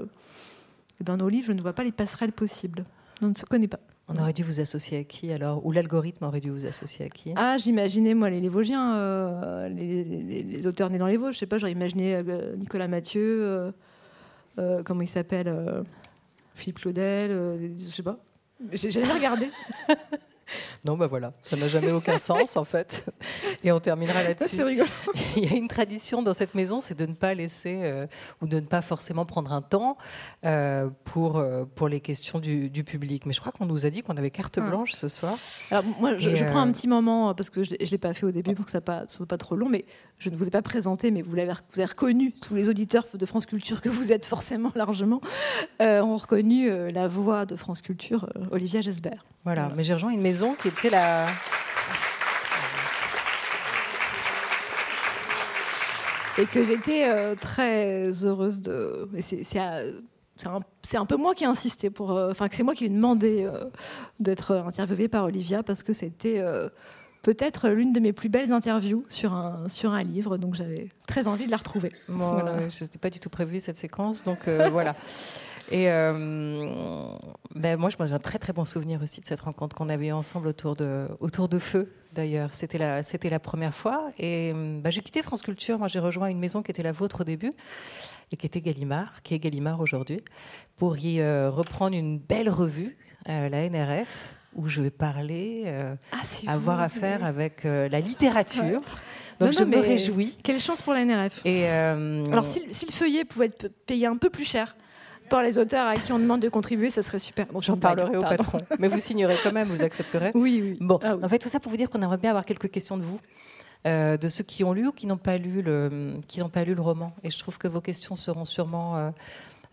dans 1.01 1.17
nos 1.17 1.29
livres, 1.29 1.47
je 1.47 1.51
ne 1.53 1.61
vois 1.61 1.73
pas 1.73 1.83
les 1.83 1.91
passerelles 1.91 2.31
possibles. 2.31 2.83
On 3.21 3.29
ne 3.29 3.35
se 3.35 3.45
connaît 3.45 3.67
pas. 3.67 3.79
On 4.07 4.17
aurait 4.17 4.33
dû 4.33 4.43
vous 4.43 4.59
associer 4.59 4.99
à 4.99 5.03
qui 5.03 5.31
alors? 5.31 5.65
Ou 5.65 5.71
l'algorithme 5.71 6.25
aurait 6.25 6.41
dû 6.41 6.49
vous 6.49 6.65
associer 6.65 7.05
à 7.05 7.09
qui? 7.09 7.33
Ah, 7.35 7.57
j'imaginais, 7.57 8.13
moi, 8.13 8.29
les, 8.29 8.41
les 8.41 8.49
Vosgiens, 8.49 8.95
euh, 8.95 9.69
les, 9.69 10.67
auteurs 10.67 10.89
nés 10.89 10.97
dans 10.97 11.07
les 11.07 11.17
Vosges. 11.17 11.35
Je 11.35 11.39
sais 11.39 11.45
pas, 11.45 11.57
j'aurais 11.57 11.71
imaginé 11.71 12.15
euh, 12.15 12.55
Nicolas 12.55 12.87
Mathieu, 12.87 13.71
euh, 14.57 14.83
comment 14.83 15.01
il 15.01 15.07
s'appelle 15.07 15.53
Philippe 16.55 16.79
Claudel, 16.79 17.71
je 17.77 17.89
sais 17.89 18.03
pas. 18.03 18.19
J'ai 18.73 18.91
jamais 18.91 19.13
regardé. 19.13 19.49
Non, 20.85 20.97
bah 20.97 21.07
voilà, 21.07 21.31
ça 21.43 21.57
n'a 21.57 21.67
jamais 21.67 21.91
aucun 21.91 22.17
sens 22.17 22.57
en 22.57 22.65
fait. 22.65 23.05
Et 23.63 23.71
on 23.71 23.79
terminera 23.79 24.23
là-dessus. 24.23 24.57
Il 25.37 25.49
y 25.49 25.53
a 25.53 25.55
une 25.55 25.67
tradition 25.67 26.23
dans 26.23 26.33
cette 26.33 26.55
maison, 26.55 26.79
c'est 26.79 26.97
de 26.97 27.05
ne 27.05 27.13
pas 27.13 27.33
laisser 27.33 27.81
euh, 27.83 28.07
ou 28.41 28.47
de 28.47 28.55
ne 28.55 28.65
pas 28.65 28.81
forcément 28.81 29.25
prendre 29.25 29.51
un 29.51 29.61
temps 29.61 29.97
euh, 30.45 30.89
pour, 31.03 31.37
euh, 31.37 31.65
pour 31.75 31.87
les 31.87 31.99
questions 31.99 32.39
du, 32.39 32.69
public. 32.83 33.27
Mais 33.27 33.33
je 33.33 33.39
crois 33.39 33.51
qu'on 33.51 33.67
nous 33.67 33.85
a 33.85 33.91
dit 33.91 34.01
qu'on 34.01 34.17
avait 34.17 34.31
carte 34.31 34.57
ah. 34.57 34.67
blanche 34.67 34.93
ce 34.93 35.07
soir. 35.07 35.35
Alors 35.69 35.83
moi, 35.99 36.17
je, 36.17 36.43
prends 36.49 36.61
un 36.61 36.71
petit 36.71 36.87
moment 36.87 37.35
parce 37.35 37.51
que 37.51 37.61
je 37.61 37.73
ne 37.73 37.85
l'ai 37.85 37.97
pas 37.99 38.13
fait 38.13 38.25
au 38.25 38.31
début 38.31 38.55
pour 38.55 38.65
que 38.65 38.71
ça 38.71 38.79
ne 38.79 39.07
soit 39.07 39.27
pas 39.27 39.37
trop 39.37 39.55
long, 39.55 39.69
mais 39.69 39.85
je 40.17 40.31
ne 40.31 40.35
vous 40.35 40.47
ai 40.47 40.49
pas 40.49 40.63
présenté, 40.63 41.11
mais 41.11 41.21
vous 41.21 41.35
l'avez 41.35 41.51
vous 41.51 41.79
avez 41.79 41.89
reconnu, 41.89 42.31
tous 42.31 42.55
les 42.55 42.69
auditeurs 42.69 43.05
de 43.13 43.25
France 43.25 43.45
Culture 43.45 43.81
que 43.81 43.89
vous 43.89 44.11
êtes 44.11 44.25
forcément 44.25 44.71
largement, 44.75 45.21
ont 45.79 46.17
reconnu 46.17 46.69
la 46.91 47.07
voix 47.07 47.45
de 47.45 47.55
France 47.55 47.81
Culture, 47.81 48.29
Olivia 48.51 48.81
Gesbert. 48.81 49.23
Voilà, 49.43 49.71
mais 49.75 49.83
j'ai 49.83 49.93
rejoint 49.93 50.11
une 50.11 50.21
maison 50.21 50.40
qui 50.59 50.67
était 50.67 50.89
la. 50.89 51.27
Et 56.37 56.45
que 56.45 56.65
j'étais 56.65 57.03
euh, 57.05 57.35
très 57.35 58.25
heureuse 58.25 58.61
de. 58.61 59.07
C'est 59.19 59.59
un, 59.59 60.61
un, 60.93 61.05
peu 61.05 61.17
moi 61.17 61.35
qui 61.35 61.43
ai 61.43 61.47
insisté 61.47 61.89
pour. 61.89 62.11
Euh, 62.11 62.31
enfin, 62.31 62.47
que 62.47 62.55
c'est 62.55 62.63
moi 62.63 62.73
qui 62.73 62.85
ai 62.85 62.89
demandé 62.89 63.43
euh, 63.43 63.65
d'être 64.19 64.55
interviewée 64.55 65.07
par 65.07 65.25
Olivia 65.25 65.61
parce 65.61 65.83
que 65.83 65.93
c'était 65.93 66.43
peut-être 67.21 67.69
l'une 67.69 67.93
de 67.93 67.99
mes 67.99 68.13
plus 68.13 68.29
belles 68.29 68.51
interviews 68.51 69.05
sur 69.07 69.33
un, 69.33 69.69
sur 69.69 69.93
un 69.93 70.01
livre, 70.01 70.37
donc 70.37 70.55
j'avais 70.55 70.89
très 71.07 71.27
envie 71.27 71.45
de 71.45 71.51
la 71.51 71.57
retrouver. 71.57 71.91
Moi, 72.09 72.49
je 72.69 72.83
n'étais 72.83 72.97
pas 72.97 73.11
du 73.11 73.19
tout 73.19 73.29
prévu 73.29 73.59
cette 73.59 73.77
séquence, 73.77 74.23
donc 74.23 74.47
voilà. 74.71 74.95
Et 75.71 75.89
euh, 75.89 77.07
ben 77.55 77.77
moi, 77.77 77.89
j'ai 77.89 78.13
un 78.13 78.19
très 78.19 78.39
très 78.39 78.51
bon 78.51 78.65
souvenir 78.65 79.01
aussi 79.01 79.21
de 79.21 79.25
cette 79.25 79.39
rencontre 79.39 79.75
qu'on 79.75 79.87
avait 79.87 80.07
eu 80.07 80.11
ensemble 80.11 80.47
autour 80.47 80.75
de, 80.75 81.07
autour 81.21 81.47
de 81.47 81.59
feu. 81.59 81.93
D'ailleurs, 82.13 82.53
c'était 82.53 82.77
la, 82.77 83.03
c'était 83.03 83.29
la 83.29 83.39
première 83.39 83.73
fois. 83.73 84.11
Et 84.19 84.51
ben, 84.53 84.91
j'ai 84.91 85.01
quitté 85.01 85.23
France 85.23 85.41
Culture. 85.41 85.79
Moi, 85.79 85.87
j'ai 85.87 85.99
rejoint 85.99 86.27
une 86.27 86.39
maison 86.39 86.61
qui 86.61 86.71
était 86.71 86.83
la 86.83 86.91
vôtre 86.91 87.21
au 87.21 87.23
début 87.23 87.51
et 88.33 88.37
qui 88.37 88.45
était 88.45 88.59
Gallimard, 88.59 89.21
qui 89.23 89.33
est 89.33 89.39
Gallimard 89.39 89.79
aujourd'hui, 89.79 90.19
pour 90.75 90.97
y 90.97 91.21
euh, 91.21 91.49
reprendre 91.49 91.95
une 91.95 92.19
belle 92.19 92.49
revue, 92.49 92.97
euh, 93.29 93.47
la 93.47 93.69
NRF, 93.69 94.35
où 94.55 94.67
je 94.67 94.81
vais 94.81 94.91
parler, 94.91 95.73
ah, 96.11 96.17
avoir 96.51 96.81
affaire 96.81 97.23
avec 97.23 97.63
la 97.63 98.01
littérature. 98.01 98.81
Donc 99.39 99.51
je 99.53 99.63
me 99.63 99.79
réjouis. 99.79 100.35
Quelle 100.43 100.59
chance 100.59 100.81
pour 100.81 100.93
la 100.93 101.05
NRF. 101.05 101.45
Et 101.45 101.69
Alors 101.69 102.45
si, 102.45 102.61
si, 102.71 102.85
le 102.85 102.91
feuillet 102.91 103.23
pouvait 103.23 103.45
être 103.45 103.69
payé 103.85 104.07
un 104.07 104.17
peu 104.17 104.29
plus 104.29 104.43
cher, 104.43 104.75
par 105.31 105.41
les 105.41 105.57
auteurs 105.57 105.87
à 105.87 105.95
qui 105.95 106.11
on 106.11 106.19
demande 106.19 106.41
de 106.41 106.49
contribuer, 106.49 106.89
ça 106.89 107.01
serait 107.01 107.17
super. 107.17 107.47
J'en 107.59 107.77
parlerai 107.77 108.17
au 108.17 108.21
patron. 108.21 108.59
Mais 108.79 108.89
vous 108.89 108.99
signerez 108.99 109.35
quand 109.41 109.53
même, 109.53 109.67
vous 109.67 109.81
accepterez 109.81 110.31
Oui, 110.35 110.59
oui. 110.61 110.77
Bon, 110.79 110.99
ah 111.01 111.15
en 111.23 111.29
fait, 111.29 111.39
tout 111.39 111.49
ça 111.49 111.59
pour 111.59 111.71
vous 111.71 111.77
dire 111.77 111.89
qu'on 111.89 112.01
aimerait 112.01 112.17
bien 112.17 112.29
avoir 112.29 112.45
quelques 112.45 112.69
questions 112.69 112.97
de 112.97 113.03
vous. 113.03 113.19
Euh, 113.87 114.15
de 114.15 114.27
ceux 114.27 114.43
qui 114.43 114.63
ont 114.63 114.73
lu 114.73 114.89
ou 114.89 114.91
qui 114.91 115.07
n'ont 115.07 115.17
pas 115.17 115.39
lu 115.39 115.63
le 115.63 116.13
qui 116.27 116.39
n'ont 116.39 116.49
pas 116.49 116.63
lu 116.63 116.75
le 116.75 116.81
roman 116.83 117.15
et 117.23 117.31
je 117.31 117.39
trouve 117.39 117.57
que 117.57 117.67
vos 117.67 117.81
questions 117.81 118.15
seront 118.15 118.45
sûrement 118.45 118.95
euh, 118.95 119.09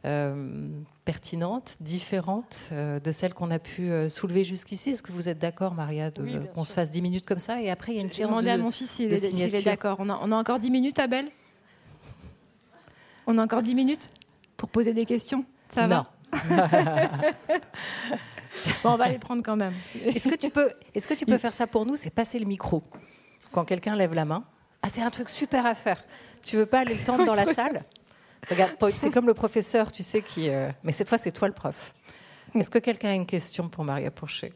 euh, 0.07 0.63
pertinentes, 1.05 1.77
différentes 1.81 2.71
de 2.73 3.13
celles 3.13 3.35
qu'on 3.35 3.51
a 3.51 3.59
pu 3.59 3.91
soulever 4.09 4.45
jusqu'ici. 4.45 4.91
Est-ce 4.91 5.03
que 5.03 5.13
vous 5.13 5.29
êtes 5.29 5.39
d'accord, 5.39 5.75
Maria, 5.75 6.11
qu'on 6.55 6.65
se 6.65 6.73
fasse 6.73 6.91
10 6.91 7.03
minutes 7.03 7.27
comme 7.27 7.39
ça 7.39 7.61
et 7.61 7.69
après 7.69 7.93
il 7.93 7.97
y 7.97 7.99
a 7.99 8.03
une 8.03 8.09
séance 8.09 8.43
de, 8.43 8.49
à 8.49 8.57
mon 8.57 8.71
fils 8.71 8.91
s'il 8.93 9.13
est, 9.13 9.65
d'accord. 9.65 9.97
On 9.99 10.09
a, 10.09 10.19
on 10.23 10.33
a 10.33 10.37
encore 10.37 10.59
10 10.59 10.71
minutes, 10.71 10.99
Abel? 10.99 11.27
On 13.27 13.37
a 13.37 13.43
encore 13.43 13.63
10 13.63 13.75
minutes? 13.75 14.11
Pour 14.59 14.69
poser 14.69 14.93
des 14.93 15.07
questions 15.07 15.47
Ça 15.69 15.87
non. 15.87 16.05
bon, 18.83 18.91
on 18.91 18.97
va 18.97 19.09
les 19.09 19.19
prendre 19.19 19.43
quand 19.43 19.57
même. 19.57 19.73
Est-ce 20.05 20.29
que 20.29 20.35
tu 20.35 20.51
peux, 20.51 20.71
est-ce 20.95 21.09
que 21.09 21.15
tu 21.15 21.25
peux 21.25 21.39
faire 21.39 21.55
ça 21.55 21.67
pour 21.67 21.87
nous 21.87 21.95
C'est 21.97 22.11
passer 22.11 22.39
le 22.39 22.45
micro? 22.45 22.83
Quand 23.53 23.65
quelqu'un 23.65 23.97
lève 23.97 24.13
la 24.13 24.27
main. 24.27 24.45
Ah, 24.83 24.91
c'est 24.91 25.01
un 25.01 25.09
truc 25.11 25.31
super 25.31 25.65
à 25.65 25.75
faire. 25.75 26.05
Tu 26.45 26.57
veux 26.57 26.67
pas 26.67 26.81
aller 26.81 26.95
le 26.95 27.05
tendre 27.05 27.25
dans 27.25 27.35
la 27.35 27.47
salle? 27.55 27.85
Regarde, 28.51 28.73
c'est 28.95 29.11
comme 29.11 29.27
le 29.27 29.35
professeur, 29.35 29.91
tu 29.91 30.03
sais, 30.03 30.21
qui. 30.21 30.51
Euh, 30.51 30.71
mais 30.83 30.93
cette 30.93 31.09
fois, 31.09 31.19
c'est 31.19 31.33
toi 31.33 31.49
le 31.49 31.55
prof. 31.55 31.95
Est-ce 32.55 32.71
que 32.71 32.79
quelqu'un 32.79 33.11
a 33.11 33.15
une 33.15 33.27
question 33.27 33.69
pour 33.69 33.85
Maria 33.85 34.11
Pourchet 34.11 34.53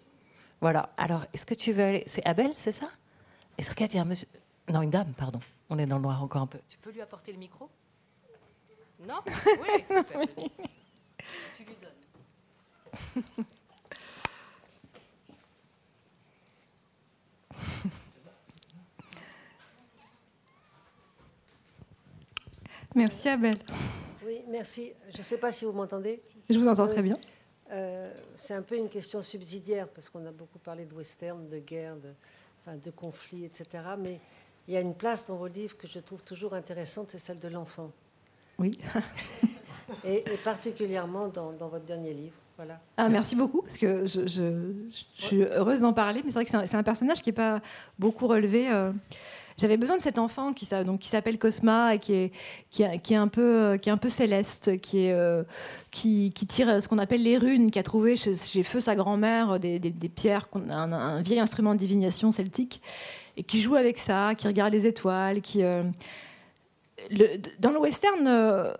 Voilà. 0.60 0.90
Alors, 0.96 1.24
est-ce 1.32 1.46
que 1.46 1.54
tu 1.54 1.72
veux 1.72 1.84
aller 1.84 2.02
C'est 2.06 2.26
Abel, 2.26 2.50
c'est 2.52 2.72
ça? 2.72 2.88
Est-ce 3.56 3.74
qu'il 3.74 3.94
y 3.94 3.98
a 3.98 4.02
un 4.02 4.04
monsieur 4.04 4.28
Non, 4.68 4.82
une 4.82 4.90
dame, 4.90 5.12
pardon. 5.16 5.40
On 5.70 5.78
est 5.78 5.86
dans 5.86 5.96
le 5.96 6.02
noir 6.02 6.22
encore 6.22 6.42
un 6.42 6.46
peu. 6.46 6.58
Tu 6.68 6.78
peux 6.78 6.90
lui 6.90 7.00
apporter 7.00 7.32
le 7.32 7.38
micro? 7.38 7.70
Non? 9.06 9.20
Oui, 9.46 9.84
super. 9.86 10.20
tu 11.56 11.64
lui 11.64 11.76
donnes. 11.80 13.34
Merci 22.94 23.28
Abel. 23.28 23.56
Oui, 24.24 24.42
merci. 24.48 24.92
Je 25.10 25.18
ne 25.18 25.22
sais 25.22 25.38
pas 25.38 25.50
si 25.50 25.64
vous 25.64 25.72
m'entendez. 25.72 26.22
Je 26.50 26.58
vous 26.58 26.68
entends 26.68 26.86
très 26.86 27.02
bien. 27.02 27.16
Euh, 27.70 28.12
c'est 28.34 28.54
un 28.54 28.62
peu 28.62 28.76
une 28.76 28.90
question 28.90 29.22
subsidiaire 29.22 29.88
parce 29.88 30.10
qu'on 30.10 30.26
a 30.26 30.30
beaucoup 30.30 30.58
parlé 30.58 30.84
de 30.84 30.92
western, 30.94 31.48
de 31.48 31.58
guerre, 31.58 31.96
de, 31.96 32.12
enfin, 32.60 32.76
de 32.76 32.90
conflits, 32.90 33.46
etc. 33.46 33.66
Mais 33.98 34.20
il 34.68 34.74
y 34.74 34.76
a 34.76 34.80
une 34.80 34.94
place 34.94 35.26
dans 35.26 35.36
vos 35.36 35.46
livres 35.46 35.76
que 35.76 35.88
je 35.88 35.98
trouve 36.00 36.22
toujours 36.22 36.52
intéressante, 36.52 37.10
c'est 37.10 37.18
celle 37.18 37.40
de 37.40 37.48
l'enfant. 37.48 37.90
Oui. 38.58 38.78
et, 40.04 40.24
particulièrement 40.44 41.28
dans, 41.28 41.52
votre 41.68 41.84
dernier 41.84 42.12
livre. 42.14 42.34
Voilà. 42.56 42.80
Ah, 42.96 43.08
merci 43.08 43.34
beaucoup, 43.34 43.62
parce 43.62 43.76
que 43.76 44.06
je, 44.06 44.26
je- 44.26 44.72
je 44.90 45.24
suis 45.24 45.42
heureuse 45.42 45.80
d'en 45.80 45.92
parler, 45.92 46.20
mais 46.24 46.30
c'est 46.30 46.38
vrai 46.38 46.44
que 46.44 46.66
c'est 46.68 46.76
un, 46.76 46.82
personnage 46.82 47.22
qui 47.22 47.30
n'est 47.30 47.34
pas 47.34 47.60
beaucoup 47.98 48.26
relevé. 48.26 48.70
euh. 48.70 48.92
J'avais 49.58 49.76
besoin 49.76 49.96
de 49.96 50.02
cet 50.02 50.18
enfant 50.18 50.52
qui, 50.52 50.64
s'a- 50.64 50.84
donc, 50.84 51.00
qui 51.00 51.08
s'appelle 51.08 51.38
Cosma 51.38 51.94
et 51.94 51.98
qui 51.98 52.14
est, 52.14 52.32
qui, 52.70 52.82
est- 52.82 52.98
qui 53.00 53.14
est 53.14 53.16
un 53.16 53.28
peu, 53.28 53.42
euh, 53.62 53.76
qui 53.78 53.88
est 53.88 53.92
un 53.92 53.96
peu 53.98 54.08
céleste, 54.08 54.80
qui, 54.80 55.06
est, 55.06 55.12
euh, 55.12 55.44
qui, 55.90 56.32
qui 56.32 56.46
tire 56.46 56.82
ce 56.82 56.88
qu'on 56.88 56.98
appelle 56.98 57.22
les 57.22 57.38
runes, 57.38 57.70
qui 57.70 57.78
a 57.78 57.82
trouvé 57.82 58.16
chez, 58.16 58.36
chez 58.36 58.62
Feu 58.62 58.80
sa 58.80 58.94
grand-mère 58.94 59.58
des, 59.58 59.78
des- 59.78 59.90
des 59.90 60.08
pierres, 60.08 60.48
un, 60.70 60.92
un 60.92 61.22
vieil 61.22 61.40
instrument 61.40 61.74
de 61.74 61.78
divination 61.80 62.32
celtique, 62.32 62.80
et 63.36 63.42
qui 63.42 63.60
joue 63.60 63.76
avec 63.76 63.98
ça, 63.98 64.34
qui 64.36 64.46
regarde 64.46 64.72
les 64.72 64.86
étoiles, 64.86 65.40
qui... 65.40 65.62
euh, 65.64 65.82
dans 67.58 67.70
le 67.70 67.78
western, 67.78 68.26
euh, 68.26 68.72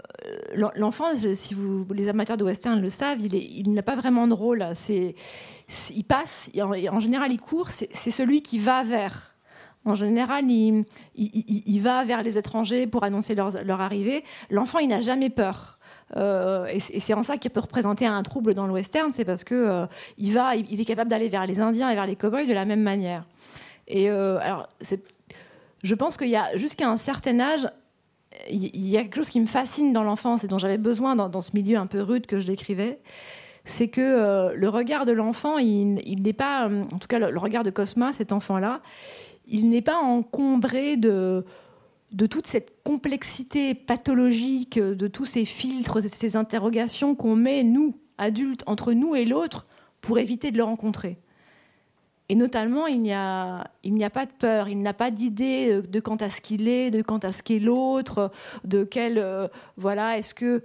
l'en- 0.55 0.71
l'enfant, 0.77 1.15
si 1.17 1.55
vous, 1.55 1.87
les 1.93 2.09
amateurs 2.09 2.37
de 2.37 2.45
western 2.45 2.81
le 2.81 2.89
savent, 2.89 3.21
il, 3.21 3.73
n'a 3.73 3.83
pas 3.83 3.95
vraiment 3.95 4.27
de 4.27 4.35
rôle. 4.35 4.65
Il 4.89 6.05
passe, 6.05 6.51
en, 6.61 7.01
général, 7.01 7.33
il 7.33 7.41
court. 7.41 7.69
C'est, 7.71 8.11
celui 8.11 8.43
qui 8.43 8.59
va 8.59 8.83
vers. 8.83 9.35
En 9.85 9.97
général, 9.97 10.49
il, 10.49 11.81
va 11.81 12.05
vers 12.05 12.23
les 12.23 12.39
étrangers 12.39 12.87
pour 12.87 13.03
annoncer 13.03 13.35
leur, 13.35 13.81
arrivée. 13.81 14.25
L'enfant, 14.51 14.79
il 14.79 14.89
n'a 14.89 15.01
jamais 15.01 15.31
peur. 15.31 15.79
Euh, 16.17 16.67
et 16.67 16.79
c'est 16.79 17.15
en 17.15 17.23
ça 17.23 17.39
qu'il 17.39 17.51
peut 17.51 17.61
représenter 17.61 18.07
un 18.07 18.23
trouble 18.23 18.55
dans 18.55 18.67
le 18.67 18.73
western, 18.73 19.13
c'est 19.13 19.25
parce 19.25 19.45
que 19.45 19.55
euh, 19.55 19.87
il 20.19 20.33
va, 20.33 20.55
il, 20.57 20.79
est 20.79 20.85
capable 20.85 21.11
d'aller 21.11 21.31
vers 21.31 21.47
les 21.47 21.59
Indiens 21.59 21.89
et 21.89 21.95
vers 21.95 22.07
les 22.07 22.17
cow-boys 22.17 22.45
de 22.45 22.53
la 22.53 22.67
même 22.67 22.83
manière. 22.83 23.25
Et 23.89 24.09
alors, 24.09 24.69
je 25.83 25.95
pense 25.95 26.17
qu'il 26.17 26.29
y 26.29 26.37
a 26.37 26.57
jusqu'à 26.57 26.89
un 26.89 26.97
certain 26.97 27.41
âge, 27.41 27.67
il 28.51 28.89
y 28.89 28.97
a 28.97 29.03
quelque 29.03 29.17
chose 29.17 29.29
qui 29.29 29.41
me 29.41 29.47
fascine 29.47 29.93
dans 29.93 30.03
l'enfance 30.03 30.45
et 30.45 30.49
dont 30.49 30.59
j'avais 30.59 30.79
besoin 30.79 31.17
dans, 31.17 31.41
ce 31.41 31.51
milieu 31.55 31.77
un 31.77 31.87
peu 31.87 32.03
rude 32.03 32.27
que 32.27 32.39
je 32.39 32.47
décrivais, 32.47 32.99
c'est 33.65 33.89
que 33.89 34.01
euh, 34.01 34.55
le 34.55 34.69
regard 34.69 35.05
de 35.05 35.13
l'enfant, 35.13 35.59
il, 35.59 35.95
n'est 35.95 36.33
pas, 36.33 36.69
euh, 36.69 36.83
en 36.93 36.99
tout 36.99 37.09
cas 37.09 37.19
le, 37.19 37.31
le 37.31 37.39
regard 37.39 37.63
de 37.63 37.71
Cosma, 37.71 38.13
cet 38.13 38.33
enfant-là, 38.33 38.81
il 39.47 39.71
n'est 39.71 39.83
pas 39.83 39.97
encombré 39.97 40.97
de, 40.97 41.45
de 42.13 42.27
toute 42.27 42.47
cette 42.47 42.83
complexité 42.83 43.75
pathologique, 43.75 44.79
de 44.79 45.09
tous 45.09 45.25
ces 45.25 45.45
filtres, 45.45 46.03
ces 46.03 46.37
interrogations 46.37 47.15
qu'on 47.15 47.37
met, 47.37 47.65
nous, 47.65 47.97
adultes, 48.19 48.63
entre 48.67 48.93
nous 48.93 49.15
et 49.15 49.25
l'autre, 49.25 49.67
pour 50.01 50.19
éviter 50.19 50.51
de 50.51 50.59
le 50.59 50.65
rencontrer. 50.65 51.19
Et 52.29 52.35
notamment, 52.35 52.87
il 52.87 53.01
n'y 53.01 53.13
a, 53.13 53.65
pas 54.13 54.27
de 54.27 54.31
peur, 54.39 54.69
il 54.69 54.81
n'a 54.81 54.95
pas 54.95 55.11
d'idée 55.11 55.83
de 55.83 56.01
quant 56.01 56.17
à 56.17 56.31
ce 56.31 56.41
qu'il 56.41 56.69
est, 56.69 56.91
de 56.91 57.03
quant 57.03 57.19
à 57.19 57.33
ce 57.33 57.43
qu'est 57.43 57.59
l'autre, 57.59 58.31
de 58.65 58.85
quel. 58.85 59.19
euh, 59.19 59.49
voilà, 59.77 60.19
est-ce 60.19 60.35
que. 60.35 60.63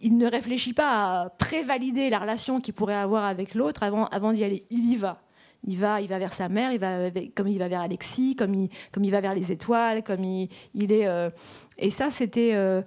Il 0.00 0.16
ne 0.16 0.26
réfléchit 0.26 0.72
pas 0.72 1.22
à 1.22 1.30
prévalider 1.30 2.08
la 2.08 2.18
relation 2.18 2.58
qu'il 2.58 2.72
pourrait 2.72 2.94
avoir 2.94 3.24
avec 3.24 3.54
l'autre 3.54 3.82
avant, 3.82 4.32
d'y 4.32 4.42
aller. 4.42 4.64
Il 4.70 4.90
y 4.90 4.96
va. 4.96 5.20
Il 5.66 5.78
va, 5.78 6.00
il 6.00 6.08
va 6.08 6.18
vers 6.18 6.32
sa 6.32 6.48
mère, 6.48 6.72
il 6.72 6.78
va 6.78 7.10
comme 7.34 7.48
il 7.48 7.58
va 7.58 7.68
vers 7.68 7.80
Alexis, 7.82 8.34
comme 8.34 8.54
il, 8.54 9.10
va 9.10 9.20
vers 9.20 9.34
les 9.34 9.52
étoiles, 9.52 10.02
comme 10.02 10.24
il, 10.24 10.48
est. 10.74 11.06
euh, 11.06 11.30
et 11.78 11.90
ça, 11.90 12.10
c'était, 12.10 12.52
euh, 12.54 12.82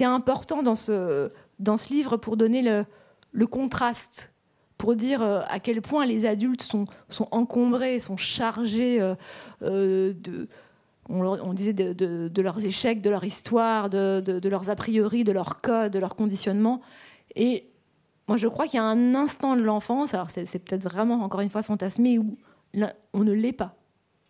important 0.00 0.62
dans 0.62 0.74
ce, 0.74 1.30
livre 1.90 2.16
pour 2.16 2.36
donner 2.36 2.84
le 3.32 3.46
contraste 3.46 4.31
pour 4.82 4.96
dire 4.96 5.22
euh, 5.22 5.42
à 5.46 5.60
quel 5.60 5.80
point 5.80 6.06
les 6.06 6.26
adultes 6.26 6.62
sont, 6.62 6.86
encombrés, 7.30 8.00
sont 8.00 8.16
chargés 8.16 9.00
euh, 9.00 9.14
euh, 9.62 10.12
de, 10.12 10.48
on, 11.08 11.52
disait 11.52 11.72
de, 11.72 12.42
leurs 12.42 12.66
échecs, 12.66 13.00
de 13.00 13.08
leur 13.08 13.22
histoire, 13.22 13.90
de, 13.90 14.48
leurs 14.48 14.70
a 14.70 14.74
priori, 14.74 15.22
de 15.22 15.30
leurs 15.30 15.60
codes, 15.60 15.92
de 15.92 16.00
leur 16.00 16.16
conditionnement. 16.16 16.80
Et 17.36 17.70
moi, 18.26 18.36
je 18.38 18.48
crois 18.48 18.66
qu'il 18.66 18.78
y 18.78 18.80
a 18.80 18.84
un 18.84 19.14
instant 19.14 19.54
de 19.54 19.62
l'enfance, 19.62 20.14
alors 20.14 20.30
c'est 20.32 20.58
peut-être 20.58 20.82
vraiment, 20.82 21.22
encore 21.22 21.42
une 21.42 21.50
fois, 21.50 21.62
fantasmé, 21.62 22.18
où 22.18 22.36
on 23.12 23.20
ne 23.22 23.32
l'est 23.32 23.52
pas. 23.52 23.76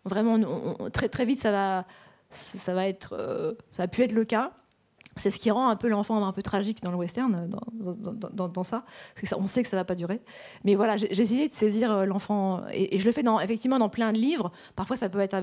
Vraiment, 0.05 0.37
très, 0.93 1.09
très 1.09 1.25
vite, 1.25 1.39
ça 1.39 1.49
va, 1.49 1.87
ça, 2.29 2.75
va 2.75 2.87
être, 2.87 3.57
ça 3.71 3.83
a 3.83 3.87
pu 3.87 4.03
être 4.03 4.11
le 4.11 4.23
cas. 4.23 4.51
C'est 5.15 5.29
ce 5.29 5.37
qui 5.37 5.51
rend 5.51 5.69
un 5.69 5.75
peu 5.75 5.87
l'enfant 5.89 6.25
un 6.25 6.31
peu 6.31 6.41
tragique 6.41 6.81
dans 6.81 6.91
le 6.91 6.97
western, 6.97 7.47
dans, 7.47 8.63
ça. 8.63 8.83
On 9.37 9.47
sait 9.47 9.61
que 9.61 9.69
ça 9.69 9.77
va 9.77 9.85
pas 9.85 9.95
durer. 9.95 10.21
Mais 10.63 10.75
voilà, 10.75 10.97
j'ai 10.97 11.11
essayé 11.11 11.47
de 11.47 11.53
saisir 11.53 11.91
euh, 11.91 12.05
l'enfant, 12.05 12.63
et, 12.73 12.97
je 12.97 13.05
le 13.05 13.11
fais 13.11 13.23
effectivement 13.43 13.79
dans 13.79 13.89
plein 13.89 14.11
de 14.11 14.17
livres. 14.17 14.51
Parfois, 14.75 14.95
ça 14.95 15.09
peut 15.09 15.19
être 15.19 15.35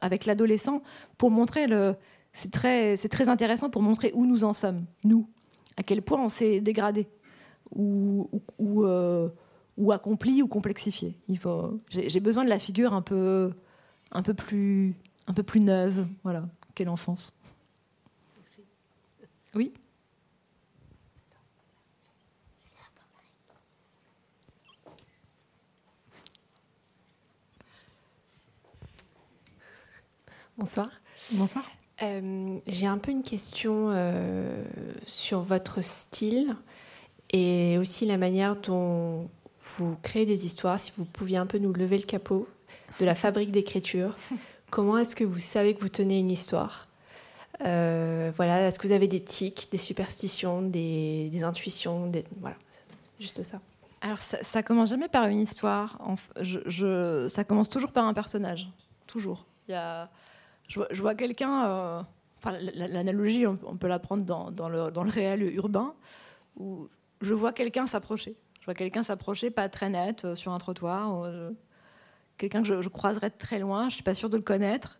avec, 0.00 0.26
l'adolescent, 0.26 0.82
pour 1.16 1.30
montrer 1.30 1.66
le. 1.66 1.94
C'est 2.32 2.50
très, 2.50 2.96
très 2.96 3.28
intéressant 3.28 3.70
pour 3.70 3.82
montrer 3.82 4.10
où 4.14 4.26
nous 4.26 4.42
en 4.42 4.52
sommes, 4.52 4.84
nous, 5.04 5.28
à 5.76 5.84
quel 5.84 6.02
point 6.02 6.20
on 6.20 6.28
s'est 6.28 6.60
dégradé, 6.60 7.06
ou, 7.70 8.28
ou, 8.32 8.42
ou, 8.58 8.84
euh, 8.84 9.28
accompli, 9.92 10.42
ou 10.42 10.48
complexifié. 10.48 11.16
J'ai 11.90 12.20
besoin 12.20 12.42
de 12.44 12.48
la 12.48 12.58
figure 12.58 12.92
un 12.92 13.02
peu, 13.02 13.52
un 14.10 14.22
peu 14.22 14.34
plus, 14.34 14.96
un 15.28 15.32
peu 15.32 15.44
plus 15.44 15.60
neuve, 15.60 16.08
voilà, 16.24 16.42
qu'est 16.74 16.84
l'enfance. 16.84 17.38
Oui. 19.54 19.72
Bonsoir. 30.56 30.88
Bonsoir. 31.32 31.64
Euh, 32.02 32.58
J'ai 32.66 32.86
un 32.86 32.98
peu 32.98 33.10
une 33.10 33.22
question 33.22 33.88
euh, 33.90 34.64
sur 35.06 35.40
votre 35.40 35.82
style 35.82 36.56
et 37.30 37.78
aussi 37.78 38.06
la 38.06 38.18
manière 38.18 38.56
dont 38.56 39.28
vous 39.60 39.96
créez 40.02 40.26
des 40.26 40.46
histoires. 40.46 40.78
Si 40.78 40.92
vous 40.96 41.04
pouviez 41.04 41.38
un 41.38 41.46
peu 41.46 41.58
nous 41.58 41.72
lever 41.72 41.98
le 41.98 42.04
capot 42.04 42.48
de 43.00 43.04
la 43.04 43.14
fabrique 43.14 43.50
d'écriture. 43.50 44.14
Comment 44.70 44.98
est-ce 44.98 45.14
que 45.16 45.24
vous 45.24 45.38
savez 45.38 45.74
que 45.74 45.80
vous 45.80 45.88
tenez 45.88 46.18
une 46.18 46.30
histoire? 46.30 46.88
Euh, 47.62 48.32
Voilà, 48.36 48.66
est-ce 48.66 48.78
que 48.78 48.86
vous 48.86 48.92
avez 48.92 49.08
des 49.08 49.22
tics, 49.22 49.68
des 49.70 49.78
superstitions, 49.78 50.62
des, 50.62 51.44
intuitions 51.44 52.08
des... 52.08 52.24
Voilà, 52.40 52.56
juste 53.20 53.42
ça. 53.42 53.60
Alors, 54.00 54.18
ça, 54.18 54.42
ça 54.42 54.62
commence 54.62 54.90
jamais 54.90 55.08
par 55.08 55.26
une 55.28 55.40
histoire. 55.40 55.98
Ça 57.28 57.44
commence 57.44 57.68
toujours 57.68 57.92
par 57.92 58.04
un 58.04 58.14
personnage. 58.14 58.68
Toujours. 59.06 59.46
Il 59.68 59.72
y 59.72 59.74
a, 59.74 60.10
je 60.68 61.00
vois, 61.00 61.14
quelqu'un. 61.14 61.66
euh, 61.66 62.02
l'analogie, 62.74 63.46
on, 63.46 63.56
peut 63.56 63.88
la 63.88 63.98
prendre 63.98 64.24
dans, 64.24 64.68
le, 64.68 65.10
réel 65.10 65.42
urbain, 65.54 65.94
où 66.56 66.88
je 67.22 67.32
vois 67.32 67.52
quelqu'un 67.52 67.86
s'approcher. 67.86 68.36
Je 68.60 68.66
vois 68.66 68.74
quelqu'un 68.74 69.02
s'approcher, 69.02 69.50
pas 69.50 69.68
très 69.68 69.88
net, 69.88 70.24
euh, 70.24 70.34
sur 70.34 70.52
un 70.52 70.58
trottoir. 70.58 71.26
quelqu'un 72.36 72.62
que 72.62 72.68
je, 72.68 72.82
je 72.82 72.88
croiserais 72.90 73.30
de 73.30 73.38
très 73.38 73.58
loin, 73.58 73.88
je 73.88 73.94
suis 73.94 74.02
pas 74.02 74.14
sûre 74.14 74.28
de 74.28 74.36
le 74.36 74.42
connaître. 74.42 74.98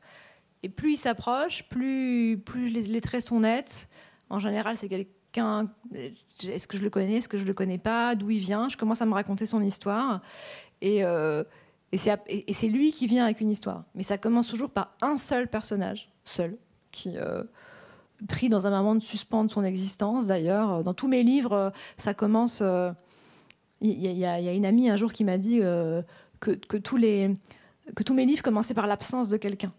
Et 0.65 0.71
plus 0.71 0.93
il 0.93 0.97
s'approche, 0.97 1.63
plus, 1.69 2.41
les, 2.57 3.01
traits 3.03 3.23
sont 3.23 3.41
nets. 3.41 3.87
En 4.31 4.39
général, 4.39 4.79
c'est 4.79 4.89
quelqu'un. 4.89 5.71
Est-ce 5.95 6.67
que 6.67 6.79
je 6.79 6.83
le 6.83 6.89
connais 6.89 7.17
Est-ce 7.17 7.29
que 7.29 7.37
je 7.37 7.45
le 7.45 7.53
connais 7.53 7.77
pas 7.77 8.15
D'où 8.15 8.31
il 8.31 8.39
vient 8.39 8.71
Je 8.71 8.79
commence 8.79 9.03
à 9.03 9.07
me 9.07 9.13
raconter 9.13 9.45
son 9.45 9.63
histoire. 9.63 10.23
Et, 10.81 11.05
euh, 11.05 11.45
et 11.93 11.99
c'est 11.99 12.69
lui 12.69 12.93
qui 12.93 13.07
vient 13.07 13.25
avec 13.25 13.43
une 13.43 13.51
histoire. 13.51 13.85
Mais 13.95 14.03
ça 14.03 14.17
commence 14.17 14.49
toujours 14.49 14.71
par 14.71 14.97
un 15.03 15.19
seul 15.19 15.49
personnage, 15.49 16.09
seul, 16.25 16.57
qui. 16.91 17.19
euh, 17.19 17.45
pris 18.27 18.49
dans 18.49 18.67
un 18.67 18.71
moment 18.71 18.95
de 18.95 19.03
suspens 19.03 19.45
de 19.45 19.51
son 19.51 19.65
existence 19.65 20.27
d'ailleurs. 20.27 20.83
Dans 20.83 20.95
tous 20.95 21.09
mes 21.09 21.23
livres, 21.23 21.53
euh, 21.53 21.71
ça 21.99 22.15
commence. 22.15 22.61
euh, 22.63 22.91
Il 23.83 23.91
y, 24.01 24.25
a- 24.25 24.53
une 24.55 24.65
amie 24.65 24.89
un 24.89 24.97
jour 24.97 25.13
qui 25.13 25.25
m'a 25.25 25.37
dit 25.37 25.59
euh, 25.61 26.01
que 26.41 26.79
tous 26.79 26.97
mes 26.97 27.37
livres 28.25 28.43
commençaient 28.43 28.73
par 28.73 28.87
l'absence 28.87 29.29
de 29.29 29.37
quelqu'un. 29.37 29.75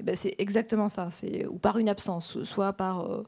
Eh 0.00 0.02
ben, 0.02 0.14
c'est 0.14 0.34
exactement 0.38 0.88
ça, 0.88 1.10
c'est 1.10 1.46
ou 1.46 1.58
par 1.58 1.78
une 1.78 1.88
absence, 1.88 2.42
soit 2.44 2.72
par. 2.72 3.10
euh, 3.10 3.24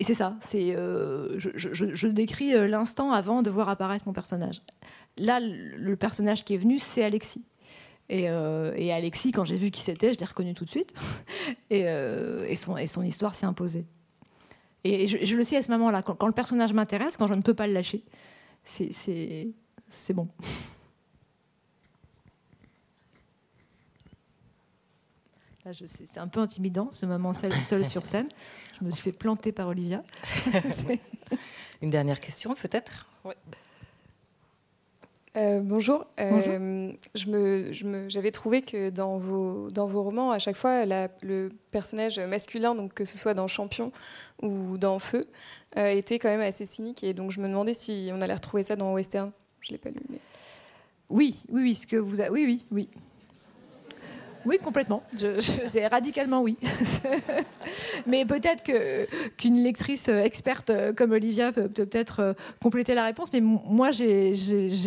et 0.00 0.04
c'est 0.04 0.14
ça, 0.14 0.36
c'est 0.40 0.74
euh, 0.74 1.38
je, 1.38 2.06
décris 2.08 2.54
euh, 2.54 2.66
l'instant 2.66 3.12
avant 3.12 3.42
de 3.42 3.50
voir 3.50 3.68
apparaître 3.68 4.04
mon 4.06 4.12
personnage. 4.12 4.62
Là, 5.16 5.38
le, 5.40 5.96
personnage 5.96 6.44
qui 6.44 6.54
est 6.54 6.58
venu, 6.58 6.78
c'est 6.80 7.04
Alexis. 7.04 7.44
Et, 8.08 8.28
euh, 8.28 8.72
Alexis, 8.92 9.30
quand 9.30 9.44
j'ai 9.44 9.56
vu 9.56 9.70
qui 9.70 9.80
c'était, 9.80 10.12
je 10.12 10.18
l'ai 10.18 10.24
reconnu 10.26 10.54
tout 10.54 10.64
de 10.64 10.70
suite. 10.70 10.92
et, 11.70 11.86
euh, 11.88 12.52
son, 12.56 12.76
et 12.76 12.88
son 12.88 13.02
histoire 13.02 13.34
s'est 13.36 13.46
imposée. 13.46 13.86
Et 14.82 15.06
je, 15.06 15.36
le 15.36 15.42
sais 15.42 15.56
à 15.56 15.62
ce 15.62 15.70
moment-là, 15.72 16.02
quand, 16.02 16.14
quand 16.14 16.26
le 16.26 16.32
personnage 16.32 16.72
m'intéresse, 16.72 17.16
quand 17.16 17.26
je 17.26 17.34
ne 17.34 17.42
peux 17.42 17.54
pas 17.54 17.66
le 17.66 17.72
lâcher, 17.72 18.04
c'est 18.64 19.54
bon. 20.14 20.28
Là, 25.66 25.72
je 25.72 25.84
sais, 25.88 26.04
c'est 26.06 26.20
un 26.20 26.28
peu 26.28 26.38
intimidant 26.38 26.90
ce 26.92 27.06
moment 27.06 27.34
seul, 27.34 27.52
seul 27.52 27.84
sur 27.84 28.06
scène. 28.06 28.28
Je 28.78 28.84
me 28.84 28.90
suis 28.92 29.02
fait 29.02 29.18
planter 29.18 29.50
par 29.50 29.66
Olivia. 29.66 30.04
Une 31.82 31.90
dernière 31.90 32.20
question, 32.20 32.54
peut-être? 32.54 33.08
Euh, 35.36 35.58
bonjour. 35.60 36.06
Euh, 36.20 36.92
je 37.16 37.30
me, 37.30 37.72
je 37.72 38.08
j'avais 38.08 38.30
trouvé 38.30 38.62
que 38.62 38.90
dans 38.90 39.18
vos, 39.18 39.68
dans 39.72 39.88
vos 39.88 40.04
romans, 40.04 40.30
à 40.30 40.38
chaque 40.38 40.54
fois, 40.54 40.84
le 40.84 41.50
personnage 41.72 42.20
masculin, 42.20 42.76
donc 42.76 42.94
que 42.94 43.04
ce 43.04 43.18
soit 43.18 43.34
dans 43.34 43.48
Champion 43.48 43.90
ou 44.42 44.78
dans 44.78 45.00
Feu, 45.00 45.26
euh, 45.76 45.88
était 45.88 46.20
quand 46.20 46.28
même 46.28 46.42
assez 46.42 46.64
cynique. 46.64 47.02
Et 47.02 47.12
donc 47.12 47.32
je 47.32 47.40
me 47.40 47.48
demandais 47.48 47.74
si 47.74 48.10
on 48.12 48.20
allait 48.20 48.34
retrouver 48.34 48.62
ça 48.62 48.76
dans 48.76 48.92
Western. 48.92 49.32
Je 49.62 49.72
l'ai 49.72 49.78
pas 49.78 49.90
lu. 49.90 50.00
Mais... 50.10 50.20
Oui, 51.10 51.40
oui, 51.48 51.62
oui. 51.62 51.74
Ce 51.74 51.88
que 51.88 51.96
vous 51.96 52.20
a... 52.20 52.30
Oui, 52.30 52.44
oui, 52.46 52.64
oui. 52.70 52.88
Oui, 54.46 54.58
complètement. 54.58 55.02
Je, 55.18 55.40
c'est 55.66 55.86
radicalement 55.88 56.40
oui. 56.40 56.56
Mais 58.06 58.24
peut-être 58.24 58.62
que, 58.62 59.06
qu'une 59.36 59.60
lectrice 59.60 60.08
experte 60.08 60.70
comme 60.94 61.10
Olivia 61.10 61.50
peut, 61.50 61.68
peut-être 61.68 62.20
euh, 62.20 62.32
compléter 62.62 62.94
la 62.94 63.04
réponse. 63.04 63.32
Mais 63.32 63.40
moi, 63.40 63.90
j'ai, 63.90 64.34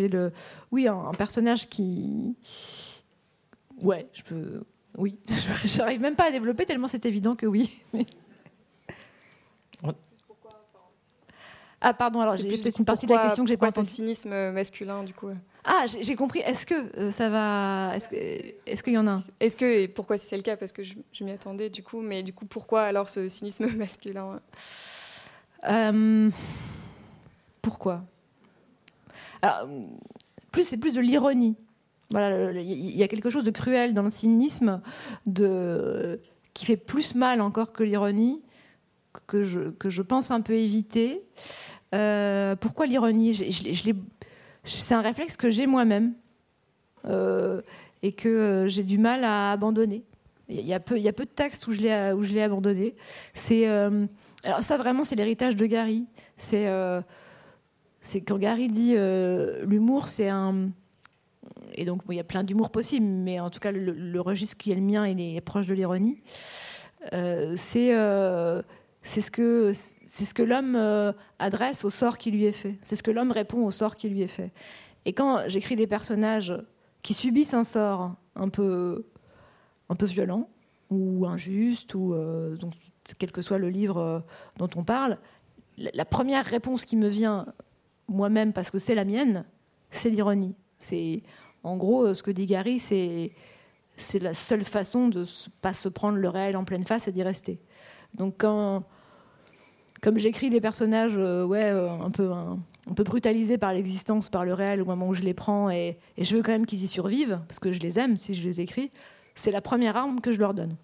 le, 0.10 0.32
oui, 0.72 0.88
un, 0.88 1.12
personnage 1.18 1.68
qui, 1.68 2.38
ouais, 3.82 4.08
je 4.14 4.24
peux, 4.24 4.64
oui, 4.98 5.18
j'arrive 5.66 6.00
même 6.00 6.16
pas 6.16 6.28
à 6.28 6.32
développer 6.32 6.66
tellement 6.66 6.88
c'est 6.88 7.06
évident 7.06 7.36
que 7.36 7.46
oui. 7.46 7.70
Ah 11.82 11.94
pardon, 11.94 12.20
alors 12.20 12.36
j'ai 12.36 12.46
peut-être 12.46 12.78
une 12.78 12.84
partie 12.84 13.06
de 13.06 13.14
la 13.14 13.22
question 13.22 13.46
que 13.46 13.50
j'ai 13.50 13.56
pas 13.56 13.68
entendu. 13.68 13.88
cynisme 13.88 14.52
masculin 14.52 15.02
du 15.02 15.14
coup. 15.14 15.30
Ah, 15.72 15.86
j'ai 15.86 16.16
compris. 16.16 16.40
Est-ce 16.40 16.66
que 16.66 16.98
euh, 16.98 17.12
ça 17.12 17.30
va 17.30 17.96
Est-ce 17.96 18.12
est 18.16 18.84
qu'il 18.84 18.94
y 18.94 18.98
en 18.98 19.06
a 19.06 19.22
Est-ce 19.40 19.56
que 19.56 19.66
et 19.66 19.88
pourquoi 19.88 20.18
si 20.18 20.26
c'est 20.26 20.36
le 20.36 20.42
cas? 20.42 20.58
Parce 20.58 20.72
que 20.72 20.82
je, 20.82 21.24
m'y 21.24 21.30
attendais 21.30 21.70
du 21.70 21.84
coup. 21.84 22.02
Mais 22.02 22.24
du 22.24 22.34
coup, 22.34 22.48
pourquoi 22.48 22.82
alors 22.82 23.08
ce 23.08 23.28
cynisme 23.30 23.68
masculin? 23.78 24.42
Euh, 25.70 26.32
Pourquoi? 27.62 28.04
Plus 30.52 30.64
c'est 30.64 30.78
plus 30.78 30.96
de 30.96 31.02
l'ironie. 31.02 31.56
Voilà, 32.10 32.52
il 32.60 32.98
y 32.98 33.04
a 33.04 33.08
quelque 33.08 33.30
chose 33.30 33.44
de 33.44 33.52
cruel 33.52 33.94
dans 33.94 34.02
le 34.02 34.10
cynisme, 34.10 34.82
de 35.28 36.20
qui 36.56 36.66
fait 36.66 36.78
plus 36.78 37.14
mal 37.14 37.42
encore 37.42 37.74
que 37.74 37.84
l'ironie, 37.84 38.42
que 39.28 39.44
je, 39.44 39.70
que 39.70 39.92
je 39.92 40.02
pense 40.02 40.32
un 40.32 40.42
peu 40.42 40.54
éviter. 40.54 41.22
Euh, 41.94 42.56
pourquoi 42.56 42.88
l'ironie? 42.88 43.36
Je, 43.36 43.46
je, 43.52 43.92
c'est 44.64 44.94
un 44.94 45.02
réflexe 45.02 45.38
que 45.38 45.50
j'ai 45.50 45.68
moi-même 45.68 46.14
euh, 47.06 47.62
et 48.02 48.12
que 48.12 48.28
euh, 48.28 48.68
j'ai 48.68 48.84
du 48.84 48.98
mal 48.98 49.24
à 49.24 49.52
abandonner. 49.52 50.04
Il 50.48 50.66
y 50.66 50.74
a 50.74 50.80
peu, 50.80 51.00
de 51.00 51.24
textes 51.26 51.68
où 51.68 51.74
je 51.74 51.82
l'ai, 51.82 52.42
abandonné. 52.42 52.96
Euh, 53.52 54.08
alors 54.44 54.64
ça 54.64 54.78
vraiment, 54.78 55.04
c'est 55.04 55.16
l'héritage 55.16 55.56
de 55.56 55.66
Gary. 55.68 56.08
Quand 56.52 58.38
Gary 58.38 58.68
dit 58.70 58.96
l'humour, 59.64 60.08
c'est 60.08 60.30
un 60.30 60.70
et 61.76 61.86
donc 61.86 62.02
il 62.10 62.16
y 62.16 62.20
a 62.20 62.24
plein 62.24 62.44
d'humour 62.44 62.72
possible, 62.72 63.06
mais 63.06 63.40
en 63.40 63.52
tout 63.52 63.60
cas 63.60 63.72
le, 63.72 64.22
registre 64.22 64.58
qui 64.58 64.72
est 64.72 64.76
le 64.76 64.82
mien, 64.82 65.08
il 65.08 65.20
est 65.22 65.42
proche 65.42 65.68
de 65.68 65.76
l'ironie. 65.76 66.20
c'est 67.12 67.94
c'est 69.10 69.22
ce 69.22 69.32
que, 69.32 69.74
c'est 69.74 70.24
ce 70.24 70.36
que 70.36 70.44
l'homme 70.44 70.76
euh, 70.76 71.12
adresse 71.40 71.84
au 71.84 71.90
sort 71.90 72.20
qui 72.20 72.30
lui 72.30 72.46
est 72.46 72.52
fait. 72.52 72.78
C'est 72.84 72.96
ce 72.96 73.02
que 73.02 73.10
l'homme 73.10 73.32
répond 73.32 73.66
au 73.66 73.72
sort 73.72 73.96
qui 73.96 74.08
lui 74.08 74.22
est 74.22 74.28
fait. 74.28 74.52
Et 75.06 75.14
quand 75.14 75.48
j'écris 75.48 75.76
des 75.76 75.88
personnages 75.88 76.54
qui 77.02 77.16
subissent 77.16 77.56
un 77.56 77.64
sort 77.64 78.14
un 78.36 78.50
peu, 78.50 79.08
un 79.90 79.96
peu 79.96 80.06
violent 80.06 80.48
ou 80.92 81.26
injuste, 81.26 81.96
ou 81.96 82.14
euh, 82.14 82.56
donc, 82.56 82.74
quel 83.18 83.32
que 83.32 83.42
soit 83.42 83.58
le 83.58 83.70
livre 83.70 83.98
euh, 83.98 84.20
dont 84.58 84.70
on 84.76 84.84
parle, 84.84 85.18
la, 85.78 86.06
première 86.06 86.46
réponse 86.46 86.86
qui 86.86 86.96
me 86.96 87.08
vient 87.08 87.48
moi-même, 88.08 88.54
parce 88.54 88.70
que 88.70 88.78
c'est 88.78 88.96
la 88.96 89.06
mienne, 89.06 89.44
c'est 89.90 90.12
l'ironie. 90.12 90.54
C'est 90.78 91.24
en 91.64 91.78
gros 91.78 92.14
ce 92.14 92.22
que 92.22 92.32
dit 92.32 92.46
Gary, 92.46 92.78
c'est 92.78 93.32
c'est 93.98 94.20
la 94.20 94.34
seule 94.34 94.64
façon 94.64 95.08
de 95.08 95.22
ne 95.22 95.26
pas 95.62 95.74
se 95.74 95.90
prendre 95.90 96.18
le 96.18 96.30
réel 96.30 96.56
en 96.56 96.64
pleine 96.64 96.86
face 96.86 97.08
et 97.08 97.12
d'y 97.12 97.24
rester. 97.24 97.60
Donc 98.14 98.36
quand, 98.38 98.86
comme 100.02 100.18
j'écris 100.18 100.50
des 100.50 100.62
personnages 100.62 101.16
euh, 101.18 101.46
ouais, 101.46 101.66
euh, 101.72 101.90
un, 101.90 102.12
peu, 102.12 102.30
brutalisés 103.04 103.58
par 103.58 103.74
l'existence, 103.74 104.30
par 104.30 104.46
le 104.46 104.54
réel 104.54 104.82
au 104.82 104.86
moment 104.86 105.08
où 105.08 105.14
je 105.14 105.22
les 105.22 105.34
prends, 105.34 105.70
et, 105.70 105.98
je 106.18 106.36
veux 106.36 106.42
quand 106.42 106.52
même 106.52 106.66
qu'ils 106.66 106.84
y 106.84 106.88
survivent, 106.88 107.40
parce 107.48 107.60
que 107.60 107.72
je 107.72 107.80
les 107.80 108.00
aime 108.00 108.18
si 108.18 108.34
je 108.34 108.44
les 108.44 108.62
écris, 108.62 108.92
c'est 109.36 109.52
la 109.52 109.62
première 109.62 109.98
arme 109.98 110.22
que 110.22 110.32
je 110.32 110.40
leur 110.40 110.54
donne. 110.54 110.76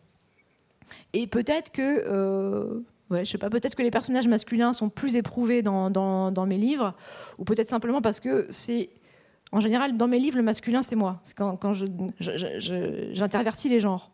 Et 1.14 1.28
peut-être 1.28 1.72
que, 1.72 2.04
euh, 2.08 2.82
ouais, 3.10 3.26
je 3.26 3.32
sais 3.32 3.38
pas, 3.38 3.50
peut-être 3.50 3.76
que 3.76 3.84
les 3.84 3.92
personnages 3.92 4.28
masculins 4.28 4.74
sont 4.74 4.90
plus 4.90 5.16
éprouvés 5.16 5.62
dans, 5.62 5.90
dans, 5.90 6.46
mes 6.46 6.58
livres, 6.58 6.94
ou 7.38 7.44
peut-être 7.44 7.68
simplement 7.68 8.02
parce 8.02 8.20
que 8.20 8.48
c'est 8.50 8.90
en 9.52 9.60
général, 9.60 9.96
dans 9.96 10.08
mes 10.08 10.20
livres, 10.20 10.38
le 10.38 10.44
masculin, 10.44 10.82
c'est 10.82 10.96
moi. 10.96 11.20
C'est 11.24 11.38
quand, 11.38 11.56
quand 11.56 11.72
j'intervertis 11.72 13.70
les 13.70 13.80
genres. 13.80 14.12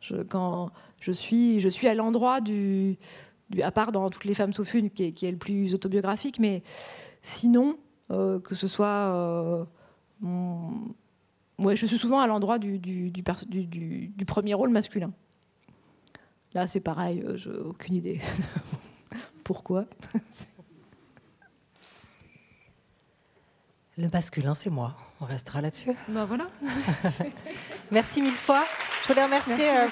Je, 0.00 0.16
quand 0.16 0.70
je 1.00 1.12
suis, 1.12 1.60
je 1.60 1.68
suis 1.68 1.88
à 1.88 1.94
l'endroit 1.94 2.42
du, 2.42 2.98
à 3.62 3.70
part 3.70 3.92
dans 3.92 4.10
toutes 4.10 4.24
les 4.24 4.34
femmes 4.34 4.52
sauf 4.52 4.74
une, 4.74 4.90
qui 4.90 5.04
est, 5.04 5.12
qui 5.12 5.26
est 5.26 5.30
le 5.30 5.38
plus 5.38 5.74
autobiographique, 5.74 6.38
mais 6.38 6.62
sinon, 7.22 7.78
euh, 8.10 8.40
que 8.40 8.54
ce 8.54 8.68
soit, 8.68 8.86
euh, 8.86 9.64
ouais, 11.58 11.76
je 11.76 11.86
suis 11.86 11.98
souvent 11.98 12.20
à 12.20 12.26
l'endroit 12.26 12.58
du, 12.58 12.78
du, 12.78 13.10
du, 13.10 14.24
premier 14.24 14.54
rôle 14.54 14.70
masculin. 14.70 15.12
Là, 16.54 16.66
c'est 16.66 16.80
pareil, 16.80 17.22
euh, 17.22 17.36
j'ai 17.36 17.50
aucune 17.50 17.96
idée 17.96 18.20
pourquoi? 19.44 19.84
Le 23.98 24.10
masculin, 24.12 24.52
c'est 24.52 24.68
moi. 24.68 24.94
On 25.22 25.24
restera 25.24 25.62
là-dessus. 25.62 25.92
Ben 26.08 26.26
voilà. 26.26 26.48
Merci 27.90 28.20
mille 28.20 28.34
fois. 28.34 28.62
Je 29.02 29.08
voulais 29.08 29.24
remercier. 29.24 29.70
Euh, 29.70 29.86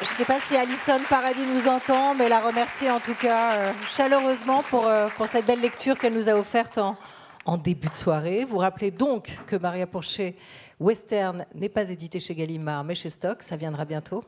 je 0.00 0.04
ne 0.04 0.14
sais 0.14 0.24
pas 0.24 0.38
si 0.40 0.56
Alison 0.56 1.00
Paradis 1.08 1.44
nous 1.54 1.66
entend, 1.66 2.14
mais 2.14 2.28
la 2.28 2.40
remercier 2.40 2.90
en 2.90 3.00
tout 3.00 3.14
cas 3.14 3.52
euh, 3.52 3.72
chaleureusement 3.90 4.62
pour, 4.62 4.86
euh, 4.86 5.08
pour 5.16 5.26
cette 5.26 5.46
belle 5.46 5.60
lecture 5.60 5.98
qu'elle 5.98 6.14
nous 6.14 6.28
a 6.28 6.34
offerte 6.34 6.78
en, 6.78 6.96
en 7.44 7.56
début 7.56 7.88
de 7.88 7.94
soirée. 7.94 8.44
Vous 8.44 8.58
rappelez 8.58 8.90
donc 8.90 9.28
que 9.46 9.56
Maria 9.56 9.86
Porcher 9.86 10.36
Western 10.78 11.44
n'est 11.54 11.68
pas 11.68 11.90
édité 11.90 12.20
chez 12.20 12.34
Gallimard, 12.34 12.84
mais 12.84 12.94
chez 12.94 13.10
Stock. 13.10 13.42
Ça 13.42 13.56
viendra 13.56 13.84
bientôt. 13.84 14.22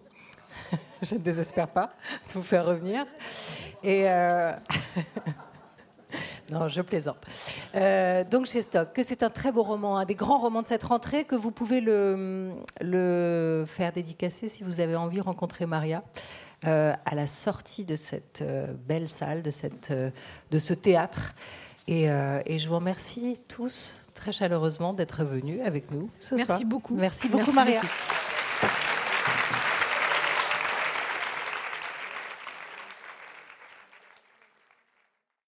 je 1.02 1.14
ne 1.14 1.20
désespère 1.20 1.68
pas 1.68 1.90
de 2.28 2.32
vous 2.32 2.42
faire 2.42 2.66
revenir. 2.66 3.05
Et. 3.84 4.06
Non, 6.51 6.68
je 6.68 6.81
plaisante. 6.82 7.18
Euh, 7.74 8.24
donc 8.24 8.47
chez 8.47 8.62
Stock, 8.62 8.93
que 8.93 9.02
c'est 9.02 9.22
un 9.22 9.31
très 9.31 9.52
beau 9.52 9.62
roman, 9.62 9.97
un 9.97 10.05
des 10.05 10.14
grands 10.14 10.39
romans 10.39 10.62
de 10.62 10.66
cette 10.66 10.82
rentrée, 10.85 11.24
que 11.24 11.35
vous 11.35 11.51
pouvez 11.51 11.81
le, 11.81 12.51
le 12.81 13.64
faire 13.66 13.93
dédicacer 13.93 14.48
si 14.48 14.62
vous 14.62 14.81
avez 14.81 14.97
envie 14.97 15.18
de 15.18 15.22
rencontrer 15.22 15.66
Maria. 15.66 16.02
Euh, 16.66 16.93
à 17.06 17.14
la 17.14 17.27
sortie 17.27 17.86
de 17.86 17.97
cette 17.97 18.43
euh, 18.43 18.66
belle 18.86 19.09
salle, 19.09 19.43
de, 19.43 19.51
cette, 19.51 19.94
de 19.94 20.59
ce 20.59 20.74
théâtre. 20.74 21.35
Et, 21.89 22.05
et, 22.05 22.59
je 22.59 22.68
vous 22.68 22.74
remercie 22.77 23.40
tous 23.48 24.01
très 24.14 24.31
chaleureusement 24.31 24.93
d'être 24.93 25.24
venus 25.24 25.60
avec 25.64 25.90
nous 25.90 26.09
ce 26.20 26.35
Merci 26.35 26.47
soir. 26.47 26.64
beaucoup. 26.66 26.94
Merci 26.94 27.28
beaucoup, 27.28 27.51
Maria. 27.51 27.81